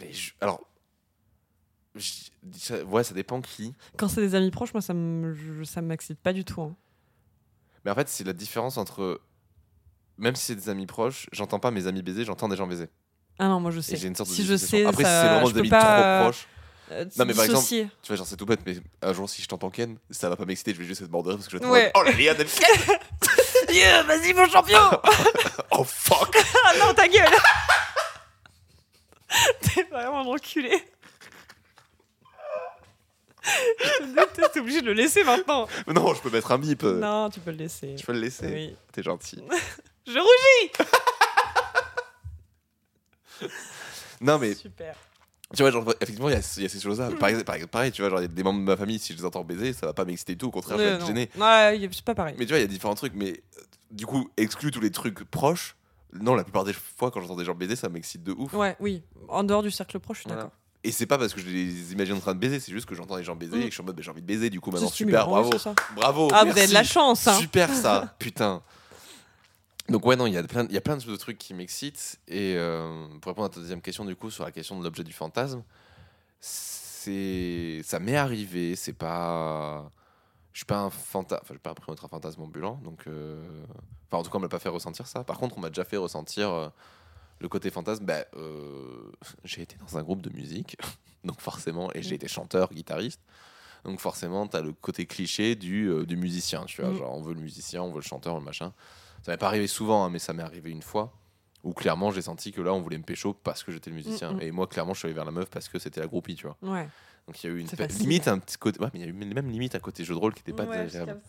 Mais 0.00 0.12
je- 0.12 0.32
alors. 0.40 0.60
je- 1.94 2.10
ça- 2.58 2.82
ouais, 2.84 3.04
ça 3.04 3.14
dépend 3.14 3.40
qui. 3.40 3.74
Quand 3.96 4.08
c'est 4.08 4.20
des 4.20 4.34
amis 4.34 4.50
proches, 4.50 4.72
moi, 4.74 4.80
ça 4.82 4.92
je- 4.94 5.64
ça 5.64 5.80
m'excite 5.82 6.18
pas 6.18 6.32
du 6.32 6.44
tout. 6.44 6.60
hein. 6.62 6.74
Mais 7.84 7.90
en 7.90 7.94
fait, 7.94 8.08
c'est 8.08 8.24
la 8.24 8.32
différence 8.32 8.76
entre. 8.78 9.20
Même 10.16 10.36
si 10.36 10.46
c'est 10.46 10.54
des 10.54 10.68
amis 10.68 10.86
proches, 10.86 11.26
j'entends 11.32 11.58
pas 11.58 11.70
mes 11.70 11.86
amis 11.86 12.02
baiser, 12.02 12.24
j'entends 12.24 12.48
des 12.48 12.56
gens 12.56 12.66
baiser. 12.66 12.88
Ah 13.38 13.48
non, 13.48 13.58
moi 13.60 13.70
je 13.72 13.80
sais. 13.80 13.96
j'ai 13.96 14.06
une 14.06 14.14
sorte 14.14 14.30
de 14.30 14.34
si 14.34 14.44
je 14.44 14.56
sais, 14.56 14.84
Après, 14.86 15.02
ça, 15.02 15.20
si 15.20 15.26
c'est 15.26 15.32
vraiment 15.34 15.50
des 15.50 15.58
amis 15.60 15.68
pas, 15.68 16.18
trop 16.20 16.24
proches, 16.30 16.46
euh, 16.92 17.04
Non, 17.16 17.24
mais 17.24 17.34
par 17.34 17.44
exemple, 17.44 17.66
tu 17.66 17.88
vois, 18.06 18.16
genre, 18.16 18.26
c'est 18.26 18.36
tout 18.36 18.46
bête, 18.46 18.60
mais 18.64 18.76
un 19.02 19.12
jour, 19.12 19.28
si 19.28 19.42
je 19.42 19.48
t'entends 19.48 19.70
Ken, 19.70 19.98
ça 20.10 20.28
va 20.28 20.36
pas 20.36 20.44
m'exciter, 20.44 20.72
je 20.72 20.78
vais 20.78 20.84
juste 20.84 21.02
être 21.02 21.10
mort 21.10 21.24
de 21.24 21.30
rire 21.30 21.38
parce 21.38 21.48
que 21.48 21.56
je 21.56 21.62
vais 21.62 21.66
en 21.66 21.72
Ouais. 21.72 21.90
Oh, 21.96 22.02
la 22.04 22.12
Léa 22.12 22.34
Delphine 22.34 22.64
Yeah, 23.72 24.04
vas-y, 24.04 24.32
mon 24.34 24.46
champion 24.48 24.78
Oh 25.72 25.82
fuck 25.82 26.36
Ah 26.64 26.72
non, 26.78 26.94
ta 26.94 27.08
gueule 27.08 27.32
T'es 29.60 29.82
vraiment 29.84 30.20
un 30.20 30.26
enculé. 30.26 30.70
Je 33.44 33.98
te 33.98 34.04
déteste, 34.14 34.52
t'es 34.52 34.60
obligé 34.60 34.80
de 34.80 34.86
le 34.86 34.94
laisser 34.94 35.22
maintenant. 35.22 35.68
Non, 35.86 36.14
je 36.14 36.20
peux 36.22 36.30
mettre 36.30 36.50
un 36.52 36.58
bip. 36.58 36.82
Non, 36.82 37.28
tu 37.28 37.40
peux 37.40 37.50
le 37.50 37.58
laisser. 37.58 37.96
Je 37.96 38.04
peux 38.04 38.12
le 38.12 38.20
laisser. 38.20 38.46
Oui. 38.46 38.76
T'es 38.92 39.02
gentil. 39.02 39.42
Je 40.06 40.18
rougis 40.18 40.72
Non, 44.20 44.38
mais 44.38 44.54
Super. 44.54 44.96
tu 45.54 45.62
vois, 45.62 45.70
genre, 45.70 45.94
effectivement, 46.00 46.28
il 46.28 46.34
y, 46.34 46.38
a 46.38 46.54
il 46.56 46.62
y 46.62 46.66
a 46.66 46.68
ces 46.68 46.80
choses-là. 46.80 47.10
Pareil, 47.18 47.42
pareil, 47.42 47.66
pareil, 47.66 47.92
tu 47.92 48.02
vois, 48.02 48.10
genre, 48.10 48.20
il 48.20 48.22
y 48.22 48.26
a 48.26 48.28
des 48.28 48.42
membres 48.42 48.60
de 48.60 48.64
ma 48.64 48.76
famille, 48.76 48.98
si 48.98 49.12
je 49.12 49.18
les 49.18 49.24
entends 49.24 49.44
baiser, 49.44 49.72
ça 49.72 49.86
va 49.86 49.92
pas 49.92 50.04
m'exciter 50.04 50.34
du 50.34 50.38
tout. 50.38 50.48
Au 50.48 50.50
contraire, 50.50 50.78
je 50.78 50.82
vais 50.82 50.90
être 50.90 51.06
gêné. 51.06 51.30
Ouais, 51.36 51.88
c'est 51.92 52.04
pas 52.04 52.14
pareil. 52.14 52.34
Mais 52.38 52.44
tu 52.46 52.50
vois, 52.50 52.58
il 52.58 52.62
y 52.62 52.64
a 52.64 52.68
différents 52.68 52.94
trucs. 52.94 53.14
Mais 53.14 53.42
euh, 53.58 53.62
du 53.90 54.06
coup, 54.06 54.30
exclu 54.36 54.70
tous 54.70 54.80
les 54.80 54.90
trucs 54.90 55.24
proches. 55.24 55.76
Non, 56.20 56.34
la 56.34 56.44
plupart 56.44 56.64
des 56.64 56.72
fois, 56.72 57.10
quand 57.10 57.20
j'entends 57.20 57.36
des 57.36 57.44
gens 57.44 57.54
baiser, 57.54 57.76
ça 57.76 57.88
m'excite 57.88 58.22
de 58.22 58.32
ouf. 58.32 58.52
Ouais, 58.52 58.76
oui. 58.80 59.02
En 59.28 59.42
dehors 59.44 59.62
du 59.62 59.70
cercle 59.70 59.98
proche, 59.98 60.18
je 60.18 60.20
suis 60.22 60.28
Voilà. 60.28 60.44
d'accord. 60.44 60.56
Et 60.86 60.92
c'est 60.92 61.06
pas 61.06 61.16
parce 61.18 61.32
que 61.32 61.40
je 61.40 61.46
les 61.48 61.92
imagine 61.92 62.14
en 62.14 62.20
train 62.20 62.34
de 62.34 62.38
baiser, 62.38 62.60
c'est 62.60 62.70
juste 62.72 62.86
que 62.86 62.94
j'entends 62.94 63.16
les 63.16 63.24
gens 63.24 63.34
baiser 63.34 63.56
Mm. 63.56 63.60
et 63.60 63.64
que 63.64 63.70
je 63.70 63.74
suis 63.74 63.82
en 63.82 63.86
mode, 63.86 63.96
bah, 63.96 64.02
j'ai 64.02 64.10
envie 64.10 64.20
de 64.20 64.26
baiser, 64.26 64.50
du 64.50 64.60
coup, 64.60 64.70
maintenant, 64.70 64.88
super, 64.88 65.26
bravo. 65.26 65.50
Bravo. 65.96 66.28
Ah, 66.32 66.44
vous 66.44 66.50
avez 66.50 66.66
de 66.66 66.74
la 66.74 66.84
chance, 66.84 67.26
hein. 67.26 67.34
Super 67.38 67.70
ça, 67.74 68.14
putain. 68.18 68.62
Donc 69.88 70.04
ouais, 70.06 70.16
non, 70.16 70.26
il 70.26 70.34
y 70.34 70.36
a 70.38 70.42
plein, 70.42 70.64
il 70.68 70.72
y 70.72 70.78
a 70.78 70.80
plein 70.80 70.96
de 70.96 71.16
trucs 71.16 71.36
qui 71.38 71.52
m'excitent. 71.54 72.18
Et 72.28 72.54
euh, 72.56 73.06
pour 73.20 73.30
répondre 73.32 73.46
à 73.46 73.48
ta 73.50 73.60
deuxième 73.60 73.80
question, 73.82 74.04
du 74.04 74.14
coup, 74.16 74.30
sur 74.30 74.44
la 74.44 74.50
question 74.50 74.78
de 74.78 74.84
l'objet 74.84 75.04
du 75.04 75.12
fantasme, 75.12 75.62
c'est, 76.40 77.80
ça 77.84 77.98
m'est 77.98 78.16
arrivé. 78.16 78.76
C'est 78.76 78.92
pas, 78.92 79.90
je 80.54 80.60
suis 80.60 80.66
pas 80.66 80.78
un 80.78 80.90
fantasme, 80.90 81.40
enfin, 81.42 81.54
je 81.54 81.54
suis 81.54 81.60
pas 81.60 81.74
d'être 81.74 82.04
un 82.04 82.08
fantasme 82.08 82.40
ambulant. 82.40 82.80
Donc, 82.84 83.08
euh, 83.08 83.42
enfin, 84.06 84.18
en 84.18 84.22
tout 84.22 84.30
cas, 84.30 84.38
on 84.38 84.40
m'a 84.40 84.48
pas 84.48 84.60
fait 84.60 84.68
ressentir 84.68 85.08
ça. 85.08 85.24
Par 85.24 85.36
contre, 85.36 85.58
on 85.58 85.60
m'a 85.60 85.68
déjà 85.68 85.84
fait 85.84 85.96
ressentir 85.96 86.48
euh, 86.48 86.68
le 87.40 87.48
côté 87.48 87.70
fantasme. 87.70 88.06
Bah, 88.06 88.24
euh, 88.36 89.10
j'ai 89.44 89.62
été 89.62 89.76
dans 89.76 89.98
un 89.98 90.02
groupe 90.04 90.22
de 90.22 90.30
musique, 90.30 90.76
donc 91.24 91.40
forcément, 91.40 91.90
et 91.92 92.02
j'ai 92.02 92.14
été 92.14 92.28
chanteur, 92.28 92.72
guitariste. 92.72 93.20
Donc 93.84 93.98
forcément, 93.98 94.46
tu 94.46 94.56
as 94.56 94.60
le 94.60 94.72
côté 94.72 95.06
cliché 95.06 95.56
du, 95.56 96.06
du 96.06 96.16
musicien, 96.16 96.64
tu 96.66 96.80
vois. 96.80 96.92
Mm. 96.92 96.98
Genre, 96.98 97.12
on 97.12 97.20
veut 97.20 97.34
le 97.34 97.40
musicien, 97.40 97.82
on 97.82 97.90
veut 97.90 97.96
le 97.96 98.02
chanteur, 98.02 98.36
le 98.38 98.44
machin. 98.44 98.72
Ça 99.22 99.32
m'est 99.32 99.38
pas 99.38 99.48
arrivé 99.48 99.66
souvent, 99.66 100.04
hein, 100.04 100.10
mais 100.10 100.20
ça 100.20 100.32
m'est 100.34 100.42
arrivé 100.44 100.70
une 100.70 100.82
fois 100.82 101.12
où 101.64 101.72
clairement 101.72 102.10
j'ai 102.12 102.22
senti 102.22 102.52
que 102.52 102.60
là, 102.60 102.72
on 102.72 102.80
voulait 102.80 102.98
me 102.98 103.02
pécho 103.02 103.32
parce 103.32 103.64
que 103.64 103.72
j'étais 103.72 103.90
le 103.90 103.96
musicien. 103.96 104.32
Mm, 104.32 104.36
mm. 104.36 104.42
Et 104.42 104.50
moi, 104.52 104.66
clairement, 104.68 104.94
je 104.94 105.00
suis 105.00 105.06
allé 105.06 105.14
vers 105.14 105.24
la 105.24 105.32
meuf 105.32 105.50
parce 105.50 105.68
que 105.68 105.80
c'était 105.80 106.00
la 106.00 106.06
groupie, 106.06 106.36
tu 106.36 106.46
vois. 106.46 106.56
Ouais. 106.62 106.88
Donc 107.26 107.42
il 107.42 107.46
y 107.46 107.52
a 107.52 107.56
eu 107.56 107.60
une 107.60 107.68
limite 108.00 108.28
un 108.28 108.38
petit 108.38 108.56
côté. 108.58 108.80
Ouais, 108.80 108.88
mais 108.92 109.00
il 109.00 109.02
y 109.02 109.06
a 109.06 109.08
eu 109.08 109.12
même 109.12 109.50
limite 109.50 109.74
un 109.74 109.80
côté 109.80 110.04
jeu 110.04 110.14
de 110.14 110.18
rôle 110.18 110.34
qui 110.34 110.40
était 110.40 110.52
pas 110.52 110.64
Ouais, 110.64 110.84
désagréable. 110.84 111.20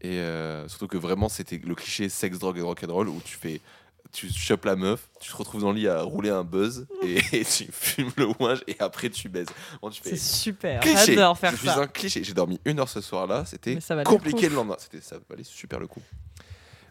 Et 0.00 0.18
euh, 0.18 0.68
surtout 0.68 0.88
que 0.88 0.98
vraiment, 0.98 1.28
c'était 1.28 1.58
le 1.64 1.74
cliché 1.74 2.08
sexe, 2.08 2.38
drogue 2.38 2.58
et 2.58 2.62
rock'n'roll 2.62 3.08
où 3.08 3.20
tu 3.24 3.36
fais. 3.36 3.60
Tu 4.12 4.30
chopes 4.30 4.64
la 4.66 4.76
meuf, 4.76 5.08
tu 5.18 5.30
te 5.30 5.36
retrouves 5.36 5.62
dans 5.62 5.72
le 5.72 5.78
lit 5.78 5.88
à 5.88 6.02
rouler 6.02 6.28
un 6.30 6.44
buzz 6.44 6.86
et, 7.02 7.16
et 7.32 7.44
tu 7.44 7.66
fumes 7.72 8.12
le 8.16 8.26
ouinge 8.38 8.62
et 8.68 8.76
après 8.78 9.08
tu 9.08 9.28
baises. 9.28 9.48
Bon, 9.80 9.88
tu 9.90 10.02
fais 10.02 10.10
C'est 10.10 10.16
super. 10.18 10.80
cliché. 10.80 11.14
J'adore 11.14 11.36
faire 11.38 11.52
je 11.52 11.56
suis 11.56 11.66
ça. 11.68 11.80
un 11.80 11.86
cliché. 11.86 12.22
J'ai 12.22 12.34
dormi 12.34 12.60
une 12.64 12.78
heure 12.78 12.88
ce 12.88 13.00
soir-là. 13.00 13.44
C'était 13.46 13.78
compliqué 14.04 14.42
le 14.42 14.48
le 14.50 14.54
lendemain. 14.56 14.76
C'était 14.78 15.00
ça 15.00 15.16
valait 15.28 15.42
super 15.42 15.80
le 15.80 15.86
coup. 15.86 16.02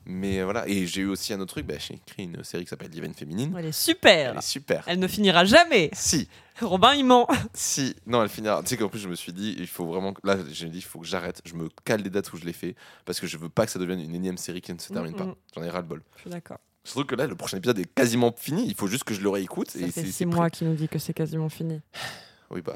Mais 0.05 0.43
voilà. 0.43 0.67
Et 0.67 0.85
j'ai 0.85 1.01
eu 1.01 1.07
aussi 1.07 1.33
un 1.33 1.39
autre 1.39 1.53
truc. 1.53 1.65
Bah, 1.65 1.75
j'ai 1.79 1.93
écrit 1.95 2.23
une 2.23 2.43
série 2.43 2.63
qui 2.63 2.69
s'appelle 2.69 2.89
Divine 2.89 3.13
Féminine. 3.13 3.55
Elle 3.57 3.67
est 3.67 3.71
super. 3.71 4.31
Elle 4.31 4.37
est 4.37 4.41
super. 4.41 4.83
Elle 4.87 4.99
ne 4.99 5.07
finira 5.07 5.45
jamais. 5.45 5.89
Si, 5.93 6.27
Robin, 6.61 6.93
il 6.93 7.05
ment. 7.05 7.27
si. 7.53 7.95
Non, 8.05 8.21
elle 8.23 8.29
finira. 8.29 8.61
Tu 8.63 8.69
sais 8.69 8.77
qu'en 8.77 8.89
plus, 8.89 8.99
je 8.99 9.07
me 9.07 9.15
suis 9.15 9.31
dit, 9.33 9.55
il 9.57 9.67
faut 9.67 9.85
vraiment. 9.85 10.13
Là, 10.23 10.37
j'ai 10.51 10.67
dit, 10.69 10.79
il 10.79 10.83
faut 10.83 10.99
que 10.99 11.05
j'arrête. 11.07 11.41
Je 11.45 11.53
me 11.55 11.69
cale 11.85 12.01
les 12.01 12.09
dates 12.09 12.31
où 12.33 12.37
je 12.37 12.45
l'ai 12.45 12.53
fait 12.53 12.75
parce 13.05 13.19
que 13.19 13.27
je 13.27 13.37
veux 13.37 13.49
pas 13.49 13.65
que 13.65 13.71
ça 13.71 13.79
devienne 13.79 13.99
une 14.01 14.13
énième 14.15 14.37
série 14.37 14.61
qui 14.61 14.73
ne 14.73 14.79
se 14.79 14.91
termine 14.91 15.13
Mm, 15.13 15.17
pas. 15.17 15.25
mm. 15.25 15.35
J'en 15.55 15.63
ai 15.63 15.69
ras 15.69 15.79
le 15.81 15.87
bol. 15.87 16.01
Je 16.17 16.21
suis 16.21 16.29
d'accord. 16.29 16.57
Surtout 16.83 17.05
que 17.05 17.15
là, 17.15 17.25
le 17.27 17.35
prochain 17.35 17.57
épisode 17.57 17.79
est 17.79 17.93
quasiment 17.93 18.33
fini. 18.37 18.65
Il 18.67 18.75
faut 18.75 18.87
juste 18.87 19.05
que 19.05 19.13
je 19.13 19.21
le 19.21 19.29
réécoute. 19.29 19.69
Ça 19.71 19.79
et 19.79 19.89
fait 19.91 20.05
six 20.05 20.25
mois 20.25 20.49
qu'il 20.49 20.67
nous 20.67 20.75
dit 20.75 20.89
que 20.89 20.99
c'est 20.99 21.13
quasiment 21.13 21.47
fini. 21.47 21.79
Oui, 22.49 22.61
bah, 22.61 22.75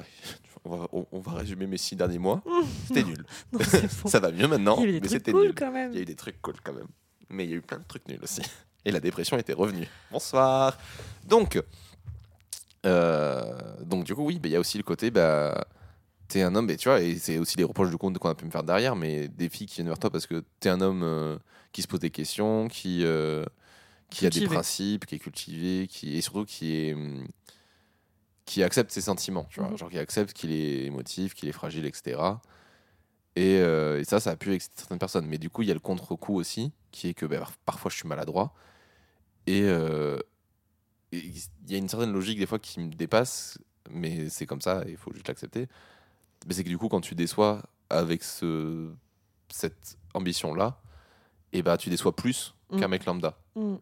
on 0.64 0.78
va, 0.78 0.88
on- 0.94 1.06
on 1.12 1.20
va 1.20 1.34
résumer 1.34 1.68
mes 1.68 1.78
six 1.78 1.98
derniers 1.98 2.18
mois. 2.18 2.42
C'était 2.88 3.04
nul. 3.04 3.26
Non. 3.52 3.60
Ça 4.06 4.22
va 4.22 4.32
mieux 4.32 4.48
maintenant, 4.48 4.78
Il 4.80 4.84
y 4.84 4.86
a 4.86 4.90
eu 4.90 4.92
des 4.94 5.00
mais 5.02 5.08
trucs 5.08 5.12
c'était 5.20 5.32
cool 5.34 5.42
nul. 5.48 5.56
quand 5.56 5.72
même. 5.72 5.92
Il 5.92 5.96
y 5.96 6.00
a 6.00 6.02
eu 6.04 6.06
des 6.06 6.16
trucs 6.16 6.42
cool 6.42 6.56
quand 6.64 6.72
même. 6.74 6.88
Mais 7.30 7.44
il 7.46 7.50
y 7.50 7.54
a 7.54 7.58
eu 7.58 7.62
plein 7.62 7.78
de 7.80 7.84
trucs 7.88 8.08
nuls 8.08 8.20
aussi. 8.24 8.42
Et 8.86 8.92
la 8.92 9.00
dépression 9.00 9.38
était 9.38 9.54
revenue. 9.54 9.88
Bonsoir. 10.12 10.78
Donc, 11.26 11.62
euh, 12.86 13.58
donc 13.84 14.06
du 14.06 14.16
coup, 14.16 14.26
oui, 14.26 14.40
bah, 14.40 14.48
il 14.48 14.52
y 14.52 14.56
a 14.56 14.60
aussi 14.60 14.78
le 14.78 14.84
côté, 14.84 15.12
bah, 15.12 15.66
t'es 16.28 16.42
un 16.42 16.56
homme, 16.56 16.68
mais 16.68 16.78
tu 16.78 16.88
vois, 16.90 17.02
et 17.02 17.18
c'est 17.18 17.38
aussi 17.38 17.58
les 17.58 17.64
reproches 17.64 17.92
de 17.92 17.96
compte 17.98 18.18
qu'on 18.18 18.30
a 18.30 18.36
pu 18.36 18.46
me 18.46 18.52
faire 18.52 18.64
derrière, 18.64 18.96
mais 18.96 19.28
des 19.28 19.50
filles 19.50 19.68
qui 19.68 19.76
viennent 19.76 19.88
vers 19.88 20.00
toi 20.00 20.10
parce 20.10 20.28
que 20.28 20.44
t'es 20.60 20.70
un 20.70 20.80
homme 20.82 21.04
euh, 21.04 21.38
qui 21.74 21.82
se 21.82 21.88
pose 21.88 22.00
des 22.00 22.12
questions, 22.12 22.68
qui, 22.70 23.04
euh, 23.04 23.44
qui 24.10 24.26
a 24.26 24.30
des 24.30 24.46
principes, 24.46 25.06
qui 25.06 25.16
est 25.16 25.20
cultivé, 25.20 25.88
qui, 25.88 26.16
et 26.18 26.22
surtout 26.22 26.46
qui 26.46 26.76
est. 26.76 26.94
hum, 26.94 27.28
qui 28.46 28.64
accepte 28.64 28.92
ses 28.92 29.02
sentiments, 29.02 29.46
tu 29.50 29.60
vois, 29.60 29.70
Mhm. 29.72 29.78
genre 29.78 29.90
qui 29.90 30.00
accepte 30.00 30.32
qu'il 30.32 30.54
est 30.54 30.86
émotif, 30.86 31.34
qu'il 31.34 31.50
est 31.50 31.54
fragile, 31.54 31.86
etc. 31.86 32.40
Et, 33.36 33.58
euh, 33.60 34.00
et 34.00 34.06
ça, 34.06 34.22
ça 34.22 34.32
a 34.32 34.36
pu 34.38 34.54
exciter 34.54 34.76
certaines 34.78 35.00
personnes. 35.00 35.26
Mais 35.28 35.38
du 35.38 35.50
coup, 35.50 35.64
il 35.64 35.68
y 35.68 35.72
a 35.72 35.74
le 35.74 35.82
contre-coup 35.82 36.36
aussi, 36.36 36.72
qui 36.92 37.10
est 37.10 37.14
que 37.14 37.26
bah, 37.26 37.48
parfois 37.66 37.90
je 37.92 37.98
suis 37.98 38.08
maladroit. 38.08 38.54
Et 39.46 39.64
euh, 39.64 40.20
il 41.12 41.42
y 41.68 41.76
a 41.76 41.78
une 41.78 41.90
certaine 41.90 42.12
logique 42.12 42.40
des 42.40 42.46
fois 42.46 42.60
qui 42.60 42.80
me 42.80 42.92
dépasse, 42.94 43.58
mais 43.90 44.30
c'est 44.30 44.46
comme 44.46 44.62
ça, 44.62 44.84
il 44.88 44.98
faut 44.98 45.14
juste 45.14 45.28
l'accepter. 45.28 45.68
Mais 46.48 46.54
c'est 46.54 46.64
que 46.64 46.70
du 46.70 46.78
coup, 46.78 46.90
quand 46.90 47.02
tu 47.02 47.16
déçois 47.16 47.64
avec 47.90 48.24
ce, 48.24 48.92
cette 49.50 49.98
ambition-là, 50.14 50.82
et 51.54 51.62
bah 51.62 51.78
tu 51.78 51.90
déçois 51.90 52.16
plus 52.16 52.54
Mm. 52.70 52.80
qu'un 52.80 52.88
mec 52.88 53.06
lambda. 53.06 53.38
Mm. 53.56 53.76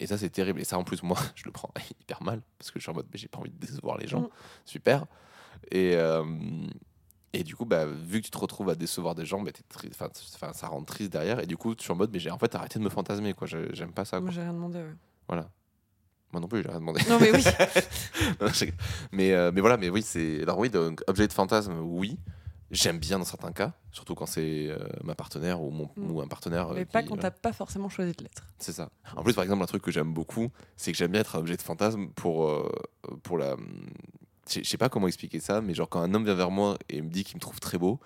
Et 0.00 0.06
ça, 0.06 0.16
c'est 0.18 0.30
terrible. 0.30 0.60
Et 0.60 0.64
ça, 0.64 0.78
en 0.78 0.84
plus, 0.84 1.02
moi, 1.02 1.16
je 1.34 1.44
le 1.44 1.50
prends 1.50 1.70
hyper 2.00 2.22
mal 2.22 2.42
parce 2.58 2.70
que 2.70 2.78
je 2.78 2.84
suis 2.84 2.90
en 2.90 2.94
mode, 2.94 3.06
mais 3.12 3.18
j'ai 3.18 3.28
pas 3.28 3.38
envie 3.38 3.50
de 3.50 3.58
décevoir 3.58 3.98
les 3.98 4.06
gens. 4.06 4.22
Mm. 4.22 4.28
Super. 4.64 5.06
Et, 5.70 5.94
euh, 5.96 6.24
et 7.40 7.44
du 7.44 7.54
coup, 7.56 7.64
bah, 7.64 7.86
vu 7.86 8.20
que 8.20 8.24
tu 8.26 8.30
te 8.30 8.38
retrouves 8.38 8.68
à 8.70 8.74
décevoir 8.74 9.14
des 9.14 9.24
gens, 9.26 9.40
bah, 9.42 9.52
t'es 9.52 9.62
tri- 9.68 9.90
'fin, 9.92 10.08
t- 10.08 10.20
'fin, 10.36 10.52
ça 10.52 10.68
rend 10.68 10.82
triste 10.82 11.12
derrière. 11.12 11.40
Et 11.40 11.46
du 11.46 11.56
coup, 11.56 11.74
tu 11.74 11.86
es 11.86 11.90
en 11.90 11.94
mode, 11.96 12.10
mais 12.12 12.18
j'ai 12.18 12.30
en 12.30 12.38
fait 12.38 12.54
arrêté 12.54 12.78
de 12.78 12.84
me 12.84 12.88
fantasmer. 12.90 13.32
quoi. 13.34 13.46
J'aime 13.46 13.92
pas 13.92 14.04
ça. 14.04 14.20
Moi, 14.20 14.30
j'ai 14.30 14.40
rien 14.42 14.52
demandé. 14.52 14.78
ouais. 14.78 14.94
Voilà. 15.28 15.48
Moi 16.32 16.40
non 16.42 16.48
plus, 16.48 16.62
j'ai 16.62 16.68
rien 16.68 16.80
demandé. 16.80 17.00
Non, 17.08 17.18
mais 17.20 17.30
oui. 17.32 17.42
Non, 18.40 18.48
je- 18.48 18.64
mais, 19.12 19.32
euh, 19.32 19.50
mais 19.54 19.60
voilà, 19.62 19.76
mais 19.76 19.88
oui, 19.88 20.02
c'est. 20.02 20.42
Alors, 20.42 20.58
oui, 20.58 20.68
donc, 20.68 21.02
objet 21.06 21.26
de 21.28 21.32
fantasme, 21.32 21.78
oui. 21.80 22.18
J'aime 22.70 22.98
bien 22.98 23.18
dans 23.18 23.24
certains 23.24 23.52
cas, 23.52 23.72
surtout 23.92 24.14
quand 24.14 24.26
c'est 24.26 24.66
euh, 24.68 24.76
ma 25.02 25.14
partenaire 25.14 25.62
ou, 25.62 25.70
mon, 25.70 25.88
Mm. 25.96 26.10
ou 26.10 26.20
un 26.20 26.28
partenaire. 26.28 26.68
euh, 26.68 26.74
mais 26.74 26.84
pas 26.84 27.02
qui- 27.02 27.08
quand 27.08 27.16
t'as 27.16 27.30
pas 27.30 27.54
forcément 27.54 27.88
choisi 27.88 28.12
de 28.12 28.24
l'être. 28.24 28.42
C'est 28.58 28.72
ça. 28.72 28.90
En 29.16 29.22
plus, 29.22 29.32
par 29.32 29.42
exemple, 29.44 29.62
un 29.62 29.66
truc 29.66 29.80
que 29.82 29.90
j'aime 29.90 30.12
beaucoup, 30.12 30.50
c'est 30.76 30.92
que 30.92 30.98
j'aime 30.98 31.12
bien 31.12 31.22
être 31.22 31.36
un 31.36 31.38
objet 31.38 31.56
de 31.56 31.62
fantasme 31.62 32.08
pour, 32.08 32.70
pour 33.22 33.38
la. 33.38 33.56
Je 34.50 34.62
sais- 34.62 34.76
pas 34.78 34.88
comment 34.88 35.06
expliquer 35.08 35.40
ça, 35.40 35.60
mais 35.60 35.74
genre 35.74 35.88
quand 35.88 36.00
un 36.00 36.12
homme 36.14 36.24
vient 36.24 36.34
vers 36.34 36.50
moi 36.50 36.78
et 36.88 37.02
me 37.02 37.08
dit 37.10 37.24
qu'il 37.24 37.36
me 37.36 37.40
trouve 37.40 37.60
très 37.60 37.78
beau, 37.78 37.98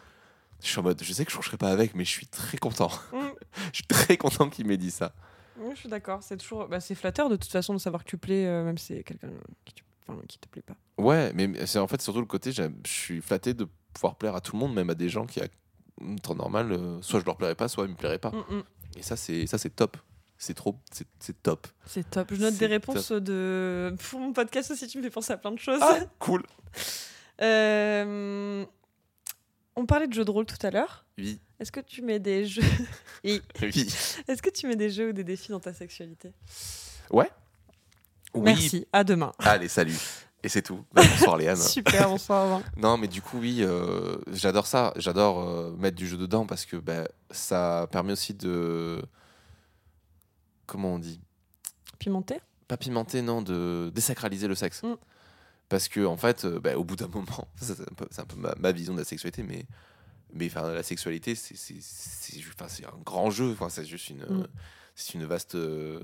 je 0.62 0.68
suis 0.68 0.78
en 0.78 0.82
mode, 0.82 1.02
je 1.02 1.12
sais 1.12 1.24
que 1.24 1.30
je 1.30 1.36
ne 1.36 1.40
coucherai 1.40 1.56
pas 1.56 1.70
avec, 1.70 1.94
mais 1.94 2.04
je 2.04 2.10
suis 2.10 2.26
très 2.26 2.58
content. 2.58 2.90
je 3.72 3.76
suis 3.78 3.84
très 3.86 4.16
content 4.16 4.48
qu'il 4.48 4.66
m'ait 4.66 4.76
dit 4.76 4.90
ça. 4.90 5.12
Oui, 5.58 5.70
je 5.74 5.80
suis 5.80 5.88
d'accord. 5.88 6.22
C'est 6.22 6.36
toujours, 6.36 6.66
bah, 6.68 6.80
c'est 6.80 6.94
flatteur 6.94 7.28
de 7.28 7.36
toute 7.36 7.50
façon 7.50 7.74
de 7.74 7.78
savoir 7.78 8.04
que 8.04 8.08
tu 8.08 8.16
plais, 8.16 8.46
euh, 8.46 8.64
même 8.64 8.78
si 8.78 8.86
c'est 8.94 9.02
quelqu'un 9.02 9.28
qui, 9.64 9.74
tu- 9.74 9.84
enfin, 10.08 10.20
qui 10.26 10.38
te 10.38 10.48
plaît 10.48 10.62
pas. 10.62 10.74
Ouais, 10.98 11.32
mais 11.34 11.66
c'est 11.66 11.78
en 11.78 11.86
fait 11.86 12.00
surtout 12.00 12.20
le 12.20 12.26
côté, 12.26 12.52
je 12.52 12.62
suis 12.86 13.20
flatté 13.20 13.54
de 13.54 13.66
pouvoir 13.92 14.16
plaire 14.16 14.34
à 14.34 14.40
tout 14.40 14.56
le 14.56 14.60
monde, 14.60 14.74
même 14.74 14.88
à 14.90 14.94
des 14.94 15.08
gens 15.08 15.26
qui, 15.26 15.40
à 15.40 15.46
temps 16.22 16.34
normal, 16.34 16.72
euh, 16.72 17.02
soit 17.02 17.20
je 17.20 17.24
leur 17.26 17.36
plairais 17.36 17.54
pas, 17.54 17.68
soit 17.68 17.84
ils 17.84 17.90
me 17.90 17.96
plairaient 17.96 18.18
pas. 18.18 18.30
Mm, 18.30 18.56
mm. 18.56 18.62
Et 18.96 19.02
ça, 19.02 19.16
c'est 19.16 19.46
ça 19.46 19.58
c'est 19.58 19.70
top. 19.70 19.96
C'est 20.44 20.54
trop, 20.54 20.74
c'est 20.90 21.40
top. 21.40 21.68
C'est 21.86 22.10
top. 22.10 22.34
Je 22.34 22.40
note 22.40 22.56
des 22.56 22.66
réponses 22.66 23.12
de 23.12 23.94
pour 24.10 24.18
mon 24.18 24.32
podcast 24.32 24.72
aussi. 24.72 24.88
Tu 24.88 24.98
me 24.98 25.04
fais 25.04 25.10
penser 25.10 25.32
à 25.32 25.36
plein 25.36 25.52
de 25.52 25.58
choses. 25.60 25.78
Ah, 25.80 26.00
cool. 26.18 26.42
Euh, 27.40 28.64
On 29.74 29.86
parlait 29.86 30.06
de 30.06 30.12
jeux 30.12 30.24
de 30.24 30.30
rôle 30.30 30.44
tout 30.44 30.64
à 30.64 30.70
l'heure. 30.70 31.06
Oui, 31.18 31.40
Est-ce 31.58 31.72
que 31.72 31.80
tu 31.80 32.02
mets 32.02 32.20
des 32.20 32.44
jeux 32.44 32.62
Oui. 33.24 33.40
oui. 33.62 33.86
Est-ce 34.28 34.42
que 34.42 34.50
tu 34.50 34.66
mets 34.66 34.76
des 34.76 34.90
jeux 34.90 35.08
ou 35.08 35.12
des 35.12 35.24
défis 35.24 35.50
dans 35.50 35.58
ta 35.58 35.72
sexualité? 35.72 36.32
Ouais. 37.10 37.30
Oui. 38.34 38.42
Merci. 38.42 38.86
À 38.92 39.02
demain. 39.02 39.32
Allez, 39.38 39.68
salut. 39.68 39.96
Et 40.44 40.48
c'est 40.48 40.62
tout. 40.62 40.84
Bah, 40.92 41.02
bonsoir 41.08 41.36
Léane. 41.36 41.56
Super, 41.56 42.08
bonsoir. 42.08 42.60
Non, 42.76 42.96
mais 42.98 43.08
du 43.08 43.22
coup, 43.22 43.38
oui, 43.38 43.58
euh, 43.62 44.18
j'adore 44.32 44.66
ça. 44.66 44.92
J'adore 44.96 45.48
euh, 45.48 45.74
mettre 45.78 45.96
du 45.96 46.06
jeu 46.06 46.16
dedans 46.18 46.46
parce 46.46 46.66
que 46.66 46.76
bah, 46.76 47.08
ça 47.30 47.88
permet 47.90 48.12
aussi 48.12 48.34
de. 48.34 49.02
Comment 50.72 50.94
on 50.94 50.98
dit 50.98 51.20
Pimenté 51.98 52.36
Pas 52.66 52.78
pimenter, 52.78 53.20
non, 53.20 53.42
de 53.42 53.92
désacraliser 53.94 54.48
le 54.48 54.54
sexe. 54.54 54.82
Mm. 54.82 54.94
Parce 55.68 55.86
que, 55.86 56.00
en 56.06 56.16
fait, 56.16 56.46
euh, 56.46 56.60
bah, 56.60 56.78
au 56.78 56.84
bout 56.84 56.96
d'un 56.96 57.08
moment, 57.08 57.46
c'est 57.56 57.78
un 57.78 57.94
peu, 57.94 58.06
c'est 58.10 58.22
un 58.22 58.24
peu 58.24 58.36
ma, 58.36 58.54
ma 58.58 58.72
vision 58.72 58.94
de 58.94 58.98
la 59.00 59.04
sexualité, 59.04 59.42
mais, 59.42 59.66
mais 60.32 60.48
la 60.48 60.82
sexualité, 60.82 61.34
c'est, 61.34 61.74
un 62.86 62.98
grand 63.04 63.30
jeu. 63.30 63.52
Enfin, 63.52 63.68
c'est 63.68 63.84
juste 63.84 64.08
une, 64.08 64.22
Mm. 64.24 64.46
c'est 64.94 65.12
une 65.12 65.26
vaste. 65.26 65.56
euh, 65.56 66.00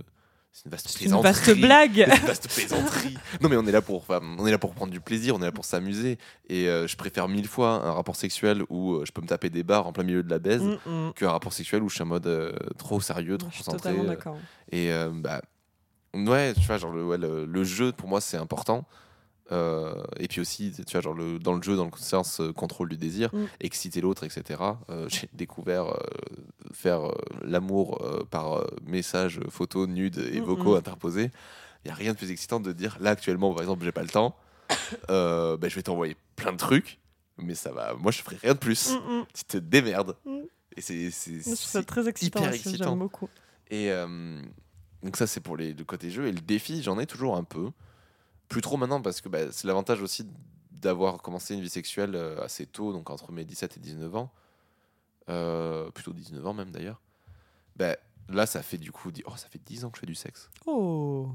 C'est 0.58 0.64
une 0.64 0.70
vaste 0.72 0.88
C'est 0.88 1.04
une 1.04 1.20
vaste 1.22 1.42
plaisanterie. 1.44 1.60
blague. 1.60 1.98
Une 2.20 2.26
vaste 2.26 2.48
plaisanterie. 2.48 3.14
Non, 3.40 3.48
mais 3.48 3.56
on 3.56 3.64
est 3.66 3.70
là 3.70 3.80
pour, 3.80 3.96
enfin, 3.98 4.20
on 4.38 4.44
est 4.44 4.50
là 4.50 4.58
pour 4.58 4.74
prendre 4.74 4.90
du 4.90 5.00
plaisir, 5.00 5.36
on 5.36 5.38
est 5.40 5.44
là 5.44 5.52
pour 5.52 5.64
s'amuser. 5.64 6.18
Et 6.48 6.68
euh, 6.68 6.88
je 6.88 6.96
préfère 6.96 7.28
mille 7.28 7.46
fois 7.46 7.86
un 7.86 7.92
rapport 7.92 8.16
sexuel 8.16 8.64
où 8.68 8.94
euh, 8.94 9.04
je 9.06 9.12
peux 9.12 9.20
me 9.22 9.28
taper 9.28 9.50
des 9.50 9.62
barres 9.62 9.86
en 9.86 9.92
plein 9.92 10.02
milieu 10.02 10.24
de 10.24 10.30
la 10.30 10.40
baise 10.40 10.62
Mm, 10.62 10.90
mm. 10.90 11.12
qu'un 11.14 11.30
rapport 11.30 11.52
sexuel 11.52 11.82
où 11.84 11.88
je 11.88 11.94
suis 11.94 12.02
en 12.02 12.06
mode 12.06 12.26
euh, 12.26 12.52
trop 12.76 13.00
sérieux, 13.00 13.38
trop 13.38 13.48
Je 13.50 13.54
suis 13.54 13.64
concentré. 13.64 13.94
Et 14.72 14.90
bah, 15.14 15.42
ouais, 16.14 16.54
tu 16.54 16.66
vois, 16.66 16.78
genre 16.78 16.92
le, 16.92 17.04
ouais, 17.04 17.18
le, 17.18 17.44
le 17.44 17.64
jeu 17.64 17.92
pour 17.92 18.08
moi 18.08 18.20
c'est 18.20 18.36
important. 18.36 18.84
Euh, 19.50 19.94
et 20.18 20.28
puis 20.28 20.40
aussi, 20.40 20.72
tu 20.72 20.92
vois, 20.92 21.00
genre 21.00 21.14
le, 21.14 21.38
dans 21.38 21.54
le 21.54 21.62
jeu, 21.62 21.76
dans 21.76 21.86
le 21.86 21.90
sens 21.96 22.40
euh, 22.40 22.52
contrôle 22.52 22.88
du 22.90 22.96
désir, 22.96 23.30
Mm. 23.32 23.46
exciter 23.60 24.00
l'autre, 24.00 24.24
etc. 24.24 24.62
Euh, 24.90 25.08
J'ai 25.08 25.28
découvert 25.32 25.94
faire 26.72 27.10
l'amour 27.42 27.98
par 28.30 28.64
messages, 28.86 29.40
photos, 29.48 29.88
nudes 29.88 30.18
et 30.32 30.40
Mm, 30.40 30.44
vocaux 30.44 30.74
mm. 30.74 30.78
interposés. 30.78 31.30
Il 31.84 31.88
n'y 31.88 31.92
a 31.92 31.94
rien 31.94 32.12
de 32.12 32.18
plus 32.18 32.30
excitant 32.30 32.60
de 32.60 32.72
dire 32.72 32.98
là 33.00 33.10
actuellement, 33.10 33.52
par 33.52 33.62
exemple, 33.62 33.84
j'ai 33.84 33.92
pas 33.92 34.02
le 34.02 34.08
temps, 34.08 34.36
bah, 35.08 35.56
je 35.62 35.74
vais 35.74 35.82
t'envoyer 35.82 36.16
plein 36.36 36.52
de 36.52 36.58
trucs, 36.58 36.98
mais 37.38 37.54
ça 37.54 37.72
va, 37.72 37.94
moi 37.94 38.12
je 38.12 38.20
ferai 38.22 38.36
rien 38.36 38.52
de 38.52 38.58
plus. 38.58 38.92
Mm. 38.94 39.24
Tu 39.34 39.44
te 39.44 39.56
démerdes. 39.58 40.16
Et 40.76 40.80
c'est 40.80 41.84
très 41.86 42.08
excitant. 42.08 42.40
hyper 42.40 42.52
excitant. 42.52 42.96
Beaucoup. 42.96 43.28
et 43.70 43.90
donc 45.02 45.16
ça 45.16 45.26
c'est 45.26 45.40
pour 45.40 45.56
les, 45.56 45.72
le 45.72 45.84
côté 45.84 46.10
jeu. 46.10 46.26
Et 46.26 46.32
le 46.32 46.40
défi, 46.40 46.82
j'en 46.82 46.98
ai 46.98 47.06
toujours 47.06 47.36
un 47.36 47.44
peu. 47.44 47.70
Plus 48.48 48.60
trop 48.60 48.76
maintenant 48.76 49.00
parce 49.02 49.20
que 49.20 49.28
bah, 49.28 49.50
c'est 49.52 49.66
l'avantage 49.66 50.00
aussi 50.02 50.26
d'avoir 50.72 51.20
commencé 51.20 51.54
une 51.54 51.60
vie 51.60 51.68
sexuelle 51.68 52.14
euh, 52.14 52.40
assez 52.42 52.66
tôt, 52.66 52.92
donc 52.92 53.10
entre 53.10 53.32
mes 53.32 53.44
17 53.44 53.76
et 53.76 53.80
19 53.80 54.14
ans. 54.16 54.32
Euh, 55.28 55.90
plutôt 55.90 56.12
19 56.12 56.46
ans 56.46 56.54
même 56.54 56.70
d'ailleurs. 56.70 57.00
Bah, 57.76 57.96
là 58.28 58.46
ça 58.46 58.62
fait 58.62 58.78
du 58.78 58.90
coup, 58.92 59.10
oh, 59.26 59.36
ça 59.36 59.48
fait 59.48 59.60
10 59.64 59.84
ans 59.84 59.90
que 59.90 59.96
je 59.96 60.00
fais 60.00 60.06
du 60.06 60.14
sexe. 60.14 60.48
Oh, 60.66 61.28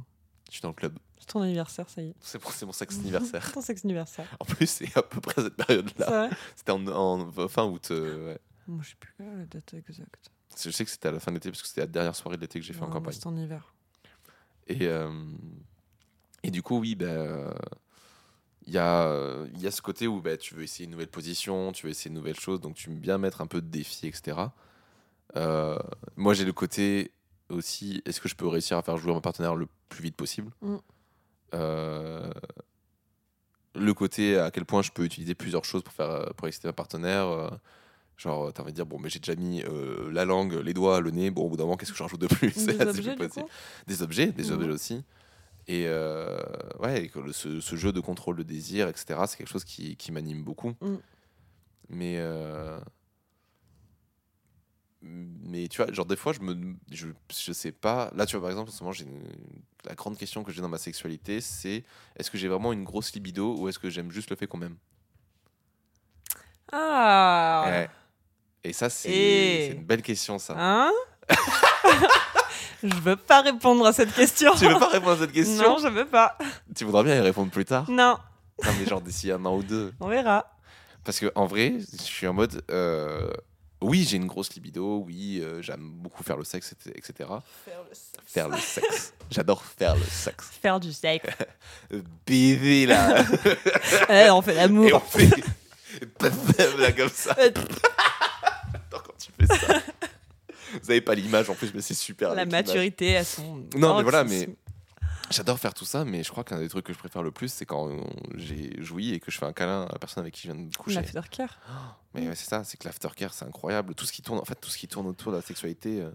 Je 0.47 0.53
suis 0.53 0.61
dans 0.61 0.69
le 0.69 0.73
club. 0.73 0.97
c'est 1.19 1.27
ton 1.27 1.41
anniversaire, 1.41 1.87
ça 1.89 2.01
y 2.01 2.07
est. 2.07 2.15
C'est 2.21 2.65
mon 2.65 2.71
sexe 2.71 2.97
anniversaire. 2.99 3.51
ton 3.53 3.61
sexe 3.61 3.85
anniversaire. 3.85 4.25
En 4.39 4.45
plus 4.45 4.67
c'est 4.67 4.97
à 4.97 5.03
peu 5.03 5.21
près 5.21 5.39
à 5.41 5.43
cette 5.43 5.55
période-là. 5.57 6.29
C'était 6.55 6.71
en, 6.71 6.87
en 6.87 7.47
fin 7.47 7.65
août. 7.65 7.89
euh, 7.91 8.27
ouais. 8.33 8.39
Moi, 8.65 8.79
je 8.81 8.89
sais 8.91 8.95
plus 8.99 9.13
la 9.19 9.45
date 9.45 9.73
exacte. 9.73 10.31
Je 10.57 10.69
sais 10.71 10.85
que 10.85 10.89
c'était 10.91 11.09
à 11.09 11.11
la 11.11 11.19
fin 11.19 11.31
de 11.31 11.35
l'été 11.35 11.49
parce 11.51 11.61
que 11.61 11.67
c'était 11.67 11.81
la 11.81 11.87
dernière 11.87 12.15
soirée 12.15 12.37
de 12.37 12.41
l'été 12.41 12.59
que 12.59 12.65
j'ai 12.65 12.73
fait 12.73 12.79
en 12.81 12.83
Non, 12.83 12.91
moi, 12.91 12.99
campagne. 12.99 13.13
C'était 13.13 13.27
en 13.27 13.35
hiver. 13.35 13.73
Et, 14.67 14.87
euh, 14.87 15.11
et 16.43 16.51
du 16.51 16.61
coup, 16.61 16.79
oui, 16.79 16.95
ben, 16.95 17.07
euh, 17.07 17.53
il 18.65 18.73
y, 18.73 18.77
a, 18.77 19.07
euh, 19.07 19.47
il 19.53 19.61
y 19.61 19.67
a 19.67 19.71
ce 19.71 19.81
côté 19.81 20.07
où 20.07 20.21
ben, 20.21 20.37
tu 20.37 20.55
veux 20.55 20.63
essayer 20.63 20.85
une 20.85 20.91
nouvelle 20.91 21.07
position, 21.09 21.71
tu 21.71 21.85
veux 21.85 21.91
essayer 21.91 22.09
de 22.09 22.15
nouvelles 22.15 22.39
choses, 22.39 22.61
donc 22.61 22.75
tu 22.75 22.89
aimes 22.89 22.99
bien 22.99 23.17
mettre 23.17 23.41
un 23.41 23.47
peu 23.47 23.61
de 23.61 23.67
défi, 23.67 24.07
etc. 24.07 24.37
Euh, 25.35 25.77
moi, 26.15 26.33
j'ai 26.33 26.45
le 26.45 26.53
côté 26.53 27.11
aussi, 27.49 28.01
est-ce 28.05 28.21
que 28.21 28.29
je 28.29 28.35
peux 28.35 28.47
réussir 28.47 28.77
à 28.77 28.81
faire 28.83 28.97
jouer 28.97 29.11
mon 29.13 29.21
partenaire 29.21 29.55
le 29.55 29.67
plus 29.89 30.03
vite 30.03 30.15
possible? 30.15 30.51
Mm. 30.61 30.75
Euh, 31.55 32.31
Le 33.75 33.93
côté 33.93 34.37
à 34.37 34.51
quel 34.51 34.65
point 34.65 34.81
je 34.83 34.91
peux 34.91 35.03
utiliser 35.03 35.33
plusieurs 35.35 35.65
choses 35.65 35.81
pour, 35.83 35.93
faire, 35.93 36.09
euh, 36.09 36.29
pour 36.37 36.47
exciter 36.47 36.67
un 36.67 36.73
partenaire. 36.73 37.27
euh, 37.27 37.49
Genre, 38.15 38.53
t'as 38.53 38.61
envie 38.61 38.71
de 38.71 38.75
dire, 38.75 38.85
bon, 38.85 38.99
mais 38.99 39.09
j'ai 39.09 39.17
déjà 39.19 39.35
mis 39.35 39.63
euh, 39.63 40.11
la 40.11 40.23
langue, 40.23 40.53
les 40.53 40.73
doigts, 40.75 41.01
le 41.01 41.09
nez, 41.09 41.31
bon, 41.31 41.45
au 41.45 41.49
bout 41.49 41.57
d'un 41.57 41.63
moment, 41.63 41.77
qu'est-ce 41.77 41.91
que 41.91 41.97
j'en 41.97 42.05
rajoute 42.05 42.21
de 42.21 42.27
plus? 42.27 42.53
Des 42.67 42.79
objets, 42.87 43.15
des 43.87 44.03
objets, 44.03 44.27
des 44.31 44.43
Mhm. 44.45 44.53
objets 44.53 44.69
aussi. 44.69 45.03
Et 45.67 45.85
euh, 45.87 46.37
ouais, 46.79 47.09
ce, 47.31 47.59
ce 47.61 47.75
jeu 47.75 47.91
de 47.93 47.99
contrôle 48.01 48.35
de 48.37 48.43
désir, 48.43 48.87
etc., 48.89 49.19
c'est 49.27 49.37
quelque 49.37 49.49
chose 49.49 49.63
qui, 49.63 49.95
qui 49.95 50.11
m'anime 50.11 50.43
beaucoup. 50.43 50.73
Mhm. 50.81 50.99
Mais, 51.89 52.15
euh, 52.17 52.79
mais 55.01 55.67
tu 55.67 55.77
vois, 55.81 55.91
genre 55.91 56.05
des 56.05 56.15
fois, 56.15 56.33
je 56.33 56.39
me, 56.41 56.75
je, 56.91 57.07
je 57.33 57.51
sais 57.53 57.71
pas. 57.71 58.09
Là, 58.15 58.25
tu 58.25 58.35
vois, 58.35 58.41
par 58.41 58.49
exemple, 58.51 58.69
en 58.69 58.73
ce 58.73 58.83
moment, 58.83 58.93
j'ai 58.93 59.05
la 59.85 59.95
grande 59.95 60.17
question 60.17 60.43
que 60.43 60.51
j'ai 60.51 60.61
dans 60.61 60.69
ma 60.69 60.77
sexualité, 60.77 61.41
c'est 61.41 61.83
est-ce 62.15 62.31
que 62.31 62.37
j'ai 62.37 62.47
vraiment 62.47 62.71
une 62.73 62.83
grosse 62.85 63.13
libido 63.13 63.55
ou 63.57 63.67
est-ce 63.69 63.79
que 63.79 63.89
j'aime 63.89 64.11
juste 64.11 64.29
le 64.29 64.35
fait 64.35 64.47
qu'on 64.47 64.57
m'aime? 64.57 64.77
Ah 66.71 67.63
Ouais. 67.67 67.89
Et 68.63 68.71
ça, 68.73 68.89
c'est 68.89 69.09
Et- 69.11 69.67
c'est 69.69 69.75
une 69.75 69.83
belle 69.85 70.01
question, 70.01 70.39
ça. 70.39 70.55
Hein? 70.57 70.91
Je 72.83 72.95
veux 72.95 73.15
pas 73.15 73.41
répondre 73.41 73.85
à 73.85 73.93
cette 73.93 74.13
question. 74.13 74.53
tu 74.55 74.67
veux 74.67 74.77
pas 74.79 74.89
répondre 74.89 75.11
à 75.13 75.17
cette 75.17 75.31
question 75.31 75.63
Non, 75.63 75.77
je 75.81 75.87
veux 75.87 76.05
pas. 76.05 76.37
Tu 76.75 76.83
voudrais 76.85 77.03
bien 77.03 77.15
y 77.15 77.19
répondre 77.21 77.49
plus 77.51 77.65
tard 77.65 77.89
Non, 77.89 78.17
Non, 78.63 78.71
mais 78.79 78.85
genre 78.85 79.01
d'ici 79.01 79.31
un 79.31 79.43
an 79.45 79.55
ou 79.55 79.63
deux. 79.63 79.93
on 79.99 80.07
verra. 80.07 80.45
Parce 81.03 81.19
que 81.19 81.31
en 81.35 81.45
vrai, 81.47 81.73
je 81.97 82.03
suis 82.03 82.27
en 82.27 82.33
mode. 82.33 82.61
euh, 82.71 83.29
oui, 83.81 84.05
j'ai 84.09 84.15
une 84.15 84.27
grosse 84.27 84.53
libido. 84.53 85.03
Oui, 85.05 85.41
euh, 85.43 85.61
j'aime 85.61 85.81
beaucoup 85.95 86.23
faire 86.23 86.37
le 86.37 86.45
sexe, 86.45 86.73
et- 86.85 86.97
etc. 86.97 87.29
Faire 87.65 87.79
le 87.89 87.93
sexe. 87.93 88.11
Faire 88.25 88.47
le 88.49 88.57
sexe. 88.57 89.13
J'adore 89.29 89.61
faire 89.63 89.95
le 89.95 90.03
sexe. 90.05 90.49
Faire 90.61 90.79
du 90.79 90.93
sexe. 90.93 91.27
Euh, 91.93 92.01
Baiser 92.25 92.85
là. 92.85 93.23
Ouais, 94.09 94.29
on 94.29 94.41
fait 94.41 94.53
Et 94.53 94.55
l'amour. 94.55 94.89
on 94.93 94.99
fait. 94.99 95.29
Là 96.79 96.91
comme 96.93 97.09
ça. 97.09 97.35
Euh, 97.37 97.51
J'adore 98.71 99.03
quand 99.03 99.13
tu 99.19 99.31
fais 99.37 99.47
ça? 99.57 99.73
Vous 100.81 100.91
avez 100.91 101.01
pas 101.01 101.15
l'image 101.15 101.49
en 101.49 101.55
plus, 101.55 101.73
mais 101.73 101.81
c'est 101.81 101.93
super. 101.93 102.33
La 102.33 102.45
maturité 102.45 103.17
à 103.17 103.23
son. 103.23 103.65
Non, 103.75 103.97
mais 103.97 104.03
voilà, 104.03 104.23
paroxysme. 104.23 104.53
J'adore 105.31 105.57
faire 105.57 105.73
tout 105.73 105.85
ça, 105.85 106.05
mais 106.05 106.23
je 106.23 106.29
crois 106.29 106.43
qu'un 106.43 106.59
des 106.59 106.69
trucs 106.69 106.85
que 106.85 106.93
je 106.93 106.97
préfère 106.97 107.23
le 107.23 107.31
plus, 107.31 107.51
c'est 107.51 107.65
quand 107.65 107.89
j'ai 108.35 108.75
joui 108.81 109.13
et 109.13 109.19
que 109.19 109.31
je 109.31 109.37
fais 109.37 109.45
un 109.45 109.53
câlin 109.53 109.83
à 109.83 109.93
la 109.93 109.99
personne 109.99 110.21
avec 110.21 110.33
qui 110.33 110.47
je 110.47 110.53
viens 110.53 110.61
de 110.61 110.75
coucher. 110.75 110.97
L'aftercare. 110.97 111.59
Mais 112.13 112.27
ouais, 112.27 112.35
c'est 112.35 112.47
ça, 112.47 112.63
c'est 112.63 112.77
que 112.77 112.85
l'aftercare, 112.85 113.33
c'est 113.33 113.45
incroyable. 113.45 113.95
Tout 113.95 114.05
ce 114.05 114.11
qui 114.11 114.21
tourne, 114.21 114.39
en 114.39 114.45
fait, 114.45 114.55
tout 114.55 114.69
ce 114.69 114.77
qui 114.77 114.87
tourne 114.87 115.07
autour 115.07 115.31
de 115.31 115.37
la 115.37 115.41
sexualité, 115.41 116.01
euh, 116.01 116.11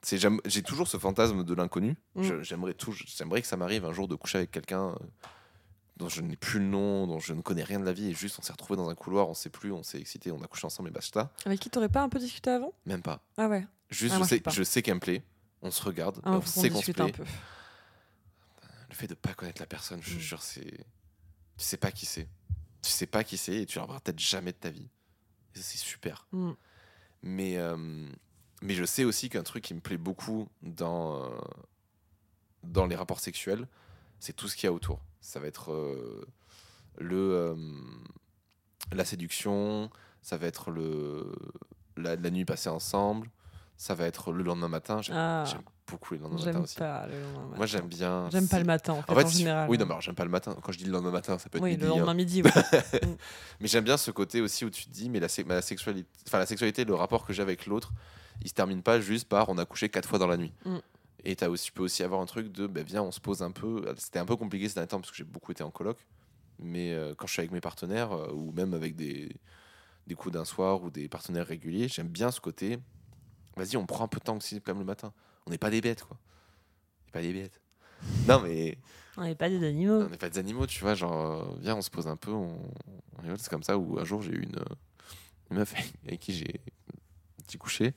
c'est 0.00 0.18
j'ai 0.46 0.62
toujours 0.62 0.88
ce 0.88 0.96
fantasme 0.96 1.44
de 1.44 1.54
l'inconnu. 1.54 1.96
Mm. 2.14 2.42
J'aimerais 2.42 2.74
tout, 2.74 2.92
j'aimerais 2.92 3.42
que 3.42 3.48
ça 3.48 3.56
m'arrive 3.56 3.84
un 3.84 3.92
jour 3.92 4.08
de 4.08 4.14
coucher 4.14 4.38
avec 4.38 4.52
quelqu'un 4.52 4.88
euh, 4.88 4.94
dont 5.98 6.08
je 6.08 6.20
n'ai 6.22 6.36
plus 6.36 6.60
le 6.60 6.66
nom, 6.66 7.06
dont 7.06 7.18
je 7.18 7.32
ne 7.34 7.42
connais 7.42 7.64
rien 7.64 7.80
de 7.80 7.84
la 7.84 7.92
vie, 7.92 8.08
et 8.10 8.14
juste 8.14 8.38
on 8.38 8.42
s'est 8.42 8.52
retrouvé 8.52 8.76
dans 8.76 8.88
un 8.88 8.94
couloir, 8.94 9.28
on 9.28 9.34
sait 9.34 9.50
plus, 9.50 9.72
on 9.72 9.82
s'est 9.82 10.00
excité, 10.00 10.30
on 10.30 10.40
a 10.42 10.46
couché 10.46 10.64
ensemble 10.66 10.88
et 10.88 10.92
basta. 10.92 11.32
Avec 11.44 11.58
qui 11.60 11.70
t'aurais 11.70 11.88
pas 11.88 12.02
un 12.02 12.08
peu 12.08 12.18
discuté 12.18 12.50
avant? 12.50 12.72
Même 12.86 13.02
pas. 13.02 13.20
Ah 13.36 13.48
ouais. 13.48 13.66
Juste, 13.90 14.14
Ah, 14.16 14.22
je 14.22 14.24
sais, 14.28 14.42
je 14.50 14.62
sais 14.62 14.82
qu'elle 14.82 14.94
me 14.94 15.00
plaît. 15.00 15.22
On 15.60 15.70
se 15.72 15.82
regarde, 15.82 16.20
Ah, 16.24 16.36
on 16.38 16.42
sait 16.42 16.68
qu'on 16.70 16.76
se 16.76 16.92
discute 16.92 16.96
plaît. 16.96 17.04
un 17.06 17.10
peu. 17.10 17.24
Le 18.90 18.94
fait 18.94 19.06
de 19.08 19.14
pas 19.14 19.34
connaître 19.34 19.60
la 19.60 19.66
personne, 19.66 20.00
je 20.02 20.10
te 20.12 20.16
Mm. 20.16 20.20
jure, 20.20 20.42
c'est, 20.42 20.62
tu 20.70 20.84
sais 21.56 21.76
pas 21.76 21.90
qui 21.90 22.06
c'est. 22.06 22.28
Tu 22.82 22.90
sais 22.90 23.06
pas 23.06 23.24
qui 23.24 23.36
c'est 23.36 23.56
et 23.62 23.66
tu 23.66 23.76
la 23.78 23.82
reverras 23.82 24.00
peut-être 24.00 24.20
jamais 24.20 24.52
de 24.52 24.56
ta 24.56 24.70
vie. 24.70 24.88
C'est 25.54 25.78
super. 25.78 26.26
Mm. 26.32 26.52
Mais, 27.22 27.56
euh, 27.58 28.08
mais 28.62 28.74
je 28.74 28.84
sais 28.84 29.02
aussi 29.04 29.28
qu'un 29.28 29.42
truc 29.42 29.64
qui 29.64 29.74
me 29.74 29.80
plaît 29.80 29.98
beaucoup 29.98 30.48
dans, 30.62 31.24
euh, 31.24 31.28
dans 32.62 32.86
les 32.86 32.94
rapports 32.94 33.18
sexuels, 33.20 33.66
c'est 34.20 34.32
tout 34.34 34.46
ce 34.48 34.54
qu'il 34.56 34.64
y 34.66 34.68
a 34.68 34.72
autour. 34.72 35.00
Ça 35.20 35.40
va 35.40 35.46
être 35.46 35.72
euh, 35.72 36.24
le, 36.98 37.16
euh, 37.16 37.54
la 38.92 39.04
séduction, 39.04 39.90
ça 40.22 40.36
va 40.36 40.46
être 40.46 40.70
le, 40.70 41.32
la, 41.96 42.16
la 42.16 42.30
nuit 42.30 42.44
passée 42.44 42.68
ensemble, 42.68 43.28
ça 43.76 43.94
va 43.94 44.06
être 44.06 44.32
le 44.32 44.42
lendemain 44.44 44.68
matin. 44.68 45.02
J'aime 45.02 45.16
Ah, 45.16 45.44
beaucoup 45.90 46.14
aussi. 46.14 46.76
pas 46.76 47.06
le 47.06 47.20
lendemain 47.20 47.42
matin. 47.44 47.56
Moi, 47.56 47.66
j'aime 47.66 47.88
bien. 47.88 48.28
J'aime 48.30 48.48
pas 48.48 48.58
le 48.58 48.64
matin 48.64 48.92
en 48.94 49.02
fait, 49.02 49.10
En 49.10 49.14
en, 49.14 49.18
fait, 49.20 49.28
si- 49.28 49.38
général. 49.38 49.68
oui, 49.70 49.78
non, 49.78 49.84
mais 49.86 49.92
alors 49.92 50.00
j'aime 50.00 50.14
pas 50.14 50.24
le 50.24 50.30
matin. 50.30 50.56
Quand 50.62 50.72
je 50.72 50.78
dis 50.78 50.84
le 50.84 50.92
lendemain 50.92 51.10
matin, 51.12 51.38
ça 51.38 51.48
peut 51.48 51.58
être 51.58 51.64
Oui, 51.64 51.70
midi. 51.72 51.82
le 51.84 51.88
hein. 51.92 51.96
lendemain 51.96 52.14
midi. 52.14 52.42
oui. 52.42 52.50
Mais 53.60 53.68
j'aime 53.68 53.84
bien 53.84 53.96
ce 53.96 54.10
côté 54.10 54.40
aussi 54.40 54.64
où 54.64 54.70
tu 54.70 54.84
te 54.84 54.90
dis, 54.90 55.08
mais 55.10 55.18
la, 55.20 55.28
sexualité, 55.28 56.08
enfin 56.26 56.38
la 56.38 56.46
sexualité, 56.46 56.84
le 56.84 56.94
rapport 56.94 57.24
que 57.26 57.32
j'ai 57.32 57.42
avec 57.42 57.66
l'autre, 57.66 57.92
il 58.42 58.48
se 58.48 58.54
termine 58.54 58.82
pas 58.82 59.00
juste 59.00 59.28
par 59.28 59.48
on 59.48 59.58
a 59.58 59.64
couché 59.64 59.88
quatre 59.88 60.08
fois 60.08 60.18
dans 60.18 60.26
la 60.28 60.36
nuit. 60.36 60.52
Mm. 60.64 60.76
Et 61.24 61.36
as 61.42 61.50
aussi, 61.50 61.66
tu 61.66 61.72
peux 61.72 61.82
aussi 61.82 62.02
avoir 62.02 62.20
un 62.20 62.26
truc 62.26 62.52
de, 62.52 62.66
ben 62.66 62.84
viens, 62.84 63.02
on 63.02 63.10
se 63.12 63.20
pose 63.20 63.42
un 63.42 63.50
peu. 63.50 63.84
C'était 63.98 64.18
un 64.18 64.24
peu 64.26 64.36
compliqué 64.36 64.68
ces 64.68 64.74
derniers 64.74 64.88
temps 64.88 65.00
parce 65.00 65.10
que 65.10 65.16
j'ai 65.16 65.24
beaucoup 65.24 65.52
été 65.52 65.62
en 65.62 65.70
coloc. 65.70 65.98
Mais 66.60 66.92
euh, 66.92 67.14
quand 67.16 67.26
je 67.26 67.32
suis 67.32 67.40
avec 67.40 67.52
mes 67.52 67.60
partenaires, 67.60 68.12
euh, 68.12 68.32
ou 68.32 68.52
même 68.52 68.74
avec 68.74 68.96
des, 68.96 69.28
des 70.06 70.14
coups 70.14 70.32
d'un 70.32 70.44
soir 70.44 70.82
ou 70.82 70.90
des 70.90 71.08
partenaires 71.08 71.46
réguliers, 71.46 71.88
j'aime 71.88 72.08
bien 72.08 72.30
ce 72.30 72.40
côté. 72.40 72.78
Vas-y, 73.56 73.76
on 73.76 73.86
prend 73.86 74.04
un 74.04 74.08
peu 74.08 74.18
de 74.18 74.24
temps 74.24 74.36
aussi, 74.36 74.60
quand 74.60 74.72
même, 74.72 74.80
le 74.80 74.84
matin. 74.84 75.12
On 75.46 75.50
n'est 75.50 75.58
pas 75.58 75.70
des 75.70 75.80
bêtes, 75.80 76.04
quoi. 76.04 76.16
On 76.20 77.06
n'est 77.06 77.12
pas 77.12 77.22
des 77.22 77.32
bêtes. 77.32 77.60
Non, 78.28 78.40
mais 78.40 78.78
On 79.16 79.24
n'est 79.24 79.34
pas 79.34 79.48
des 79.48 79.64
animaux. 79.66 80.02
on 80.02 80.08
n'est 80.08 80.16
pas 80.16 80.30
des 80.30 80.38
animaux, 80.38 80.66
tu 80.66 80.80
vois. 80.80 80.94
Genre, 80.94 81.12
euh, 81.12 81.56
viens, 81.60 81.74
on 81.76 81.82
se 81.82 81.90
pose 81.90 82.06
un 82.06 82.16
peu, 82.16 82.30
on, 82.30 82.56
on 83.16 83.22
rigole. 83.22 83.38
C'est 83.38 83.50
comme 83.50 83.64
ça 83.64 83.76
où 83.76 83.98
un 83.98 84.04
jour 84.04 84.22
j'ai 84.22 84.32
eu 84.32 84.42
une, 84.42 84.60
une 85.50 85.56
meuf 85.56 85.74
avec 86.06 86.20
qui 86.20 86.32
j'ai 86.32 86.60
un 87.40 87.42
petit 87.42 87.58
couché, 87.58 87.94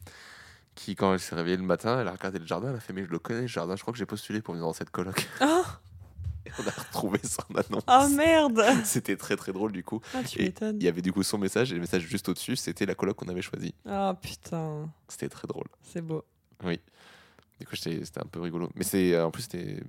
qui, 0.76 0.96
quand 0.96 1.14
elle 1.14 1.20
s'est 1.20 1.36
réveillée 1.36 1.58
le 1.58 1.64
matin, 1.64 2.00
elle 2.02 2.08
a 2.08 2.12
regardé 2.12 2.40
le 2.40 2.46
jardin, 2.46 2.70
elle 2.70 2.76
a 2.76 2.80
fait 2.80 2.94
Mais 2.94 3.04
je 3.04 3.10
le 3.10 3.20
connais, 3.20 3.42
le 3.42 3.48
jardin, 3.48 3.76
je 3.76 3.82
crois 3.82 3.92
que 3.92 3.98
j'ai 4.00 4.06
postulé 4.06 4.42
pour 4.42 4.54
venir 4.54 4.66
dans 4.68 4.74
cette 4.74 4.90
coloc. 4.90 5.28
Oh 5.42 5.64
Et 6.46 6.52
on 6.60 6.68
a 6.68 6.72
retrouvé 6.72 7.20
son 7.24 7.44
annonce. 7.56 7.84
Ah 7.88 8.08
merde 8.10 8.64
C'était 8.84 9.16
très 9.16 9.36
très 9.36 9.54
drôle 9.54 9.72
du 9.72 9.84
coup. 9.84 10.02
Ah, 10.16 10.24
tu 10.24 10.42
Et. 10.42 10.54
Il 10.60 10.82
y 10.84 10.88
avait 10.88 11.02
du 11.04 11.14
coup 11.14 11.22
son 11.24 11.38
message 11.38 11.72
et 11.72 11.76
le 11.76 11.82
message 11.82 12.02
juste 12.04 12.30
au-dessus, 12.30 12.56
c'était 12.56 12.86
la 12.88 12.96
coloc 12.96 13.18
qu'on 13.18 13.28
avait 13.30 13.42
choisie. 13.44 13.76
Ah 13.86 14.16
putain, 14.20 14.90
C'était 15.08 15.30
très 15.30 15.48
drôle. 15.48 15.68
c'est 15.84 16.02
beau. 16.02 16.24
Oui. 16.64 16.80
Du 17.60 17.68
coup, 17.68 17.76
c'était 17.76 18.02
un 18.20 18.26
peu 18.26 18.40
rigolo. 18.40 18.70
Mais 18.76 18.84
c'est 18.84 19.14
euh, 19.14 19.26
en 19.28 19.30
plus, 19.32 19.44
c'était 19.44 19.84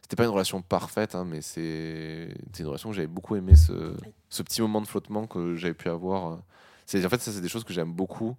c'était 0.00 0.16
pas 0.16 0.24
une 0.24 0.30
relation 0.30 0.62
parfaite, 0.62 1.14
hein, 1.14 1.24
mais 1.26 1.40
c'est 1.42 2.28
une 2.58 2.66
relation 2.66 2.90
que 2.90 2.94
j'avais 2.96 3.06
beaucoup 3.08 3.36
aimé, 3.36 3.54
ce, 3.56 3.94
ce 4.28 4.42
petit 4.42 4.60
moment 4.62 4.80
de 4.82 4.86
flottement 4.86 5.26
que 5.26 5.54
j'avais 5.56 5.74
pu 5.74 5.88
avoir. 5.88 6.24
En 6.24 6.38
fait, 6.86 7.18
ça, 7.20 7.32
c'est 7.32 7.40
des 7.40 7.48
choses 7.48 7.64
que 7.64 7.72
j'aime 7.72 7.92
beaucoup. 7.92 8.36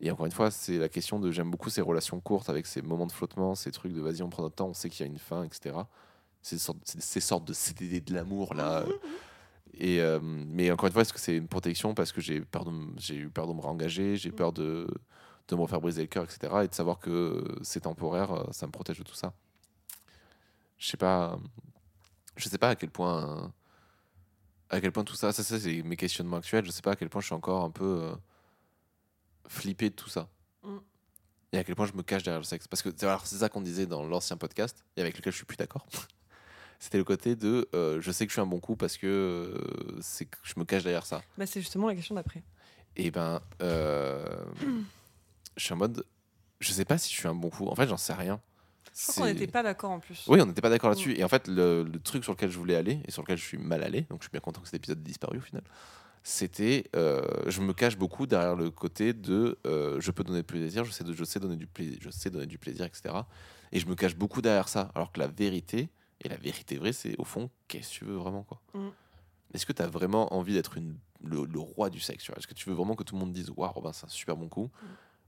Et 0.00 0.10
encore 0.10 0.26
une 0.26 0.32
fois, 0.32 0.50
c'est 0.50 0.78
la 0.78 0.88
question 0.88 1.18
de 1.18 1.30
j'aime 1.30 1.50
beaucoup 1.50 1.70
ces 1.70 1.80
relations 1.80 2.20
courtes 2.20 2.50
avec 2.50 2.66
ces 2.66 2.82
moments 2.82 3.06
de 3.06 3.12
flottement, 3.12 3.54
ces 3.54 3.70
trucs 3.70 3.92
de 3.92 4.00
vas-y, 4.00 4.22
on 4.22 4.28
prend 4.28 4.42
notre 4.42 4.56
temps, 4.56 4.68
on 4.68 4.74
sait 4.74 4.90
qu'il 4.90 5.06
y 5.06 5.08
a 5.08 5.12
une 5.12 5.18
fin, 5.18 5.42
etc. 5.44 5.76
Ces 6.42 6.58
sortes, 6.58 6.78
ces, 6.84 7.20
sortes 7.20 7.44
de 7.46 7.52
CDD 7.52 8.00
de 8.00 8.14
l'amour 8.14 8.54
là. 8.54 8.80
euh. 8.82 8.92
Et, 9.78 10.00
euh, 10.00 10.18
mais 10.22 10.70
encore 10.70 10.86
une 10.86 10.92
fois, 10.92 11.02
est-ce 11.02 11.12
que 11.12 11.20
c'est 11.20 11.36
une 11.36 11.48
protection 11.48 11.94
parce 11.94 12.12
que 12.12 12.20
j'ai 12.20 12.40
peur 12.40 12.64
de 12.64 12.70
m- 12.70 12.94
j'ai 12.98 13.16
eu 13.16 13.28
peur 13.28 13.46
de 13.46 13.52
me 13.52 13.60
réengager, 13.60 14.16
j'ai 14.16 14.32
peur 14.32 14.52
de, 14.52 14.86
de 15.48 15.56
me 15.56 15.60
refaire 15.62 15.80
briser 15.80 16.02
le 16.02 16.08
cœur, 16.08 16.24
etc. 16.24 16.64
Et 16.64 16.68
de 16.68 16.74
savoir 16.74 16.98
que 16.98 17.44
c'est 17.62 17.80
temporaire, 17.80 18.32
euh, 18.32 18.44
ça 18.52 18.66
me 18.66 18.72
protège 18.72 18.98
de 18.98 19.02
tout 19.04 19.14
ça. 19.14 19.32
Je 20.78 20.88
sais 20.88 20.96
pas, 20.96 21.38
je 22.36 22.48
sais 22.48 22.58
pas 22.58 22.70
à 22.70 22.76
quel 22.76 22.90
point, 22.90 23.52
à 24.70 24.80
quel 24.80 24.92
point 24.92 25.04
tout 25.04 25.14
ça, 25.14 25.32
ça, 25.32 25.42
ça, 25.42 25.58
c'est 25.58 25.82
mes 25.82 25.96
questionnements 25.96 26.36
actuels. 26.38 26.64
Je 26.64 26.70
sais 26.70 26.82
pas 26.82 26.92
à 26.92 26.96
quel 26.96 27.08
point 27.08 27.20
je 27.20 27.26
suis 27.26 27.34
encore 27.34 27.64
un 27.64 27.70
peu 27.70 28.12
flippé 29.48 29.90
de 29.90 29.94
tout 29.94 30.08
ça. 30.08 30.28
Mm. 30.62 30.76
Et 31.52 31.58
à 31.58 31.64
quel 31.64 31.74
point 31.74 31.86
je 31.86 31.92
me 31.92 32.02
cache 32.02 32.22
derrière 32.22 32.40
le 32.40 32.44
sexe. 32.44 32.68
Parce 32.68 32.82
que 32.82 32.90
c'est 32.94 33.36
ça 33.36 33.48
qu'on 33.48 33.60
disait 33.60 33.86
dans 33.86 34.04
l'ancien 34.04 34.36
podcast, 34.36 34.84
et 34.96 35.00
avec 35.00 35.16
lequel 35.16 35.32
je 35.32 35.38
suis 35.38 35.46
plus 35.46 35.56
d'accord. 35.56 35.86
C'était 36.78 36.98
le 36.98 37.04
côté 37.04 37.36
de 37.36 37.68
euh, 37.74 38.00
je 38.00 38.10
sais 38.12 38.26
que 38.26 38.30
je 38.30 38.34
suis 38.34 38.40
un 38.40 38.46
bon 38.46 38.60
coup 38.60 38.76
parce 38.76 38.98
que 38.98 39.06
euh, 39.06 39.98
c'est 40.02 40.26
que 40.26 40.36
je 40.42 40.54
me 40.58 40.64
cache 40.64 40.82
derrière 40.82 41.06
ça. 41.06 41.22
Bah, 41.38 41.46
c'est 41.46 41.60
justement 41.60 41.86
la 41.88 41.94
question 41.94 42.14
d'après. 42.14 42.42
Et 42.96 43.10
ben, 43.10 43.40
euh, 43.62 44.44
je 45.56 45.64
suis 45.64 45.72
en 45.72 45.76
mode, 45.76 46.04
je 46.60 46.72
sais 46.72 46.84
pas 46.84 46.98
si 46.98 47.10
je 47.12 47.18
suis 47.18 47.28
un 47.28 47.34
bon 47.34 47.48
coup. 47.48 47.66
En 47.68 47.74
fait, 47.74 47.88
j'en 47.88 47.96
sais 47.96 48.12
rien. 48.12 48.40
Je 48.94 49.12
crois 49.12 49.26
qu'on 49.26 49.32
n'était 49.32 49.46
pas 49.46 49.62
d'accord 49.62 49.90
en 49.90 50.00
plus. 50.00 50.24
Oui, 50.26 50.40
on 50.40 50.46
n'était 50.46 50.62
pas 50.62 50.70
d'accord 50.70 50.90
là-dessus. 50.90 51.18
Et 51.18 51.24
en 51.24 51.28
fait, 51.28 51.48
le, 51.48 51.82
le 51.82 51.98
truc 51.98 52.24
sur 52.24 52.32
lequel 52.32 52.50
je 52.50 52.58
voulais 52.58 52.76
aller 52.76 53.00
et 53.06 53.10
sur 53.10 53.22
lequel 53.22 53.36
je 53.36 53.44
suis 53.44 53.58
mal 53.58 53.82
allé, 53.82 54.02
donc 54.02 54.20
je 54.20 54.24
suis 54.24 54.32
bien 54.32 54.40
content 54.40 54.60
que 54.60 54.66
cet 54.66 54.76
épisode 54.76 54.98
ait 54.98 55.02
disparu 55.02 55.38
au 55.38 55.42
final, 55.42 55.62
c'était, 56.28 56.90
euh, 56.96 57.22
je 57.46 57.60
me 57.60 57.72
cache 57.72 57.96
beaucoup 57.96 58.26
derrière 58.26 58.56
le 58.56 58.68
côté 58.72 59.12
de, 59.12 59.56
euh, 59.64 60.00
je 60.00 60.10
peux 60.10 60.24
donner 60.24 60.40
du 60.40 60.44
plaisir, 60.44 60.84
je 60.84 60.90
sais, 60.90 61.04
je 61.08 61.22
sais 61.24 61.38
donner 61.38 61.54
du 61.54 61.68
plaisir, 61.68 61.98
je 62.00 62.10
sais 62.10 62.30
donner 62.30 62.46
du 62.46 62.58
plaisir, 62.58 62.84
etc. 62.84 63.14
Et 63.70 63.78
je 63.78 63.86
me 63.86 63.94
cache 63.94 64.16
beaucoup 64.16 64.42
derrière 64.42 64.68
ça, 64.68 64.90
alors 64.96 65.12
que 65.12 65.20
la 65.20 65.28
vérité 65.28 65.88
et 66.20 66.28
la 66.28 66.36
vérité 66.36 66.78
vraie, 66.78 66.92
c'est 66.92 67.14
au 67.18 67.24
fond, 67.24 67.48
qu'est-ce 67.68 67.90
que 67.90 67.94
tu 67.98 68.04
veux 68.06 68.16
vraiment 68.16 68.42
quoi 68.42 68.60
Mm. 68.74 68.88
Est-ce 69.54 69.64
que 69.66 69.72
tu 69.72 69.82
as 69.82 69.86
vraiment 69.86 70.34
envie 70.34 70.52
d'être 70.54 70.76
une- 70.76 70.98
le, 71.22 71.44
le 71.44 71.60
roi 71.60 71.90
du 71.90 72.00
sexe 72.00 72.28
Est-ce 72.36 72.48
que 72.48 72.54
tu 72.54 72.68
veux 72.68 72.74
vraiment 72.74 72.96
que 72.96 73.04
tout 73.04 73.14
le 73.14 73.20
monde 73.20 73.32
dise, 73.32 73.50
waouh, 73.56 73.70
Robin, 73.70 73.92
c'est 73.92 74.06
un 74.06 74.08
super 74.08 74.36
bon 74.36 74.48
coup? 74.48 74.64
Mm. 74.64 74.86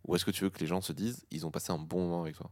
Ou 0.09 0.17
est-ce 0.17 0.25
que 0.25 0.33
tu 0.33 0.43
veux 0.43 0.51
que 0.51 0.59
les 0.59 0.67
gens 0.67 0.81
se 0.81 0.93
disent, 0.93 1.25
ils 1.31 1.47
ont 1.47 1.53
passé 1.53 1.71
un 1.71 1.79
bon 1.79 2.01
moment 2.01 2.23
avec 2.23 2.35
toi? 2.37 2.51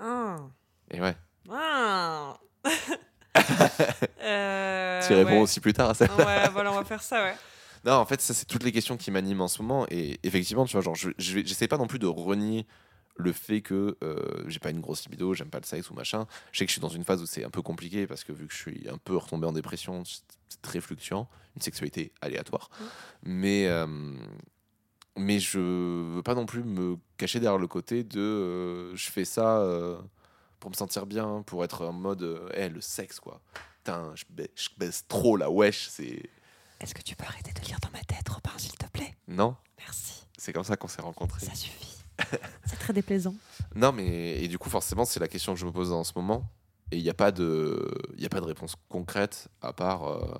Ah. 0.00 0.36
Et 0.92 1.00
ouais, 1.00 1.16
Ah. 1.50 2.38
Euh, 4.22 5.00
tu 5.06 5.14
réponds 5.14 5.30
ouais. 5.30 5.40
aussi 5.40 5.60
plus 5.60 5.72
tard 5.72 5.90
à 5.90 5.94
ça. 5.94 6.06
Ouais, 6.06 6.48
voilà, 6.50 6.72
on 6.72 6.74
va 6.74 6.84
faire 6.84 7.02
ça, 7.02 7.22
ouais. 7.22 7.36
Non, 7.84 7.92
en 7.92 8.06
fait, 8.06 8.20
ça, 8.20 8.34
c'est 8.34 8.44
toutes 8.44 8.64
les 8.64 8.72
questions 8.72 8.96
qui 8.96 9.12
m'animent 9.12 9.42
en 9.42 9.48
ce 9.48 9.62
moment. 9.62 9.86
Et 9.88 10.18
effectivement, 10.24 10.64
tu 10.64 10.72
vois, 10.72 10.80
genre, 10.80 10.96
je 10.96 11.10
j'essaie 11.18 11.68
pas 11.68 11.78
non 11.78 11.86
plus 11.86 12.00
de 12.00 12.08
renier 12.08 12.66
le 13.16 13.32
fait 13.32 13.60
que 13.60 13.96
euh, 14.02 14.44
j'ai 14.46 14.58
pas 14.58 14.70
une 14.70 14.80
grosse 14.80 15.04
libido, 15.04 15.34
j'aime 15.34 15.48
pas 15.48 15.60
le 15.60 15.64
sexe 15.64 15.90
ou 15.90 15.94
machin. 15.94 16.26
Je 16.52 16.58
sais 16.58 16.66
que 16.66 16.70
je 16.70 16.72
suis 16.72 16.80
dans 16.80 16.88
une 16.88 17.04
phase 17.04 17.22
où 17.22 17.26
c'est 17.26 17.44
un 17.44 17.50
peu 17.50 17.62
compliqué 17.62 18.06
parce 18.06 18.24
que 18.24 18.32
vu 18.32 18.46
que 18.46 18.52
je 18.52 18.58
suis 18.58 18.88
un 18.88 18.98
peu 18.98 19.16
retombé 19.16 19.46
en 19.46 19.52
dépression, 19.52 20.02
c'est 20.04 20.60
très 20.62 20.80
fluctuant, 20.80 21.28
une 21.54 21.62
sexualité 21.62 22.12
aléatoire. 22.20 22.70
Mais, 23.22 23.66
euh, 23.68 23.86
mais 25.16 25.38
je 25.38 25.58
veux 25.58 26.22
pas 26.22 26.34
non 26.34 26.46
plus 26.46 26.62
me 26.62 26.96
cacher 27.16 27.40
derrière 27.40 27.58
le 27.58 27.68
côté 27.68 28.04
de 28.04 28.20
euh, 28.20 28.96
je 28.96 29.10
fais 29.10 29.24
ça 29.24 29.60
euh, 29.60 29.96
pour 30.60 30.70
me 30.70 30.74
sentir 30.76 31.06
bien, 31.06 31.42
pour 31.46 31.64
être 31.64 31.86
en 31.86 31.92
mode, 31.92 32.22
euh, 32.22 32.48
Eh, 32.54 32.68
le 32.68 32.80
sexe, 32.80 33.20
quoi. 33.20 33.40
Putain, 33.78 34.12
je 34.14 34.24
baise, 34.30 34.48
je 34.54 34.68
baise 34.76 35.04
trop 35.08 35.36
la 35.36 35.50
wesh, 35.50 35.88
c'est. 35.88 36.28
Est-ce 36.80 36.94
que 36.94 37.02
tu 37.02 37.14
peux 37.16 37.24
arrêter 37.24 37.52
de 37.52 37.60
lire 37.66 37.78
dans 37.80 37.90
ma 37.90 38.02
tête, 38.04 38.28
Robin, 38.28 38.50
s'il 38.58 38.72
te 38.76 38.86
plaît? 38.88 39.14
Non, 39.28 39.56
Merci, 39.78 40.26
c'est 40.36 40.52
comme 40.52 40.64
ça 40.64 40.76
qu'on 40.76 40.88
s'est 40.88 41.02
rencontrés. 41.02 41.44
ça 41.44 41.54
suffit. 41.54 41.96
c'est 42.66 42.78
très 42.78 42.92
déplaisant. 42.92 43.34
Non, 43.74 43.92
mais 43.92 44.42
et 44.42 44.48
du 44.48 44.58
coup, 44.58 44.68
forcément, 44.70 45.04
c'est 45.04 45.20
la 45.20 45.28
question 45.28 45.54
que 45.54 45.60
je 45.60 45.66
me 45.66 45.72
pose 45.72 45.92
en 45.92 46.02
ce 46.04 46.12
moment. 46.16 46.50
Et 46.92 46.96
il 46.98 47.02
n'y 47.02 47.10
a 47.10 47.14
pas 47.14 47.32
de, 47.32 47.90
y 48.16 48.24
a 48.26 48.28
pas 48.28 48.40
de 48.40 48.46
réponse 48.46 48.74
concrète 48.88 49.48
à 49.60 49.72
part, 49.72 50.04
euh, 50.08 50.34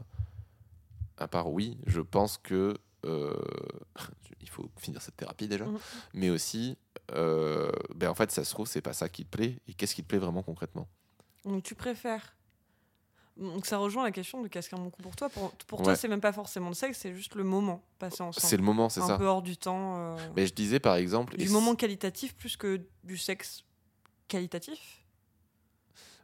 à 1.19 1.29
part 1.29 1.51
oui. 1.51 1.77
Je 1.87 2.01
pense 2.01 2.39
que 2.39 2.75
il 4.40 4.49
faut 4.49 4.68
finir 4.78 5.01
cette 5.03 5.16
thérapie 5.16 5.49
déjà, 5.49 5.64
Mhm. 5.66 5.78
mais 6.14 6.30
aussi, 6.30 6.76
euh, 7.12 7.70
ben 7.94 8.09
en 8.11 8.14
fait, 8.14 8.30
ça 8.30 8.44
se 8.44 8.51
trouve, 8.53 8.66
c'est 8.66 8.80
pas 8.82 8.92
ça 8.92 9.09
qui 9.09 9.24
te 9.24 9.30
plaît. 9.36 9.59
Et 9.68 9.74
qu'est-ce 9.74 9.94
qui 9.94 10.03
te 10.03 10.09
plaît 10.09 10.18
vraiment 10.18 10.42
concrètement? 10.42 10.88
Donc 11.44 11.62
tu 11.62 11.74
préfères. 11.74 12.34
Donc 13.36 13.66
ça 13.66 13.76
rejoint 13.76 14.03
la 14.03 14.12
question 14.12 14.40
de 14.40 14.49
qu'est-ce 14.49 14.70
qu'un 14.70 14.78
bon 14.78 14.88
coup 14.90 15.03
pour 15.03 15.14
toi. 15.14 15.28
Pour, 15.28 15.53
pour 15.66 15.82
toi, 15.82 15.94
c'est 15.94 16.09
même 16.09 16.22
pas 16.22 16.32
forcément 16.32 16.68
le 16.68 16.74
sexe, 16.74 16.99
c'est 17.01 17.14
juste 17.14 17.34
le 17.34 17.44
moment 17.44 17.82
passé 17.99 18.22
ensemble. 18.22 18.47
C'est 18.49 18.57
le 18.57 18.62
moment, 18.62 18.88
c'est 18.88 19.03
un 19.03 19.09
ça. 19.09 19.18
peu 19.18 19.26
hors 19.26 19.42
du 19.42 19.59
temps. 19.59 19.99
euh, 19.99 20.16
Mais 20.34 20.47
je 20.47 20.55
disais 20.55 20.80
par 20.80 20.97
exemple, 20.97 21.36
du 21.36 21.49
moment 21.51 21.74
qualitatif 21.76 22.34
plus 22.34 22.57
que 22.57 22.80
du 23.05 23.18
sexe 23.18 23.62
qualitatif? 24.26 25.05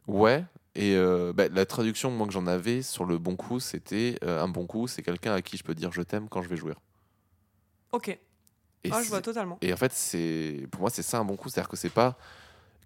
Ouais, 0.07 0.43
et 0.75 0.95
euh, 0.95 1.33
bah, 1.33 1.49
la 1.49 1.65
traduction 1.65 2.09
moi 2.09 2.25
que 2.25 2.33
j'en 2.33 2.47
avais 2.47 2.81
sur 2.81 3.05
le 3.05 3.17
bon 3.17 3.35
coup, 3.35 3.59
c'était 3.59 4.17
euh, 4.23 4.41
un 4.41 4.47
bon 4.47 4.65
coup, 4.65 4.87
c'est 4.87 5.03
quelqu'un 5.03 5.33
à 5.33 5.41
qui 5.41 5.57
je 5.57 5.63
peux 5.63 5.75
dire 5.75 5.91
je 5.91 6.01
t'aime 6.01 6.29
quand 6.29 6.41
je 6.41 6.49
vais 6.49 6.57
jouir. 6.57 6.79
Ok, 7.91 8.09
Et, 8.09 8.19
ah, 8.91 9.03
je 9.03 9.09
vois 9.09 9.21
totalement. 9.21 9.59
et 9.61 9.71
en 9.71 9.77
fait, 9.77 9.93
c'est 9.93 10.67
pour 10.71 10.81
moi 10.81 10.89
c'est 10.89 11.03
ça 11.03 11.19
un 11.19 11.25
bon 11.25 11.35
coup, 11.35 11.49
c'est-à-dire 11.49 11.69
que 11.69 11.77
c'est 11.77 11.91
pas 11.91 12.17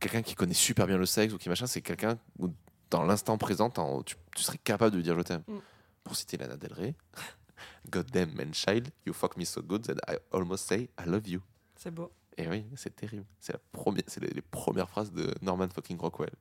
quelqu'un 0.01 0.21
qui 0.21 0.35
connaît 0.35 0.53
super 0.53 0.85
bien 0.85 0.97
le 0.97 1.05
sexe 1.05 1.33
ou 1.33 1.37
qui 1.37 1.47
machin, 1.47 1.65
c'est 1.65 1.81
quelqu'un 1.81 2.17
où 2.39 2.49
dans 2.89 3.03
l'instant 3.03 3.37
présent, 3.37 3.69
tu, 4.05 4.15
tu 4.35 4.43
serais 4.43 4.57
capable 4.57 4.91
de 4.91 4.97
lui 4.97 5.03
dire 5.03 5.17
je 5.17 5.23
t'aime. 5.23 5.43
Mm. 5.47 5.57
Pour 6.03 6.15
citer 6.15 6.37
Lana 6.37 6.55
Del 6.55 6.73
Rey, 6.73 6.95
God 7.89 8.09
damn 8.11 8.33
man 8.33 8.53
child, 8.53 8.89
you 9.05 9.13
fuck 9.13 9.37
me 9.37 9.45
so 9.45 9.61
good 9.61 9.83
that 9.83 9.97
I 10.07 10.17
almost 10.31 10.67
say 10.67 10.89
I 10.99 11.05
love 11.05 11.27
you. 11.27 11.41
C'est 11.75 11.91
beau. 11.91 12.11
Et 12.37 12.47
oui, 12.47 12.65
c'est 12.75 12.95
terrible. 12.95 13.25
C'est 13.39 13.53
la 13.53 13.59
première, 13.71 14.03
c'est 14.07 14.21
les, 14.21 14.29
les 14.29 14.41
premières 14.41 14.89
phrases 14.89 15.11
de 15.11 15.33
Norman 15.41 15.67
fucking 15.69 15.97
Rockwell. 15.97 16.31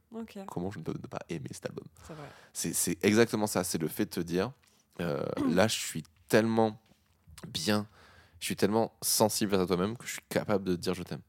Comment 0.47 0.71
je 0.71 0.79
ne 0.79 0.85
peux 0.85 0.93
ne 0.93 1.07
pas 1.07 1.21
aimer 1.29 1.49
cet 1.51 1.67
album. 1.67 1.87
c'est 2.53 3.03
exactement 3.05 3.47
ça. 3.47 3.65
C'est 3.65 3.79
le 3.79 3.89
fait 3.89 4.05
de 4.05 4.11
te 4.11 4.21
dire, 4.21 4.53
euh, 5.01 5.25
là, 5.49 5.69
je 5.69 5.79
suis 5.79 6.05
tellement 6.29 6.79
bien, 7.49 7.87
je 8.41 8.47
suis 8.47 8.57
tellement 8.57 8.93
sensible 9.01 9.55
à 9.55 9.67
toi-même 9.67 9.97
que 9.97 10.07
je 10.07 10.13
suis 10.13 10.23
capable 10.29 10.65
de 10.65 10.77
te 10.77 10.81
dire 10.81 10.95
je 10.95 11.03
t'aime. 11.03 11.23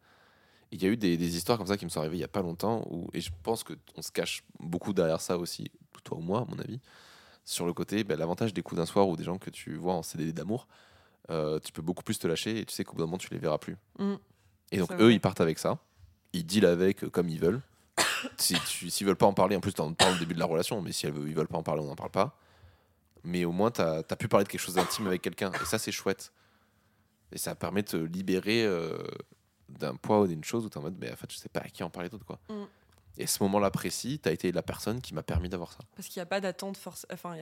Il 0.71 0.83
y 0.83 0.85
a 0.85 0.89
eu 0.89 0.97
des, 0.97 1.15
des 1.15 1.37
histoires 1.37 1.57
comme 1.57 1.67
ça 1.67 1.77
qui 1.77 1.85
me 1.85 1.89
sont 1.89 2.01
arrivées 2.01 2.17
il 2.17 2.21
y 2.21 2.25
a 2.25 2.27
pas 2.27 2.41
longtemps, 2.41 2.85
où, 2.89 3.07
et 3.13 3.21
je 3.21 3.31
pense 3.43 3.63
qu'on 3.63 4.01
se 4.01 4.11
cache 4.11 4.43
beaucoup 4.59 4.91
derrière 4.93 5.21
ça 5.21 5.37
aussi, 5.37 5.71
toi 6.03 6.17
ou 6.17 6.21
moi, 6.21 6.41
à 6.41 6.45
mon 6.45 6.59
avis, 6.59 6.79
sur 7.45 7.65
le 7.65 7.73
côté, 7.73 8.03
ben, 8.03 8.17
l'avantage 8.17 8.53
des 8.53 8.61
coups 8.61 8.79
d'un 8.79 8.85
soir 8.85 9.07
ou 9.07 9.15
des 9.15 9.23
gens 9.23 9.37
que 9.37 9.49
tu 9.49 9.75
vois 9.75 9.93
en 9.93 10.03
CDD 10.03 10.33
d'amour, 10.33 10.67
euh, 11.29 11.59
tu 11.59 11.71
peux 11.71 11.81
beaucoup 11.81 12.03
plus 12.03 12.19
te 12.19 12.27
lâcher 12.27 12.59
et 12.59 12.65
tu 12.65 12.73
sais 12.73 12.83
qu'au 12.83 12.93
bout 12.93 12.99
d'un 12.99 13.05
moment, 13.05 13.17
tu 13.17 13.29
les 13.31 13.39
verras 13.39 13.57
plus. 13.57 13.77
Mm. 13.99 14.15
Et 14.71 14.77
donc, 14.77 14.91
eux, 14.91 14.95
vrai. 14.95 15.13
ils 15.13 15.19
partent 15.19 15.41
avec 15.41 15.59
ça, 15.59 15.77
ils 16.33 16.45
dealent 16.45 16.65
avec 16.65 17.03
euh, 17.03 17.09
comme 17.09 17.29
ils 17.29 17.39
veulent. 17.39 17.61
si 18.37 18.55
S'ils 18.65 19.07
veulent 19.07 19.15
pas 19.15 19.25
en 19.25 19.33
parler, 19.33 19.55
en 19.55 19.59
plus, 19.59 19.73
t'en 19.73 19.93
parles 19.93 20.15
au 20.15 20.19
début 20.19 20.33
de 20.33 20.39
la 20.39 20.45
relation, 20.45 20.81
mais 20.81 20.91
si 20.91 21.05
elles 21.05 21.13
veulent- 21.13 21.27
ils 21.29 21.35
veulent 21.35 21.47
pas 21.47 21.57
en 21.57 21.63
parler, 21.63 21.81
on 21.81 21.87
n'en 21.87 21.95
parle 21.95 22.11
pas. 22.11 22.37
Mais 23.23 23.45
au 23.45 23.51
moins, 23.51 23.71
tu 23.71 23.81
as, 23.81 24.03
pu 24.03 24.27
parler 24.27 24.45
de 24.45 24.49
quelque 24.49 24.61
chose 24.61 24.75
d'intime 24.75 25.07
avec 25.07 25.21
quelqu'un, 25.21 25.51
et 25.51 25.65
ça, 25.65 25.77
c'est 25.77 25.91
chouette. 25.91 26.31
Et 27.31 27.37
ça 27.37 27.55
permet 27.55 27.81
de 27.81 27.87
te 27.87 27.97
libérer 27.97 28.65
euh, 28.65 28.97
d'un 29.67 29.95
poids 29.95 30.21
ou 30.21 30.27
d'une 30.27 30.43
chose 30.43 30.65
où 30.65 30.69
tu 30.69 30.75
es 30.75 30.77
en 30.77 30.83
mode, 30.83 30.95
mais 30.99 31.11
en 31.11 31.15
fait, 31.15 31.31
je 31.31 31.37
sais 31.37 31.49
pas 31.49 31.59
à 31.59 31.67
qui 31.67 31.83
en 31.83 31.89
parler 31.89 32.09
d'autre. 32.09 32.25
quoi. 32.25 32.39
Mm. 32.49 32.65
Et 33.19 33.25
ce 33.25 33.41
moment-là 33.43 33.71
précis, 33.71 34.19
tu 34.21 34.29
as 34.29 34.31
été 34.31 34.51
la 34.51 34.61
personne 34.61 35.01
qui 35.01 35.13
m'a 35.13 35.23
permis 35.23 35.49
d'avoir 35.49 35.71
ça. 35.71 35.79
Parce 35.95 36.07
qu'il 36.07 36.19
n'y 36.19 36.23
a 36.23 36.27
pas 36.27 36.39
d'attente 36.39 36.77
force... 36.77 37.07
enfin, 37.11 37.35
il 37.35 37.39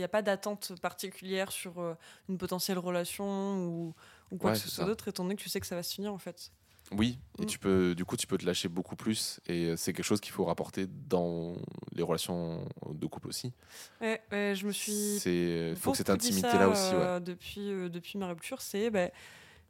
y 0.00 0.02
a 0.02 0.08
pas 0.08 0.22
d'attente 0.22 0.72
particulière 0.80 1.52
sur 1.52 1.78
euh, 1.78 1.94
une 2.28 2.38
potentielle 2.38 2.78
relation 2.78 3.66
ou, 3.66 3.94
ou 4.30 4.36
quoi 4.38 4.52
Ouais, 4.52 4.56
que 4.56 4.62
ce 4.62 4.70
soit 4.70 4.86
d'autre, 4.86 5.08
étant 5.08 5.24
donné 5.24 5.36
que 5.36 5.42
tu 5.42 5.50
sais 5.50 5.60
que 5.60 5.66
ça 5.66 5.76
va 5.76 5.82
se 5.82 5.94
finir 5.94 6.12
en 6.14 6.18
fait. 6.18 6.50
Oui, 6.92 7.18
et 7.38 7.42
Mm. 7.42 7.46
tu 7.46 7.58
peux, 7.58 7.94
du 7.94 8.04
coup, 8.04 8.16
tu 8.16 8.26
peux 8.26 8.38
te 8.38 8.46
lâcher 8.46 8.68
beaucoup 8.68 8.96
plus. 8.96 9.40
Et 9.46 9.66
euh, 9.66 9.76
c'est 9.76 9.92
quelque 9.92 10.04
chose 10.04 10.20
qu'il 10.20 10.32
faut 10.32 10.44
rapporter 10.44 10.86
dans 10.86 11.54
les 11.94 12.02
relations 12.02 12.66
de 12.90 13.06
couple 13.06 13.28
aussi. 13.28 13.52
Ouais, 14.00 14.20
ouais, 14.32 14.54
je 14.56 14.66
me 14.66 14.72
suis 14.72 15.20
Il 15.70 15.76
faut 15.76 15.90
que 15.92 15.98
cette 15.98 16.10
intimité-là 16.10 16.68
aussi. 16.68 16.94
Ouais. 16.94 17.00
euh, 17.02 17.20
depuis, 17.20 17.70
euh, 17.72 17.88
depuis 17.88 18.18
ma 18.18 18.28
rupture, 18.28 18.62
c'est 18.62 18.90
bah, 18.90 19.08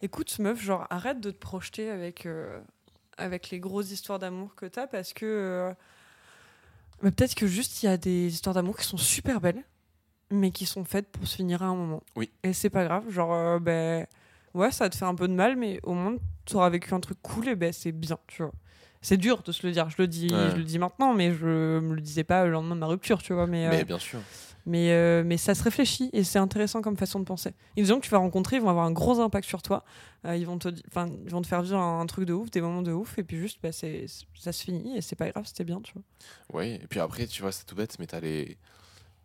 écoute, 0.01 0.39
meuf, 0.39 0.61
genre 0.63 0.87
arrête 0.91 1.21
de 1.21 1.31
te 1.33 1.39
projeter 1.39 1.91
avec, 1.91 2.25
euh, 2.25 2.61
avec 3.17 3.51
les 3.51 3.59
grosses 3.59 3.91
histoires 3.91 4.19
d'amour 4.21 4.55
que 4.55 4.67
t'as 4.67 4.87
parce 4.87 5.13
que 5.13 5.27
euh, 5.27 5.75
bah, 7.03 7.11
peut-être 7.11 7.35
que 7.35 7.47
juste 7.47 7.83
il 7.83 7.87
y 7.87 7.89
a 7.89 7.97
des 7.97 8.29
histoires 8.33 8.55
d'amour 8.55 8.77
qui 8.77 8.85
sont 8.85 8.97
super 8.97 9.41
belles, 9.41 9.65
mais 10.31 10.51
qui 10.51 10.67
sont 10.67 10.85
faites 10.85 11.09
pour 11.09 11.27
se 11.27 11.37
finir 11.37 11.63
à 11.63 11.67
un 11.67 11.75
moment. 11.75 12.03
Oui. 12.17 12.31
Et 12.45 12.53
c'est 12.53 12.71
pas 12.71 12.85
grave, 12.85 13.09
genre, 13.11 13.33
euh, 13.35 13.59
ben 13.59 14.07
ouais, 14.55 14.71
ça 14.71 14.85
va 14.85 14.91
te 14.91 14.97
faire 14.97 15.09
un 15.09 15.15
peu 15.15 15.29
de 15.29 15.35
mal, 15.35 15.57
mais 15.57 15.81
au 15.83 15.95
moins 15.95 16.17
tu 16.45 16.57
auras 16.57 16.71
vécu 16.71 16.95
un 16.95 17.01
truc 17.01 17.19
cool 17.23 17.49
et 17.49 17.57
ben 17.57 17.73
c'est 17.73 17.93
bien, 17.93 18.19
tu 18.27 18.43
vois. 18.43 18.53
c'est 19.03 19.17
dur 19.17 19.43
de 19.43 19.53
se 19.53 19.67
le 19.67 19.73
dire. 19.73 19.89
Je 19.91 19.97
le 19.99 20.07
dis, 20.09 20.29
Ouais. 20.33 20.51
je 20.51 20.57
le 20.57 20.65
dis 20.65 20.79
maintenant, 20.79 21.15
mais 21.15 21.33
je 21.33 21.79
me 21.79 21.95
le 21.95 22.01
disais 22.01 22.25
pas 22.25 22.45
le 22.45 22.51
lendemain 22.51 22.75
de 22.75 22.81
ma 22.81 22.87
rupture, 22.87 23.23
tu 23.23 23.33
vois. 23.33 23.47
Mais, 23.47 23.67
euh, 23.67 23.71
Mais 23.71 23.85
bien 23.85 23.99
sûr. 23.99 24.21
mais, 24.67 24.93
euh, 24.93 25.23
mais 25.25 25.37
ça 25.37 25.55
se 25.55 25.63
réfléchit 25.63 26.11
et 26.13 26.25
c'est 26.25 26.39
intéressant 26.39 26.83
comme 26.83 26.97
façon 26.97 27.21
de 27.21 27.25
penser. 27.25 27.53
Les 27.77 27.85
gens 27.85 28.01
que 28.01 28.05
tu 28.05 28.11
vas 28.11 28.19
rencontrer, 28.19 28.57
ils 28.57 28.63
vont 28.63 28.71
avoir 28.71 28.87
un 28.87 28.93
gros 28.93 29.21
impact 29.21 29.47
sur 29.47 29.63
toi. 29.63 29.85
Euh, 30.25 30.37
ils, 30.37 30.47
vont 30.47 30.59
te, 30.59 30.69
ils 30.69 31.31
vont 31.31 31.43
te 31.43 31.47
faire 31.47 31.63
vivre 31.63 31.79
un, 31.79 32.05
truc 32.07 32.25
de 32.25 32.33
ouf, 32.33 32.51
des 32.51 32.61
moments 32.61 32.83
de 32.83 32.93
ouf, 32.93 33.19
et 33.19 33.23
puis 33.25 33.37
juste, 33.39 33.59
bah, 33.63 33.71
c'est, 33.73 34.07
ça 34.35 34.53
se 34.53 34.65
finit 34.65 34.97
et 34.97 35.01
c'est 35.01 35.17
pas 35.17 35.31
grave, 35.31 35.45
c'était 35.47 35.65
bien, 35.65 35.81
tu 35.81 35.93
vois. 35.93 36.03
Oui, 36.61 36.79
et 36.83 36.87
puis 36.89 36.99
après, 36.99 37.27
tu 37.27 37.41
vois, 37.43 37.53
c'est 37.53 37.65
tout 37.67 37.77
bête, 37.77 37.97
mais 38.01 38.07
t'as 38.07 38.21
les. 38.21 38.57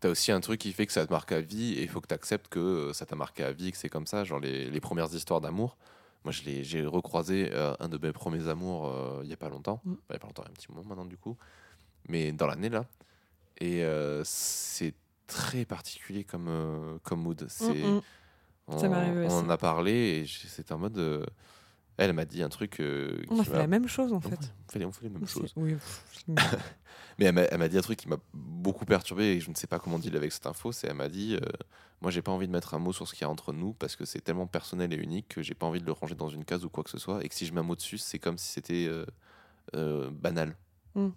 T'as 0.04 0.10
aussi 0.10 0.34
un 0.34 0.42
truc 0.42 0.60
qui 0.60 0.74
fait 0.74 0.86
que 0.86 0.92
ça 0.92 1.08
te 1.08 1.14
marque 1.14 1.32
à 1.32 1.40
vie 1.40 1.76
et 1.76 1.84
il 1.84 1.88
faut 1.88 2.02
que 2.02 2.08
tu 2.08 2.14
acceptes 2.14 2.50
que 2.50 2.60
euh, 2.60 2.92
ça 2.94 3.06
t'a 3.06 3.16
marqué 3.16 3.42
à 3.42 3.54
vie, 3.54 3.72
que 3.72 3.78
c'est 3.78 3.88
comme 3.88 4.06
ça. 4.06 4.26
Genre 4.26 4.38
les, 4.38 4.70
les 4.70 4.82
premières 4.82 5.14
histoires 5.14 5.40
d'amour. 5.40 5.78
Moi, 6.26 6.34
j'ai 6.34 6.86
recroisé 6.86 7.50
euh, 7.54 7.74
un 7.80 7.88
de 7.88 7.98
mes 7.98 8.12
premiers 8.12 8.50
amours 8.50 8.90
euh, 8.90 9.22
il 9.24 9.30
y 9.30 9.34
a 9.34 9.38
pas 9.38 9.48
longtemps. 9.48 9.80
Mm. 9.86 9.94
Il 10.10 10.16
a 10.18 10.20
pas 10.20 10.28
longtemps, 10.28 10.44
il 10.44 10.48
y 10.48 10.50
a 10.50 10.52
un 10.52 10.56
petit 10.56 10.72
moment 10.74 10.84
maintenant, 10.90 11.06
du 11.06 11.16
coup. 11.16 11.38
Mais 12.10 12.34
dans 12.34 12.48
l'année, 12.48 12.68
là. 12.68 12.84
Et 13.62 13.86
euh, 13.86 14.24
c'est 14.26 14.94
très 15.26 15.64
particulier 15.64 16.26
comme, 16.26 17.00
comme 17.04 17.22
mood. 17.22 17.46
C'est. 17.48 17.74
Mm, 17.74 17.96
mm. 17.96 18.02
On, 18.68 18.80
Ça 18.80 18.90
on 18.90 19.40
en 19.40 19.50
a 19.50 19.58
parlé 19.58 19.94
et 19.94 20.26
c'était 20.28 20.74
en 20.74 20.80
mode. 20.80 21.26
Elle 21.98 22.14
m'a 22.14 22.26
dit 22.26 22.42
un 22.44 22.50
truc. 22.50 22.80
euh, 22.80 23.22
On 23.30 23.40
a 23.40 23.44
fait 23.44 23.54
la 23.58 23.68
même 23.68 23.88
chose 23.88 24.14
en 24.14 24.20
fait. 24.22 24.40
on 24.68 24.72
fait 24.72 24.80
les- 24.80 24.86
on 24.86 24.92
fait 24.92 25.04
les 25.04 25.10
mêmes 25.10 25.28
choses. 25.28 25.54
Oui, 25.56 25.76
Mais 27.20 27.26
elle 27.26 27.34
m'a- 27.60 27.68
dit 27.68 27.78
un 27.78 27.82
truc 27.82 28.00
qui 28.00 28.08
m'a 28.08 28.18
beaucoup 28.34 28.86
perturbé 28.86 29.24
et 29.26 29.40
je 29.40 29.50
ne 29.50 29.56
sais 29.56 29.68
pas 29.68 29.78
comment 29.80 30.00
dealer 30.00 30.18
avec 30.18 30.32
cette 30.32 30.48
info. 30.48 30.72
C'est 30.72 30.88
elle 30.88 30.96
m'a 30.96 31.10
dit 31.10 31.36
euh, 31.36 31.46
Moi, 32.02 32.10
j'ai 32.10 32.22
pas 32.24 32.32
envie 32.32 32.48
de 32.48 32.52
mettre 32.52 32.74
un 32.74 32.80
mot 32.80 32.92
sur 32.92 33.08
ce 33.08 33.14
qu'il 33.14 33.22
y 33.22 33.26
a 33.26 33.30
entre 33.30 33.54
nous 33.54 33.74
parce 33.74 33.96
que 33.96 34.06
c'est 34.06 34.22
tellement 34.22 34.48
personnel 34.48 34.92
et 34.94 34.98
unique 34.98 35.28
que 35.28 35.44
j'ai 35.44 35.54
pas 35.54 35.68
envie 35.68 35.80
de 35.80 35.86
le 35.86 35.92
ranger 35.92 36.16
dans 36.16 36.30
une 36.30 36.44
case 36.44 36.66
ou 36.66 36.70
quoi 36.70 36.84
que 36.84 36.90
ce 36.90 36.98
soit. 36.98 37.24
Et 37.24 37.30
que 37.30 37.36
si 37.36 37.46
je 37.46 37.54
mets 37.54 37.60
un 37.60 37.64
mot 37.64 37.76
dessus, 37.76 37.98
c'est 38.00 38.20
comme 38.20 38.38
si 38.40 38.52
c'était 38.52 38.88
euh, 38.88 39.06
euh, 39.76 40.10
banal. 40.12 40.58
Mm. 40.96 41.10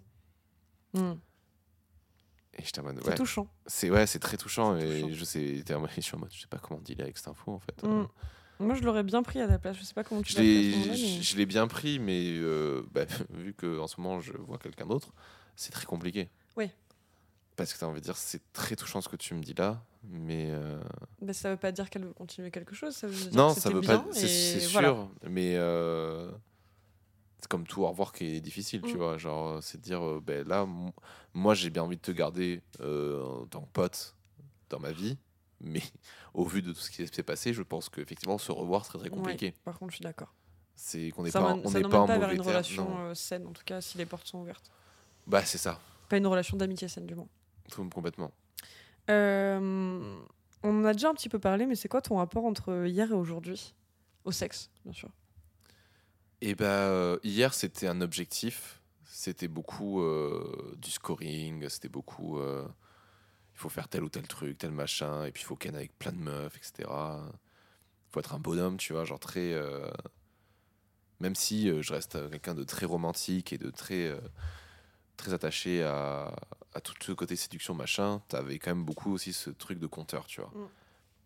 Et 2.59 2.81
mode 2.81 2.99
c'est 3.05 3.15
touchant. 3.15 3.47
c'est 3.67 3.89
ouais, 3.91 4.07
c'est 4.07 4.19
très 4.19 4.37
touchant. 4.37 4.77
Et 4.77 5.01
touchant. 5.01 5.13
je, 5.13 5.25
sais, 5.25 5.63
je 5.95 6.01
suis 6.01 6.15
en 6.15 6.19
mode 6.19 6.31
Je 6.33 6.41
sais 6.41 6.47
pas 6.47 6.57
comment 6.57 6.79
dealer 6.81 7.03
avec 7.03 7.17
cette 7.17 7.27
info 7.27 7.51
en 7.53 7.59
fait. 7.59 7.83
Mm. 7.83 8.07
Moi, 8.59 8.75
je 8.75 8.81
l'aurais 8.83 9.03
bien 9.03 9.21
pris 9.23 9.39
à 9.41 9.47
ta 9.47 9.59
place. 9.59 9.77
Je 9.77 9.83
sais 9.83 9.93
pas 9.93 10.03
comment 10.03 10.21
tu 10.21 10.33
l'as 10.35 10.41
mais- 10.41 11.21
je 11.21 11.37
l'ai 11.37 11.45
bien 11.45 11.67
pris, 11.67 11.99
mais 11.99 12.37
euh, 12.37 12.83
bah, 12.91 13.05
vu 13.29 13.53
que 13.53 13.79
en 13.79 13.87
ce 13.87 13.99
moment 14.01 14.19
je 14.19 14.33
vois 14.33 14.57
quelqu'un 14.57 14.85
d'autre, 14.85 15.13
c'est 15.55 15.71
très 15.71 15.85
compliqué. 15.85 16.29
Oui. 16.55 16.69
Parce 17.55 17.73
que 17.73 17.79
tu 17.79 17.83
as 17.85 17.87
envie 17.87 17.99
de 18.01 18.05
dire, 18.05 18.17
c'est 18.17 18.41
très 18.53 18.75
touchant 18.75 19.01
ce 19.01 19.09
que 19.09 19.15
tu 19.15 19.33
me 19.33 19.41
dis 19.41 19.53
là, 19.55 19.83
mais 20.03 20.47
euh, 20.51 20.79
Mais 21.21 21.33
ça 21.33 21.49
veut 21.49 21.57
pas 21.57 21.71
dire 21.71 21.89
qu'elle 21.89 22.03
veut 22.05 22.13
continuer 22.13 22.51
quelque 22.51 22.75
chose. 22.75 22.95
Ça 22.95 23.07
veut 23.07 23.13
dire 23.15 23.33
non, 23.33 23.53
que 23.53 23.59
ça 23.59 23.69
veut 23.71 23.79
bien 23.81 23.97
pas. 23.99 24.05
C'est, 24.13 24.59
voilà. 24.67 24.89
sûr, 24.89 25.09
mais 25.27 25.55
euh, 25.55 26.29
c'est 27.39 27.47
comme 27.49 27.65
tout 27.65 27.81
au 27.81 27.87
revoir 27.87 28.11
qui 28.13 28.25
est 28.35 28.41
difficile, 28.41 28.81
tu 28.83 28.93
Mm. 28.95 28.97
vois. 28.97 29.17
Genre, 29.17 29.61
c'est 29.63 29.77
de 29.79 29.83
dire, 29.83 30.03
euh, 30.03 30.21
ben 30.23 30.47
là, 30.47 30.67
moi 31.33 31.53
j'ai 31.55 31.69
bien 31.71 31.83
envie 31.83 31.97
de 31.97 32.01
te 32.01 32.11
garder 32.11 32.61
euh, 32.81 33.23
en 33.23 33.45
tant 33.47 33.61
que 33.61 33.71
pote 33.73 34.15
dans 34.69 34.79
ma 34.79 34.91
vie, 34.91 35.17
mais 35.61 35.81
au 36.33 36.45
vu 36.45 36.61
de 36.61 36.71
tout 36.73 36.79
ce 36.79 36.89
qui 36.91 37.07
s'est 37.07 37.23
passé, 37.23 37.53
je 37.53 37.61
pense 37.63 37.89
qu'effectivement 37.89 38.37
se 38.37 38.51
revoir 38.51 38.85
serait 38.85 38.99
très 38.99 39.09
Ouais, 39.09 39.15
compliqué. 39.15 39.53
par 39.63 39.77
contre, 39.79 39.91
je 39.91 39.95
suis 39.97 40.03
d'accord. 40.03 40.33
C'est 40.75 41.09
qu'on 41.11 41.23
n'est 41.23 41.31
pas, 41.31 41.55
on 41.55 41.71
n'est 41.71 41.81
pas 41.81 41.99
en 41.99 42.05
pas 42.05 42.17
vers 42.19 42.29
une 42.29 42.35
terme, 42.37 42.47
relation 42.47 42.99
euh, 42.99 43.13
saine, 43.15 43.47
en 43.47 43.51
tout 43.53 43.63
cas, 43.65 43.81
si 43.81 43.97
les 43.97 44.05
portes 44.05 44.27
sont 44.27 44.39
ouvertes. 44.39 44.71
Bah 45.25 45.43
c'est 45.43 45.57
ça, 45.57 45.79
Pas 46.09 46.17
une 46.17 46.27
relation 46.27 46.55
d'amitié 46.57 46.87
saine, 46.87 47.07
du 47.07 47.15
moins. 47.15 47.27
tout 47.71 47.87
complètement. 47.89 48.31
Euh, 49.09 50.17
on 50.63 50.81
en 50.81 50.85
a 50.85 50.93
déjà 50.93 51.09
un 51.09 51.13
petit 51.13 51.29
peu 51.29 51.39
parlé, 51.39 51.65
mais 51.65 51.75
c'est 51.75 51.87
quoi 51.87 52.01
ton 52.01 52.17
rapport 52.17 52.45
entre 52.45 52.85
hier 52.85 53.09
et 53.11 53.15
aujourd'hui? 53.15 53.73
Au 54.25 54.31
sexe, 54.31 54.69
bien 54.83 54.93
sûr. 54.93 55.09
Et 56.41 56.53
ben 56.53 56.65
euh, 56.65 57.17
hier 57.23 57.53
c'était 57.53 57.87
un 57.87 57.99
objectif, 58.01 58.81
c'était 59.05 59.47
beaucoup 59.47 60.01
euh, 60.01 60.75
du 60.77 60.91
scoring, 60.91 61.67
c'était 61.69 61.89
beaucoup 61.89 62.37
euh, 62.37 62.67
il 63.57 63.59
faut 63.59 63.69
faire 63.69 63.87
tel 63.87 64.03
ou 64.03 64.09
tel 64.09 64.27
truc, 64.27 64.59
tel 64.59 64.69
machin, 64.69 65.25
et 65.25 65.31
puis 65.31 65.41
il 65.41 65.45
faut 65.45 65.55
ken 65.55 65.75
avec 65.75 65.97
plein 65.97 66.11
de 66.11 66.19
meufs, 66.19 66.55
etc. 66.55 66.87
Il 66.87 68.11
faut 68.11 68.19
être 68.19 68.35
un 68.35 68.39
bonhomme, 68.39 68.77
tu 68.77 68.93
vois, 68.93 69.03
genre 69.03 69.19
très 69.19 69.51
euh, 69.53 69.89
même 71.19 71.33
si 71.33 71.67
euh, 71.67 71.81
je 71.81 71.91
reste 71.91 72.29
quelqu'un 72.29 72.53
de 72.53 72.63
très 72.63 72.85
romantique 72.85 73.51
et 73.53 73.57
de 73.57 73.71
très 73.71 74.05
euh, 74.05 74.19
très 75.17 75.33
attaché 75.33 75.81
à, 75.81 76.35
à 76.75 76.81
tout 76.81 76.93
ce 77.01 77.11
côté 77.13 77.35
séduction 77.35 77.73
machin, 77.73 78.21
t'avais 78.27 78.59
quand 78.59 78.69
même 78.69 78.85
beaucoup 78.85 79.11
aussi 79.11 79.33
ce 79.33 79.49
truc 79.49 79.79
de 79.79 79.87
compteur, 79.87 80.27
tu 80.27 80.39
vois. 80.39 80.51
Mm. 80.51 80.67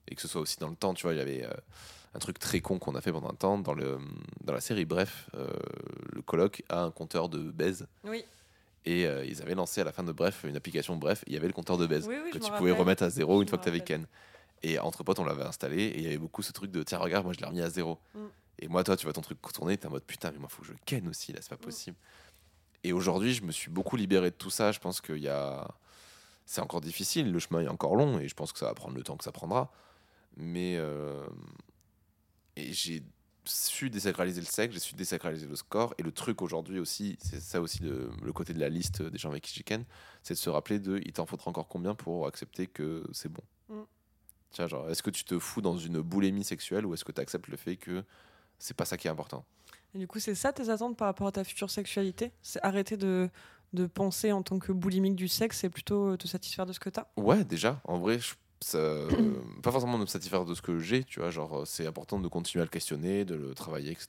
Et 0.08 0.16
que 0.16 0.22
ce 0.22 0.30
soit 0.30 0.40
aussi 0.40 0.58
dans 0.58 0.70
le 0.70 0.78
temps, 0.78 0.94
tu 0.94 1.04
vois, 1.04 1.14
il 1.14 1.18
y 1.18 1.22
avait 1.22 1.46
un 2.14 2.20
truc 2.20 2.40
très 2.40 2.62
con 2.62 2.80
qu'on 2.80 2.96
a 2.96 3.02
fait 3.02 3.12
pendant 3.12 3.30
un 3.30 3.36
temps 3.36 3.58
dans, 3.60 3.74
le, 3.74 4.00
dans 4.42 4.54
la 4.54 4.62
série. 4.62 4.86
Bref, 4.86 5.30
le 6.12 6.22
coloc 6.22 6.64
a 6.70 6.84
un 6.84 6.92
compteur 6.92 7.30
de 7.30 7.52
baise. 7.52 7.88
Oui. 8.04 8.26
Et 8.86 9.06
euh, 9.06 9.24
ils 9.26 9.42
avaient 9.42 9.54
lancé 9.56 9.82
à 9.82 9.84
la 9.84 9.92
fin 9.92 10.04
de 10.04 10.12
Bref 10.12 10.44
une 10.44 10.56
application 10.56 10.96
Bref, 10.96 11.24
il 11.28 11.34
y 11.34 11.38
avait 11.38 11.48
le 11.48 11.54
compteur 11.54 11.78
de 11.78 11.86
baise 11.86 12.08
Oui, 12.08 12.16
oui, 12.24 12.32
que 12.32 12.40
tu 12.40 12.52
pouvais 12.52 12.72
rappelle. 12.72 12.82
remettre 12.82 13.04
à 13.04 13.10
zéro 13.10 13.42
une 13.42 13.48
fois 13.48 13.58
que 13.60 13.64
tu 13.64 13.70
avais 13.70 13.82
Ken. 13.82 14.08
Et 14.64 14.80
entre 14.80 15.04
potes, 15.04 15.20
on 15.20 15.24
l'avait 15.26 15.44
installé 15.44 15.84
et 15.84 15.98
il 15.98 16.04
y 16.04 16.08
avait 16.08 16.18
beaucoup 16.18 16.42
ce 16.42 16.52
truc 16.52 16.72
de 16.72 16.82
tiens, 16.84 16.98
regarde, 17.00 17.24
moi 17.26 17.34
je 17.34 17.40
l'ai 17.40 17.46
remis 17.46 17.62
à 17.62 17.70
zéro. 17.70 18.00
Mm. 18.16 18.20
Et 18.60 18.68
moi, 18.68 18.84
toi, 18.84 18.96
tu 18.98 19.06
vois 19.06 19.14
ton 19.14 19.22
truc 19.22 19.40
tourner, 19.54 19.78
t'es 19.78 19.88
en 19.88 19.92
mode 19.92 20.04
putain, 20.04 20.32
mais 20.32 20.38
moi, 20.40 20.50
faut 20.50 20.62
que 20.62 20.68
je 20.68 20.74
Ken 20.86 21.08
aussi, 21.08 21.32
là, 21.34 21.40
c'est 21.42 21.50
pas 21.50 21.56
Mm. 21.56 21.60
possible. 21.60 21.98
Et 22.84 22.94
aujourd'hui, 22.94 23.34
je 23.34 23.44
me 23.44 23.52
suis 23.52 23.70
beaucoup 23.70 23.96
libéré 23.96 24.32
de 24.32 24.36
tout 24.36 24.50
ça. 24.50 24.72
Je 24.72 24.80
pense 24.80 25.02
qu'il 25.02 25.18
y 25.20 25.30
a. 25.30 25.68
C'est 26.46 26.62
encore 26.62 26.82
difficile, 26.82 27.32
le 27.32 27.40
chemin 27.40 27.62
est 27.62 27.68
encore 27.68 27.96
long 27.96 28.20
et 28.20 28.28
je 28.28 28.34
pense 28.34 28.52
que 28.52 28.58
ça 28.60 28.66
va 28.66 28.74
prendre 28.74 28.96
le 28.96 29.04
temps 29.04 29.16
que 29.18 29.24
ça 29.24 29.32
prendra. 29.32 29.72
Mais. 30.38 30.76
euh, 30.78 31.26
Et 32.56 32.74
j'ai 32.74 33.04
su 33.46 33.90
désacraliser 33.90 34.42
le 34.42 34.46
sexe, 34.48 34.74
j'ai 34.74 34.80
su 34.80 34.96
désacraliser 34.96 35.48
le 35.48 35.56
score. 35.56 35.94
Et 35.98 36.04
le 36.04 36.12
truc 36.12 36.42
aujourd'hui 36.42 36.80
aussi, 36.80 37.18
c'est 37.22 37.40
ça 37.40 37.62
aussi 37.62 37.82
le, 37.84 38.12
le 38.22 38.34
côté 38.34 38.54
de 38.54 38.60
la 38.60 38.70
liste 38.70 39.02
des 39.02 39.18
gens 39.18 39.30
avec 39.30 39.44
qui 39.44 39.64
ken, 39.64 39.86
c'est 40.24 40.34
de 40.36 40.40
se 40.40 40.50
rappeler 40.50 40.80
de 40.80 41.02
il 41.06 41.14
t'en 41.14 41.26
faudra 41.26 41.50
encore 41.50 41.68
combien 41.68 41.96
pour 41.96 42.28
accepter 42.28 42.68
que 42.68 43.04
c'est 43.14 43.30
bon. 43.30 43.44
Mm. 43.70 43.84
Tiens, 44.52 44.68
genre, 44.68 44.90
est-ce 44.90 45.02
que 45.02 45.10
tu 45.10 45.24
te 45.24 45.40
fous 45.40 45.62
dans 45.62 45.78
une 45.78 46.02
boulimie 46.02 46.44
sexuelle 46.44 46.86
ou 46.86 46.94
est-ce 46.94 47.06
que 47.06 47.12
tu 47.12 47.22
acceptes 47.22 47.48
le 47.48 47.58
fait 47.58 47.78
que 47.78 48.04
c'est 48.60 48.76
pas 48.76 48.86
ça 48.86 48.98
qui 48.98 49.08
est 49.08 49.12
important? 49.12 49.46
Et 49.94 49.98
du 49.98 50.08
coup, 50.08 50.20
c'est 50.20 50.36
ça 50.36 50.54
tes 50.54 50.70
attentes 50.70 50.98
par 50.98 51.08
rapport 51.08 51.28
à 51.28 51.32
ta 51.32 51.44
future 51.44 51.70
sexualité? 51.70 52.32
C'est 52.42 52.60
arrêter 52.64 52.98
de, 52.98 53.30
de 53.74 53.88
penser 53.88 54.32
en 54.32 54.44
tant 54.44 54.60
que 54.60 54.72
boulimique 54.72 55.16
du 55.16 55.28
sexe 55.28 55.64
et 55.64 55.70
plutôt 55.70 56.18
te 56.18 56.28
satisfaire 56.28 56.66
de 56.66 56.74
ce 56.74 56.80
que 56.80 56.90
t'as? 56.90 57.08
Ouais, 57.18 57.44
déjà, 57.46 57.82
en 57.86 57.98
vrai, 58.00 58.20
je- 58.20 58.36
ça, 58.62 58.78
euh, 58.78 59.36
pas 59.64 59.72
forcément 59.72 59.96
de 59.98 60.02
me 60.04 60.06
satisfaire 60.08 60.46
de 60.46 60.54
ce 60.54 60.62
que 60.62 60.78
j'ai, 60.80 61.04
tu 61.04 61.20
vois, 61.20 61.32
genre, 61.32 61.62
euh, 61.62 61.66
c'est 61.66 61.88
important 61.88 62.20
de 62.20 62.28
continuer 62.28 62.62
à 62.62 62.66
le 62.66 62.70
questionner, 62.70 63.26
de 63.26 63.36
le 63.36 63.54
travailler, 63.56 63.92
etc. 63.92 64.08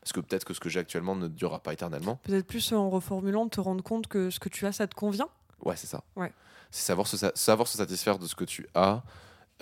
Parce 0.00 0.12
que 0.12 0.20
peut-être 0.20 0.44
que 0.44 0.54
ce 0.54 0.60
que 0.60 0.68
j'ai 0.70 0.80
actuellement 0.80 1.14
ne 1.16 1.28
durera 1.28 1.60
pas 1.60 1.72
éternellement. 1.72 2.16
Peut-être 2.24 2.46
plus 2.46 2.72
en 2.72 2.88
reformulant, 2.90 3.44
de 3.44 3.50
te 3.50 3.60
rendre 3.60 3.84
compte 3.84 4.06
que 4.06 4.30
ce 4.30 4.40
que 4.40 4.48
tu 4.48 4.66
as, 4.66 4.72
ça 4.72 4.86
te 4.86 4.94
convient 4.94 5.28
Ouais, 5.62 5.76
c'est 5.76 5.86
ça. 5.86 6.02
Ouais. 6.16 6.32
C'est 6.70 6.84
savoir 6.86 7.06
se, 7.06 7.16
sa- 7.18 7.32
savoir 7.34 7.68
se 7.68 7.76
satisfaire 7.76 8.18
de 8.18 8.26
ce 8.26 8.34
que 8.34 8.44
tu 8.44 8.66
as 8.74 9.02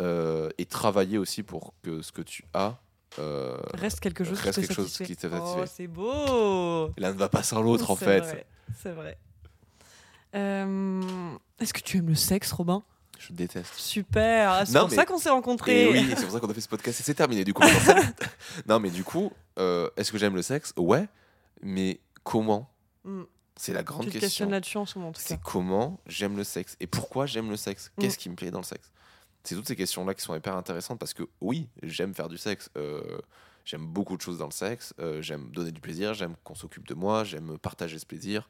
euh, 0.00 0.48
et 0.58 0.66
travailler 0.66 1.18
aussi 1.18 1.42
pour 1.42 1.74
que 1.82 2.02
ce 2.02 2.12
que 2.12 2.22
tu 2.22 2.44
as 2.54 2.78
euh, 3.18 3.56
Reste 3.74 3.98
quelque 3.98 4.22
chose 4.22 4.38
reste 4.38 4.60
quelque 4.60 4.74
chose 4.74 4.96
qui 4.98 5.16
te 5.16 5.26
Oh, 5.26 5.30
satisfait. 5.30 5.66
c'est 5.66 5.86
beau 5.88 6.92
l'un 6.96 7.12
ne 7.12 7.18
va 7.18 7.28
pas 7.28 7.42
sans 7.42 7.60
l'autre, 7.62 7.90
en 7.90 7.96
C'est 7.96 8.04
fait. 8.04 8.20
vrai, 8.20 8.46
C'est 8.80 8.92
vrai. 8.92 9.18
Euh, 10.34 11.36
Est-ce 11.58 11.72
que 11.72 11.80
tu 11.80 11.96
aimes 11.98 12.08
le 12.08 12.14
sexe, 12.14 12.52
Robin? 12.52 12.82
Je 13.18 13.32
déteste. 13.32 13.74
Super 13.76 14.50
Ah, 14.50 14.64
C'est 14.66 14.78
pour 14.78 14.88
mais- 14.88 14.94
ça 14.96 15.04
qu'on 15.04 15.18
s'est 15.18 15.28
rencontrés 15.30 15.84
Et 15.84 15.92
oui, 15.92 16.06
c'est 16.16 16.22
pour 16.24 16.32
ça 16.32 16.40
qu'on 16.40 16.48
a 16.50 16.54
fait 16.54 16.60
ce 16.60 16.68
podcast 16.68 17.00
et 17.00 17.02
c'est 17.02 17.14
terminé 17.14 17.44
du 17.44 17.52
coup. 17.52 17.62
non, 18.68 18.78
mais 18.80 18.90
du 18.90 19.02
coup, 19.04 19.32
euh, 19.58 19.88
est-ce 19.96 20.12
que 20.12 20.18
j'aime 20.18 20.34
le 20.36 20.42
sexe? 20.42 20.72
Ouais, 20.76 21.06
mais 21.62 22.00
comment? 22.22 22.70
Mm. 23.04 23.22
C'est 23.56 23.72
la 23.72 23.82
grande 23.82 24.04
question. 24.04 24.20
questionnes 24.20 24.50
là-dessus 24.52 24.76
en 24.78 24.86
ce 24.86 24.98
moment, 24.98 25.10
en 25.10 25.12
tout 25.12 25.20
cas. 25.20 25.26
c'est 25.26 25.40
comment 25.42 25.98
j'aime 26.06 26.36
le 26.36 26.44
sexe 26.44 26.76
et 26.78 26.86
pourquoi 26.86 27.26
j'aime 27.26 27.50
le 27.50 27.56
sexe? 27.56 27.90
Mm. 27.96 28.00
Qu'est-ce 28.02 28.18
qui 28.18 28.30
me 28.30 28.36
plaît 28.36 28.52
dans 28.52 28.60
le 28.60 28.64
sexe? 28.64 28.90
C'est 29.42 29.54
toutes 29.56 29.66
ces 29.66 29.76
questions-là 29.76 30.14
qui 30.14 30.22
sont 30.22 30.34
hyper 30.36 30.54
intéressantes 30.54 30.98
parce 31.00 31.14
que 31.14 31.24
oui, 31.40 31.68
j'aime 31.82 32.14
faire 32.14 32.28
du 32.28 32.38
sexe. 32.38 32.70
euh, 32.76 33.18
j'aime 33.64 33.84
beaucoup 33.86 34.16
de 34.16 34.22
choses 34.22 34.38
dans 34.38 34.46
le 34.46 34.52
sexe. 34.52 34.94
euh, 35.00 35.20
j'aime 35.22 35.50
donner 35.50 35.72
du 35.72 35.80
plaisir. 35.80 36.14
J'aime 36.14 36.36
qu'on 36.44 36.54
s'occupe 36.54 36.86
de 36.86 36.94
moi. 36.94 37.24
J'aime 37.24 37.58
partager 37.58 37.98
ce 37.98 38.06
plaisir. 38.06 38.48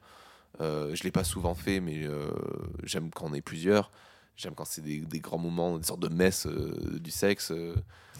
Euh, 0.60 0.94
je 0.94 1.04
l'ai 1.04 1.10
pas 1.10 1.24
souvent 1.24 1.54
fait, 1.54 1.80
mais 1.80 2.04
euh, 2.04 2.28
j'aime 2.82 3.10
quand 3.10 3.26
on 3.30 3.34
est 3.34 3.40
plusieurs. 3.40 3.90
J'aime 4.38 4.54
quand 4.54 4.64
c'est 4.64 4.80
des, 4.82 5.00
des 5.00 5.18
grands 5.18 5.36
moments, 5.36 5.76
des 5.78 5.84
sortes 5.86 5.98
de 6.00 6.08
messes 6.08 6.46
euh, 6.46 6.72
du 7.00 7.10
sexe. 7.10 7.50
euh, 7.50 7.74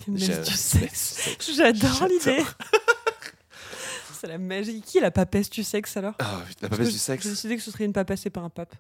Une 0.09 0.15
messe 0.15 0.25
j'aime- 0.25 0.43
du 0.45 0.51
sexe. 0.57 1.37
J'adore 1.55 2.09
l'idée 2.09 2.45
C'est 4.13 4.27
la 4.27 4.37
magie. 4.39 4.83
Qui 4.83 4.99
est 4.99 5.01
la 5.01 5.13
papesse 5.13 5.49
du 5.49 5.63
sexe 5.63 5.97
alors 5.97 6.17
putain, 6.17 6.63
la 6.63 6.69
papesse 6.71 6.91
du 6.93 6.99
sexe. 6.99 7.23
J'ai 7.23 7.31
décidé 7.31 7.57
que 7.57 7.63
ce 7.63 7.71
serait 7.71 7.85
une 7.85 7.93
papesse 7.93 8.27
et 8.27 8.31
pas 8.31 8.41
un 8.41 8.51
pape. 8.51 8.75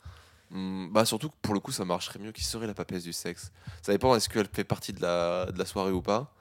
Hmm, 0.51 0.89
bah 0.91 1.05
surtout 1.05 1.29
que 1.29 1.35
pour 1.41 1.55
le 1.55 1.61
coup 1.61 1.71
ça 1.71 1.85
marcherait 1.85 2.19
mieux 2.19 2.33
qui 2.33 2.43
serait 2.43 2.67
la 2.67 2.75
papesse 2.75 3.05
du 3.05 3.13
sexe. 3.13 3.53
Ça 3.83 3.93
dépend 3.93 4.17
est-ce 4.17 4.29
qu'elle 4.29 4.49
fait 4.53 4.65
partie 4.65 4.93
de 4.93 5.01
la, 5.01 5.47
de 5.47 5.57
la 5.59 5.65
soirée 5.65 5.93
ou 5.93 6.03
pas. 6.03 6.35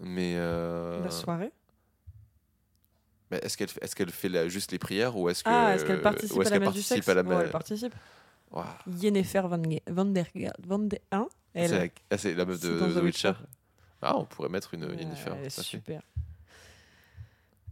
Mais 0.00 0.34
euh, 0.36 1.04
La 1.04 1.10
soirée? 1.10 1.52
mais 3.30 3.38
est-ce 3.42 3.56
qu'elle 3.58 3.68
fait- 3.68 3.82
est-ce 3.84 3.94
qu'elle 3.94 4.10
fait 4.10 4.28
la- 4.30 4.48
juste 4.48 4.72
les 4.72 4.78
prières 4.78 5.16
ou 5.18 5.28
est-ce 5.28 5.44
que 5.44 5.50
Ah, 5.50 5.74
est-ce 5.74 5.84
qu'elle 5.84 6.00
participe 6.00 6.40
à 6.40 6.48
la 6.50 6.58
messe 6.60 6.72
du 6.72 6.82
sexe 6.82 7.08
à 7.08 7.14
la 7.14 7.22
Ouais, 7.22 7.28
messe? 7.28 7.44
Elle 7.44 7.50
participe. 7.50 7.94
Yennefer 8.86 9.42
Van, 9.48 9.62
Van 9.88 10.04
der 10.06 10.26
Van 10.66 10.78
der... 10.80 11.00
Hein 11.10 11.28
Elle. 11.54 11.68
c'est 11.68 11.78
la, 11.78 11.88
ah, 12.10 12.18
c'est 12.18 12.34
la 12.34 12.44
meuf 12.44 12.60
de, 12.60 12.78
dans 12.78 12.88
The 12.88 12.94
The 12.94 13.02
Witcher. 13.02 13.28
Witcher. 13.28 13.44
Ah, 14.02 14.16
on 14.16 14.24
pourrait 14.26 14.48
mettre 14.48 14.74
une 14.74 14.82
Yennefer. 14.98 15.32
elle 15.42 15.50
super. 15.50 16.02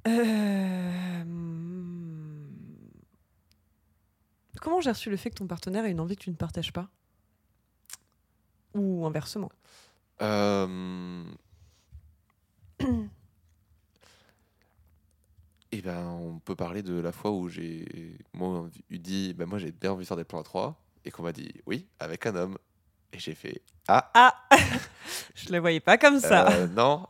Euh, 0.06 1.24
hmm, 1.24 2.46
comment 4.60 4.80
j'ai 4.80 4.90
reçu 4.90 5.10
le 5.10 5.16
fait 5.16 5.30
que 5.30 5.36
ton 5.36 5.46
partenaire 5.46 5.84
ait 5.84 5.90
une 5.90 6.00
envie 6.00 6.16
que 6.16 6.24
tu 6.24 6.30
ne 6.30 6.36
partages 6.36 6.72
pas? 6.72 6.88
Ou 8.74 9.06
inversement 9.06 9.52
Euh... 10.22 11.24
Eh 15.72 15.80
ben, 15.80 16.06
on 16.06 16.38
peut 16.38 16.54
parler 16.54 16.82
de 16.82 17.00
la 17.00 17.12
fois 17.12 17.30
où 17.30 17.48
j'ai 17.48 18.18
moi 18.34 18.68
eu 18.90 18.98
dit, 18.98 19.32
ben 19.32 19.46
moi 19.46 19.58
j'ai 19.58 19.72
bien 19.72 19.92
envie 19.92 20.02
de 20.02 20.06
faire 20.06 20.18
des 20.18 20.24
plans 20.24 20.40
à 20.40 20.42
trois, 20.42 20.78
et 21.04 21.10
qu'on 21.10 21.22
m'a 21.22 21.32
dit 21.32 21.50
oui 21.66 21.86
avec 21.98 22.26
un 22.26 22.36
homme, 22.36 22.58
et 23.12 23.18
j'ai 23.18 23.34
fait 23.34 23.62
ah 23.88 24.10
Ah 24.14 24.34
Je 25.34 25.50
le 25.50 25.58
voyais 25.58 25.80
pas 25.80 25.98
comme 25.98 26.20
ça. 26.20 26.50
Euh, 26.52 26.66
non. 26.66 27.06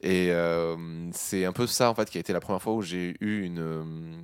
Et 0.00 0.30
euh, 0.30 1.10
c'est 1.12 1.44
un 1.44 1.52
peu 1.52 1.66
ça 1.66 1.90
en 1.90 1.94
fait 1.94 2.08
qui 2.10 2.18
a 2.18 2.20
été 2.20 2.32
la 2.32 2.40
première 2.40 2.62
fois 2.62 2.74
où 2.74 2.82
j'ai 2.82 3.16
eu 3.20 3.42
une 3.42 3.60
euh, 3.60 4.22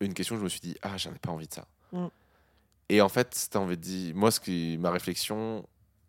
une 0.00 0.14
question. 0.14 0.36
Je 0.36 0.42
me 0.42 0.48
suis 0.48 0.60
dit 0.60 0.76
ah 0.82 0.96
j'en 0.96 1.12
ai 1.12 1.18
pas 1.18 1.30
envie 1.30 1.46
de 1.46 1.52
ça. 1.52 1.66
Mm. 1.92 2.06
Et 2.88 3.00
en 3.00 3.08
fait, 3.08 3.48
t'as 3.50 3.60
envie 3.60 3.76
de 3.76 3.82
dire, 3.82 4.16
moi 4.16 4.30
ce 4.30 4.40
qui 4.40 4.76
ma 4.80 4.90
réflexion 4.90 5.64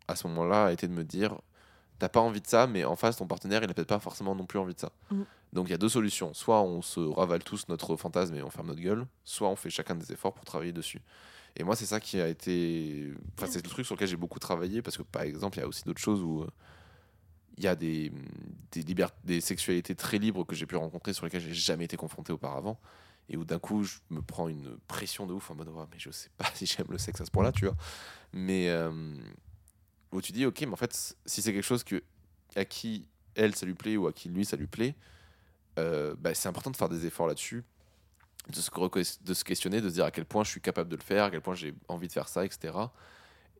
à 0.08 0.16
ce 0.16 0.26
moment-là 0.28 0.66
a 0.66 0.72
été 0.72 0.88
de 0.88 0.92
me 0.92 1.04
dire 1.04 1.36
t'as 1.98 2.08
pas 2.08 2.20
envie 2.20 2.40
de 2.40 2.46
ça, 2.46 2.66
mais 2.66 2.84
en 2.84 2.96
face 2.96 3.16
ton 3.16 3.26
partenaire 3.26 3.62
il 3.62 3.70
a 3.70 3.74
peut-être 3.74 3.88
pas 3.88 4.00
forcément 4.00 4.34
non 4.34 4.46
plus 4.46 4.58
envie 4.58 4.74
de 4.74 4.80
ça. 4.80 4.90
Mm. 5.10 5.22
Donc 5.52 5.68
il 5.68 5.70
y 5.70 5.74
a 5.74 5.78
deux 5.78 5.88
solutions. 5.88 6.34
Soit 6.34 6.62
on 6.62 6.82
se 6.82 7.00
ravale 7.00 7.44
tous 7.44 7.68
notre 7.68 7.96
fantasme 7.96 8.34
et 8.34 8.42
on 8.42 8.50
ferme 8.50 8.68
notre 8.68 8.80
gueule, 8.80 9.06
soit 9.24 9.48
on 9.48 9.56
fait 9.56 9.70
chacun 9.70 9.94
des 9.94 10.12
efforts 10.12 10.34
pour 10.34 10.44
travailler 10.44 10.72
dessus. 10.72 11.02
Et 11.56 11.64
moi, 11.64 11.76
c'est 11.76 11.86
ça 11.86 12.00
qui 12.00 12.20
a 12.20 12.28
été. 12.28 13.12
Enfin, 13.36 13.46
c'est 13.50 13.62
le 13.62 13.68
truc 13.68 13.84
sur 13.84 13.94
lequel 13.94 14.08
j'ai 14.08 14.16
beaucoup 14.16 14.38
travaillé 14.38 14.80
parce 14.80 14.96
que, 14.96 15.02
par 15.02 15.22
exemple, 15.22 15.58
il 15.58 15.60
y 15.60 15.64
a 15.64 15.68
aussi 15.68 15.84
d'autres 15.84 16.00
choses 16.00 16.22
où 16.22 16.42
euh, 16.42 16.50
il 17.58 17.64
y 17.64 17.66
a 17.66 17.76
des, 17.76 18.10
des, 19.24 19.40
sexualités 19.40 19.94
très 19.94 20.18
libres 20.18 20.44
que 20.44 20.54
j'ai 20.54 20.64
pu 20.64 20.76
rencontrer 20.76 21.12
sur 21.12 21.26
lesquelles 21.26 21.42
j'ai 21.42 21.52
jamais 21.52 21.84
été 21.84 21.96
confronté 21.96 22.32
auparavant. 22.32 22.80
Et 23.28 23.36
où 23.36 23.44
d'un 23.44 23.58
coup, 23.58 23.84
je 23.84 23.98
me 24.10 24.22
prends 24.22 24.48
une 24.48 24.76
pression 24.88 25.26
de 25.26 25.32
ouf 25.34 25.50
en 25.50 25.54
mode, 25.54 25.68
Ouais, 25.68 25.84
mais 25.90 25.98
je 25.98 26.10
sais 26.10 26.30
pas 26.38 26.50
si 26.54 26.64
j'aime 26.66 26.88
le 26.88 26.98
sexe 26.98 27.20
à 27.20 27.26
ce 27.26 27.30
point-là, 27.30 27.52
tu 27.52 27.66
vois. 27.66 27.76
Mais 28.32 28.70
euh, 28.70 28.90
où 30.10 30.22
tu 30.22 30.32
dis, 30.32 30.46
ok, 30.46 30.60
mais 30.62 30.72
en 30.72 30.76
fait, 30.76 31.16
si 31.26 31.42
c'est 31.42 31.52
quelque 31.52 31.62
chose 31.62 31.84
que, 31.84 32.02
à 32.56 32.64
qui 32.64 33.06
elle, 33.34 33.54
ça 33.54 33.66
lui 33.66 33.74
plaît 33.74 33.96
ou 33.96 34.06
à 34.06 34.12
qui 34.12 34.28
lui, 34.30 34.44
ça 34.44 34.56
lui 34.56 34.66
plaît, 34.66 34.94
euh, 35.78 36.14
bah, 36.18 36.34
c'est 36.34 36.48
important 36.48 36.70
de 36.70 36.76
faire 36.76 36.88
des 36.88 37.06
efforts 37.06 37.26
là-dessus 37.26 37.64
de 38.48 38.56
se, 38.56 38.70
reco- 38.70 39.22
de 39.22 39.34
se 39.34 39.44
questionner, 39.44 39.80
de 39.80 39.88
se 39.88 39.94
dire 39.94 40.04
à 40.04 40.10
quel 40.10 40.24
point 40.24 40.42
je 40.42 40.50
suis 40.50 40.60
capable 40.60 40.90
de 40.90 40.96
le 40.96 41.02
faire, 41.02 41.24
à 41.24 41.30
quel 41.30 41.40
point 41.40 41.54
j'ai 41.54 41.74
envie 41.86 42.08
de 42.08 42.12
faire 42.12 42.28
ça, 42.28 42.44
etc. 42.44 42.76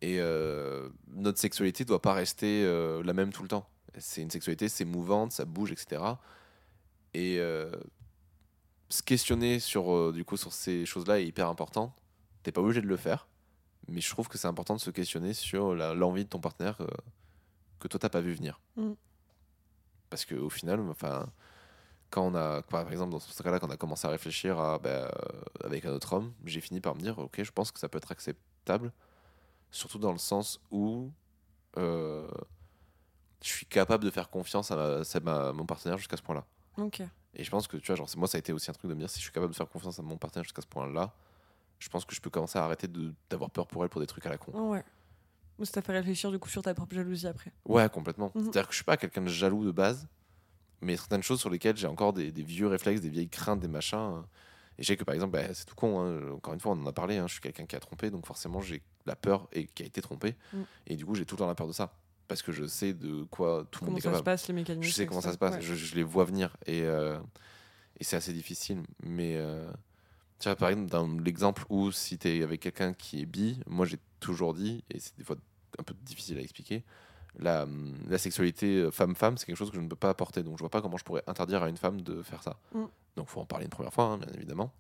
Et 0.01 0.21
euh, 0.21 0.89
notre 1.07 1.39
sexualité 1.39 1.85
doit 1.85 2.03
pas 2.03 2.15
rester 2.15 2.65
euh, 2.65 3.01
la 3.05 3.13
même 3.13 3.33
tout 3.33 3.43
le 3.43 3.49
temps. 3.49 3.69
C'est 3.99 4.23
une 4.23 4.31
sexualité, 4.31 4.69
c'est 4.69 4.85
mouvante, 4.85 5.31
ça 5.31 5.45
bouge, 5.45 5.71
etc. 5.71 6.03
Et 7.15 7.37
se 8.89 9.03
questionner 9.05 9.61
sur, 9.61 10.13
du 10.13 10.25
coup, 10.25 10.37
sur 10.37 10.53
ces 10.53 10.85
choses-là 10.85 11.21
est 11.21 11.27
hyper 11.27 11.47
important. 11.49 11.95
T'es 12.43 12.51
pas 12.51 12.61
obligé 12.61 12.81
de 12.81 12.89
le 12.89 12.97
faire, 12.97 13.29
mais 13.87 14.01
je 14.01 14.11
trouve 14.11 14.29
que 14.29 14.37
c'est 14.37 14.49
important 14.49 14.75
de 14.75 14.81
se 14.81 14.91
questionner 14.91 15.33
sur 15.33 15.75
l'envie 15.75 16.25
de 16.25 16.29
ton 16.29 16.41
partenaire 16.41 16.79
que 17.79 17.89
toi 17.89 18.01
t'as 18.01 18.09
pas 18.09 18.21
vu 18.21 18.33
venir. 18.33 18.61
Mm. 18.77 18.93
Parce 20.09 20.25
qu'au 20.25 20.49
final, 20.51 20.81
enfin, 20.91 21.29
quand 22.13 22.23
on 22.27 22.35
a, 22.35 22.61
par 22.63 22.91
exemple, 22.93 23.11
dans 23.11 23.19
ce 23.21 23.43
cas-là, 23.43 23.59
quand 23.59 23.67
on 23.67 23.71
a 23.71 23.77
commencé 23.77 24.07
à 24.07 24.11
réfléchir 24.11 24.61
à, 24.61 24.79
ben, 24.79 24.91
euh, 24.91 25.09
avec 25.65 25.85
un 25.87 25.91
autre 25.93 26.13
homme, 26.13 26.33
j'ai 26.45 26.61
fini 26.61 26.81
par 26.81 26.95
me 26.95 27.01
dire, 27.01 27.19
ok, 27.19 27.43
je 27.43 27.51
pense 27.51 27.73
que 27.73 27.81
ça 27.81 27.89
peut 27.89 27.97
être 27.99 28.13
acceptable, 28.13 28.93
surtout 29.71 29.99
dans 29.99 30.13
le 30.13 30.19
sens 30.19 30.61
où 30.71 31.11
euh, 31.79 32.29
je 33.43 33.49
suis 33.49 33.67
capable 33.67 34.05
de 34.05 34.11
faire 34.11 34.29
confiance 34.31 34.71
à, 34.71 34.77
ma- 34.77 35.01
à 35.01 35.21
ma- 35.21 35.53
mon 35.53 35.67
partenaire 35.67 35.97
jusqu'à 35.99 36.17
ce 36.17 36.23
point-là. 36.23 36.45
Ok. 36.77 37.01
Et 37.35 37.45
je 37.45 37.51
pense 37.51 37.67
que, 37.67 37.79
tu 37.79 37.87
vois, 37.87 37.97
genre, 37.97 38.09
moi, 38.19 38.29
ça 38.29 38.37
a 38.37 38.41
été 38.41 38.53
aussi 38.53 38.71
un 38.71 38.75
truc 38.75 38.89
de 38.91 38.95
me 38.95 39.01
dire, 39.01 39.09
si 39.11 39.19
je 39.19 39.23
suis 39.25 39.33
capable 39.33 39.53
de 39.53 39.57
faire 39.57 39.69
confiance 39.69 39.99
à 39.99 40.03
mon 40.03 40.19
partenaire 40.19 40.45
jusqu'à 40.45 40.61
ce 40.63 40.67
point-là, 40.67 41.13
je 41.79 41.89
pense 41.89 42.05
que 42.05 42.15
je 42.15 42.21
peux 42.21 42.31
commencer 42.31 42.59
à 42.59 42.65
arrêter 42.65 42.87
d'avoir 43.31 43.51
peur 43.51 43.67
pour 43.67 43.83
elle 43.83 43.89
pour 43.91 44.01
des 44.03 44.07
trucs 44.07 44.25
à 44.27 44.29
la 44.29 44.37
con. 44.39 44.53
Ouais. 44.71 44.85
Ou 45.59 45.65
ça 45.65 45.73
t'a 45.73 45.83
fait 45.83 45.93
réfléchir 45.93 46.31
du 46.31 46.39
coup 46.39 46.49
sur 46.49 46.63
ta 46.63 46.75
propre 46.75 46.95
jalousie 46.95 47.27
après. 47.27 47.53
Ouais, 47.65 47.89
complètement. 47.89 48.31
Mhm. 48.35 48.43
C'est-à-dire 48.45 48.67
que 48.67 48.73
je 48.73 48.77
suis 48.77 48.85
pas 48.85 48.97
quelqu'un 48.97 49.23
de 49.23 49.29
jaloux 49.29 49.65
de 49.65 49.71
base, 49.71 50.07
mais 50.83 50.97
certaines 50.97 51.23
choses 51.23 51.41
sur 51.41 51.49
lesquelles 51.51 51.77
j'ai 51.77 51.87
encore 51.87 52.13
des, 52.13 52.31
des 52.33 52.43
vieux 52.43 52.67
réflexes, 52.67 53.01
des 53.01 53.09
vieilles 53.09 53.29
craintes, 53.29 53.61
des 53.61 53.69
machins. 53.69 53.99
euh, 53.99 54.21
Et 54.79 54.83
je 54.83 54.89
sais 54.89 54.97
que 54.97 55.05
par 55.05 55.15
exemple, 55.15 55.33
bah, 55.33 55.53
c'est 55.55 55.65
tout 55.65 55.75
con, 55.75 56.01
hein, 56.01 56.33
encore 56.33 56.53
une 56.55 56.61
fois, 56.61 56.73
on 56.73 56.83
en 56.83 56.87
a 56.87 56.93
parlé, 56.93 57.17
hein, 57.19 57.27
je 57.29 57.33
suis 57.35 57.41
quelqu'un 57.41 57.67
qui 57.67 57.77
a 57.77 57.81
trompé, 57.81 58.11
donc 58.11 58.27
forcément 58.27 58.61
j'ai 58.61 58.83
la 59.07 59.17
peur 59.17 59.49
et 59.53 59.67
qui 59.67 59.83
a 59.83 59.87
été 59.87 60.01
trompé. 60.03 60.35
Mhm. 60.53 60.65
Et 60.89 60.97
du 60.97 61.05
coup, 61.07 61.15
j'ai 61.15 61.25
tout 61.25 61.35
le 61.37 61.41
temps 61.41 61.47
la 61.47 61.55
peur 61.55 61.67
de 61.69 61.73
ça. 61.73 61.93
Parce 62.29 62.41
que 62.43 62.53
je 62.53 62.67
sais 62.67 62.93
de 62.95 63.25
quoi 63.25 63.67
tout 63.71 63.81
le 63.85 63.87
Comment 63.87 63.91
monde 63.93 63.99
est 63.99 64.03
ça 64.03 64.09
se 64.09 64.13
capable. 64.13 64.25
passe, 64.25 64.49
les 64.49 64.55
mécanismes 64.55 64.83
Je 64.89 64.93
sais 64.95 65.07
comment 65.07 65.21
ça 65.21 65.33
se 65.33 65.39
passe, 65.39 65.57
Ouais. 65.57 65.61
je, 65.63 65.75
je 65.75 65.95
les 65.95 66.03
vois 66.05 66.25
venir. 66.25 66.57
Et, 66.67 66.83
euh, 66.83 67.19
et 68.01 68.05
c'est 68.05 68.17
assez 68.17 68.33
difficile. 68.33 68.83
Mais 69.03 69.37
euh, 69.37 69.71
tu 70.39 70.49
vois, 70.49 70.57
par 70.57 70.71
exemple, 70.71 70.89
dans 70.91 71.07
l'exemple 71.19 71.65
où 71.69 71.93
si 71.93 72.17
tu 72.19 72.29
es 72.29 72.43
avec 72.43 72.61
quelqu'un 72.61 72.95
qui 72.95 73.21
est 73.23 73.27
bi, 73.27 73.61
moi 73.67 73.85
j'ai 73.87 73.99
toujours 74.21 74.55
dit, 74.55 74.83
et 74.91 74.99
c'est 75.01 75.17
des 75.19 75.25
fois 75.25 75.37
un 75.79 75.83
peu 75.83 75.95
difficile 76.03 76.39
à 76.39 76.41
expliquer, 76.41 76.85
la, 77.39 77.65
hum, 77.65 77.95
la 78.09 78.19
sexualité 78.19 78.77
euh, 78.77 78.91
femme-femme, 78.91 79.39
c'est 79.39 79.47
quelque 79.47 79.57
chose 79.57 79.71
que 79.71 79.77
je 79.77 79.81
ne 79.81 79.89
peux 79.89 79.97
pas 79.97 80.11
apporter. 80.11 80.43
Donc 80.43 80.59
je 80.59 80.63
vois 80.63 80.71
pas 80.71 80.83
comment 80.83 80.97
je 80.97 81.05
pourrais 81.05 81.23
interdire 81.27 81.63
à 81.63 81.69
une 81.69 81.77
femme 81.77 82.01
de 82.01 82.23
faire 82.23 82.43
ça. 82.43 82.59
Mm. 82.75 82.85
Donc 83.17 83.29
faut 83.29 83.41
en 83.41 83.47
parler 83.47 83.65
une 83.65 83.71
première 83.71 83.93
fois, 83.93 84.05
hein, 84.05 84.19
bien 84.19 84.33
évidemment. 84.35 84.73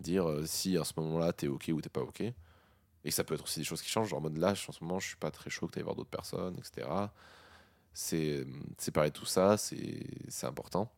Dire 0.00 0.28
euh, 0.28 0.44
si 0.46 0.76
à 0.76 0.84
ce 0.84 0.92
moment-là 0.98 1.32
t'es 1.32 1.48
ok 1.48 1.70
ou 1.72 1.80
t'es 1.80 1.88
pas 1.88 2.02
ok. 2.02 2.22
Et 3.04 3.10
ça 3.10 3.22
peut 3.22 3.34
être 3.34 3.44
aussi 3.44 3.60
des 3.60 3.64
choses 3.64 3.82
qui 3.82 3.88
changent, 3.88 4.08
genre 4.08 4.18
en 4.18 4.22
mode 4.22 4.36
là, 4.36 4.50
en 4.50 4.72
ce 4.72 4.82
moment, 4.82 4.98
je 4.98 5.08
suis 5.08 5.16
pas 5.16 5.30
très 5.30 5.48
chaud 5.48 5.68
que 5.68 5.78
tu 5.78 5.82
voir 5.82 5.94
d'autres 5.94 6.10
personnes, 6.10 6.56
etc. 6.58 6.88
C'est 7.94 8.44
parler 8.92 9.10
de 9.10 9.14
tout 9.14 9.26
ça, 9.26 9.56
c'est 9.56 10.04
c'est 10.28 10.46
important. 10.46 10.90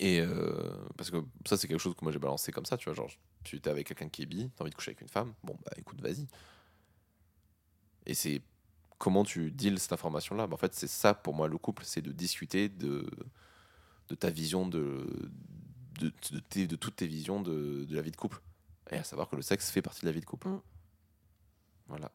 Et 0.00 0.20
euh, 0.20 0.76
parce 0.96 1.10
que 1.10 1.18
ça, 1.46 1.56
c'est 1.56 1.68
quelque 1.68 1.80
chose 1.80 1.94
que 1.94 2.04
moi 2.04 2.12
j'ai 2.12 2.18
balancé 2.18 2.52
comme 2.52 2.66
ça, 2.66 2.76
tu 2.76 2.86
vois. 2.86 2.94
Genre, 2.94 3.10
tu 3.44 3.56
es 3.56 3.68
avec 3.68 3.86
quelqu'un 3.86 4.08
qui 4.08 4.22
est 4.22 4.26
bi, 4.26 4.50
t'as 4.56 4.64
envie 4.64 4.70
de 4.70 4.74
coucher 4.74 4.90
avec 4.90 5.00
une 5.00 5.08
femme, 5.08 5.32
bon, 5.44 5.56
bah 5.64 5.72
écoute, 5.76 6.00
vas-y. 6.00 6.26
Et 8.04 8.14
c'est 8.14 8.42
comment 8.98 9.24
tu 9.24 9.50
deals 9.50 9.78
cette 9.78 9.92
information-là. 9.92 10.46
Bah, 10.46 10.54
en 10.54 10.58
fait, 10.58 10.74
c'est 10.74 10.86
ça 10.88 11.14
pour 11.14 11.34
moi 11.34 11.48
le 11.48 11.58
couple, 11.58 11.84
c'est 11.84 12.02
de 12.02 12.12
discuter 12.12 12.68
de, 12.68 13.06
de 14.08 14.14
ta 14.14 14.30
vision, 14.30 14.66
de, 14.66 15.06
de, 16.00 16.12
de, 16.32 16.38
tes- 16.40 16.66
de 16.66 16.76
toutes 16.76 16.96
tes 16.96 17.06
visions 17.06 17.40
de, 17.40 17.84
de 17.84 17.94
la 17.96 18.02
vie 18.02 18.10
de 18.10 18.16
couple. 18.16 18.40
Et 18.90 18.96
à 18.96 19.04
savoir 19.04 19.28
que 19.28 19.36
le 19.36 19.42
sexe 19.42 19.70
fait 19.70 19.82
partie 19.82 20.02
de 20.02 20.06
la 20.06 20.12
vie 20.12 20.20
de 20.20 20.26
couple. 20.26 20.48
Mm. 20.48 20.60
Voilà, 21.88 22.10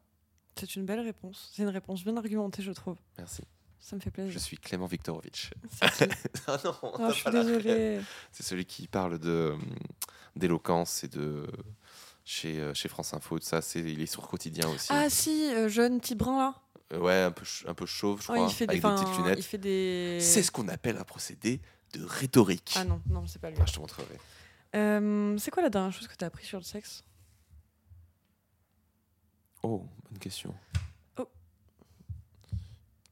C'est 0.57 0.75
une 0.75 0.85
belle 0.85 0.99
réponse. 0.99 1.51
C'est 1.53 1.63
une 1.63 1.69
réponse 1.69 2.03
bien 2.03 2.17
argumentée, 2.17 2.61
je 2.61 2.71
trouve. 2.71 2.97
merci. 3.17 3.43
Ça 3.83 3.95
me 3.95 4.01
fait 4.01 4.09
Je 4.11 4.13
plaisir. 4.13 4.39
suis 4.41 4.57
Clément 4.57 4.85
Viktorovitch. 4.85 5.49
Ah 6.47 6.57
non, 6.63 6.75
Oh, 6.83 7.07
je 7.09 7.13
suis 7.13 7.31
désolée. 7.31 7.99
C'est 8.31 8.43
celui 8.43 8.65
qui 8.65 8.87
parle 8.87 9.17
de 9.17 9.51
hum, 9.55 9.61
d'éloquence 10.35 11.03
et 11.03 11.07
de 11.07 11.47
chez, 12.23 12.59
euh, 12.59 12.73
chez 12.75 12.89
France 12.89 13.13
Info, 13.15 13.39
tout 13.39 13.45
ça. 13.45 13.61
C'est, 13.63 13.79
il 13.79 13.99
est 14.01 14.05
sur 14.05 14.27
quotidien 14.27 14.69
aussi. 14.69 14.89
Ah 14.91 15.09
si, 15.09 15.51
euh, 15.55 15.67
jeune 15.67 15.99
petit 15.99 16.13
brun 16.13 16.37
là. 16.37 16.61
Euh, 16.91 16.99
ouais, 16.99 17.21
un 17.21 17.31
peu, 17.31 17.45
un 17.67 17.73
peu 17.73 17.85
chauve, 17.85 18.19
je 18.19 18.27
crois, 18.27 18.39
il 18.39 18.49
fait 18.49 18.67
des, 18.67 18.71
avec 18.71 18.81
des 18.81 18.87
enfin, 18.87 19.03
petites 19.03 19.17
lunettes. 19.17 19.39
Il 19.39 19.43
fait 19.43 19.57
des. 19.57 20.19
C'est 20.21 20.43
ce 20.43 20.51
qu'on 20.51 20.67
appelle 20.67 20.97
un 20.97 21.03
procédé 21.03 21.61
de 21.93 22.03
rhétorique. 22.03 22.73
Ah 22.75 22.83
non, 22.83 23.01
non, 23.09 23.25
c'est 23.27 23.39
pas 23.39 23.49
lui. 23.49 23.57
Ah, 23.61 23.65
je 23.65 23.73
te 23.73 23.79
montrerai. 23.79 24.17
Euh, 24.75 25.37
c'est 25.37 25.51
quoi 25.51 25.63
la 25.63 25.69
dernière 25.69 25.91
chose 25.91 26.07
que 26.07 26.15
t'as 26.15 26.27
appris 26.27 26.45
sur 26.45 26.57
le 26.57 26.63
sexe? 26.63 27.03
Oh, 29.63 29.85
bonne 30.09 30.19
question. 30.19 30.53
Oh. 31.19 31.27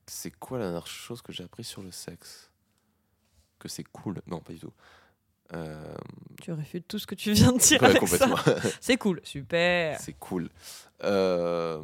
C'est 0.07 0.31
quoi 0.31 0.57
la 0.57 0.65
dernière 0.65 0.87
chose 0.87 1.21
que 1.21 1.31
j'ai 1.31 1.43
appris 1.43 1.63
sur 1.63 1.81
le 1.81 1.91
sexe? 1.91 2.49
Que 3.59 3.67
c'est 3.67 3.83
cool 3.83 4.21
Non, 4.27 4.39
pas 4.39 4.53
du 4.53 4.59
tout. 4.59 4.73
Euh, 5.53 5.95
Tu 6.41 6.51
réfutes 6.51 6.87
tout 6.87 6.99
ce 6.99 7.07
que 7.07 7.15
tu 7.15 7.31
viens 7.33 7.51
de 7.51 7.57
dire 7.57 7.81
ouais. 7.81 7.99
C'est 8.81 8.97
cool, 8.97 9.19
super. 9.23 9.99
c'est 9.99 10.13
cool. 10.13 10.49
Euh, 11.03 11.83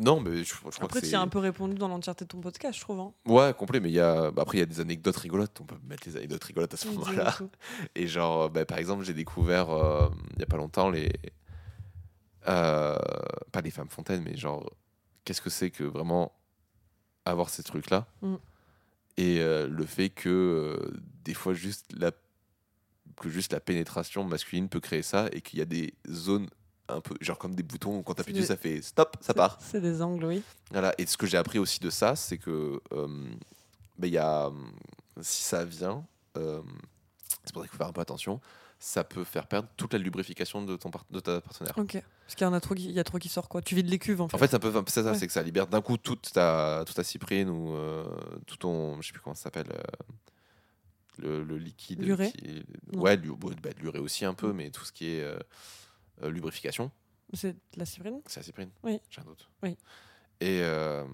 Non, 0.00 0.20
mais 0.20 0.44
je, 0.44 0.44
je 0.44 0.54
crois 0.54 0.72
Après, 0.80 1.02
tu 1.02 1.14
as 1.14 1.20
un 1.20 1.26
peu 1.26 1.40
répondu 1.40 1.74
dans 1.74 1.88
l'entièreté 1.88 2.24
de 2.24 2.28
ton 2.28 2.40
podcast, 2.40 2.76
je 2.76 2.82
trouve. 2.82 3.00
Hein. 3.00 3.12
Ouais, 3.26 3.52
complet, 3.52 3.80
mais 3.80 3.90
y 3.90 3.98
a... 3.98 4.30
bah, 4.30 4.42
après, 4.42 4.58
il 4.58 4.60
y 4.60 4.62
a 4.62 4.66
des 4.66 4.78
anecdotes 4.80 5.16
rigolotes. 5.16 5.60
On 5.60 5.64
peut 5.64 5.76
mettre 5.88 6.04
les 6.06 6.16
anecdotes 6.16 6.44
rigolotes 6.44 6.74
à 6.74 6.76
ce 6.76 6.88
moment-là. 6.88 7.36
Et 7.96 8.06
genre, 8.06 8.42
euh, 8.42 8.48
bah, 8.48 8.64
par 8.64 8.78
exemple, 8.78 9.02
j'ai 9.04 9.14
découvert 9.14 9.70
euh, 9.70 10.08
il 10.34 10.40
y 10.40 10.42
a 10.44 10.46
pas 10.46 10.56
longtemps 10.56 10.88
les. 10.88 11.10
euh, 12.46 12.96
pas 13.52 13.60
les 13.60 13.70
femmes 13.70 13.88
fontaines, 13.88 14.22
mais 14.22 14.36
genre, 14.36 14.70
qu'est-ce 15.24 15.40
que 15.40 15.50
c'est 15.50 15.70
que 15.70 15.84
vraiment 15.84 16.32
avoir 17.24 17.48
ces 17.50 17.62
trucs-là? 17.62 18.06
Mm. 18.22 18.34
Et 19.16 19.40
euh, 19.40 19.66
le 19.68 19.84
fait 19.84 20.10
que 20.10 20.28
euh, 20.28 20.92
des 21.24 21.34
fois, 21.34 21.52
juste 21.54 21.86
la... 21.98 22.12
que 23.16 23.28
juste 23.28 23.52
la 23.52 23.60
pénétration 23.60 24.22
masculine 24.22 24.68
peut 24.68 24.80
créer 24.80 25.02
ça 25.02 25.28
et 25.32 25.40
qu'il 25.40 25.58
y 25.58 25.62
a 25.62 25.64
des 25.66 25.94
zones 26.08 26.48
un 26.88 27.00
peu, 27.00 27.14
genre 27.20 27.38
comme 27.38 27.54
des 27.54 27.62
boutons, 27.62 28.02
quand 28.02 28.14
t'appuies 28.14 28.32
dessus, 28.32 28.42
des- 28.42 28.48
ça 28.48 28.56
fait 28.56 28.80
stop, 28.82 29.16
ça 29.20 29.34
part. 29.34 29.58
C'est 29.60 29.80
des 29.80 30.00
angles, 30.02 30.24
oui. 30.24 30.42
Voilà. 30.70 30.94
Et 30.98 31.06
ce 31.06 31.16
que 31.16 31.26
j'ai 31.26 31.36
appris 31.36 31.58
aussi 31.58 31.80
de 31.80 31.90
ça, 31.90 32.16
c'est 32.16 32.38
que 32.38 32.80
euh, 32.92 33.06
ben, 33.98 34.06
il 34.06 34.12
y 34.12 34.18
a, 34.18 34.46
euh, 34.46 34.50
si 35.20 35.42
ça 35.42 35.64
vient, 35.64 36.04
euh, 36.36 36.60
c'est 37.44 37.52
pour 37.52 37.62
ça 37.62 37.68
qu'il 37.68 37.72
faut 37.72 37.78
faire 37.78 37.88
un 37.88 37.92
peu 37.92 38.00
attention, 38.00 38.40
ça 38.80 39.02
peut 39.04 39.24
faire 39.24 39.46
perdre 39.48 39.68
toute 39.76 39.92
la 39.92 39.98
lubrification 39.98 40.62
de, 40.62 40.76
ton 40.76 40.90
de 41.10 41.20
ta 41.20 41.40
partenaire. 41.40 41.76
Ok. 41.78 42.00
Parce 42.24 42.34
qu'il 42.36 42.44
y 42.46 42.48
en 42.48 42.52
a 42.52 42.60
trop 42.60 42.74
qui, 42.74 42.84
il 42.84 42.92
y 42.92 43.00
a 43.00 43.04
trop 43.04 43.18
qui 43.18 43.28
sort 43.28 43.48
quoi. 43.48 43.60
Tu 43.62 43.74
vides 43.74 43.88
les 43.88 43.98
cuves 43.98 44.20
en 44.20 44.28
fait. 44.28 44.36
En 44.36 44.38
fait, 44.38 44.48
c'est 44.48 44.56
un 44.56 44.58
peu 44.58 44.72
c'est 44.86 45.02
ça, 45.02 45.10
Ouais. 45.12 45.18
c'est 45.18 45.26
que 45.26 45.32
ça 45.32 45.42
libère 45.42 45.66
d'un 45.66 45.80
coup 45.80 45.96
toute 45.96 46.30
ta, 46.32 46.84
toute 46.86 46.94
ta 46.94 47.02
cyprine 47.04 47.48
ou 47.48 47.72
euh, 47.74 48.04
tout 48.46 48.56
ton, 48.56 49.00
je 49.00 49.06
sais 49.08 49.12
plus 49.12 49.20
comment 49.22 49.34
ça 49.34 49.44
s'appelle, 49.44 49.66
euh, 49.72 49.82
le, 51.18 51.42
le 51.42 51.56
liquide. 51.58 52.02
L'urée 52.02 52.30
qui. 52.32 52.62
Ouais, 52.94 53.16
bah, 53.16 53.70
l'urée 53.80 53.98
aussi 53.98 54.24
un 54.24 54.34
peu, 54.34 54.52
mais 54.52 54.70
tout 54.70 54.84
ce 54.84 54.92
qui 54.92 55.06
est 55.10 55.22
euh, 55.22 55.38
euh, 56.22 56.30
lubrification, 56.30 56.90
C'est 57.34 57.52
de 57.52 57.58
la 57.78 57.84
cyprine? 57.84 58.20
C'est 58.26 58.40
la 58.40 58.44
cyprine. 58.44 58.70
Oui. 58.82 59.00
J'ai 59.10 59.20
un 59.20 59.24
doute. 59.24 59.48
Oui. 59.62 59.76
Et, 60.40 60.60
euh, 60.62 61.04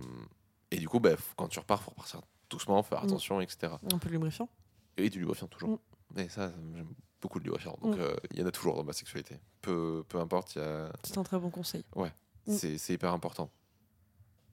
et 0.71 0.77
du 0.77 0.89
coup, 0.89 1.01
bah, 1.01 1.15
quand 1.37 1.49
tu 1.49 1.59
repars, 1.59 1.83
faut 1.83 1.91
repartir 1.91 2.21
doucement, 2.51 2.83
faire 2.83 3.01
Mm. 3.03 3.07
attention, 3.07 3.41
etc. 3.41 3.73
Un 3.93 3.99
peu 3.99 4.09
de 4.09 4.13
lubrifiant. 4.13 4.49
Et 4.97 5.11
du 5.11 5.19
lubrifiant 5.19 5.49
toujours. 5.49 5.71
Mm. 5.71 5.79
Mais 6.17 6.29
ça, 6.29 6.53
j'aime 6.75 6.95
beaucoup 7.21 7.39
le 7.39 7.45
lubrifiant. 7.45 7.77
Donc 7.83 7.97
Mm. 7.97 8.01
euh, 8.01 8.17
il 8.33 8.39
y 8.39 8.43
en 8.43 8.47
a 8.47 8.53
toujours 8.53 8.77
dans 8.77 8.85
ma 8.85 8.93
sexualité. 8.93 9.39
Peu, 9.63 10.05
peu 10.09 10.19
importe, 10.19 10.55
il 10.57 10.59
y 10.59 10.63
a... 10.65 10.93
C'est 11.03 11.19
un 11.19 11.23
très 11.25 11.39
bon 11.39 11.51
conseil. 11.51 11.85
Mm. 11.97 12.05
c'est 12.47 12.79
c'est 12.79 12.93
hyper 12.95 13.13
important. 13.13 13.51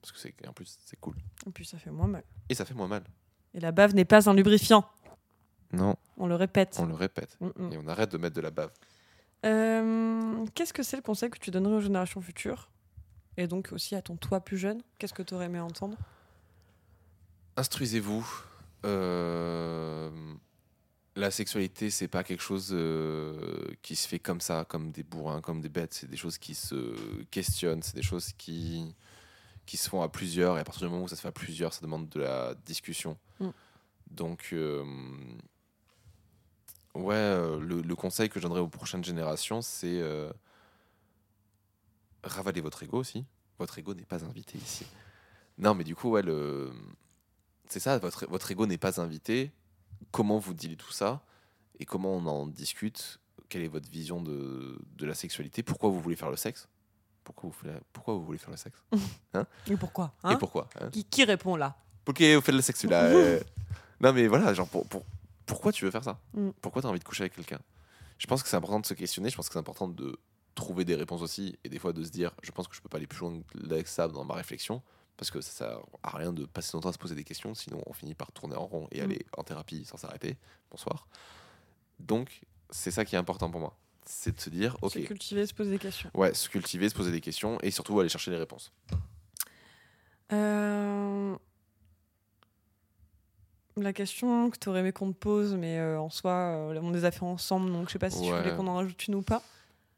Parce 0.02 0.12
que 0.14 0.18
c'est 0.20 0.34
en 0.48 0.54
plus, 0.54 0.80
c'est 0.86 1.00
cool. 1.00 1.16
Et 1.46 1.52
puis 1.52 1.64
ça 1.66 1.78
fait 1.78 1.92
moins 1.92 2.08
mal. 2.08 2.24
Et 2.50 2.56
ça 2.56 2.66
fait 2.66 2.74
moins 2.74 2.88
mal. 2.88 3.04
Et 3.54 3.60
la 3.60 3.72
bave 3.72 3.94
n'est 3.94 4.06
pas 4.06 4.28
un 4.30 4.34
lubrifiant. 4.34 4.84
Non, 5.74 5.96
On 6.18 6.26
le 6.28 6.36
répète. 6.36 6.78
on 6.80 6.86
le 6.86 6.96
répète. 6.96 7.38
Et 7.72 7.78
on 7.78 7.88
arrête 7.88 8.12
de 8.12 8.18
mettre 8.18 8.36
de 8.36 8.42
la 8.42 8.52
bave. 8.52 8.72
Euh, 9.46 10.46
Qu'est-ce 10.54 10.74
que 10.74 10.84
c'est 10.84 10.98
le 10.98 11.02
conseil 11.02 11.30
que 11.30 11.40
tu 11.40 11.52
donnerais 11.52 11.76
aux 11.76 11.82
générations 11.82 12.22
futures 12.22 12.70
Et 13.38 13.48
donc 13.48 13.70
aussi 13.72 13.96
à 13.96 14.02
ton 14.02 14.16
toi 14.16 14.40
plus 14.40 14.58
jeune? 14.58 14.82
Qu'est-ce 14.98 15.14
que 15.14 15.24
tu 15.24 15.34
aurais 15.34 15.46
aimé 15.46 15.60
entendre? 15.60 15.98
Instruisez-vous. 17.58 18.28
Euh, 18.86 20.10
La 21.16 21.30
sexualité, 21.32 21.90
c'est 21.90 22.08
pas 22.08 22.24
quelque 22.24 22.42
chose 22.42 22.70
euh, 22.72 23.68
qui 23.82 23.96
se 23.96 24.08
fait 24.08 24.20
comme 24.20 24.42
ça, 24.42 24.66
comme 24.68 24.92
des 24.92 25.04
bourrins, 25.04 25.42
comme 25.42 25.60
des 25.62 25.70
bêtes. 25.70 25.94
C'est 25.94 26.10
des 26.10 26.18
choses 26.18 26.38
qui 26.38 26.56
se 26.56 26.96
questionnent. 27.32 27.84
C'est 27.84 27.96
des 27.96 28.04
choses 28.04 28.32
qui 28.38 28.96
qui 29.68 29.78
se 29.78 29.88
font 29.90 30.02
à 30.02 30.10
plusieurs. 30.10 30.58
Et 30.58 30.62
à 30.62 30.64
partir 30.64 30.88
du 30.88 30.92
moment 30.92 31.04
où 31.04 31.08
ça 31.08 31.16
se 31.16 31.22
fait 31.22 31.28
à 31.28 31.32
plusieurs, 31.32 31.74
ça 31.74 31.82
demande 31.82 32.10
de 32.10 32.20
la 32.20 32.56
discussion. 32.66 33.18
Mm. 33.40 33.50
Donc, 34.10 34.50
euh, 34.54 34.84
ouais, 36.96 37.14
euh, 37.16 37.60
le, 37.60 37.82
le 37.82 37.96
conseil 37.96 38.30
que 38.30 38.40
je 38.40 38.44
donnerais 38.48 38.60
aux 38.62 38.68
prochaines 38.68 39.04
générations, 39.04 39.62
c'est 39.62 40.00
euh, 40.02 40.32
ravaler 42.24 42.62
votre 42.62 42.84
ego 42.84 42.98
aussi. 43.00 43.26
Votre 43.60 43.80
ego 43.80 43.94
n'est 43.94 44.06
pas 44.06 44.24
invité 44.24 44.58
ici. 44.58 44.86
Non, 45.58 45.74
mais 45.76 45.84
du 45.84 45.96
coup, 45.96 46.10
ouais, 46.12 46.22
le... 46.22 46.72
c'est 47.68 47.80
ça, 47.80 47.98
votre, 48.00 48.26
votre 48.28 48.50
ego 48.52 48.66
n'est 48.66 48.78
pas 48.78 49.00
invité. 49.02 49.52
Comment 50.12 50.40
vous 50.40 50.54
dites 50.54 50.78
tout 50.80 50.92
ça 50.92 51.22
et 51.80 51.86
comment 51.86 52.14
on 52.16 52.26
en 52.26 52.48
discute? 52.48 53.20
Quelle 53.50 53.64
est 53.64 53.68
votre 53.68 53.90
vision 53.90 54.22
de, 54.22 54.80
de 54.98 55.06
la 55.06 55.14
sexualité? 55.14 55.62
Pourquoi 55.62 55.90
vous 55.90 56.00
voulez 56.00 56.16
faire 56.16 56.30
le 56.32 56.38
sexe? 56.38 56.68
Pourquoi 57.24 57.50
vous, 57.50 57.56
voulez, 57.62 57.74
pourquoi 57.94 58.14
vous 58.16 58.24
voulez 58.26 58.38
faire 58.40 58.50
le 58.52 58.58
sexe? 58.58 58.82
Et 59.70 59.76
pourquoi 59.78 60.14
Et 60.24 60.28
hein 60.28 60.36
pourquoi 60.38 60.70
hein? 60.80 60.90
Qui, 60.90 61.04
qui 61.06 61.24
répond 61.24 61.56
là? 61.56 61.76
Pourquoi 62.04 62.36
vous 62.36 62.42
faites 62.42 62.56
le 62.56 62.62
sexe 62.62 62.84
là. 62.86 63.04
Euh 63.14 63.40
Non, 64.00 64.12
mais 64.14 64.28
voilà, 64.28 64.54
genre, 64.54 64.68
pour, 64.68 64.88
pour- 64.88 65.06
pourquoi 65.52 65.72
tu 65.72 65.86
veux 65.86 65.92
faire 65.92 66.04
ça? 66.04 66.20
Mm. 66.34 66.50
Pourquoi 66.62 66.82
tu 66.82 66.88
as 66.88 66.90
envie 66.90 67.00
de 67.00 67.04
coucher 67.04 67.24
avec 67.24 67.36
quelqu'un? 67.36 67.60
Je 68.18 68.26
pense 68.28 68.42
que 68.44 68.50
c'est 68.50 68.56
important 68.58 68.80
de 68.80 68.86
se 68.86 68.94
questionner, 68.94 69.30
je 69.30 69.36
pense 69.36 69.48
que 69.50 69.54
c'est 69.54 69.60
important 69.60 69.88
de 69.88 70.18
trouver 70.56 70.86
des 70.86 70.96
réponses 70.96 71.22
aussi, 71.22 71.58
et 71.64 71.70
des 71.70 71.80
fois 71.80 71.92
de 71.94 72.04
se 72.04 72.10
dire, 72.10 72.32
je 72.44 72.52
pense 72.52 72.68
que 72.68 72.76
je 72.76 72.82
peux 72.82 72.90
pas 72.90 72.98
aller 72.98 73.08
plus 73.08 73.20
loin 73.20 73.40
avec 73.70 73.88
ça 73.88 74.08
dans 74.08 74.24
ma 74.26 74.34
réflexion, 74.36 74.82
parce 75.18 75.30
que 75.32 75.42
ça 75.42 75.52
sert 75.52 75.80
à 76.04 76.18
rien 76.18 76.32
de 76.34 76.46
passer 76.46 76.70
son 76.70 76.80
temps 76.82 76.90
à 76.90 76.94
se 76.94 76.98
poser 76.98 77.16
des 77.16 77.24
questions, 77.24 77.54
sinon 77.56 77.82
on 77.86 77.94
finit 77.94 78.14
par 78.16 78.32
tourner 78.32 78.56
en 78.56 78.66
rond 78.66 78.88
et 78.92 79.00
Mm. 79.02 79.04
aller 79.04 79.26
en 79.38 79.44
thérapie 79.44 79.86
sans 79.86 79.98
s'arrêter. 79.98 80.38
Bonsoir. 80.70 81.08
Donc, 82.00 82.42
c'est 82.70 82.92
ça 82.92 83.06
qui 83.06 83.16
est 83.16 83.20
important 83.20 83.50
pour 83.52 83.60
moi. 83.60 83.76
C'est 84.06 84.36
de 84.36 84.42
se 84.42 84.50
dire, 84.50 84.78
ok, 84.82 84.94
Se 84.94 85.00
cultiver, 85.00 85.46
se 85.46 85.54
poser 85.54 85.72
des 85.72 85.80
questions. 85.80 86.10
ouais, 86.16 86.34
se 86.34 86.50
cultiver, 86.50 86.90
se 86.90 86.96
poser 86.96 87.12
des 87.12 87.22
questions, 87.22 87.58
et 87.62 87.72
surtout 87.72 88.00
aller 88.00 88.10
chercher 88.10 88.32
les 88.32 88.38
réponses. 88.38 88.72
Euh, 90.32 91.36
La 93.82 93.94
question 93.94 94.52
que 94.52 94.58
tu 94.60 94.70
aurais 94.70 94.82
aimé 94.82 94.92
qu'on 94.92 95.12
te 95.12 95.18
pose, 95.18 95.56
mais 95.56 95.80
euh, 95.80 96.00
en 96.00 96.12
soi, 96.12 96.32
euh, 96.32 96.80
on 96.84 96.92
les 96.92 97.04
a 97.04 97.10
fait 97.10 97.24
ensemble, 97.24 97.72
donc 97.72 97.88
je 97.88 97.94
sais 97.94 98.00
pas 98.00 98.12
si 98.12 98.22
tu 98.22 98.30
voulais 98.32 98.56
qu'on 98.56 98.68
en 98.68 98.76
rajoute 98.76 99.08
une 99.08 99.16
ou 99.16 99.22
pas. 99.24 99.42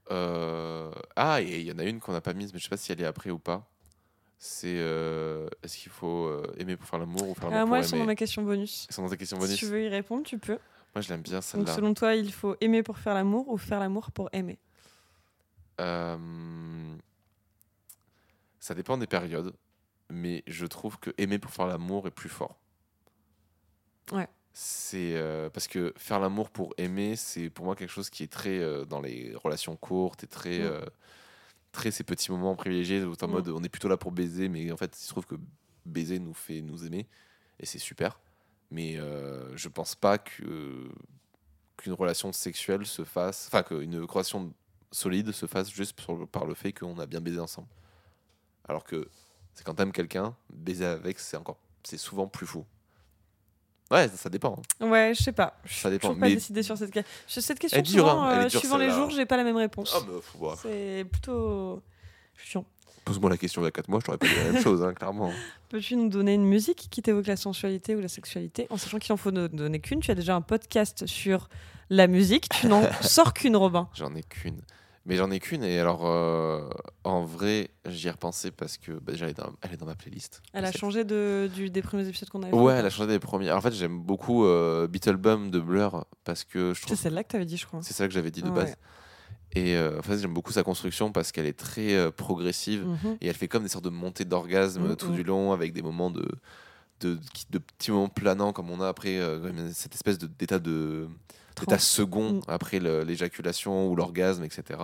Euh, 0.09 0.89
Ah, 1.17 1.41
et 1.41 1.59
il 1.59 1.65
y 1.67 1.71
en 1.71 1.77
a 1.79 1.83
une 1.83 1.99
qu'on 1.99 2.13
n'a 2.13 2.21
pas 2.21 2.33
mise, 2.33 2.53
mais 2.53 2.59
je 2.59 2.63
sais 2.63 2.69
pas 2.69 2.77
si 2.77 2.91
elle 2.93 3.01
est 3.01 3.05
après 3.05 3.29
ou 3.29 3.39
pas. 3.39 3.67
C'est 4.37 4.69
est-ce 4.75 5.77
qu'il 5.77 5.91
faut 5.91 6.31
aimer 6.57 6.77
pour 6.77 6.87
faire 6.87 6.99
l'amour 6.99 7.27
ou 7.29 7.33
faire 7.35 7.49
l'amour 7.49 7.57
Euh, 7.57 7.59
pour 7.61 7.67
moi, 7.69 7.77
aimer 7.77 7.83
elles 7.85 7.89
sont 7.89 7.97
dans 7.97 8.05
ma 8.05 8.15
question 8.15 8.43
bonus. 8.43 8.85
Elles 8.89 8.95
sont 8.95 9.03
dans 9.03 9.09
tes 9.09 9.17
questions 9.17 9.37
Si 9.37 9.41
bonus. 9.45 9.59
tu 9.59 9.65
veux 9.65 9.83
y 9.83 9.87
répondre, 9.89 10.23
tu 10.23 10.37
peux. 10.37 10.59
Moi, 10.95 11.01
je 11.01 11.09
l'aime 11.09 11.21
bien 11.21 11.35
Donc, 11.35 11.43
celle-là. 11.43 11.73
selon 11.75 11.93
toi, 11.93 12.15
il 12.15 12.31
faut 12.31 12.55
aimer 12.61 12.83
pour 12.83 12.97
faire 12.99 13.13
l'amour 13.15 13.49
ou 13.49 13.57
faire 13.57 13.79
l'amour 13.81 14.11
pour 14.11 14.29
aimer? 14.31 14.59
Ça 18.59 18.73
dépend 18.75 18.97
des 18.97 19.07
périodes, 19.07 19.53
mais 20.09 20.43
je 20.47 20.65
trouve 20.65 20.97
que 20.99 21.09
aimer 21.17 21.37
pour 21.39 21.51
faire 21.51 21.67
l'amour 21.67 22.07
est 22.07 22.11
plus 22.11 22.29
fort. 22.29 22.55
Ouais. 24.11 24.27
C'est 24.53 25.15
euh, 25.15 25.49
parce 25.49 25.67
que 25.67 25.93
faire 25.97 26.19
l'amour 26.19 26.49
pour 26.51 26.73
aimer, 26.77 27.15
c'est 27.15 27.49
pour 27.49 27.65
moi 27.65 27.75
quelque 27.75 27.89
chose 27.89 28.09
qui 28.11 28.23
est 28.23 28.31
très 28.31 28.59
euh, 28.59 28.85
dans 28.85 29.01
les 29.01 29.33
relations 29.35 29.75
courtes 29.75 30.23
et 30.23 30.27
très, 30.27 30.59
Mm. 30.59 30.63
euh, 30.63 30.85
très 31.71 31.91
ces 31.91 32.03
petits 32.03 32.31
moments 32.31 32.55
privilégiés 32.55 33.03
où 33.03 33.13
en 33.21 33.27
Mm. 33.27 33.31
mode 33.31 33.49
on 33.49 33.63
est 33.63 33.69
plutôt 33.69 33.87
là 33.87 33.97
pour 33.97 34.11
baiser, 34.11 34.49
mais 34.49 34.71
en 34.71 34.77
fait 34.77 34.95
il 34.97 35.03
se 35.03 35.09
trouve 35.09 35.25
que 35.25 35.35
baiser 35.85 36.19
nous 36.19 36.33
fait 36.35 36.61
nous 36.61 36.85
aimer 36.85 37.07
et 37.59 37.65
c'est 37.65 37.79
super. 37.79 38.19
Mais 38.71 38.97
je 39.55 39.67
pense 39.69 39.95
pas 39.95 40.17
que 40.17 40.89
qu'une 41.77 41.93
relation 41.93 42.31
sexuelle 42.33 42.85
se 42.85 43.03
fasse, 43.03 43.47
enfin 43.47 43.63
qu'une 43.63 43.99
relation 44.03 44.53
solide 44.91 45.31
se 45.31 45.45
fasse 45.47 45.69
juste 45.71 45.99
sur 45.99 46.27
par 46.27 46.45
le 46.45 46.53
fait 46.55 46.73
qu'on 46.73 46.97
a 46.99 47.05
bien 47.05 47.21
baisé 47.21 47.39
ensemble. 47.39 47.67
Alors 48.67 48.83
que 48.83 49.09
c'est 49.53 49.63
quand 49.63 49.75
t'aimes 49.75 49.91
quelqu'un, 49.91 50.35
baiser 50.51 50.85
avec, 50.85 51.19
c'est 51.19 51.37
encore, 51.37 51.59
c'est 51.83 51.97
souvent 51.97 52.27
plus 52.27 52.47
fou. 52.47 52.65
Ouais, 53.91 54.07
ça, 54.15 54.29
dépend. 54.29 54.59
hein. 54.79 54.87
Ouais, 54.89 55.13
je 55.15 55.21
sais 55.21 55.31
pas. 55.31 55.55
Je 55.65 55.73
suis 55.73 55.81
toujours 55.99 56.17
pas 56.17 56.25
mais- 56.27 56.33
décidée 56.35 56.63
sur 56.63 56.77
cette 56.77 56.91
question. 56.91 57.13
Cette 57.41 57.59
question, 57.59 57.77
Elle 57.77 57.83
dure, 57.83 57.99
souvent, 58.09 58.23
hein, 58.23 58.31
elle 58.33 58.41
est 58.41 58.45
euh, 58.45 58.49
dure, 58.49 58.59
suivant 58.59 58.77
les 58.77 58.89
jours, 58.89 59.09
j'ai 59.11 59.25
pas 59.25 59.37
la 59.37 59.43
même 59.43 59.57
réponse. 59.57 59.93
Ah, 59.95 59.99
voir. 60.39 60.57
C'est 60.57 61.05
plutôt 61.11 61.81
chiant. 62.35 62.65
Pose-moi 63.05 63.29
la 63.29 63.37
question 63.37 63.61
il 63.61 63.65
y 63.65 63.67
a 63.67 63.71
4 63.71 63.89
mois, 63.89 63.99
je 63.99 64.05
t'aurais 64.05 64.17
pas 64.17 64.25
dit 64.27 64.33
la 64.35 64.51
même 64.53 64.61
chose, 64.63 64.81
hein, 64.81 64.93
clairement. 64.93 65.31
Peux-tu 65.69 65.95
nous 65.97 66.07
donner 66.09 66.33
une 66.35 66.45
musique 66.45 66.87
qui 66.89 67.01
t'évoque 67.01 67.27
la 67.27 67.35
sensualité 67.35 67.95
ou 67.95 67.99
la 67.99 68.07
sexualité 68.07 68.65
En 68.69 68.77
sachant 68.77 68.97
qu'il 68.97 69.11
en 69.11 69.17
faut 69.17 69.31
ne 69.31 69.47
donner 69.47 69.79
qu'une, 69.79 69.99
tu 69.99 70.09
as 70.09 70.15
déjà 70.15 70.35
un 70.35 70.41
podcast 70.41 71.05
sur 71.05 71.49
la 71.89 72.07
musique, 72.07 72.47
tu 72.49 72.67
n'en 72.67 72.81
sors 73.01 73.33
qu'une, 73.33 73.57
Robin. 73.57 73.89
J'en 73.93 74.15
ai 74.15 74.23
qu'une. 74.23 74.61
Mais 75.05 75.17
j'en 75.17 75.29
ai 75.31 75.39
qu'une, 75.41 75.63
et 75.63 75.79
alors, 75.79 76.05
euh, 76.05 76.69
en 77.03 77.25
vrai, 77.25 77.71
j'y 77.85 78.07
ai 78.07 78.11
repensé 78.11 78.51
parce 78.51 78.77
que 78.77 78.93
bah, 78.93 79.11
déjà, 79.11 79.25
elle 79.25 79.31
est 79.31 79.33
dans, 79.37 79.51
elle 79.61 79.73
est 79.73 79.77
dans 79.77 79.85
ma 79.85 79.95
playlist. 79.95 80.41
Elle 80.53 80.63
a 80.63 80.71
C'est- 80.71 80.77
changé 80.77 81.03
de, 81.03 81.49
du, 81.53 81.69
des 81.69 81.81
premiers 81.81 82.07
épisodes 82.07 82.29
qu'on 82.29 82.41
avait 82.41 82.51
fait. 82.51 82.57
Ouais, 82.57 82.73
elle 82.75 82.85
a 82.85 82.89
changé 82.89 83.09
des 83.09 83.19
premiers. 83.19 83.47
Alors, 83.47 83.57
en 83.57 83.61
fait, 83.61 83.73
j'aime 83.73 83.99
beaucoup 83.99 84.45
euh, 84.45 84.87
Beetlebum 84.87 85.51
de 85.51 85.59
Blur 85.59 86.05
parce 86.23 86.45
que 86.45 86.73
je 86.73 86.79
C'est 86.79 86.85
trouve 86.85 86.97
celle-là 86.97 87.23
que 87.25 87.29
tu 87.31 87.35
avais 87.35 87.45
dit, 87.45 87.57
je 87.57 87.65
crois. 87.65 87.81
c'est 87.83 87.93
ça 87.93 88.07
que 88.07 88.13
j'avais 88.13 88.31
dit 88.31 88.41
de 88.43 88.47
Ouais. 88.47 88.55
base. 88.55 88.75
Et 89.55 89.75
euh, 89.75 89.99
en 89.99 90.01
fait, 90.01 90.17
j'aime 90.19 90.33
beaucoup 90.33 90.53
sa 90.53 90.63
construction 90.63 91.11
parce 91.11 91.33
qu'elle 91.33 91.45
est 91.47 91.59
très 91.59 91.93
euh, 91.95 92.09
progressive 92.09 92.85
Mhm. 92.85 93.17
et 93.19 93.27
elle 93.27 93.35
fait 93.35 93.49
comme 93.49 93.63
des 93.63 93.69
sortes 93.69 93.83
de 93.83 93.89
montées 93.89 94.25
d'orgasme 94.25 94.91
Mm, 94.91 94.95
tout 94.95 95.11
du 95.11 95.23
long 95.23 95.51
avec 95.51 95.73
des 95.73 95.81
moments 95.81 96.11
de, 96.11 96.25
de, 97.01 97.19
petits 97.77 97.91
moments 97.91 98.07
planants 98.07 98.53
comme 98.53 98.69
on 98.71 98.79
a 98.79 98.87
après 98.87 99.19
cette 99.73 99.93
espèce 99.95 100.17
d'état 100.17 100.59
de 100.59 101.09
d'état 101.61 101.77
Trans. 101.77 101.79
second 101.79 102.33
Mm. 102.33 102.41
après 102.47 102.79
l'éjaculation 102.79 103.87
ou 103.89 103.95
l'orgasme, 103.95 104.43
etc. 104.43 104.79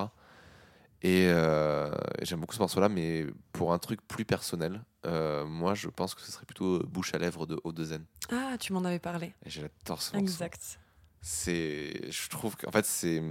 Et 1.01 1.27
euh, 1.29 1.89
j'aime 2.23 2.41
beaucoup 2.41 2.53
ce 2.55 2.59
morceau-là, 2.59 2.89
mais 2.89 3.25
pour 3.53 3.71
un 3.73 3.77
truc 3.79 4.01
plus 4.07 4.25
personnel, 4.25 4.83
euh, 5.05 5.45
moi 5.45 5.73
je 5.73 5.87
pense 5.87 6.13
que 6.13 6.21
ce 6.21 6.29
serait 6.31 6.45
plutôt 6.45 6.75
euh, 6.75 6.85
Bouche 6.85 7.13
à 7.13 7.17
lèvres 7.17 7.45
de 7.45 7.55
O2N. 7.63 8.01
Ah, 8.31 8.57
tu 8.59 8.73
m'en 8.73 8.83
avais 8.83 8.99
parlé. 8.99 9.33
J'adore 9.45 10.01
ce 10.01 10.13
morceau 10.13 10.17
Exact. 10.17 10.79
c'est 11.21 12.11
je 12.11 12.29
trouve 12.29 12.57
qu'en 12.57 12.71
fait 12.71 12.85
c'est 12.85 13.23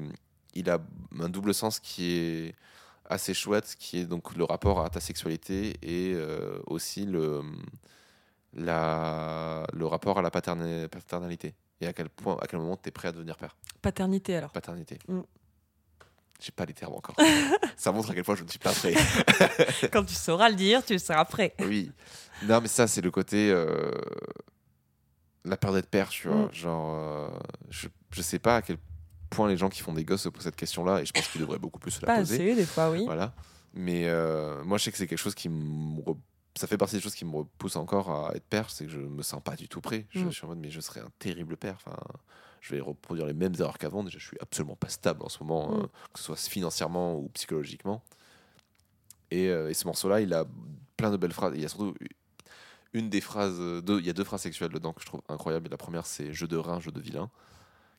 il 0.55 0.71
a 0.71 0.79
un 1.21 1.29
double 1.29 1.53
sens 1.53 1.79
qui 1.79 2.11
est 2.13 2.55
assez 3.05 3.35
chouette 3.35 3.77
qui 3.79 3.99
est 3.99 4.05
donc 4.07 4.35
le 4.35 4.45
rapport 4.45 4.81
à 4.83 4.89
ta 4.89 5.01
sexualité 5.01 5.77
et 5.83 6.15
euh, 6.15 6.59
aussi 6.67 7.05
le 7.05 7.43
la 8.55 9.67
le 9.73 9.87
rapport 9.87 10.19
à 10.19 10.23
la 10.23 10.31
paternalité 10.31 11.55
et 11.81 11.87
à 11.87 11.93
quel 11.93 12.09
point 12.09 12.37
à 12.41 12.47
quel 12.47 12.59
moment 12.61 12.77
tu 12.77 12.89
es 12.89 12.93
prêt 12.93 13.09
à 13.09 13.13
devenir 13.13 13.37
père? 13.37 13.57
Paternité, 13.83 14.37
alors. 14.37 14.51
paternité 14.53 14.99
Mm. 15.09 15.21
j'ai 16.41 16.53
pas 16.53 16.65
les 16.65 16.75
termes 16.75 16.95
encore 16.95 17.17
ça 17.77 17.93
montre 17.93 18.11
à 18.11 18.15
quel 18.15 18.25
point 18.25 18.35
je 18.37 18.45
ne 18.45 18.49
suis 18.49 18.59
pas 18.59 18.73
prêt 18.73 18.95
Quand 19.93 20.05
tu 20.05 20.15
sauras 20.15 20.49
le 20.49 20.55
dire, 20.57 20.85
tu 20.85 20.99
seras 20.99 21.25
prêt. 21.25 21.55
oui 21.61 21.91
non 22.45 22.61
mais 22.61 22.69
ça 22.69 22.87
c'est 22.87 23.01
le 23.01 23.11
côté 23.11 23.51
euh, 23.51 23.91
la 25.45 25.57
peur 25.57 25.73
d'être 25.73 25.89
père 25.89 26.09
tu 26.09 26.29
vois 26.29 26.47
Mm. 26.47 26.53
genre 26.53 26.95
euh, 26.97 27.29
je, 27.71 27.89
je 28.11 28.23
sais 28.23 28.39
pas 28.39 28.57
à 28.57 28.63
quel 28.63 28.77
point 29.31 29.49
les 29.49 29.57
gens 29.57 29.69
qui 29.69 29.81
font 29.83 29.93
des 29.93 30.05
gosses 30.05 30.23
se 30.23 30.29
posent 30.29 30.45
cette 30.45 30.57
question 30.57 30.85
là 30.85 31.01
et 31.01 31.07
je 31.07 31.13
pense 31.13 31.29
qu'ils 31.29 31.41
devraient 31.41 31.59
beaucoup 31.59 31.79
plus 31.79 31.91
se 31.91 32.01
la 32.01 32.07
Pas 32.07 32.19
poser 32.21 32.35
assez, 32.37 32.55
des 32.55 32.67
fois, 32.67 32.91
oui. 32.91 33.05
voilà 33.05 33.33
mais 33.75 34.05
euh, 34.09 34.65
moi 34.65 34.79
je 34.79 34.85
sais 34.85 34.91
que 34.93 34.97
c'est 34.99 35.07
quelque 35.07 35.19
chose 35.19 35.35
qui 35.35 35.49
me 35.49 36.01
ça 36.57 36.67
fait 36.67 36.79
partie 36.79 36.97
des 36.97 37.01
choses 37.03 37.15
qui 37.15 37.25
me 37.25 37.37
repoussent 37.37 37.77
encore 37.77 38.11
à 38.11 38.35
être 38.35 38.45
père 38.47 38.71
c'est 38.71 38.85
que 38.87 38.91
je 38.91 38.99
me 39.01 39.23
sens 39.23 39.43
pas 39.43 39.55
du 39.57 39.69
tout 39.69 39.81
prêt 39.81 40.07
je, 40.11 40.25
Mm. 40.25 40.33
suis 40.33 40.45
en 40.45 40.49
mode 40.49 40.59
mais 40.59 40.71
je 40.71 40.81
serais 40.81 41.01
un 41.01 41.11
terrible 41.19 41.57
père 41.57 41.77
enfin 41.77 41.97
je 42.61 42.75
vais 42.75 42.81
reproduire 42.81 43.27
les 43.27 43.33
mêmes 43.35 43.55
erreurs 43.61 43.79
qu'avant 43.79 44.03
déjà 44.03 44.19
je 44.19 44.27
suis 44.27 44.39
absolument 44.41 44.75
pas 44.77 44.89
stable 44.89 45.23
en 45.23 45.29
ce 45.29 45.43
moment 45.43 45.71
Mm. 45.71 45.81
euh, 45.83 45.87
que 46.13 46.19
ce 46.19 46.25
soit 46.25 46.37
financièrement 46.37 47.17
ou 47.17 47.29
psychologiquement 47.35 48.03
et, 49.31 49.49
euh, 49.49 49.69
et 49.71 49.75
ce 49.75 49.87
morceau 49.87 50.09
là 50.09 50.21
il 50.21 50.33
a 50.35 50.45
plein 50.97 51.11
de 51.11 51.17
belles 51.17 51.33
phrases 51.33 51.53
il 51.55 51.61
y 51.63 51.65
a 51.65 51.69
surtout 51.69 51.95
une 52.95 53.11
des 53.11 53.21
phrases, 53.21 53.59
il 53.87 54.07
y 54.07 54.09
a 54.09 54.15
deux 54.15 54.25
phrases 54.25 54.41
sexuelles 54.41 54.71
dedans 54.73 54.95
que 54.95 55.03
je 55.03 55.07
trouve 55.07 55.21
incroyables. 55.29 55.69
La 55.71 55.77
première, 55.77 56.07
c'est 56.07 56.33
jeu 56.33 56.49
de 56.49 56.57
rein, 56.57 56.81
jeu 56.81 56.91
de 56.91 56.99
vilain, 57.01 57.31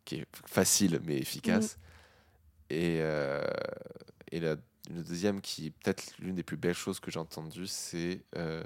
qui 0.03 0.15
est 0.15 0.25
facile 0.47 0.99
mais 1.05 1.15
efficace. 1.17 1.77
Mm. 1.77 2.73
Et, 2.73 2.97
euh, 3.01 3.45
et 4.31 4.39
la, 4.39 4.55
deuxième, 4.93 5.41
qui 5.41 5.67
est 5.67 5.69
peut-être 5.71 6.13
l'une 6.19 6.35
des 6.35 6.43
plus 6.43 6.57
belles 6.57 6.73
choses 6.73 6.99
que 6.99 7.11
j'ai 7.11 7.19
entendues, 7.19 7.67
c'est 7.67 8.21
euh, 8.35 8.63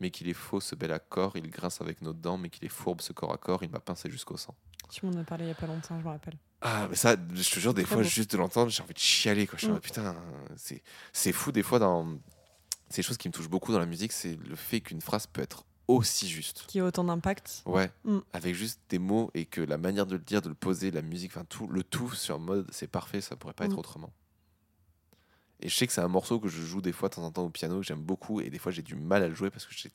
Mais 0.00 0.10
qu'il 0.10 0.28
est 0.28 0.34
faux 0.34 0.60
ce 0.60 0.74
bel 0.74 0.92
accord, 0.92 1.36
il 1.36 1.48
grince 1.50 1.80
avec 1.80 2.02
nos 2.02 2.12
dents, 2.12 2.38
mais 2.38 2.48
qu'il 2.48 2.64
est 2.64 2.70
fourbe 2.70 3.00
ce 3.00 3.12
corps 3.12 3.32
à 3.32 3.38
corps, 3.38 3.62
il 3.62 3.70
m'a 3.70 3.80
pincé 3.80 4.10
jusqu'au 4.10 4.36
sang. 4.36 4.54
Tu 4.90 5.06
m'en 5.06 5.18
as 5.20 5.24
parlé 5.24 5.44
il 5.44 5.48
y 5.48 5.52
a 5.52 5.54
pas 5.54 5.66
longtemps, 5.66 5.98
je 5.98 6.04
me 6.04 6.10
rappelle. 6.10 6.36
Ah, 6.60 6.86
mais 6.88 6.96
ça, 6.96 7.16
je 7.34 7.50
te 7.50 7.60
jure, 7.60 7.74
des 7.74 7.84
fois, 7.84 8.02
juste 8.02 8.32
de 8.32 8.36
l'entendre, 8.36 8.70
j'ai 8.70 8.82
envie 8.82 8.94
de 8.94 8.98
chialer. 8.98 9.46
Quoi. 9.46 9.58
Je 9.58 9.68
mm. 9.68 9.80
putain, 9.80 10.16
c'est 11.12 11.32
fou 11.32 11.52
des 11.52 11.62
fois 11.62 11.78
dans. 11.78 12.18
Ces 12.88 13.02
choses 13.02 13.16
qui 13.16 13.26
me 13.28 13.32
touchent 13.32 13.48
beaucoup 13.48 13.72
dans 13.72 13.78
la 13.78 13.86
musique, 13.86 14.12
c'est 14.12 14.38
le 14.46 14.54
fait 14.54 14.82
qu'une 14.82 15.00
phrase 15.00 15.26
peut 15.26 15.40
être 15.40 15.64
aussi 15.88 16.28
juste. 16.28 16.64
Qui 16.68 16.80
a 16.80 16.84
autant 16.84 17.04
d'impact. 17.04 17.62
Ouais, 17.66 17.90
mm. 18.04 18.18
avec 18.32 18.54
juste 18.54 18.80
des 18.88 18.98
mots 18.98 19.30
et 19.34 19.46
que 19.46 19.60
la 19.60 19.78
manière 19.78 20.06
de 20.06 20.14
le 20.16 20.22
dire, 20.22 20.42
de 20.42 20.48
le 20.48 20.54
poser, 20.54 20.90
la 20.90 21.02
musique, 21.02 21.32
enfin 21.34 21.44
tout, 21.44 21.66
le 21.66 21.82
tout 21.82 22.10
sur 22.12 22.38
mode, 22.38 22.66
c'est 22.70 22.86
parfait, 22.86 23.20
ça 23.20 23.36
pourrait 23.36 23.54
pas 23.54 23.64
être 23.64 23.76
mm. 23.76 23.78
autrement. 23.78 24.12
Et 25.62 25.68
je 25.68 25.74
sais 25.74 25.86
que 25.86 25.92
c'est 25.92 26.00
un 26.00 26.08
morceau 26.08 26.40
que 26.40 26.48
je 26.48 26.62
joue 26.62 26.80
des 26.80 26.92
fois 26.92 27.08
de 27.08 27.14
temps 27.14 27.24
en 27.24 27.30
temps 27.30 27.44
au 27.44 27.50
piano, 27.50 27.80
que 27.80 27.86
j'aime 27.86 28.02
beaucoup, 28.02 28.40
et 28.40 28.50
des 28.50 28.58
fois 28.58 28.72
j'ai 28.72 28.82
du 28.82 28.94
mal 28.94 29.22
à 29.22 29.28
le 29.28 29.34
jouer 29.34 29.50
parce 29.50 29.64
que 29.64 29.74
j'ai 29.74 29.90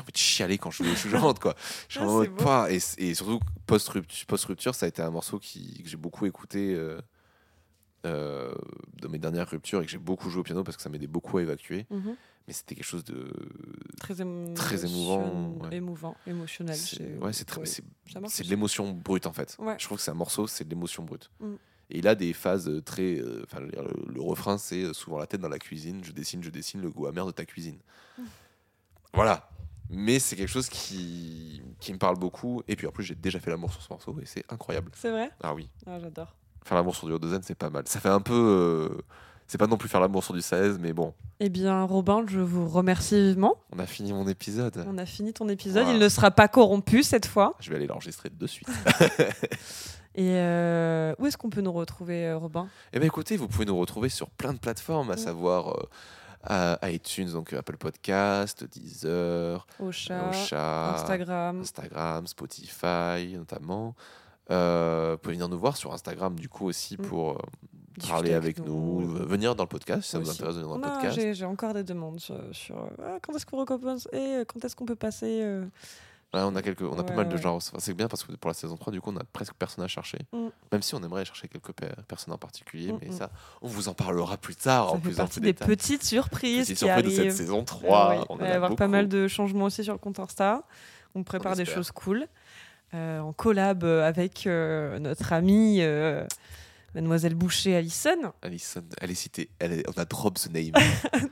envie 0.00 0.12
de 0.12 0.16
chialer 0.16 0.58
quand 0.58 0.70
je, 0.70 0.84
je 0.94 1.08
chante 1.08 1.40
quoi. 1.40 1.54
Je 1.88 2.00
ah, 2.00 2.42
pas 2.42 2.70
et, 2.72 2.78
et, 2.98 3.14
surtout 3.14 3.40
post 3.66 3.88
rupture, 3.88 4.26
post 4.26 4.44
rupture, 4.44 4.74
ça 4.74 4.86
a 4.86 4.88
été 4.88 5.02
un 5.02 5.10
morceau 5.10 5.38
qui, 5.38 5.82
que 5.82 5.88
j'ai 5.88 5.96
beaucoup 5.96 6.26
écouté 6.26 6.74
euh, 6.74 7.00
euh, 8.06 8.54
dans 9.00 9.08
mes 9.08 9.18
dernières 9.18 9.48
ruptures 9.48 9.82
et 9.82 9.84
que 9.84 9.90
j'ai 9.90 9.98
beaucoup 9.98 10.30
joué 10.30 10.40
au 10.40 10.44
piano 10.44 10.62
parce 10.62 10.76
que 10.76 10.82
ça 10.82 10.88
m'aidait 10.88 11.06
beaucoup 11.06 11.38
à 11.38 11.42
évacuer. 11.42 11.86
Mhm 11.90 12.16
mais 12.48 12.54
c'était 12.54 12.74
quelque 12.74 12.86
chose 12.86 13.04
de 13.04 13.30
très, 14.00 14.14
très 14.54 14.86
émouvant, 14.86 15.70
émouvant, 15.70 16.16
émotionnel. 16.26 16.78
Ouais, 17.20 17.32
c'est 17.34 17.46
c'est 18.26 18.44
de 18.44 18.48
l'émotion 18.48 18.90
brute 18.90 19.26
en 19.26 19.34
fait. 19.34 19.58
Je 19.76 19.84
trouve 19.84 19.98
que 19.98 20.02
c'est 20.02 20.10
un 20.10 20.14
morceau, 20.14 20.46
c'est 20.46 20.64
de 20.64 20.70
l'émotion 20.70 21.04
brute. 21.04 21.30
Mm. 21.40 21.54
Et 21.90 21.98
il 21.98 22.08
a 22.08 22.14
des 22.14 22.32
phases 22.32 22.70
très. 22.84 23.16
Euh, 23.16 23.44
enfin, 23.44 23.60
le, 23.60 24.20
refrain, 24.20 24.58
c'est 24.58 24.92
souvent 24.92 25.18
la 25.18 25.26
tête 25.26 25.40
dans 25.40 25.48
la 25.48 25.58
cuisine. 25.58 26.02
Je 26.04 26.12
dessine, 26.12 26.42
je 26.42 26.50
dessine 26.50 26.80
le 26.80 26.90
goût 26.90 27.06
amer 27.06 27.24
de 27.26 27.30
ta 27.30 27.44
cuisine. 27.44 27.78
Mm. 28.18 28.22
Voilà. 29.14 29.48
Mais 29.90 30.18
c'est 30.18 30.36
quelque 30.36 30.50
chose 30.50 30.68
qui, 30.68 31.62
qui 31.80 31.92
me 31.92 31.98
parle 31.98 32.18
beaucoup. 32.18 32.62
Et 32.68 32.76
puis 32.76 32.86
en 32.86 32.92
plus, 32.92 33.04
j'ai 33.04 33.14
déjà 33.14 33.40
fait 33.40 33.50
l'amour 33.50 33.72
sur 33.72 33.80
ce 33.80 33.88
morceau 33.90 34.16
et 34.20 34.26
c'est 34.26 34.44
incroyable. 34.52 34.90
C'est 34.94 35.10
vrai? 35.10 35.30
Ah 35.42 35.54
oui. 35.54 35.70
Ah, 35.86 35.98
j'adore. 35.98 36.34
Faire 36.64 36.76
l'amour 36.76 36.94
sur 36.94 37.18
du 37.18 37.28
zen, 37.28 37.40
c'est 37.42 37.54
pas 37.54 37.70
mal. 37.70 37.84
Ça 37.86 38.00
fait 38.00 38.10
un 38.10 38.20
peu. 38.20 38.34
Euh, 38.34 39.02
c'est 39.46 39.56
pas 39.56 39.66
non 39.66 39.78
plus 39.78 39.88
faire 39.88 40.00
l'amour 40.00 40.22
sur 40.22 40.34
du 40.34 40.42
16, 40.42 40.78
mais 40.78 40.92
bon. 40.92 41.14
Eh 41.40 41.48
bien, 41.48 41.84
Robin, 41.84 42.22
je 42.26 42.38
vous 42.38 42.68
remercie 42.68 43.14
vivement. 43.14 43.56
On 43.72 43.78
a 43.78 43.86
fini 43.86 44.12
mon 44.12 44.28
épisode. 44.28 44.84
On 44.86 44.98
a 44.98 45.06
fini 45.06 45.32
ton 45.32 45.48
épisode. 45.48 45.86
Il 45.88 45.98
ne 45.98 46.08
sera 46.10 46.30
pas 46.30 46.48
corrompu 46.48 47.02
cette 47.02 47.24
fois. 47.24 47.54
Je 47.58 47.70
vais 47.70 47.76
aller 47.76 47.86
l'enregistrer 47.86 48.28
de 48.28 48.46
suite. 48.46 48.68
Et 50.14 50.32
euh, 50.34 51.14
où 51.18 51.26
est-ce 51.26 51.36
qu'on 51.36 51.50
peut 51.50 51.60
nous 51.60 51.72
retrouver, 51.72 52.26
euh, 52.26 52.38
Robin? 52.38 52.68
Eh 52.92 52.98
bien, 52.98 53.06
écoutez, 53.06 53.36
vous 53.36 53.48
pouvez 53.48 53.66
nous 53.66 53.78
retrouver 53.78 54.08
sur 54.08 54.30
plein 54.30 54.52
de 54.52 54.58
plateformes, 54.58 55.10
à 55.10 55.16
savoir 55.16 55.86
euh, 56.50 56.76
iTunes, 56.84 57.30
donc 57.32 57.52
Apple 57.52 57.76
Podcast, 57.76 58.64
Deezer, 58.64 59.66
Ocha, 59.80 60.94
Instagram. 60.94 61.60
Instagram, 61.60 62.26
Spotify 62.26 63.34
notamment. 63.36 63.94
vous 64.48 65.18
pouvez 65.18 65.34
venir 65.34 65.48
nous 65.48 65.58
voir 65.58 65.76
sur 65.76 65.92
Instagram, 65.92 66.34
du 66.38 66.48
coup, 66.48 66.66
aussi, 66.66 66.96
mm. 66.98 67.02
pour 67.02 67.38
parler 68.06 68.34
avec 68.34 68.58
nous, 68.58 69.00
venir 69.00 69.54
dans 69.54 69.64
le 69.64 69.68
podcast 69.68 70.02
si 70.02 70.10
ça 70.10 70.18
vous 70.18 70.30
intéresse 70.30 70.56
de 70.56 70.60
venir 70.60 70.78
dans 70.78 70.86
le 70.86 70.92
podcast. 70.92 71.34
J'ai 71.34 71.44
encore 71.44 71.74
des 71.74 71.84
demandes 71.84 72.20
sur, 72.20 72.36
ah, 73.02 73.18
quand 73.22 73.34
est-ce 73.34 73.46
qu'on 73.46 73.58
recommence 73.58 74.08
et 74.12 74.42
quand 74.46 74.64
est-ce 74.64 74.76
qu'on 74.76 74.86
peut 74.86 74.96
passer. 74.96 75.40
Euh, 75.42 75.64
on 76.34 76.56
a, 76.56 76.62
quelques, 76.62 76.82
on 76.82 76.98
a 76.98 77.04
pas 77.04 77.14
mal 77.14 77.28
de 77.28 77.36
genres. 77.36 77.60
c'est 77.62 77.94
bien 77.94 78.08
parce 78.08 78.24
que 78.24 78.32
pour 78.32 78.48
la 78.48 78.54
saison 78.54 78.76
3, 78.76 78.92
du 78.92 79.00
coup, 79.00 79.10
on 79.10 79.16
a 79.16 79.24
presque 79.24 79.54
personne 79.54 79.84
à 79.84 79.88
chercher. 79.88 80.18
Mm. 80.32 80.48
Même 80.72 80.82
si 80.82 80.94
on 80.94 81.02
aimerait 81.02 81.24
chercher 81.24 81.48
quelques 81.48 81.72
personnes 82.06 82.34
en 82.34 82.38
particulier, 82.38 82.92
mm, 82.92 82.98
mais 83.00 83.08
mm. 83.08 83.12
ça, 83.12 83.30
on 83.62 83.68
vous 83.68 83.88
en 83.88 83.94
parlera 83.94 84.36
plus 84.36 84.56
tard. 84.56 84.90
Ça 84.90 84.94
en 84.96 85.00
fait 85.00 85.12
partie 85.12 85.40
des 85.40 85.54
petites 85.54 86.04
surprises 86.04 86.66
qui 86.66 86.76
surprises 86.76 87.04
de 87.04 87.10
cette 87.10 87.32
saison 87.32 87.64
3. 87.64 88.26
On 88.28 88.36
va 88.36 88.48
y 88.48 88.52
avoir 88.52 88.76
pas 88.76 88.88
mal 88.88 89.08
de 89.08 89.26
changements 89.28 89.64
aussi 89.64 89.84
sur 89.84 89.94
le 89.94 89.98
compte 89.98 90.20
Insta. 90.20 90.64
On 91.14 91.22
prépare 91.22 91.56
des 91.56 91.64
choses 91.64 91.90
cool. 91.90 92.26
Euh, 92.94 93.20
en 93.20 93.34
collab 93.34 93.84
avec 93.84 94.46
euh, 94.46 94.98
notre 94.98 95.34
ami 95.34 95.82
Mademoiselle 96.94 97.34
Boucher 97.34 97.76
Alison. 97.76 98.32
Alison, 98.42 98.84
elle 99.00 99.10
est 99.10 99.14
citée. 99.14 99.50
Elle 99.58 99.82
on 99.88 100.00
a 100.00 100.04
drop 100.06 100.38
the 100.38 100.50
name. 100.50 100.72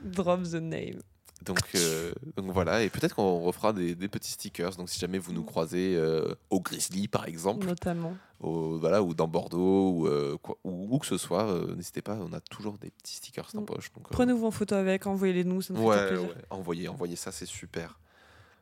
drop 0.03 0.43
the 0.43 0.55
name. 0.55 1.01
Donc, 1.45 1.59
euh, 1.75 2.11
donc 2.35 2.51
voilà, 2.51 2.83
et 2.83 2.89
peut-être 2.89 3.15
qu'on 3.15 3.39
refera 3.41 3.73
des, 3.73 3.95
petits 3.95 4.31
stickers. 4.31 4.75
Donc 4.75 4.89
si 4.89 4.99
jamais 4.99 5.19
vous 5.19 5.33
nous 5.33 5.43
croisez 5.43 5.95
euh, 5.95 6.33
au 6.49 6.59
Grizzly 6.59 7.07
par 7.07 7.27
exemple, 7.27 7.67
notamment, 7.67 8.15
voilà, 8.39 9.03
ou 9.03 9.13
dans 9.13 9.27
Bordeaux 9.27 9.91
ou 9.91 10.07
euh, 10.07 10.37
où 10.63 10.97
que 10.99 11.05
ce 11.05 11.17
soit, 11.17 11.53
n'hésitez 11.75 12.01
pas. 12.01 12.15
On 12.15 12.33
a 12.33 12.39
toujours 12.39 12.77
des 12.77 12.89
petits 12.89 13.15
stickers 13.15 13.49
en 13.55 13.61
mm. 13.61 13.65
poche. 13.65 13.91
Prenez-vous 14.09 14.45
en 14.45 14.51
photo 14.51 14.75
avec, 14.75 15.05
envoyez-les 15.05 15.43
nous, 15.43 15.61
ça 15.61 15.73
nous 15.73 15.91
fait 15.91 16.07
plaisir. 16.07 16.27
Ouais, 16.27 16.35
envoyez, 16.49 16.87
envoyez 16.87 17.15
ça, 17.15 17.31
c'est 17.31 17.45
super. 17.45 17.99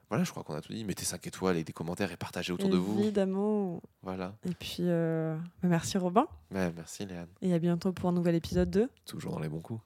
Voilà, 0.10 0.24
je 0.24 0.30
crois 0.30 0.44
qu'on 0.44 0.54
a 0.54 0.62
tout 0.62 0.72
dit. 0.72 0.86
Mettez 0.86 1.04
5 1.04 1.26
étoiles 1.26 1.58
et 1.58 1.64
des 1.64 1.74
commentaires 1.74 2.12
et 2.12 2.18
partagez 2.18 2.54
autour 2.54 2.70
de 2.70 2.78
vous. 2.78 3.00
Évidemment. 3.00 3.82
Voilà. 4.04 4.36
Et 4.48 4.54
puis, 4.54 4.84
bah, 4.84 5.38
merci 5.64 5.98
Robin. 5.98 6.28
merci 6.52 7.06
Léane. 7.06 7.28
Et 7.42 7.54
à 7.54 7.60
bientôt 7.60 7.92
pour 7.92 8.10
un 8.10 8.14
nouvel 8.14 8.36
épisode 8.36 8.70
de 8.70 8.90
Toujours 9.06 9.34
dans 9.34 9.40
les 9.40 9.50
bons 9.50 9.62
coups. 9.62 9.82